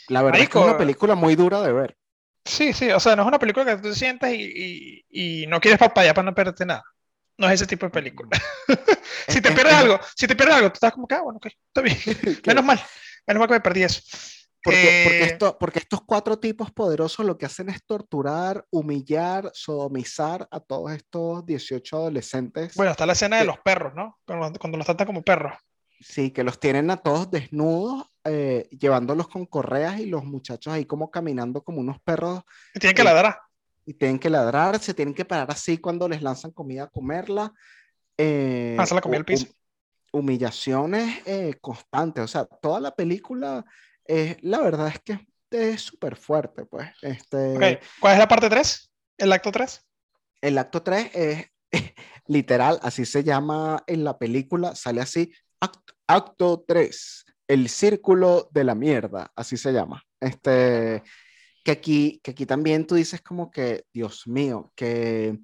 la 0.09 0.23
verdad 0.23 0.41
es 0.41 0.49
que 0.49 0.59
es 0.59 0.65
una 0.65 0.77
película 0.77 1.15
muy 1.15 1.37
dura 1.37 1.61
de 1.61 1.73
ver. 1.73 1.97
Sí, 2.45 2.73
sí, 2.73 2.91
o 2.91 2.99
sea, 2.99 3.15
no 3.15 3.23
es 3.23 3.29
una 3.29 3.39
película 3.39 3.65
que 3.65 3.77
tú 3.77 3.91
te 3.91 3.95
sientas 3.95 4.33
y, 4.33 5.05
y, 5.09 5.47
no 5.47 5.61
quieres 5.61 5.79
papaya 5.79 6.15
para 6.15 6.27
no 6.27 6.35
perderte 6.35 6.67
nada. 6.67 6.83
No 7.39 7.47
es 7.47 7.55
ese 7.55 7.69
tipo 7.69 7.87
de 7.87 7.91
película. 7.91 8.31
si 9.29 9.41
te 9.41 9.53
pierdes 9.53 9.75
algo, 9.75 10.01
si 10.17 10.27
te 10.27 10.35
pierdes 10.35 10.57
algo, 10.57 10.71
tú 10.71 10.75
estás 10.75 10.93
como 10.93 11.07
que, 11.07 11.15
ah, 11.15 11.23
bueno, 11.23 11.37
ok, 11.37 11.47
está 11.47 11.81
bien. 11.81 11.97
Menos 12.45 12.65
mal, 12.65 12.83
menos 13.25 13.39
mal 13.39 13.49
que 13.49 13.55
me 13.55 13.61
perdí 13.61 13.85
eso. 13.85 14.01
Porque, 14.67 15.05
eh, 15.05 15.25
esto, 15.25 15.57
porque 15.59 15.79
estos 15.79 16.01
cuatro 16.05 16.41
tipos 16.41 16.73
poderosos 16.73 17.25
lo 17.25 17.39
que 17.39 17.47
hacen 17.47 17.69
es 17.69 17.85
torturar, 17.85 18.67
humillar, 18.71 19.49
sodomizar 19.55 20.49
a 20.51 20.59
todos 20.59 20.91
estos 20.91 21.47
18 21.47 21.97
adolescentes. 21.97 22.75
Bueno, 22.75 22.91
está 22.91 23.07
la 23.07 23.13
escena 23.13 23.39
de 23.39 23.45
los 23.45 23.59
perros, 23.61 23.95
¿no? 23.95 24.19
Cuando, 24.25 24.59
cuando, 24.59 24.77
los 24.77 24.85
tratan 24.85 25.07
como 25.07 25.23
perros. 25.23 25.53
Sí, 26.01 26.33
que 26.33 26.43
los 26.43 26.59
tienen 26.59 26.91
a 26.91 26.97
todos 26.97 27.31
desnudos, 27.31 28.11
eh, 28.25 28.69
llevándolos 28.71 29.29
con 29.29 29.47
correas 29.47 30.01
y 30.01 30.07
los 30.07 30.25
muchachos 30.25 30.73
ahí 30.73 30.85
como 30.85 31.13
caminando 31.13 31.63
como 31.63 31.79
unos 31.79 32.01
perros. 32.01 32.43
Y 32.75 32.81
tienen 32.81 32.97
que 32.97 33.05
ladrar. 33.05 33.39
Y 33.85 33.95
tienen 33.95 34.19
que 34.19 34.31
ladrar, 34.31 34.81
se 34.81 34.95
tienen 34.95 35.15
que 35.15 35.25
parar 35.25 35.49
así 35.53 35.79
cuando 35.79 36.09
les 36.09 36.23
lanzan 36.23 36.51
comida 36.51 36.83
a 36.83 36.89
comerla. 36.89 37.55
Eh, 38.19 38.77
ah, 38.81 38.85
se 38.85 38.97
la 38.97 39.01
comió 39.01 39.21
el 39.21 39.25
piso. 39.25 39.47
humillaciones 40.11 41.23
eh, 41.25 41.55
constantes, 41.61 42.25
o 42.25 42.29
sea, 42.29 42.47
toda 42.47 42.81
la 42.81 42.91
película, 42.97 43.65
eh, 44.09 44.37
la 44.43 44.61
verdad 44.61 44.89
es 44.89 45.01
que 45.01 45.27
es 45.51 45.83
súper 45.83 46.17
fuerte, 46.17 46.65
pues. 46.65 46.91
Este, 47.03 47.81
¿Cuál 48.01 48.13
es 48.13 48.19
la 48.19 48.29
parte 48.29 48.49
3? 48.49 48.93
¿El 49.19 49.33
acto 49.33 49.53
3? 49.53 49.87
El 50.41 50.59
acto 50.59 50.83
3 50.83 51.11
es 51.15 51.47
literal, 52.27 52.79
así 52.83 53.05
se 53.05 53.25
llama 53.25 53.83
en 53.87 54.05
la 54.05 54.19
película, 54.19 54.75
sale 54.75 55.01
así, 55.01 55.33
acto, 56.07 56.65
3, 56.67 57.25
el 57.49 57.69
círculo 57.69 58.49
de 58.53 58.65
la 58.65 58.75
mierda, 58.75 59.31
así 59.35 59.57
se 59.57 59.73
llama. 59.73 60.03
Este, 60.21 61.03
que 61.65 61.71
aquí, 61.71 62.21
que 62.23 62.33
aquí 62.33 62.47
también 62.47 62.87
tú 62.87 62.95
dices 62.95 63.21
como 63.23 63.51
que, 63.51 63.85
Dios 63.93 64.27
mío, 64.27 64.73
que 64.77 65.39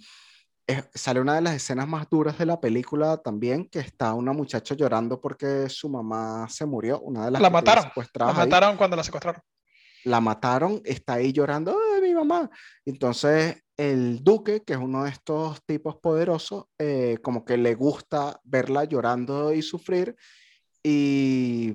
sale 0.94 1.20
una 1.20 1.34
de 1.34 1.40
las 1.40 1.54
escenas 1.54 1.88
más 1.88 2.08
duras 2.08 2.38
de 2.38 2.46
la 2.46 2.60
película 2.60 3.16
también, 3.18 3.68
que 3.68 3.80
está 3.80 4.14
una 4.14 4.32
muchacha 4.32 4.74
llorando 4.74 5.20
porque 5.20 5.68
su 5.68 5.88
mamá 5.88 6.48
se 6.48 6.66
murió, 6.66 7.00
una 7.00 7.24
de 7.24 7.30
las 7.32 7.42
la 7.42 7.50
mataron, 7.50 7.90
la 8.14 8.32
mataron 8.32 8.76
cuando 8.76 8.96
la 8.96 9.04
secuestraron. 9.04 9.42
La 10.04 10.20
mataron, 10.20 10.80
está 10.84 11.14
ahí 11.14 11.32
llorando, 11.32 11.76
¡ay, 11.94 12.02
mi 12.02 12.14
mamá! 12.14 12.50
Entonces, 12.84 13.62
el 13.76 14.22
duque, 14.22 14.62
que 14.64 14.72
es 14.72 14.78
uno 14.78 15.04
de 15.04 15.10
estos 15.10 15.64
tipos 15.64 15.96
poderosos, 15.96 16.64
eh, 16.78 17.18
como 17.22 17.44
que 17.44 17.56
le 17.56 17.74
gusta 17.74 18.40
verla 18.42 18.84
llorando 18.84 19.52
y 19.52 19.62
sufrir, 19.62 20.16
y 20.82 21.72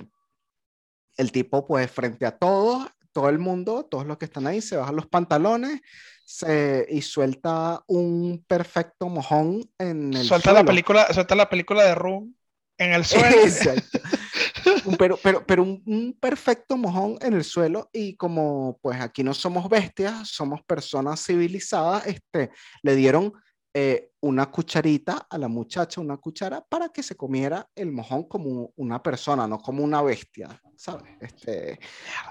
el 1.15 1.31
tipo, 1.31 1.65
pues, 1.65 1.89
frente 1.89 2.25
a 2.25 2.37
todos, 2.37 2.87
todo 3.13 3.29
el 3.29 3.39
mundo, 3.39 3.85
todos 3.85 4.05
los 4.05 4.17
que 4.17 4.25
están 4.25 4.45
ahí, 4.45 4.61
se 4.61 4.77
bajan 4.77 4.95
los 4.95 5.07
pantalones 5.07 5.81
se, 6.27 6.85
y 6.89 7.01
suelta 7.01 7.81
un 7.87 8.43
perfecto 8.45 9.07
mojón 9.07 9.61
en 9.79 10.13
el 10.13 10.25
suelta 10.25 10.49
suelo. 10.49 10.59
La 10.59 10.65
película, 10.65 11.13
suelta 11.13 11.35
la 11.35 11.47
película 11.47 11.85
de 11.85 11.95
Room 11.95 12.35
en 12.77 12.91
el 12.91 13.05
suelo. 13.05 13.37
pero 14.99 15.17
pero, 15.23 15.45
pero 15.45 15.63
un, 15.63 15.81
un, 15.85 16.17
perfecto 16.19 16.75
mojón 16.75 17.17
en 17.21 17.33
el 17.33 17.45
suelo 17.45 17.89
y 17.93 18.17
como 18.17 18.77
pues 18.81 18.99
aquí 18.99 19.23
no 19.23 19.33
somos 19.33 19.69
bestias, 19.69 20.27
somos 20.27 20.61
personas 20.63 21.25
civilizadas, 21.25 22.05
este, 22.07 22.51
le 22.81 22.95
dieron 22.97 23.31
eh, 23.79 24.09
una 24.21 24.47
cucharita 24.47 25.27
a 25.29 25.37
la 25.37 25.47
muchacha, 25.47 26.01
una 26.01 26.17
cuchara, 26.17 26.65
para 26.67 26.89
que 26.89 27.03
se 27.03 27.15
comiera 27.15 27.69
el 27.75 27.91
mojón 27.91 28.23
como 28.23 28.73
una 28.75 29.03
persona, 29.03 29.47
no 29.47 29.59
como 29.59 29.83
una 29.83 30.01
bestia, 30.01 30.49
¿sabes? 30.75 31.13
Este, 31.21 31.79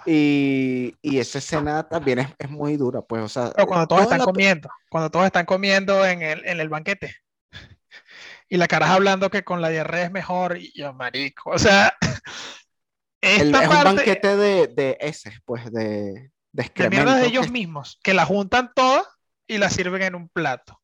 y, 0.07 0.93
y 1.01 1.19
esa 1.19 1.39
escena 1.39 1.89
también 1.89 2.19
es, 2.19 2.29
es, 2.37 2.51
muy 2.51 2.77
dura, 2.77 3.01
pues, 3.01 3.23
o 3.23 3.29
sea... 3.29 3.53
Pero 3.55 3.69
cuando 3.69 3.87
todos 3.87 4.03
están 4.03 4.25
comiendo, 4.25 4.69
cuando 4.91 5.09
todos 5.09 5.25
están 5.25 5.47
comiendo 5.47 6.05
en 6.05 6.21
el, 6.23 6.45
en 6.45 6.59
el 6.59 6.69
banquete, 6.69 7.15
y 8.49 8.57
la 8.57 8.67
cara 8.67 8.93
hablando 8.93 9.31
que 9.31 9.45
con 9.45 9.63
la 9.63 9.69
diarrea 9.69 10.07
es 10.07 10.11
mejor, 10.11 10.59
y 10.59 10.73
yo, 10.75 10.93
marico, 10.95 11.51
o 11.51 11.61
sea... 11.61 11.95
el, 13.21 13.55
es 13.55 13.69
un 13.69 13.85
banquete 13.85 14.37
de, 14.37 14.67
de 14.67 14.97
ese, 15.01 15.33
pues, 15.45 15.71
de... 15.71 16.33
De, 16.51 16.73
de 16.75 16.91
mierda 16.91 17.15
de 17.15 17.27
ellos 17.29 17.53
mismos, 17.53 18.01
que 18.03 18.15
la 18.15 18.27
juntan 18.27 18.73
todas 18.75 19.07
y 19.47 19.59
la 19.59 19.71
sirven 19.71 20.03
en 20.03 20.17
un 20.17 20.29
plato 20.29 20.81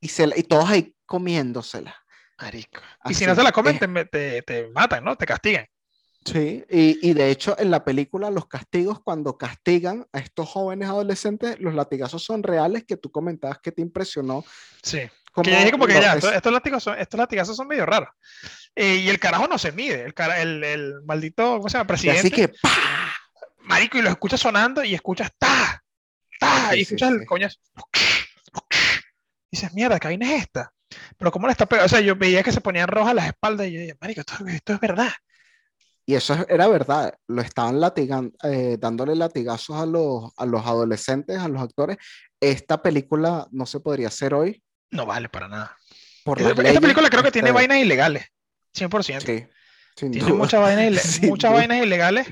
y, 0.00 0.08
se, 0.08 0.28
y 0.36 0.42
todos 0.42 0.68
ahí 0.68 0.94
comiéndosela. 1.06 1.96
Marico. 2.40 2.80
y 3.04 3.14
si 3.14 3.26
no 3.26 3.34
se 3.34 3.42
la 3.42 3.52
comen, 3.52 3.78
te, 3.78 4.42
te, 4.42 4.68
matan, 4.68 5.04
¿no? 5.04 5.16
Te 5.16 5.26
castigan. 5.26 5.66
Sí, 6.24 6.64
y, 6.70 7.08
y, 7.08 7.14
de 7.14 7.30
hecho 7.30 7.56
en 7.58 7.70
la 7.70 7.82
película 7.82 8.30
los 8.30 8.46
castigos, 8.46 9.00
cuando 9.02 9.38
castigan 9.38 10.06
a 10.12 10.18
estos 10.18 10.48
jóvenes 10.48 10.88
adolescentes, 10.88 11.58
los 11.60 11.74
latigazos 11.74 12.22
son 12.22 12.42
reales 12.42 12.84
que 12.84 12.98
tú 12.98 13.10
comentabas 13.10 13.58
que 13.58 13.72
te 13.72 13.80
impresionó. 13.80 14.44
Sí. 14.82 15.00
Como, 15.32 15.44
que 15.44 15.56
dije 15.56 15.70
como 15.70 15.86
que 15.86 15.94
ya, 15.94 16.14
estos, 16.14 16.52
latigazos 16.52 16.82
son, 16.82 16.98
estos 16.98 17.18
latigazos 17.18 17.56
son 17.56 17.68
medio 17.68 17.86
raros. 17.86 18.10
Eh, 18.74 18.96
y 18.96 19.08
el 19.08 19.18
carajo 19.18 19.46
no 19.46 19.58
se 19.58 19.72
mide, 19.72 20.02
el, 20.04 20.14
cara, 20.14 20.40
el, 20.42 20.62
el 20.64 21.02
maldito, 21.04 21.56
¿cómo 21.56 21.68
se 21.68 21.78
llama? 21.78 21.86
Presidente. 21.86 22.20
así 22.20 22.30
que, 22.30 22.48
¡pah! 22.48 23.12
Marico, 23.60 23.98
y 23.98 24.02
lo 24.02 24.10
escuchas 24.10 24.40
sonando 24.40 24.82
y 24.82 24.94
escuchas, 24.94 25.30
¡ta! 25.38 25.82
¡ta! 26.38 26.76
y 26.76 26.82
escuchas 26.82 27.12
el 27.12 27.26
coño 29.50 29.58
dices, 29.58 29.74
mierda, 29.74 29.98
¿qué 29.98 30.08
vaina 30.08 30.34
es 30.34 30.42
esta? 30.42 30.72
Pero 31.16 31.30
¿cómo 31.30 31.46
le 31.46 31.52
está 31.52 31.66
pegando? 31.66 31.86
O 31.86 31.88
sea, 31.88 32.00
yo 32.00 32.16
veía 32.16 32.42
que 32.42 32.52
se 32.52 32.60
ponían 32.60 32.88
rojas 32.88 33.14
las 33.14 33.26
espaldas 33.26 33.68
y 33.68 33.72
yo 33.72 33.80
dije, 33.80 33.96
marico, 34.00 34.20
esto, 34.20 34.72
es 34.72 34.80
verdad. 34.80 35.10
Y 36.06 36.14
eso 36.14 36.44
era 36.48 36.66
verdad, 36.66 37.14
lo 37.28 37.40
estaban 37.40 37.80
latigando, 37.80 38.36
eh, 38.42 38.76
dándole 38.80 39.14
latigazos 39.14 39.76
a 39.76 39.86
los, 39.86 40.32
a 40.36 40.46
los 40.46 40.66
adolescentes, 40.66 41.38
a 41.38 41.48
los 41.48 41.62
actores. 41.62 41.98
Esta 42.40 42.82
película 42.82 43.46
no 43.52 43.66
se 43.66 43.80
podría 43.80 44.08
hacer 44.08 44.34
hoy. 44.34 44.62
No 44.90 45.06
vale 45.06 45.28
para 45.28 45.46
nada. 45.46 45.76
Por 46.24 46.40
esta, 46.40 46.54
película 46.54 47.08
creo 47.10 47.22
que 47.22 47.30
tiene 47.30 47.52
vainas 47.52 47.78
ilegales, 47.78 48.26
100%. 48.76 49.20
Sí, 49.20 49.46
tiene 50.10 50.32
muchas 50.32 50.60
vainas, 50.60 51.20
muchas 51.22 51.52
vainas 51.52 51.82
ilegales 51.82 52.26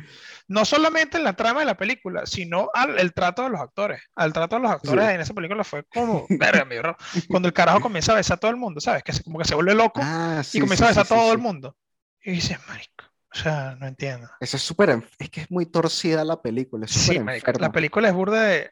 no 0.49 0.65
solamente 0.65 1.19
en 1.19 1.25
la 1.25 1.35
trama 1.35 1.61
de 1.61 1.67
la 1.67 1.77
película, 1.77 2.25
sino 2.27 2.71
al 2.73 2.99
el 2.99 3.13
trato 3.13 3.43
de 3.45 3.51
los 3.51 3.61
actores. 3.61 4.03
Al 4.17 4.33
trato 4.33 4.57
de 4.57 4.63
los 4.63 4.71
actores 4.71 5.09
en 5.11 5.21
esa 5.21 5.35
película 5.35 5.63
fue 5.63 5.85
como, 5.85 6.27
verga, 6.31 6.65
mi 6.65 6.79
bro. 6.79 6.97
Cuando 7.29 7.49
el 7.49 7.55
carajo 7.55 7.81
comienza 7.81 8.13
a 8.13 8.17
besar 8.17 8.37
a 8.37 8.41
todo 8.41 8.51
el 8.51 8.57
mundo, 8.57 8.81
¿sabes? 8.81 9.03
Que 9.03 9.13
como 9.23 9.39
que 9.39 9.45
se 9.45 9.55
vuelve 9.55 9.75
loco 9.75 10.01
ah, 10.03 10.43
y 10.53 10.61
comienza 10.61 10.87
a 10.87 10.89
besar 10.89 11.05
a 11.05 11.09
todo 11.09 11.33
el 11.33 11.39
mundo. 11.39 11.77
Y 12.23 12.33
dices, 12.33 12.59
marico, 12.67 13.05
o 13.33 13.39
sea, 13.39 13.77
no 13.79 13.87
entiendo. 13.87 14.29
Eso 14.41 14.57
es 14.57 14.63
súper, 14.63 15.03
es 15.19 15.31
que 15.31 15.43
es 15.43 15.51
muy 15.51 15.67
torcida 15.67 16.25
la 16.25 16.41
película. 16.41 16.87
Es 16.87 16.93
sí, 16.93 17.21
marico, 17.21 17.53
la 17.53 17.71
película 17.71 18.09
es 18.09 18.15
burda 18.15 18.43
de, 18.43 18.71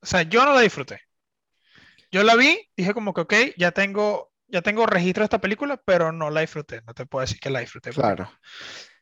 o 0.00 0.06
sea, 0.06 0.22
yo 0.22 0.44
no 0.44 0.54
la 0.54 0.60
disfruté. 0.60 1.00
Yo 2.12 2.22
la 2.22 2.36
vi, 2.36 2.70
dije 2.76 2.94
como 2.94 3.12
que, 3.12 3.22
ok, 3.22 3.34
ya 3.56 3.72
tengo 3.72 4.30
ya 4.48 4.62
tengo 4.62 4.86
registro 4.86 5.22
de 5.22 5.26
esta 5.26 5.40
película, 5.40 5.80
pero 5.84 6.12
no 6.12 6.30
la 6.30 6.40
disfruté. 6.40 6.82
No 6.86 6.94
te 6.94 7.06
puedo 7.06 7.22
decir 7.22 7.40
que 7.40 7.50
la 7.50 7.60
disfruté. 7.60 7.90
Claro. 7.90 8.30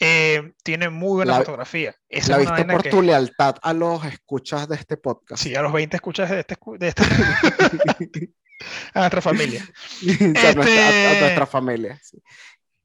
Eh, 0.00 0.52
tiene 0.62 0.90
muy 0.90 1.16
buena 1.16 1.36
fotografía. 1.36 1.94
la 2.28 2.38
viste 2.38 2.64
por 2.64 2.82
tu 2.82 3.02
lealtad 3.02 3.56
a 3.62 3.72
los 3.72 4.04
escuchas 4.04 4.68
de 4.68 4.76
este 4.76 4.96
podcast. 4.96 5.42
Sí, 5.42 5.54
a 5.54 5.62
los 5.62 5.72
20 5.72 5.96
escuchas 5.96 6.30
de 6.30 6.40
este. 6.40 6.56
De 6.78 6.88
este 6.88 7.04
a 8.94 9.00
nuestra 9.00 9.20
familia. 9.20 9.62
a, 10.02 10.52
nuestra, 10.54 11.12
este, 11.12 11.46
familia. 11.46 12.00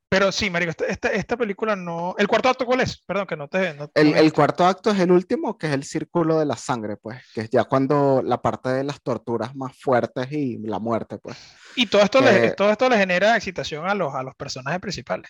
Pero 0.09 0.31
sí, 0.31 0.49
Marico, 0.49 0.71
esta, 0.87 1.09
esta, 1.09 1.37
película 1.37 1.75
no. 1.75 2.15
¿El 2.17 2.27
cuarto 2.27 2.49
acto 2.49 2.65
cuál 2.65 2.81
es? 2.81 2.97
Perdón, 3.03 3.27
que 3.27 3.37
no 3.37 3.47
te. 3.47 3.75
el, 3.93 4.15
el, 4.15 4.33
cuarto 4.33 4.65
acto 4.65 4.89
es 4.89 4.99
el 4.99 5.11
último, 5.11 5.55
que 5.55 5.67
es 5.67 5.73
el 5.73 5.83
círculo 5.83 6.39
de 6.39 6.47
la 6.47 6.55
sangre, 6.55 6.97
pues. 6.97 7.21
Que 7.31 7.41
es 7.41 7.49
ya 7.51 7.65
cuando 7.65 8.23
la 8.23 8.41
parte 8.41 8.69
de 8.69 8.83
las 8.83 9.03
torturas 9.03 9.55
más 9.55 9.77
fuertes 9.79 10.31
y 10.31 10.57
la 10.57 10.79
muerte, 10.79 11.19
pues. 11.19 11.37
Y 11.75 11.85
todo 11.85 12.01
esto, 12.01 12.21
le, 12.21 12.51
todo 12.51 12.71
esto 12.71 12.89
le 12.89 12.97
genera 12.97 13.35
excitación 13.35 13.87
a 13.87 13.93
los, 13.93 14.15
a 14.15 14.23
los 14.23 14.33
personajes 14.33 14.79
principales. 14.79 15.29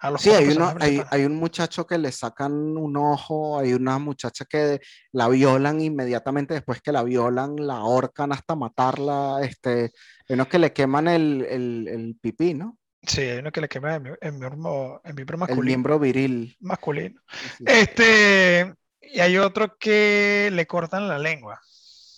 A 0.00 0.10
los 0.10 0.22
sí, 0.22 0.30
hay, 0.30 0.48
uno, 0.48 0.74
hay, 0.80 1.00
hay, 1.10 1.24
un 1.24 1.36
muchacho 1.36 1.86
que 1.86 1.98
le 1.98 2.10
sacan 2.10 2.52
un 2.52 2.96
ojo, 2.96 3.60
hay 3.60 3.74
una 3.74 3.98
muchacha 3.98 4.44
que 4.44 4.80
la 5.12 5.28
violan 5.28 5.80
inmediatamente 5.80 6.54
después 6.54 6.80
que 6.80 6.92
la 6.92 7.02
violan, 7.04 7.54
la 7.56 7.76
ahorcan 7.76 8.32
hasta 8.32 8.56
matarla, 8.56 9.38
este, 9.42 9.92
unos 10.28 10.48
que 10.48 10.58
le 10.58 10.72
queman 10.72 11.08
el, 11.08 11.46
el, 11.48 11.88
el 11.88 12.16
pipí, 12.20 12.54
¿no? 12.54 12.77
Sí, 13.02 13.20
hay 13.20 13.38
uno 13.38 13.52
que 13.52 13.60
le 13.60 13.68
quema 13.68 13.94
en 13.94 14.02
mi, 14.02 14.10
en 14.20 14.38
miembro, 14.38 15.00
masculino. 15.38 15.60
El 15.60 15.66
miembro 15.66 15.98
viril. 15.98 16.56
Masculino. 16.60 17.20
Este, 17.64 18.74
y 19.00 19.20
hay 19.20 19.38
otro 19.38 19.78
que 19.78 20.50
le 20.52 20.66
cortan 20.66 21.08
la 21.08 21.18
lengua. 21.18 21.60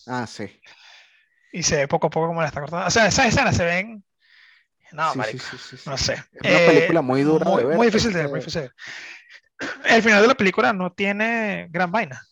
Ah, 0.07 0.27
sí. 0.27 0.61
Y 1.53 1.63
se 1.63 1.77
ve 1.77 1.89
poco 1.89 2.09
a 2.09 2.11
poco 2.11 2.29
como 2.29 2.41
la 2.41 2.49
está 2.49 2.61
cortando. 2.61 2.87
O 2.87 2.91
sea, 2.91 3.07
esas 3.07 3.27
escenas 3.27 3.57
se 3.57 3.65
ven. 3.65 4.05
No, 4.93 5.13
sí, 5.13 5.39
no 5.87 5.97
sé. 5.97 6.15
Es 6.43 6.51
una 6.51 6.73
película 6.73 7.03
muy 7.03 7.23
dura. 7.23 7.45
Muy, 7.45 7.63
de 7.63 7.69
ver, 7.69 7.77
muy 7.77 7.87
difícil 7.87 8.13
de 8.13 8.21
ver, 8.21 8.29
muy 8.29 8.41
difícil. 8.41 8.71
El 9.85 10.03
final 10.03 10.23
de 10.23 10.29
la 10.29 10.35
película 10.35 10.73
no 10.73 10.93
tiene 10.93 11.69
gran 11.71 11.93
vaina. 11.93 12.27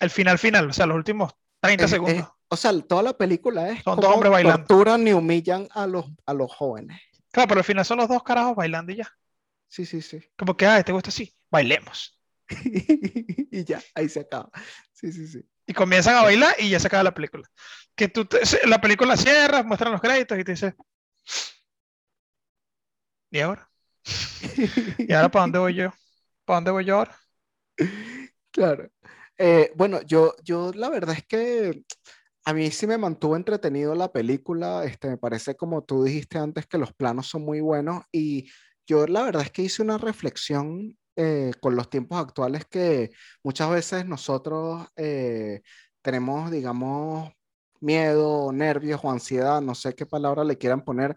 El 0.00 0.10
final, 0.10 0.38
final, 0.38 0.70
o 0.70 0.72
sea, 0.72 0.86
los 0.86 0.96
últimos 0.96 1.34
30 1.60 1.88
segundos. 1.88 2.28
o 2.48 2.56
sea, 2.56 2.72
toda 2.80 3.02
la 3.02 3.12
película 3.12 3.68
es. 3.68 3.82
Son 3.82 4.00
dos 4.00 4.12
hombres 4.12 4.32
bailando. 4.32 4.64
torturan 4.64 5.04
ni 5.04 5.12
humillan 5.12 5.68
a 5.72 5.86
los, 5.86 6.06
a 6.24 6.32
los 6.32 6.54
jóvenes. 6.54 7.00
Claro, 7.34 7.48
pero 7.48 7.58
al 7.58 7.64
final 7.64 7.84
son 7.84 7.98
los 7.98 8.08
dos 8.08 8.22
carajos 8.22 8.54
bailando 8.54 8.92
y 8.92 8.96
ya. 8.98 9.08
Sí, 9.66 9.84
sí, 9.84 10.00
sí. 10.00 10.20
Como 10.36 10.56
que, 10.56 10.66
ah, 10.66 10.80
¿te 10.84 10.92
gusta 10.92 11.08
así? 11.08 11.34
Bailemos. 11.50 12.16
y 12.48 13.64
ya, 13.64 13.82
ahí 13.92 14.08
se 14.08 14.20
acaba. 14.20 14.50
Sí, 14.92 15.10
sí, 15.10 15.26
sí. 15.26 15.44
Y 15.66 15.72
comienzan 15.72 16.14
a 16.16 16.22
bailar 16.22 16.54
y 16.60 16.70
ya 16.70 16.78
se 16.78 16.86
acaba 16.86 17.02
la 17.02 17.12
película. 17.12 17.50
Que 17.96 18.06
tú, 18.06 18.28
la 18.66 18.80
película 18.80 19.16
cierra, 19.16 19.64
muestran 19.64 19.90
los 19.90 20.00
créditos 20.00 20.38
y 20.38 20.44
te 20.44 20.52
dices, 20.52 20.74
¿y 23.32 23.40
ahora? 23.40 23.68
¿Y 24.98 25.12
ahora 25.12 25.28
para 25.28 25.42
dónde 25.42 25.58
voy 25.58 25.74
yo? 25.74 25.92
¿Para 26.44 26.58
dónde 26.58 26.70
voy 26.70 26.84
yo 26.84 26.98
ahora? 26.98 27.16
Claro. 28.52 28.88
Eh, 29.36 29.72
bueno, 29.74 30.00
yo, 30.02 30.36
yo 30.44 30.70
la 30.72 30.88
verdad 30.88 31.16
es 31.16 31.26
que 31.26 31.82
a 32.44 32.52
mí 32.52 32.70
sí 32.70 32.86
me 32.86 32.98
mantuvo 32.98 33.36
entretenido 33.36 33.94
la 33.94 34.12
película, 34.12 34.84
este, 34.84 35.08
me 35.08 35.16
parece 35.16 35.56
como 35.56 35.82
tú 35.82 36.04
dijiste 36.04 36.38
antes 36.38 36.66
que 36.66 36.78
los 36.78 36.92
planos 36.92 37.26
son 37.28 37.44
muy 37.44 37.60
buenos 37.60 38.04
y 38.12 38.50
yo 38.86 39.06
la 39.06 39.22
verdad 39.22 39.42
es 39.42 39.50
que 39.50 39.62
hice 39.62 39.82
una 39.82 39.98
reflexión 39.98 40.98
eh, 41.16 41.52
con 41.60 41.74
los 41.76 41.88
tiempos 41.88 42.18
actuales 42.20 42.66
que 42.66 43.10
muchas 43.42 43.70
veces 43.70 44.06
nosotros 44.06 44.86
eh, 44.96 45.62
tenemos, 46.02 46.50
digamos, 46.50 47.32
miedo, 47.80 48.52
nervios 48.52 49.00
o 49.02 49.10
ansiedad, 49.10 49.60
no 49.62 49.74
sé 49.74 49.94
qué 49.94 50.06
palabra 50.06 50.44
le 50.44 50.58
quieran 50.58 50.84
poner, 50.84 51.14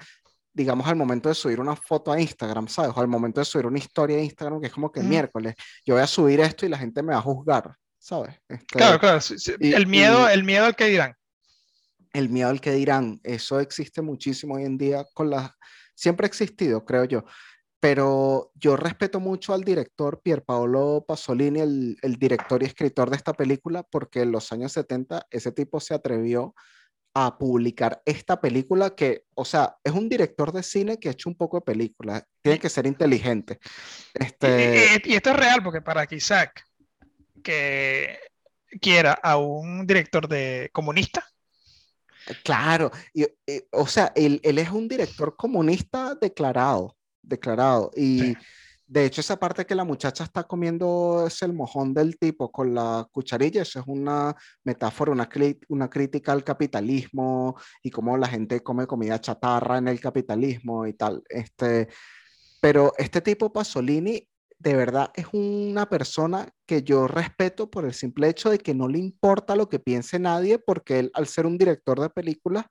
digamos, 0.53 0.87
al 0.87 0.95
momento 0.95 1.29
de 1.29 1.35
subir 1.35 1.59
una 1.59 1.75
foto 1.75 2.11
a 2.11 2.21
Instagram, 2.21 2.67
¿sabes? 2.67 2.91
O 2.95 3.01
al 3.01 3.07
momento 3.07 3.41
de 3.41 3.45
subir 3.45 3.65
una 3.65 3.79
historia 3.79 4.17
a 4.17 4.21
Instagram, 4.21 4.61
que 4.61 4.67
es 4.67 4.73
como 4.73 4.91
que 4.91 5.01
miércoles, 5.01 5.55
yo 5.85 5.95
voy 5.95 6.03
a 6.03 6.07
subir 6.07 6.39
esto 6.39 6.65
y 6.65 6.69
la 6.69 6.77
gente 6.77 7.03
me 7.03 7.13
va 7.13 7.19
a 7.19 7.21
juzgar, 7.21 7.75
¿sabes? 8.07 8.39
Este, 8.47 8.77
claro, 8.77 8.99
claro. 8.99 9.19
el, 9.59 9.85
miedo, 9.85 10.29
el 10.29 10.45
miedo 10.45 10.65
al 10.65 10.77
que 10.77 10.85
dirán. 10.85 11.15
El 12.13 12.29
miedo 12.29 12.49
al 12.49 12.61
que 12.61 12.71
dirán, 12.71 13.19
eso 13.23 13.59
existe 13.59 14.01
muchísimo 14.01 14.55
hoy 14.55 14.63
en 14.63 14.77
día 14.77 15.05
con 15.13 15.29
las... 15.29 15.51
Siempre 15.93 16.25
ha 16.25 16.29
existido, 16.29 16.85
creo 16.85 17.03
yo. 17.03 17.25
Pero 17.81 18.51
yo 18.55 18.77
respeto 18.77 19.19
mucho 19.19 19.53
al 19.53 19.63
director 19.63 20.21
Pierpaolo 20.21 21.03
Pasolini, 21.05 21.59
el, 21.59 21.97
el 22.01 22.15
director 22.15 22.63
y 22.63 22.67
escritor 22.67 23.09
de 23.09 23.17
esta 23.17 23.33
película, 23.33 23.83
porque 23.83 24.21
en 24.21 24.31
los 24.31 24.51
años 24.53 24.71
70 24.71 25.27
ese 25.29 25.51
tipo 25.51 25.81
se 25.81 25.93
atrevió 25.93 26.55
a 27.13 27.37
publicar 27.37 28.01
esta 28.05 28.39
película 28.39 28.95
que, 28.95 29.25
o 29.35 29.43
sea, 29.43 29.75
es 29.83 29.91
un 29.91 30.07
director 30.07 30.53
de 30.53 30.63
cine 30.63 30.97
que 30.97 31.09
ha 31.09 31.11
hecho 31.11 31.29
un 31.29 31.35
poco 31.35 31.57
de 31.57 31.61
película, 31.61 32.23
tiene 32.41 32.57
que 32.57 32.69
ser 32.69 32.87
inteligente. 32.87 33.59
Este... 34.13 35.01
Y, 35.03 35.13
esto 35.13 35.31
es 35.31 35.35
real, 35.35 35.61
porque 35.61 35.81
para 35.81 36.07
que 36.07 36.15
Isaac, 36.15 36.63
que 37.47 38.19
quiera 38.81 39.13
a 39.13 39.37
un 39.37 39.87
director 39.87 40.27
de 40.27 40.69
comunista. 40.73 41.23
Claro, 42.43 42.91
y, 43.13 43.25
o 43.71 43.87
sea, 43.87 44.11
él, 44.15 44.41
él, 44.43 44.57
es 44.57 44.69
un 44.69 44.89
director 44.89 45.37
comunista 45.37 46.13
declarado, 46.15 46.97
declarado, 47.21 47.91
y... 47.95 48.35
De 48.89 49.03
hecho, 49.03 49.19
esa 49.19 49.35
parte 49.37 49.65
que 49.65 49.75
la 49.75 49.83
muchacha 49.83 50.23
está 50.23 50.45
comiendo 50.45 51.25
es 51.27 51.41
el 51.41 51.51
mojón 51.51 51.93
del 51.93 52.17
tipo 52.17 52.49
con 52.49 52.73
la 52.73 53.05
cucharilla, 53.11 53.63
eso 53.63 53.81
es 53.81 53.85
una 53.85 54.33
metáfora, 54.63 55.11
una, 55.11 55.27
una 55.67 55.89
crítica 55.89 56.31
al 56.31 56.45
capitalismo 56.45 57.57
y 57.83 57.91
cómo 57.91 58.15
la 58.15 58.29
gente 58.29 58.63
come 58.63 58.87
comida 58.87 59.19
chatarra 59.19 59.77
en 59.77 59.89
el 59.89 59.99
capitalismo 59.99 60.87
y 60.87 60.93
tal. 60.93 61.21
Este, 61.27 61.89
pero 62.61 62.93
este 62.97 63.19
tipo 63.19 63.51
Pasolini 63.51 64.25
de 64.59 64.75
verdad 64.75 65.11
es 65.15 65.27
una 65.33 65.87
persona 65.89 66.49
que 66.65 66.83
yo 66.83 67.07
respeto 67.07 67.69
por 67.69 67.85
el 67.85 67.93
simple 67.93 68.29
hecho 68.29 68.49
de 68.49 68.57
que 68.59 68.73
no 68.73 68.87
le 68.87 68.99
importa 68.99 69.55
lo 69.55 69.69
que 69.69 69.79
piense 69.79 70.19
nadie, 70.19 70.59
porque 70.59 70.99
él, 70.99 71.11
al 71.13 71.27
ser 71.27 71.45
un 71.45 71.57
director 71.57 71.99
de 71.99 72.09
películas, 72.09 72.65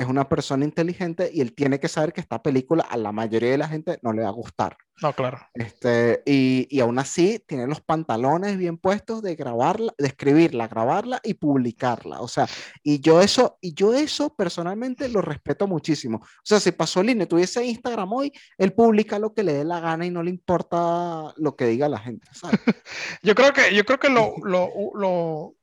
es 0.00 0.06
una 0.06 0.28
persona 0.28 0.64
inteligente 0.64 1.30
y 1.32 1.42
él 1.42 1.54
tiene 1.54 1.78
que 1.78 1.88
saber 1.88 2.14
que 2.14 2.22
esta 2.22 2.42
película 2.42 2.84
a 2.84 2.96
la 2.96 3.12
mayoría 3.12 3.50
de 3.50 3.58
la 3.58 3.68
gente 3.68 3.98
no 4.00 4.14
le 4.14 4.22
va 4.22 4.28
a 4.28 4.32
gustar. 4.32 4.78
No, 5.02 5.12
claro. 5.12 5.38
Este, 5.52 6.22
y, 6.24 6.66
y 6.70 6.80
aún 6.80 6.98
así 6.98 7.38
tiene 7.46 7.66
los 7.66 7.82
pantalones 7.82 8.56
bien 8.56 8.78
puestos 8.78 9.20
de 9.20 9.34
grabarla, 9.34 9.92
de 9.98 10.08
escribirla, 10.08 10.68
grabarla 10.68 11.20
y 11.22 11.34
publicarla. 11.34 12.20
O 12.20 12.28
sea, 12.28 12.46
y 12.82 13.00
yo 13.00 13.20
eso, 13.20 13.58
y 13.60 13.74
yo 13.74 13.94
eso 13.94 14.34
personalmente 14.34 15.10
lo 15.10 15.20
respeto 15.20 15.66
muchísimo. 15.66 16.18
O 16.18 16.44
sea, 16.44 16.60
si 16.60 16.72
Pasolini 16.72 17.26
tuviese 17.26 17.62
Instagram 17.62 18.10
hoy, 18.10 18.32
él 18.56 18.72
publica 18.72 19.18
lo 19.18 19.34
que 19.34 19.42
le 19.42 19.52
dé 19.52 19.64
la 19.64 19.80
gana 19.80 20.06
y 20.06 20.10
no 20.10 20.22
le 20.22 20.30
importa 20.30 21.34
lo 21.36 21.56
que 21.56 21.66
diga 21.66 21.90
la 21.90 21.98
gente. 21.98 22.26
yo 23.22 23.34
creo 23.34 23.52
que, 23.52 23.74
yo 23.74 23.84
creo 23.84 23.98
que 23.98 24.08
lo, 24.08 24.32
lo, 24.44 24.70
lo, 24.94 25.54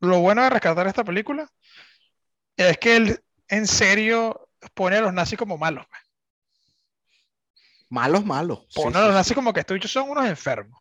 lo 0.00 0.20
bueno 0.20 0.42
de 0.42 0.50
rescatar 0.50 0.88
esta 0.88 1.04
película 1.04 1.48
es 2.56 2.78
que 2.78 2.96
él 2.96 3.20
en 3.54 3.66
serio 3.66 4.48
pone 4.74 4.96
a 4.96 5.00
los 5.00 5.12
nazis 5.12 5.38
como 5.38 5.58
malos. 5.58 5.86
Pues. 5.88 6.02
Malos, 7.90 8.24
malos. 8.24 8.66
Pone 8.74 8.98
a 8.98 9.02
los 9.06 9.14
nazis 9.14 9.34
como 9.34 9.52
que 9.52 9.60
estos 9.60 9.90
son 9.90 10.10
unos 10.10 10.26
enfermos. 10.26 10.80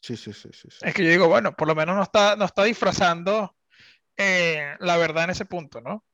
Sí, 0.00 0.16
sí, 0.16 0.32
sí, 0.32 0.48
sí, 0.52 0.68
Es 0.80 0.94
que 0.94 1.04
yo 1.04 1.10
digo, 1.10 1.28
bueno, 1.28 1.54
por 1.54 1.68
lo 1.68 1.74
menos 1.74 1.94
no 1.94 2.02
está, 2.02 2.34
no 2.34 2.46
está 2.46 2.64
disfrazando 2.64 3.54
eh, 4.16 4.74
la 4.80 4.96
verdad 4.96 5.24
en 5.24 5.30
ese 5.30 5.44
punto, 5.44 5.80
¿no? 5.80 6.04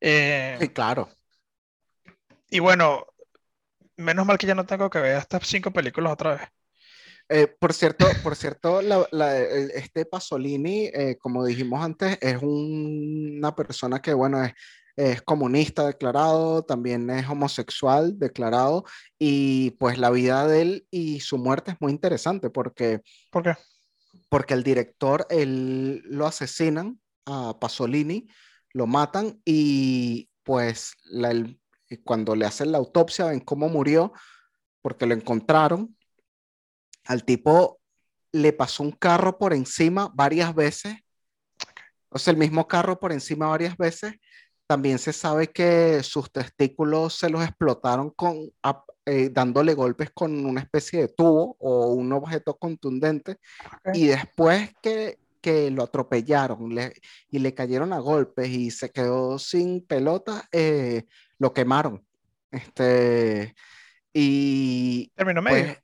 Eh, 0.00 0.56
sí, 0.60 0.68
claro. 0.68 1.08
Y 2.48 2.60
bueno, 2.60 3.06
menos 3.96 4.24
mal 4.24 4.38
que 4.38 4.46
ya 4.46 4.54
no 4.54 4.66
tengo 4.66 4.88
que 4.88 5.00
ver 5.00 5.16
estas 5.16 5.46
cinco 5.46 5.72
películas 5.72 6.12
otra 6.12 6.36
vez. 6.36 6.48
Eh, 7.28 7.48
por 7.48 7.74
cierto, 7.74 8.06
por 8.22 8.36
cierto 8.36 8.80
este 8.80 10.06
Pasolini, 10.06 10.90
como 11.18 11.44
dijimos 11.44 11.84
antes, 11.84 12.18
es 12.20 12.38
una 12.40 13.54
persona 13.56 14.00
que, 14.00 14.14
bueno, 14.14 14.44
es 14.44 14.54
es 14.96 15.20
comunista 15.22 15.86
declarado, 15.86 16.64
también 16.64 17.08
es 17.10 17.28
homosexual 17.28 18.18
declarado 18.18 18.84
y 19.18 19.72
pues 19.72 19.98
la 19.98 20.10
vida 20.10 20.48
de 20.48 20.62
él 20.62 20.86
y 20.90 21.20
su 21.20 21.36
muerte 21.36 21.72
es 21.72 21.76
muy 21.80 21.92
interesante 21.92 22.48
porque... 22.50 23.02
¿Por 23.30 23.42
qué? 23.42 23.54
Porque 24.30 24.54
el 24.54 24.62
director, 24.62 25.26
él 25.28 26.02
lo 26.06 26.26
asesinan 26.26 26.98
a 27.26 27.58
Pasolini, 27.60 28.26
lo 28.72 28.86
matan 28.86 29.40
y 29.44 30.30
pues 30.42 30.94
cuando 32.04 32.34
le 32.34 32.46
hacen 32.46 32.72
la 32.72 32.78
autopsia 32.78 33.26
ven 33.26 33.40
cómo 33.40 33.68
murió 33.68 34.12
porque 34.80 35.06
lo 35.06 35.14
encontraron. 35.14 35.96
Al 37.04 37.24
tipo 37.24 37.80
le 38.32 38.52
pasó 38.52 38.82
un 38.82 38.92
carro 38.92 39.38
por 39.38 39.52
encima 39.52 40.10
varias 40.14 40.54
veces. 40.54 40.96
O 42.08 42.18
sea, 42.18 42.32
el 42.32 42.38
mismo 42.38 42.66
carro 42.66 42.98
por 42.98 43.12
encima 43.12 43.48
varias 43.48 43.76
veces 43.76 44.14
también 44.66 44.98
se 44.98 45.12
sabe 45.12 45.48
que 45.48 46.02
sus 46.02 46.30
testículos 46.30 47.14
se 47.14 47.30
los 47.30 47.42
explotaron 47.42 48.10
con, 48.10 48.50
eh, 49.06 49.30
dándole 49.30 49.74
golpes 49.74 50.10
con 50.10 50.44
una 50.44 50.60
especie 50.60 51.00
de 51.02 51.08
tubo 51.08 51.56
o 51.60 51.92
un 51.92 52.12
objeto 52.12 52.56
contundente. 52.56 53.38
Y 53.94 54.08
después 54.08 54.70
que, 54.82 55.18
que 55.40 55.70
lo 55.70 55.84
atropellaron 55.84 56.76
y 57.30 57.38
le 57.38 57.54
cayeron 57.54 57.92
a 57.92 58.00
golpes 58.00 58.48
y 58.48 58.70
se 58.70 58.90
quedó 58.90 59.38
sin 59.38 59.86
pelota, 59.86 60.48
eh, 60.50 61.04
lo 61.38 61.52
quemaron. 61.52 62.04
Este, 62.50 63.54
y. 64.12 65.12
Término 65.14 65.42
medio. 65.42 65.76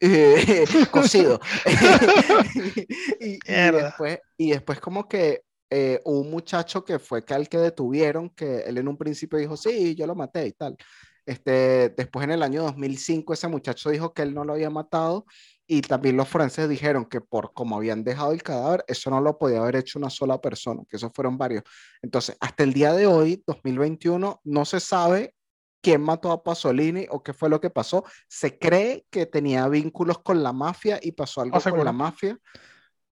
Pues, 0.00 0.88
cocido. 0.90 1.40
y, 3.20 3.38
después, 3.44 4.18
y 4.36 4.50
después 4.52 4.80
como 4.80 5.08
que 5.08 5.42
eh, 5.70 6.00
un 6.04 6.30
muchacho 6.30 6.84
que 6.84 6.98
fue 6.98 7.24
que 7.24 7.32
al 7.32 7.48
que 7.48 7.58
detuvieron, 7.58 8.30
que 8.30 8.60
él 8.60 8.78
en 8.78 8.88
un 8.88 8.96
principio 8.96 9.38
dijo, 9.38 9.56
sí, 9.56 9.94
yo 9.94 10.06
lo 10.06 10.16
maté 10.16 10.48
y 10.48 10.52
tal. 10.52 10.76
Este, 11.24 11.90
después 11.90 12.24
en 12.24 12.32
el 12.32 12.42
año 12.42 12.62
2005 12.64 13.34
ese 13.34 13.46
muchacho 13.46 13.90
dijo 13.90 14.12
que 14.12 14.22
él 14.22 14.34
no 14.34 14.44
lo 14.44 14.54
había 14.54 14.70
matado 14.70 15.26
y 15.66 15.82
también 15.82 16.16
los 16.16 16.26
forenses 16.26 16.68
dijeron 16.68 17.04
que 17.04 17.20
por 17.20 17.52
como 17.52 17.76
habían 17.76 18.02
dejado 18.02 18.32
el 18.32 18.42
cadáver, 18.42 18.84
eso 18.88 19.10
no 19.10 19.20
lo 19.20 19.38
podía 19.38 19.60
haber 19.60 19.76
hecho 19.76 20.00
una 20.00 20.10
sola 20.10 20.40
persona, 20.40 20.82
que 20.88 20.96
esos 20.96 21.12
fueron 21.14 21.38
varios. 21.38 21.62
Entonces, 22.02 22.36
hasta 22.40 22.64
el 22.64 22.72
día 22.72 22.92
de 22.92 23.06
hoy, 23.06 23.44
2021, 23.46 24.40
no 24.42 24.64
se 24.64 24.80
sabe 24.80 25.34
quién 25.80 26.02
mató 26.02 26.32
a 26.32 26.42
Pasolini 26.42 27.06
o 27.10 27.22
qué 27.22 27.32
fue 27.32 27.48
lo 27.48 27.60
que 27.60 27.70
pasó. 27.70 28.04
Se 28.26 28.58
cree 28.58 29.06
que 29.10 29.26
tenía 29.26 29.68
vínculos 29.68 30.18
con 30.18 30.42
la 30.42 30.52
mafia 30.52 30.98
y 31.00 31.12
pasó 31.12 31.42
algo 31.42 31.60
con 31.60 31.84
la 31.84 31.92
mafia 31.92 32.36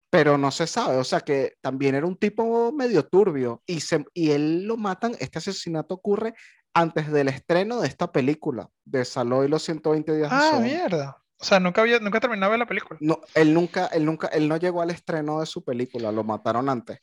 pero 0.09 0.37
no 0.37 0.51
se 0.51 0.67
sabe, 0.67 0.97
o 0.97 1.03
sea 1.03 1.21
que 1.21 1.55
también 1.61 1.95
era 1.95 2.05
un 2.05 2.15
tipo 2.15 2.71
medio 2.71 3.05
turbio 3.05 3.61
y, 3.65 3.81
se, 3.81 4.05
y 4.13 4.31
él 4.31 4.63
lo 4.63 4.77
matan, 4.77 5.15
este 5.19 5.39
asesinato 5.39 5.95
ocurre 5.95 6.33
antes 6.73 7.11
del 7.11 7.27
estreno 7.27 7.81
de 7.81 7.87
esta 7.87 8.11
película, 8.11 8.69
de 8.85 9.03
Saló 9.03 9.43
y 9.43 9.47
los 9.47 9.63
120 9.63 10.15
días 10.15 10.29
ah, 10.31 10.51
de 10.51 10.57
Ah, 10.57 10.59
mierda. 10.59 11.17
O 11.39 11.45
sea, 11.45 11.59
nunca, 11.59 11.81
había, 11.81 11.99
nunca 11.99 12.19
terminaba 12.19 12.57
la 12.57 12.65
película. 12.65 12.97
No, 13.01 13.19
él 13.35 13.53
nunca, 13.53 13.87
él 13.87 14.05
nunca, 14.05 14.27
él 14.27 14.47
no 14.47 14.57
llegó 14.57 14.81
al 14.81 14.89
estreno 14.89 15.39
de 15.39 15.45
su 15.45 15.63
película, 15.63 16.11
lo 16.11 16.23
mataron 16.23 16.69
antes. 16.69 16.99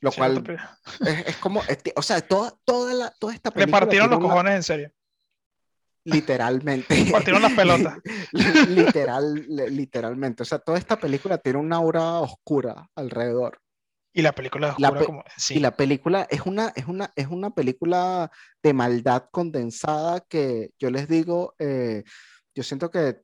Lo 0.00 0.10
cual 0.12 0.42
es, 1.06 1.26
es, 1.26 1.36
como, 1.36 1.62
o 1.94 2.02
sea, 2.02 2.20
toda, 2.20 2.52
toda, 2.64 2.92
la, 2.92 3.10
toda 3.18 3.32
esta 3.32 3.50
película. 3.50 3.78
Le 3.78 3.80
partieron 3.80 4.10
los 4.10 4.18
cojones 4.18 4.56
en 4.56 4.62
serio. 4.62 4.92
Literalmente. 6.04 6.86
Partieron 7.12 7.42
las 7.42 7.52
pelotas. 7.52 7.98
Literal, 8.68 9.46
literalmente. 9.48 10.42
O 10.42 10.46
sea, 10.46 10.58
toda 10.58 10.78
esta 10.78 10.98
película 10.98 11.38
tiene 11.38 11.58
una 11.58 11.76
aura 11.76 12.20
oscura 12.20 12.88
alrededor. 12.94 13.58
Y 14.14 14.20
la 14.20 14.32
película 14.32 14.68
es 14.68 14.72
oscura 14.74 15.04
como... 15.04 15.24
Y 15.50 15.60
la 15.60 15.74
película 15.74 16.26
es 16.30 16.42
una, 16.42 16.72
es, 16.76 16.86
una, 16.86 17.10
es 17.16 17.28
una 17.28 17.50
película 17.50 18.30
de 18.62 18.72
maldad 18.74 19.28
condensada 19.30 20.20
que 20.20 20.70
yo 20.78 20.90
les 20.90 21.08
digo, 21.08 21.54
eh, 21.58 22.04
yo 22.54 22.62
siento 22.62 22.90
que 22.90 23.22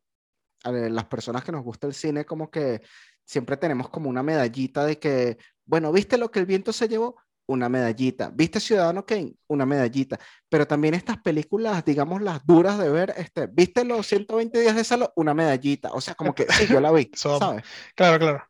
a 0.64 0.72
las 0.72 1.04
personas 1.04 1.44
que 1.44 1.52
nos 1.52 1.62
gusta 1.62 1.86
el 1.86 1.94
cine 1.94 2.24
como 2.24 2.50
que 2.50 2.80
siempre 3.24 3.58
tenemos 3.58 3.90
como 3.90 4.08
una 4.08 4.22
medallita 4.22 4.86
de 4.86 4.98
que, 4.98 5.36
bueno, 5.66 5.92
¿viste 5.92 6.16
lo 6.16 6.30
que 6.30 6.38
el 6.38 6.46
viento 6.46 6.72
se 6.72 6.88
llevó? 6.88 7.16
Una 7.48 7.68
medallita. 7.68 8.30
¿Viste 8.32 8.60
Ciudadano 8.60 9.04
Kane? 9.04 9.32
Una 9.48 9.66
medallita. 9.66 10.18
Pero 10.48 10.66
también 10.66 10.94
estas 10.94 11.18
películas, 11.18 11.84
digamos, 11.84 12.22
las 12.22 12.46
duras 12.46 12.78
de 12.78 12.90
ver, 12.90 13.14
este, 13.16 13.46
¿viste 13.46 13.84
los 13.84 14.06
120 14.06 14.60
días 14.60 14.76
de 14.76 14.84
salud? 14.84 15.08
Una 15.16 15.34
medallita. 15.34 15.90
O 15.92 16.00
sea, 16.00 16.14
como 16.14 16.34
que 16.34 16.46
sí, 16.50 16.66
yo 16.66 16.80
la 16.80 16.92
vi, 16.92 17.10
¿sabes? 17.14 17.64
Claro, 17.94 18.18
claro. 18.18 18.44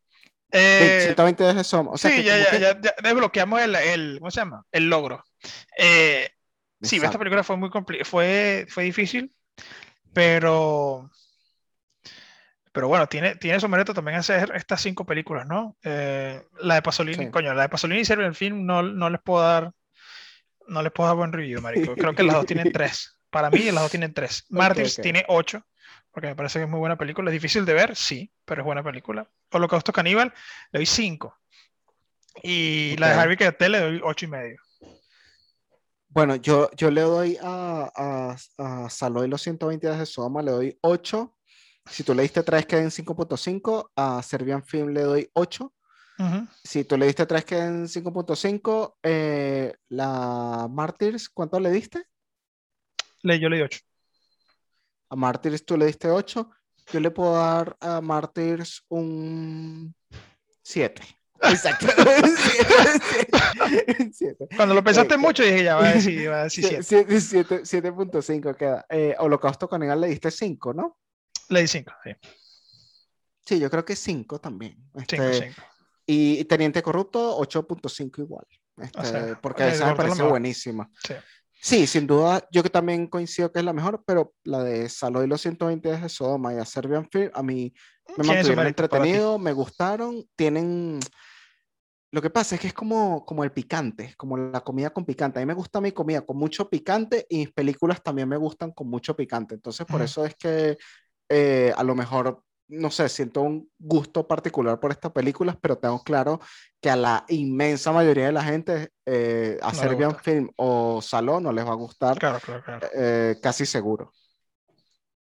120 0.50 1.42
eh, 1.42 1.46
días 1.46 1.56
de 1.56 1.64
Som. 1.64 1.88
O 1.88 1.98
sea, 1.98 2.10
sí, 2.10 2.22
ya, 2.22 2.38
ya, 2.38 2.58
ya, 2.58 2.74
desbloqueamos 3.02 3.60
el, 3.60 3.74
el, 3.76 4.16
¿cómo 4.18 4.30
se 4.30 4.40
llama? 4.40 4.64
El 4.72 4.88
logro. 4.90 5.22
Eh, 5.76 6.28
sí, 6.82 6.96
esta 6.96 7.18
película 7.18 7.44
fue 7.44 7.56
muy 7.56 7.70
fue, 8.04 8.66
fue 8.68 8.84
difícil, 8.84 9.32
pero 10.12 11.10
pero 12.78 12.86
bueno, 12.86 13.08
tiene, 13.08 13.34
tiene 13.34 13.58
su 13.58 13.68
mérito 13.68 13.92
también 13.92 14.18
hacer 14.18 14.52
estas 14.54 14.80
cinco 14.80 15.04
películas, 15.04 15.48
¿no? 15.48 15.76
Eh, 15.82 16.40
la 16.60 16.76
de 16.76 16.82
Pasolini, 16.82 17.28
coño, 17.28 17.52
la 17.52 17.62
de 17.62 17.68
Pasolini 17.68 18.02
y 18.08 18.12
el 18.12 18.36
Film 18.36 18.64
no, 18.66 18.84
no 18.84 19.10
les 19.10 19.20
puedo 19.20 19.42
dar 19.42 19.72
no 20.68 20.80
les 20.80 20.92
puedo 20.92 21.08
dar 21.08 21.16
buen 21.16 21.32
review, 21.32 21.60
marico. 21.60 21.96
Creo 21.96 22.14
que 22.14 22.22
las 22.22 22.36
dos 22.36 22.46
tienen 22.46 22.70
tres. 22.72 23.18
Para 23.30 23.50
mí, 23.50 23.64
las 23.72 23.82
dos 23.82 23.90
tienen 23.90 24.14
tres. 24.14 24.44
Martyrs 24.50 24.94
tiene 24.94 25.24
ocho, 25.26 25.66
porque 26.12 26.28
me 26.28 26.36
parece 26.36 26.60
que 26.60 26.66
es 26.66 26.70
muy 26.70 26.78
buena 26.78 26.96
película. 26.96 27.30
Es 27.30 27.32
difícil 27.32 27.64
de 27.64 27.74
ver, 27.74 27.96
sí, 27.96 28.32
pero 28.44 28.62
es 28.62 28.64
buena 28.64 28.84
película. 28.84 29.28
Holocausto 29.50 29.92
Caníbal, 29.92 30.32
le 30.70 30.78
doy 30.78 30.86
cinco. 30.86 31.36
Y 32.44 32.96
la 32.98 33.08
de 33.08 33.14
Harvey 33.14 33.36
Keitel 33.36 33.72
le 33.72 33.80
doy 33.80 34.00
ocho 34.04 34.24
y 34.24 34.28
medio. 34.28 34.60
Bueno, 36.10 36.36
yo, 36.36 36.70
yo 36.76 36.92
le 36.92 37.00
doy 37.00 37.38
a, 37.42 37.90
a, 37.92 38.36
a 38.84 38.88
Saloy 38.88 39.26
los 39.26 39.42
120 39.42 39.84
días 39.84 39.98
de 39.98 40.06
Sodoma, 40.06 40.42
le 40.42 40.52
doy 40.52 40.78
8. 40.82 41.34
Si 41.90 42.04
tú 42.04 42.14
le 42.14 42.22
diste 42.22 42.42
3, 42.42 42.66
queda 42.66 42.82
en 42.82 42.90
5.5. 42.90 43.90
A 43.96 44.22
Serbian 44.22 44.64
Film 44.64 44.88
le 44.88 45.02
doy 45.02 45.30
8. 45.32 45.72
Si 46.64 46.84
tú 46.84 46.96
le 46.96 47.06
diste 47.06 47.26
3, 47.26 47.44
queda 47.44 47.66
en 47.66 47.86
5.5. 47.86 48.96
Eh, 49.02 49.74
la 49.88 50.68
Martyrs, 50.70 51.28
¿cuánto 51.28 51.60
le 51.60 51.70
diste? 51.70 52.06
Le, 53.22 53.38
yo 53.38 53.48
le 53.48 53.56
di 53.56 53.62
8. 53.62 53.78
A 55.10 55.16
Martyrs 55.16 55.64
tú 55.64 55.76
le 55.76 55.86
diste 55.86 56.10
8. 56.10 56.50
Yo 56.92 57.00
le 57.00 57.10
puedo 57.10 57.34
dar 57.34 57.76
a 57.80 58.00
Martyrs 58.00 58.84
un 58.88 59.94
7. 60.62 61.02
Exacto. 61.42 61.86
Cuando 64.56 64.74
lo 64.74 64.82
pensaste 64.82 65.14
eh, 65.14 65.18
mucho 65.18 65.44
dije, 65.44 65.62
ya 65.64 65.76
va 65.76 65.88
a 65.88 65.94
decir, 65.94 66.30
va 66.30 66.40
a 66.40 66.44
decir 66.44 66.82
7.5 66.82 68.56
queda. 68.56 68.86
Eh, 68.88 69.14
Holocausto 69.18 69.68
Caníbal 69.68 70.00
le 70.00 70.08
diste 70.08 70.30
5, 70.30 70.72
¿no? 70.74 70.96
Le 71.48 71.60
di 71.60 71.68
5, 71.68 71.92
sí. 72.04 72.10
Sí, 73.48 73.58
yo 73.58 73.70
creo 73.70 73.84
que 73.84 73.96
5 73.96 74.40
también. 74.40 74.76
Este, 74.94 75.54
y 76.06 76.44
Teniente 76.44 76.82
Corrupto, 76.82 77.38
8.5 77.38 78.18
igual. 78.18 78.46
Este, 78.76 79.36
porque 79.36 79.68
esa 79.68 79.86
me 79.86 79.96
parece 79.96 80.22
buenísima. 80.22 80.90
Sí. 81.02 81.14
sí. 81.60 81.86
sin 81.86 82.06
duda, 82.06 82.46
yo 82.50 82.62
que 82.62 82.70
también 82.70 83.06
coincido 83.06 83.50
que 83.50 83.58
es 83.58 83.64
la 83.64 83.72
mejor, 83.72 84.04
pero 84.06 84.34
la 84.44 84.62
de 84.62 84.88
Salo 84.88 85.24
y 85.24 85.26
los 85.26 85.40
120 85.40 85.96
de 85.96 86.08
Sodoma 86.08 86.54
y 86.54 86.58
a 86.58 86.64
Serbian 86.64 87.08
Film, 87.10 87.30
a 87.34 87.42
mí 87.42 87.72
me 88.16 88.24
mantuvieron 88.24 88.66
entretenido, 88.66 89.38
me 89.38 89.52
gustaron, 89.52 90.24
tienen... 90.36 91.00
Lo 92.10 92.22
que 92.22 92.30
pasa 92.30 92.54
es 92.54 92.60
que 92.62 92.68
es 92.68 92.72
como, 92.72 93.24
como 93.26 93.44
el 93.44 93.52
picante, 93.52 94.14
como 94.16 94.38
la 94.38 94.62
comida 94.62 94.88
con 94.90 95.04
picante. 95.04 95.40
A 95.40 95.42
mí 95.42 95.46
me 95.46 95.52
gusta 95.52 95.78
mi 95.78 95.92
comida 95.92 96.22
con 96.22 96.38
mucho 96.38 96.70
picante 96.70 97.26
y 97.28 97.38
mis 97.38 97.52
películas 97.52 98.02
también 98.02 98.28
me 98.28 98.38
gustan 98.38 98.72
con 98.72 98.88
mucho 98.88 99.14
picante. 99.14 99.56
Entonces, 99.56 99.86
por 99.86 100.00
eso 100.00 100.24
es 100.24 100.34
que 100.34 100.78
eh, 101.28 101.72
a 101.76 101.82
lo 101.84 101.94
mejor, 101.94 102.42
no 102.68 102.90
sé, 102.90 103.08
siento 103.08 103.42
un 103.42 103.70
gusto 103.78 104.26
particular 104.26 104.78
por 104.80 104.90
estas 104.90 105.12
películas, 105.12 105.56
pero 105.60 105.78
tengo 105.78 106.02
claro 106.02 106.40
que 106.80 106.90
a 106.90 106.96
la 106.96 107.24
inmensa 107.28 107.92
mayoría 107.92 108.26
de 108.26 108.32
la 108.32 108.44
gente 108.44 108.90
eh, 109.06 109.58
a 109.62 109.74
Serbian 109.74 110.16
Film 110.16 110.50
o 110.56 111.00
Salón 111.02 111.42
no 111.42 111.52
les 111.52 111.66
va 111.66 111.72
a 111.72 111.76
gustar. 111.76 112.18
Claro, 112.18 112.40
claro, 112.40 112.62
claro. 112.62 112.88
Eh, 112.94 113.36
casi 113.42 113.66
seguro. 113.66 114.12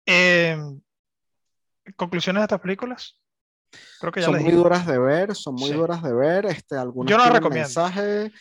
Em, 0.06 0.82
¿Conclusiones 1.96 2.42
de 2.42 2.46
estas 2.46 2.62
películas? 2.62 3.20
Creo 4.00 4.12
que 4.12 4.22
ya 4.22 4.28
son 4.28 4.42
muy 4.42 4.52
duras 4.52 4.86
de 4.86 5.00
ver, 5.00 5.36
son 5.36 5.56
muy 5.56 5.72
duras 5.72 6.04
de 6.04 6.14
ver. 6.14 6.46
Este, 6.46 6.76
algunos 6.76 7.10
yo 7.10 7.18
no 7.18 7.24
las 7.24 7.34
recomiendo. 7.34 7.68
Mensajes. 7.68 8.32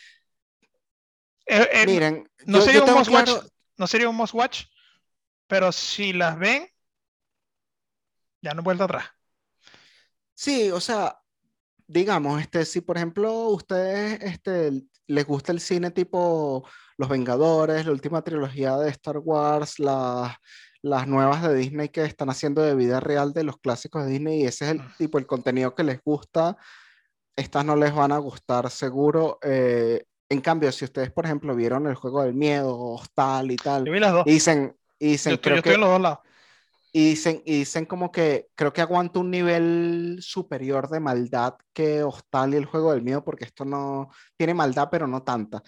Miren, 1.85 2.29
no, 2.45 2.61
sería 2.61 2.83
un 2.83 2.93
must 2.93 3.11
watch, 3.11 3.31
no 3.77 3.87
sería 3.87 4.09
un 4.09 4.15
must 4.15 4.33
watch, 4.33 4.63
pero 5.47 5.71
si 5.71 6.13
las 6.13 6.37
ven, 6.37 6.70
ya 8.41 8.53
no 8.53 8.61
he 8.61 8.63
vuelto 8.63 8.85
atrás. 8.85 9.05
Sí, 10.33 10.71
o 10.71 10.79
sea, 10.79 11.19
digamos, 11.87 12.41
este, 12.41 12.65
si 12.65 12.81
por 12.81 12.97
ejemplo 12.97 13.49
ustedes 13.49 14.19
este, 14.21 14.83
les 15.07 15.25
gusta 15.25 15.51
el 15.51 15.59
cine 15.59 15.91
tipo 15.91 16.67
Los 16.97 17.09
Vengadores, 17.09 17.85
la 17.85 17.91
última 17.91 18.23
trilogía 18.23 18.77
de 18.77 18.89
Star 18.89 19.17
Wars, 19.19 19.77
las, 19.79 20.35
las 20.81 21.07
nuevas 21.07 21.43
de 21.43 21.53
Disney 21.53 21.89
que 21.89 22.03
están 22.03 22.29
haciendo 22.29 22.61
de 22.61 22.75
vida 22.75 22.99
real 22.99 23.33
de 23.33 23.43
los 23.43 23.57
clásicos 23.57 24.05
de 24.05 24.11
Disney 24.11 24.41
y 24.41 24.45
ese 24.45 24.65
es 24.65 24.71
el 24.71 24.81
tipo, 24.97 25.19
el 25.19 25.27
contenido 25.27 25.75
que 25.75 25.83
les 25.83 26.01
gusta, 26.01 26.57
estas 27.35 27.65
no 27.65 27.75
les 27.75 27.93
van 27.93 28.11
a 28.11 28.17
gustar 28.17 28.69
seguro. 28.69 29.37
Eh, 29.41 30.03
en 30.29 30.41
cambio, 30.41 30.71
si 30.71 30.85
ustedes, 30.85 31.11
por 31.11 31.25
ejemplo, 31.25 31.55
vieron 31.55 31.87
el 31.87 31.95
juego 31.95 32.23
del 32.23 32.33
miedo, 32.33 32.77
Hostal 32.79 33.51
y 33.51 33.57
tal, 33.57 33.85
y 34.25 34.31
dicen, 34.31 34.75
y 34.97 35.11
dicen 35.11 35.37
yo 35.43 35.55
estoy, 35.55 35.73
en 35.73 35.81
los 35.81 35.89
dos 35.89 36.01
lados. 36.01 36.19
Y 36.93 37.09
dicen, 37.09 37.41
y 37.45 37.59
dicen 37.59 37.85
como 37.85 38.11
que 38.11 38.49
creo 38.55 38.73
que 38.73 38.81
aguanta 38.81 39.19
un 39.19 39.31
nivel 39.31 40.19
superior 40.21 40.89
de 40.89 40.99
maldad 40.99 41.55
que 41.73 42.03
Hostal 42.03 42.53
y 42.53 42.57
el 42.57 42.65
juego 42.65 42.91
del 42.91 43.01
miedo, 43.01 43.23
porque 43.23 43.45
esto 43.45 43.63
no 43.63 44.09
tiene 44.35 44.53
maldad, 44.53 44.89
pero 44.91 45.07
no 45.07 45.23
tanta. 45.23 45.63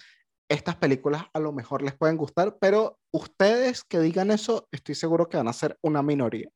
Estas 0.48 0.76
películas 0.76 1.24
a 1.32 1.40
lo 1.40 1.52
mejor 1.52 1.82
les 1.82 1.94
pueden 1.94 2.18
gustar, 2.18 2.58
pero 2.60 2.98
ustedes 3.10 3.84
que 3.84 4.00
digan 4.00 4.30
eso, 4.30 4.68
estoy 4.70 4.94
seguro 4.94 5.28
que 5.28 5.38
van 5.38 5.48
a 5.48 5.54
ser 5.54 5.78
una 5.80 6.02
minoría. 6.02 6.50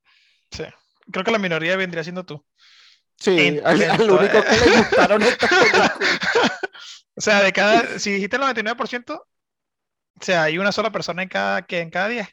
Sí, 0.50 0.64
creo 1.10 1.24
que 1.24 1.30
la 1.30 1.38
minoría 1.38 1.76
vendría 1.76 2.04
siendo 2.04 2.26
tú. 2.26 2.44
Sí, 3.16 3.58
al, 3.64 4.10
único 4.10 4.42
que 4.42 4.70
le 4.70 4.76
gustaron 4.78 5.22
estas 5.22 5.50
películas. 5.50 5.92
o 7.16 7.20
sea, 7.20 7.42
de 7.42 7.52
cada, 7.52 7.98
si 7.98 8.12
dijiste 8.12 8.36
el 8.36 8.42
99%, 8.42 9.18
o 10.20 10.24
sea, 10.24 10.44
hay 10.44 10.58
una 10.58 10.72
sola 10.72 10.92
persona 10.92 11.22
en 11.22 11.28
cada, 11.28 11.62
que 11.62 11.80
en 11.80 11.90
cada 11.90 12.08
10. 12.08 12.28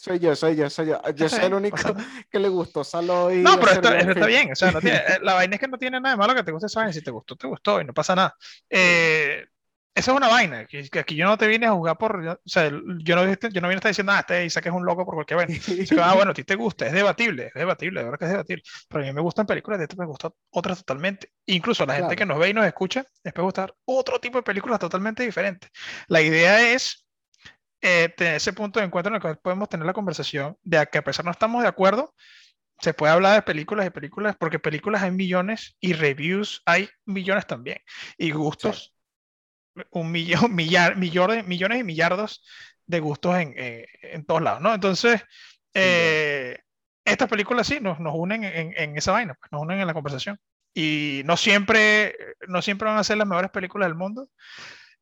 Soy 0.00 0.20
yo, 0.20 0.36
soy 0.36 0.54
yo, 0.54 0.70
soy 0.70 0.86
yo. 0.86 1.02
Yo 1.16 1.28
soy 1.28 1.44
el 1.46 1.54
único 1.54 1.76
que 2.30 2.38
le 2.38 2.48
gustó 2.48 2.84
Salo 2.84 3.34
y. 3.34 3.38
No, 3.38 3.58
pero 3.58 3.72
esto, 3.72 3.92
está 3.92 4.26
bien. 4.26 4.52
O 4.52 4.54
sea, 4.54 4.70
no 4.70 4.80
tiene, 4.80 5.02
la 5.22 5.34
vaina 5.34 5.56
es 5.56 5.60
que 5.60 5.66
no 5.66 5.76
tiene 5.76 6.00
nada 6.00 6.14
de 6.14 6.18
malo 6.18 6.36
que 6.36 6.44
te 6.44 6.52
guste 6.52 6.68
vaina. 6.72 6.92
Si 6.92 7.02
te 7.02 7.10
gustó, 7.10 7.34
te 7.34 7.48
gustó 7.48 7.80
y 7.80 7.84
no 7.84 7.92
pasa 7.92 8.14
nada. 8.14 8.36
Eh, 8.70 9.44
esa 9.92 10.12
es 10.12 10.16
una 10.16 10.28
vaina. 10.28 10.66
Que, 10.66 10.88
aquí 11.00 11.16
yo 11.16 11.26
no 11.26 11.36
te 11.36 11.48
vine 11.48 11.66
a 11.66 11.72
jugar 11.72 11.98
por. 11.98 12.16
O 12.16 12.38
sea, 12.44 12.68
yo 12.68 12.76
no, 12.76 13.00
yo 13.02 13.16
no 13.16 13.22
vine 13.24 13.72
a 13.72 13.74
estar 13.74 13.90
diciendo, 13.90 14.12
ah, 14.12 14.20
este 14.20 14.44
Isaac 14.44 14.66
es 14.66 14.72
un 14.72 14.86
loco 14.86 15.04
por 15.04 15.16
cualquier 15.16 15.38
vaina. 15.38 15.60
ah, 16.00 16.14
bueno, 16.14 16.30
a 16.30 16.34
ti 16.34 16.44
te 16.44 16.54
gusta, 16.54 16.86
es 16.86 16.92
debatible, 16.92 17.46
es 17.46 17.54
debatible, 17.54 17.98
de 17.98 18.04
verdad 18.04 18.18
que 18.20 18.24
es 18.26 18.30
debatible. 18.30 18.62
Pero 18.88 19.02
a 19.02 19.06
mí 19.08 19.12
me 19.12 19.20
gustan 19.20 19.46
películas 19.46 19.80
de 19.80 19.86
esto, 19.86 19.96
me 19.96 20.06
gustan 20.06 20.30
otras 20.50 20.78
totalmente. 20.78 21.32
Incluso 21.46 21.84
la 21.84 21.96
gente 21.96 22.14
que 22.14 22.24
nos 22.24 22.38
ve 22.38 22.50
y 22.50 22.54
nos 22.54 22.66
escucha, 22.66 23.04
les 23.24 23.34
puede 23.34 23.46
gustar 23.46 23.74
otro 23.84 24.20
tipo 24.20 24.38
de 24.38 24.44
películas 24.44 24.78
totalmente 24.78 25.24
diferentes. 25.24 25.72
La 26.06 26.22
idea 26.22 26.72
es 26.72 27.07
eh, 27.80 28.08
tener 28.16 28.34
ese 28.34 28.52
punto 28.52 28.80
de 28.80 28.86
encuentro 28.86 29.10
en 29.10 29.16
el 29.16 29.22
cual 29.22 29.38
podemos 29.38 29.68
tener 29.68 29.86
la 29.86 29.92
conversación 29.92 30.56
de 30.62 30.84
que 30.90 30.98
a 30.98 31.04
pesar 31.04 31.24
no 31.24 31.30
estamos 31.30 31.62
de 31.62 31.68
acuerdo, 31.68 32.14
se 32.80 32.94
puede 32.94 33.12
hablar 33.12 33.34
de 33.34 33.42
películas 33.42 33.86
y 33.86 33.90
películas, 33.90 34.36
porque 34.38 34.58
películas 34.58 35.02
hay 35.02 35.10
millones 35.10 35.76
y 35.80 35.92
reviews 35.92 36.62
hay 36.64 36.88
millones 37.04 37.46
también. 37.46 37.78
Y 38.16 38.30
gustos, 38.30 38.94
un 39.90 40.10
millón, 40.10 40.54
millar, 40.54 40.96
millones, 40.96 41.46
millones 41.46 41.80
y 41.80 41.84
millardos 41.84 42.44
de 42.86 43.00
gustos 43.00 43.36
en, 43.36 43.54
eh, 43.56 43.86
en 44.02 44.24
todos 44.24 44.42
lados, 44.42 44.60
¿no? 44.60 44.74
Entonces, 44.74 45.22
eh, 45.74 46.58
estas 47.04 47.28
películas 47.28 47.66
sí 47.66 47.78
nos, 47.80 48.00
nos 48.00 48.14
unen 48.16 48.44
en, 48.44 48.74
en, 48.76 48.96
esa 48.96 49.12
vaina, 49.12 49.34
pues, 49.34 49.52
nos 49.52 49.62
unen 49.62 49.80
en 49.80 49.86
la 49.86 49.94
conversación. 49.94 50.38
Y 50.74 51.22
no 51.24 51.36
siempre, 51.36 52.16
no 52.46 52.62
siempre 52.62 52.88
van 52.88 52.98
a 52.98 53.04
ser 53.04 53.16
las 53.18 53.26
mejores 53.26 53.50
películas 53.50 53.88
del 53.88 53.96
mundo, 53.96 54.28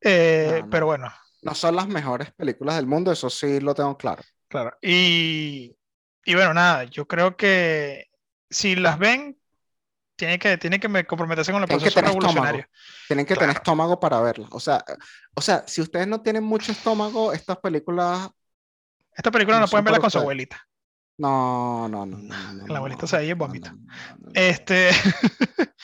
pero 0.01 0.87
bueno, 0.87 1.13
no 1.47 1.55
son 1.55 1.77
las 1.77 1.87
mejores 1.87 2.33
películas 2.33 2.75
del 2.75 2.89
mundo, 2.89 3.13
eso 3.13 3.31
sí 3.31 3.61
lo 3.61 3.73
tengo 3.73 3.97
claro. 3.97 4.21
Claro. 4.49 4.77
Y, 4.83 5.77
y 6.25 6.35
bueno, 6.35 6.53
nada, 6.53 6.85
yo 6.85 7.07
creo 7.07 7.37
que 7.37 8.11
si 8.51 8.75
las 8.75 8.99
ven, 8.99 9.39
tienen 10.17 10.41
que, 10.41 10.59
tienen 10.59 10.81
que 10.81 11.07
comprometerse 11.07 11.53
con 11.53 11.63
el 11.63 11.69
tienen 11.69 11.85
proceso 11.85 12.01
revolucionario. 12.01 12.67
Tienen 13.07 13.25
que 13.25 13.37
tener 13.37 13.55
estómago 13.55 14.01
para 14.01 14.21
verlas. 14.21 14.49
O 14.51 14.59
sea, 14.59 14.85
o 15.35 15.41
sea, 15.41 15.63
si 15.69 15.81
ustedes 15.81 16.09
no 16.09 16.21
tienen 16.21 16.43
mucho 16.43 16.73
estómago, 16.73 17.33
estas 17.33 17.59
películas. 17.59 18.29
Estas 19.15 19.33
películas 19.33 19.61
no, 19.61 19.69
pueden 19.69 19.85
verlas 19.85 20.01
con 20.01 20.11
su 20.11 20.19
abuelita. 20.19 20.67
No, 21.19 21.89
no, 21.89 22.05
no. 22.07 22.67
la 22.67 22.79
abuelita 22.79 23.07
se 23.07 23.19
ahí 23.19 23.31
es 23.31 23.37
vomita. 23.37 23.73
Este. 24.35 24.91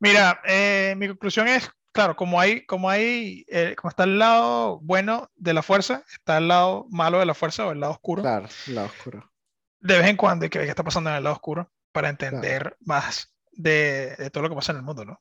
Mira, 0.00 0.42
eh, 0.44 0.94
mi 0.98 1.08
conclusión 1.08 1.48
es 1.48 1.70
claro, 1.98 2.14
como 2.14 2.38
hay, 2.38 2.64
como 2.64 2.88
hay, 2.88 3.44
eh, 3.48 3.74
como 3.76 3.90
está 3.90 4.04
el 4.04 4.20
lado 4.20 4.78
bueno 4.82 5.32
de 5.34 5.52
la 5.52 5.62
fuerza, 5.62 6.04
está 6.12 6.38
el 6.38 6.46
lado 6.46 6.86
malo 6.90 7.18
de 7.18 7.26
la 7.26 7.34
fuerza 7.34 7.66
o 7.66 7.72
el 7.72 7.80
lado 7.80 7.92
oscuro. 7.92 8.22
Claro, 8.22 8.46
el 8.68 8.74
lado 8.76 8.86
oscuro. 8.86 9.32
De 9.80 9.98
vez 9.98 10.06
en 10.06 10.16
cuando 10.16 10.44
hay 10.44 10.50
que 10.50 10.58
ver 10.58 10.66
qué 10.68 10.70
está 10.70 10.84
pasando 10.84 11.10
en 11.10 11.16
el 11.16 11.24
lado 11.24 11.34
oscuro 11.34 11.72
para 11.90 12.08
entender 12.08 12.76
más 12.80 13.34
de, 13.50 14.14
de, 14.16 14.30
todo 14.30 14.44
lo 14.44 14.48
que 14.48 14.54
pasa 14.54 14.70
en 14.70 14.78
el 14.78 14.84
mundo, 14.84 15.04
¿no? 15.04 15.20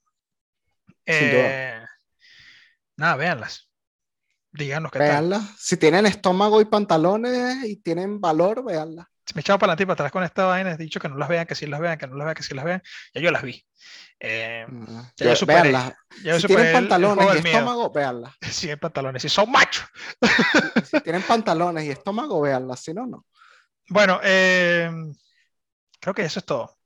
Eh, 1.08 1.84
nada, 2.96 3.16
véanlas. 3.16 3.72
Díganos 4.52 4.92
qué 4.92 5.00
véanlas. 5.00 5.56
Si 5.58 5.78
tienen 5.78 6.06
estómago 6.06 6.62
y 6.62 6.66
pantalones 6.66 7.64
y 7.64 7.78
tienen 7.78 8.22
valor, 8.22 8.64
véanlas. 8.64 9.08
Me 9.36 9.42
echaba 9.42 9.60
para 9.60 9.74
adelante 9.74 9.84
y 9.84 9.86
para 9.86 9.94
atrás 9.94 10.12
con 10.12 10.24
esta 10.24 10.46
vaina, 10.46 10.72
he 10.72 10.78
dicho 10.78 11.00
que 11.00 11.10
no 11.10 11.18
las 11.18 11.28
vean, 11.28 11.46
que 11.46 11.56
sí 11.56 11.68
las 11.68 11.80
vean, 11.80 11.98
que 11.98 12.08
no 12.08 12.16
las 12.16 12.26
vean, 12.26 12.36
que 12.36 12.44
sí 12.44 12.54
las 12.54 12.66
vean. 12.66 12.82
Ya 13.14 13.22
yo 13.22 13.32
las 13.32 13.44
vi. 13.44 13.66
Eh, 14.20 14.66
ya 15.18 15.34
yo, 15.34 15.48
Ya 16.24 16.40
si 16.40 16.48
tienen 16.48 16.74
pantalones 16.74 17.44
y 17.44 17.48
estómago, 17.48 17.92
véanlas. 17.92 18.34
Si 18.50 18.70
hay 18.70 18.78
pantalones, 18.78 19.22
si 19.22 19.30
son 19.30 19.52
machos. 19.52 19.86
Si, 20.86 21.02
tienen 21.02 21.22
pantalones 21.24 21.84
y 21.84 21.92
estómago, 21.92 22.42
véanlas, 22.42 22.80
si 22.80 22.94
no, 22.94 23.06
no. 23.06 23.26
Bueno, 23.90 24.20
eh, 24.24 24.90
creo 26.00 26.14
que 26.14 26.24
eso 26.24 26.40
es 26.40 26.46
todo. 26.46 26.78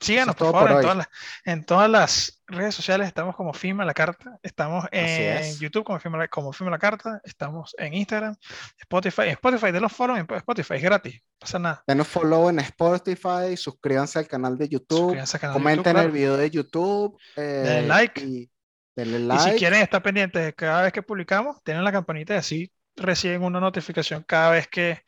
Síganos, 0.00 0.36
por 0.36 0.52
favor, 0.52 0.70
en, 0.70 0.80
todas 0.80 0.96
las, 0.96 1.08
en 1.44 1.64
todas 1.64 1.90
las 1.90 2.37
redes 2.48 2.74
sociales 2.74 3.06
estamos 3.06 3.36
como 3.36 3.52
Firma 3.52 3.84
la 3.84 3.94
Carta, 3.94 4.38
estamos 4.42 4.86
en 4.90 5.58
YouTube 5.58 5.84
como 5.84 6.00
Firma, 6.00 6.26
como 6.28 6.52
la 6.70 6.78
Carta, 6.78 7.20
estamos 7.24 7.74
en 7.78 7.94
Instagram, 7.94 8.36
Spotify, 8.78 9.28
Spotify, 9.28 9.70
de 9.70 9.80
los 9.80 9.92
en 10.00 10.26
Spotify, 10.36 10.74
es 10.74 10.82
gratis, 10.82 11.14
no 11.14 11.38
pasa 11.38 11.58
nada. 11.58 11.84
Denos 11.86 12.08
follow 12.08 12.48
en 12.48 12.58
Spotify, 12.60 13.56
suscríbanse 13.56 14.18
al 14.18 14.26
canal 14.26 14.56
de 14.56 14.68
YouTube, 14.68 15.16
comenten 15.52 15.96
el 15.96 16.10
video 16.10 16.36
de 16.36 16.50
YouTube, 16.50 17.18
eh, 17.36 17.42
denle 17.42 17.86
like. 17.86 18.20
Y, 18.20 18.50
si 18.96 19.50
quieren 19.52 19.80
estar 19.82 20.02
pendientes 20.02 20.54
cada 20.56 20.82
vez 20.82 20.92
que 20.92 21.02
publicamos, 21.02 21.62
tienen 21.62 21.84
la 21.84 21.92
campanita 21.92 22.34
y 22.34 22.38
así 22.38 22.72
reciben 22.98 23.42
una 23.42 23.60
notificación 23.60 24.22
cada 24.22 24.50
vez 24.50 24.68
que 24.68 25.02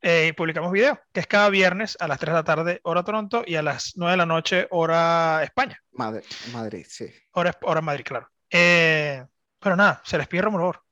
eh, 0.00 0.32
publicamos 0.36 0.72
video, 0.72 1.00
que 1.12 1.20
es 1.20 1.26
cada 1.26 1.48
viernes 1.50 1.96
a 2.00 2.08
las 2.08 2.18
3 2.18 2.32
de 2.32 2.38
la 2.38 2.44
tarde, 2.44 2.80
hora 2.84 3.02
Toronto, 3.02 3.42
y 3.46 3.56
a 3.56 3.62
las 3.62 3.92
9 3.96 4.12
de 4.12 4.16
la 4.16 4.26
noche, 4.26 4.66
hora 4.70 5.42
España. 5.42 5.82
Madrid, 5.92 6.24
Madrid 6.52 6.86
sí. 6.88 7.12
Hora, 7.32 7.56
hora 7.62 7.80
Madrid, 7.80 8.04
claro. 8.04 8.28
Eh, 8.50 9.24
pero 9.58 9.76
nada, 9.76 10.02
se 10.04 10.18
les 10.18 10.28
pide 10.28 10.42
rumor. 10.42 10.82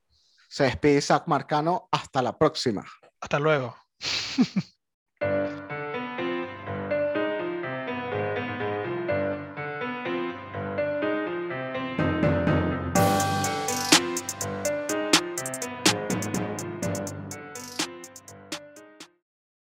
Se 0.49 0.65
despide 0.65 0.99
Isaac 0.99 1.25
Marcano. 1.27 1.89
Hasta 1.91 2.23
la 2.23 2.37
próxima. 2.37 2.85
Hasta 3.21 3.39
luego. 3.39 3.77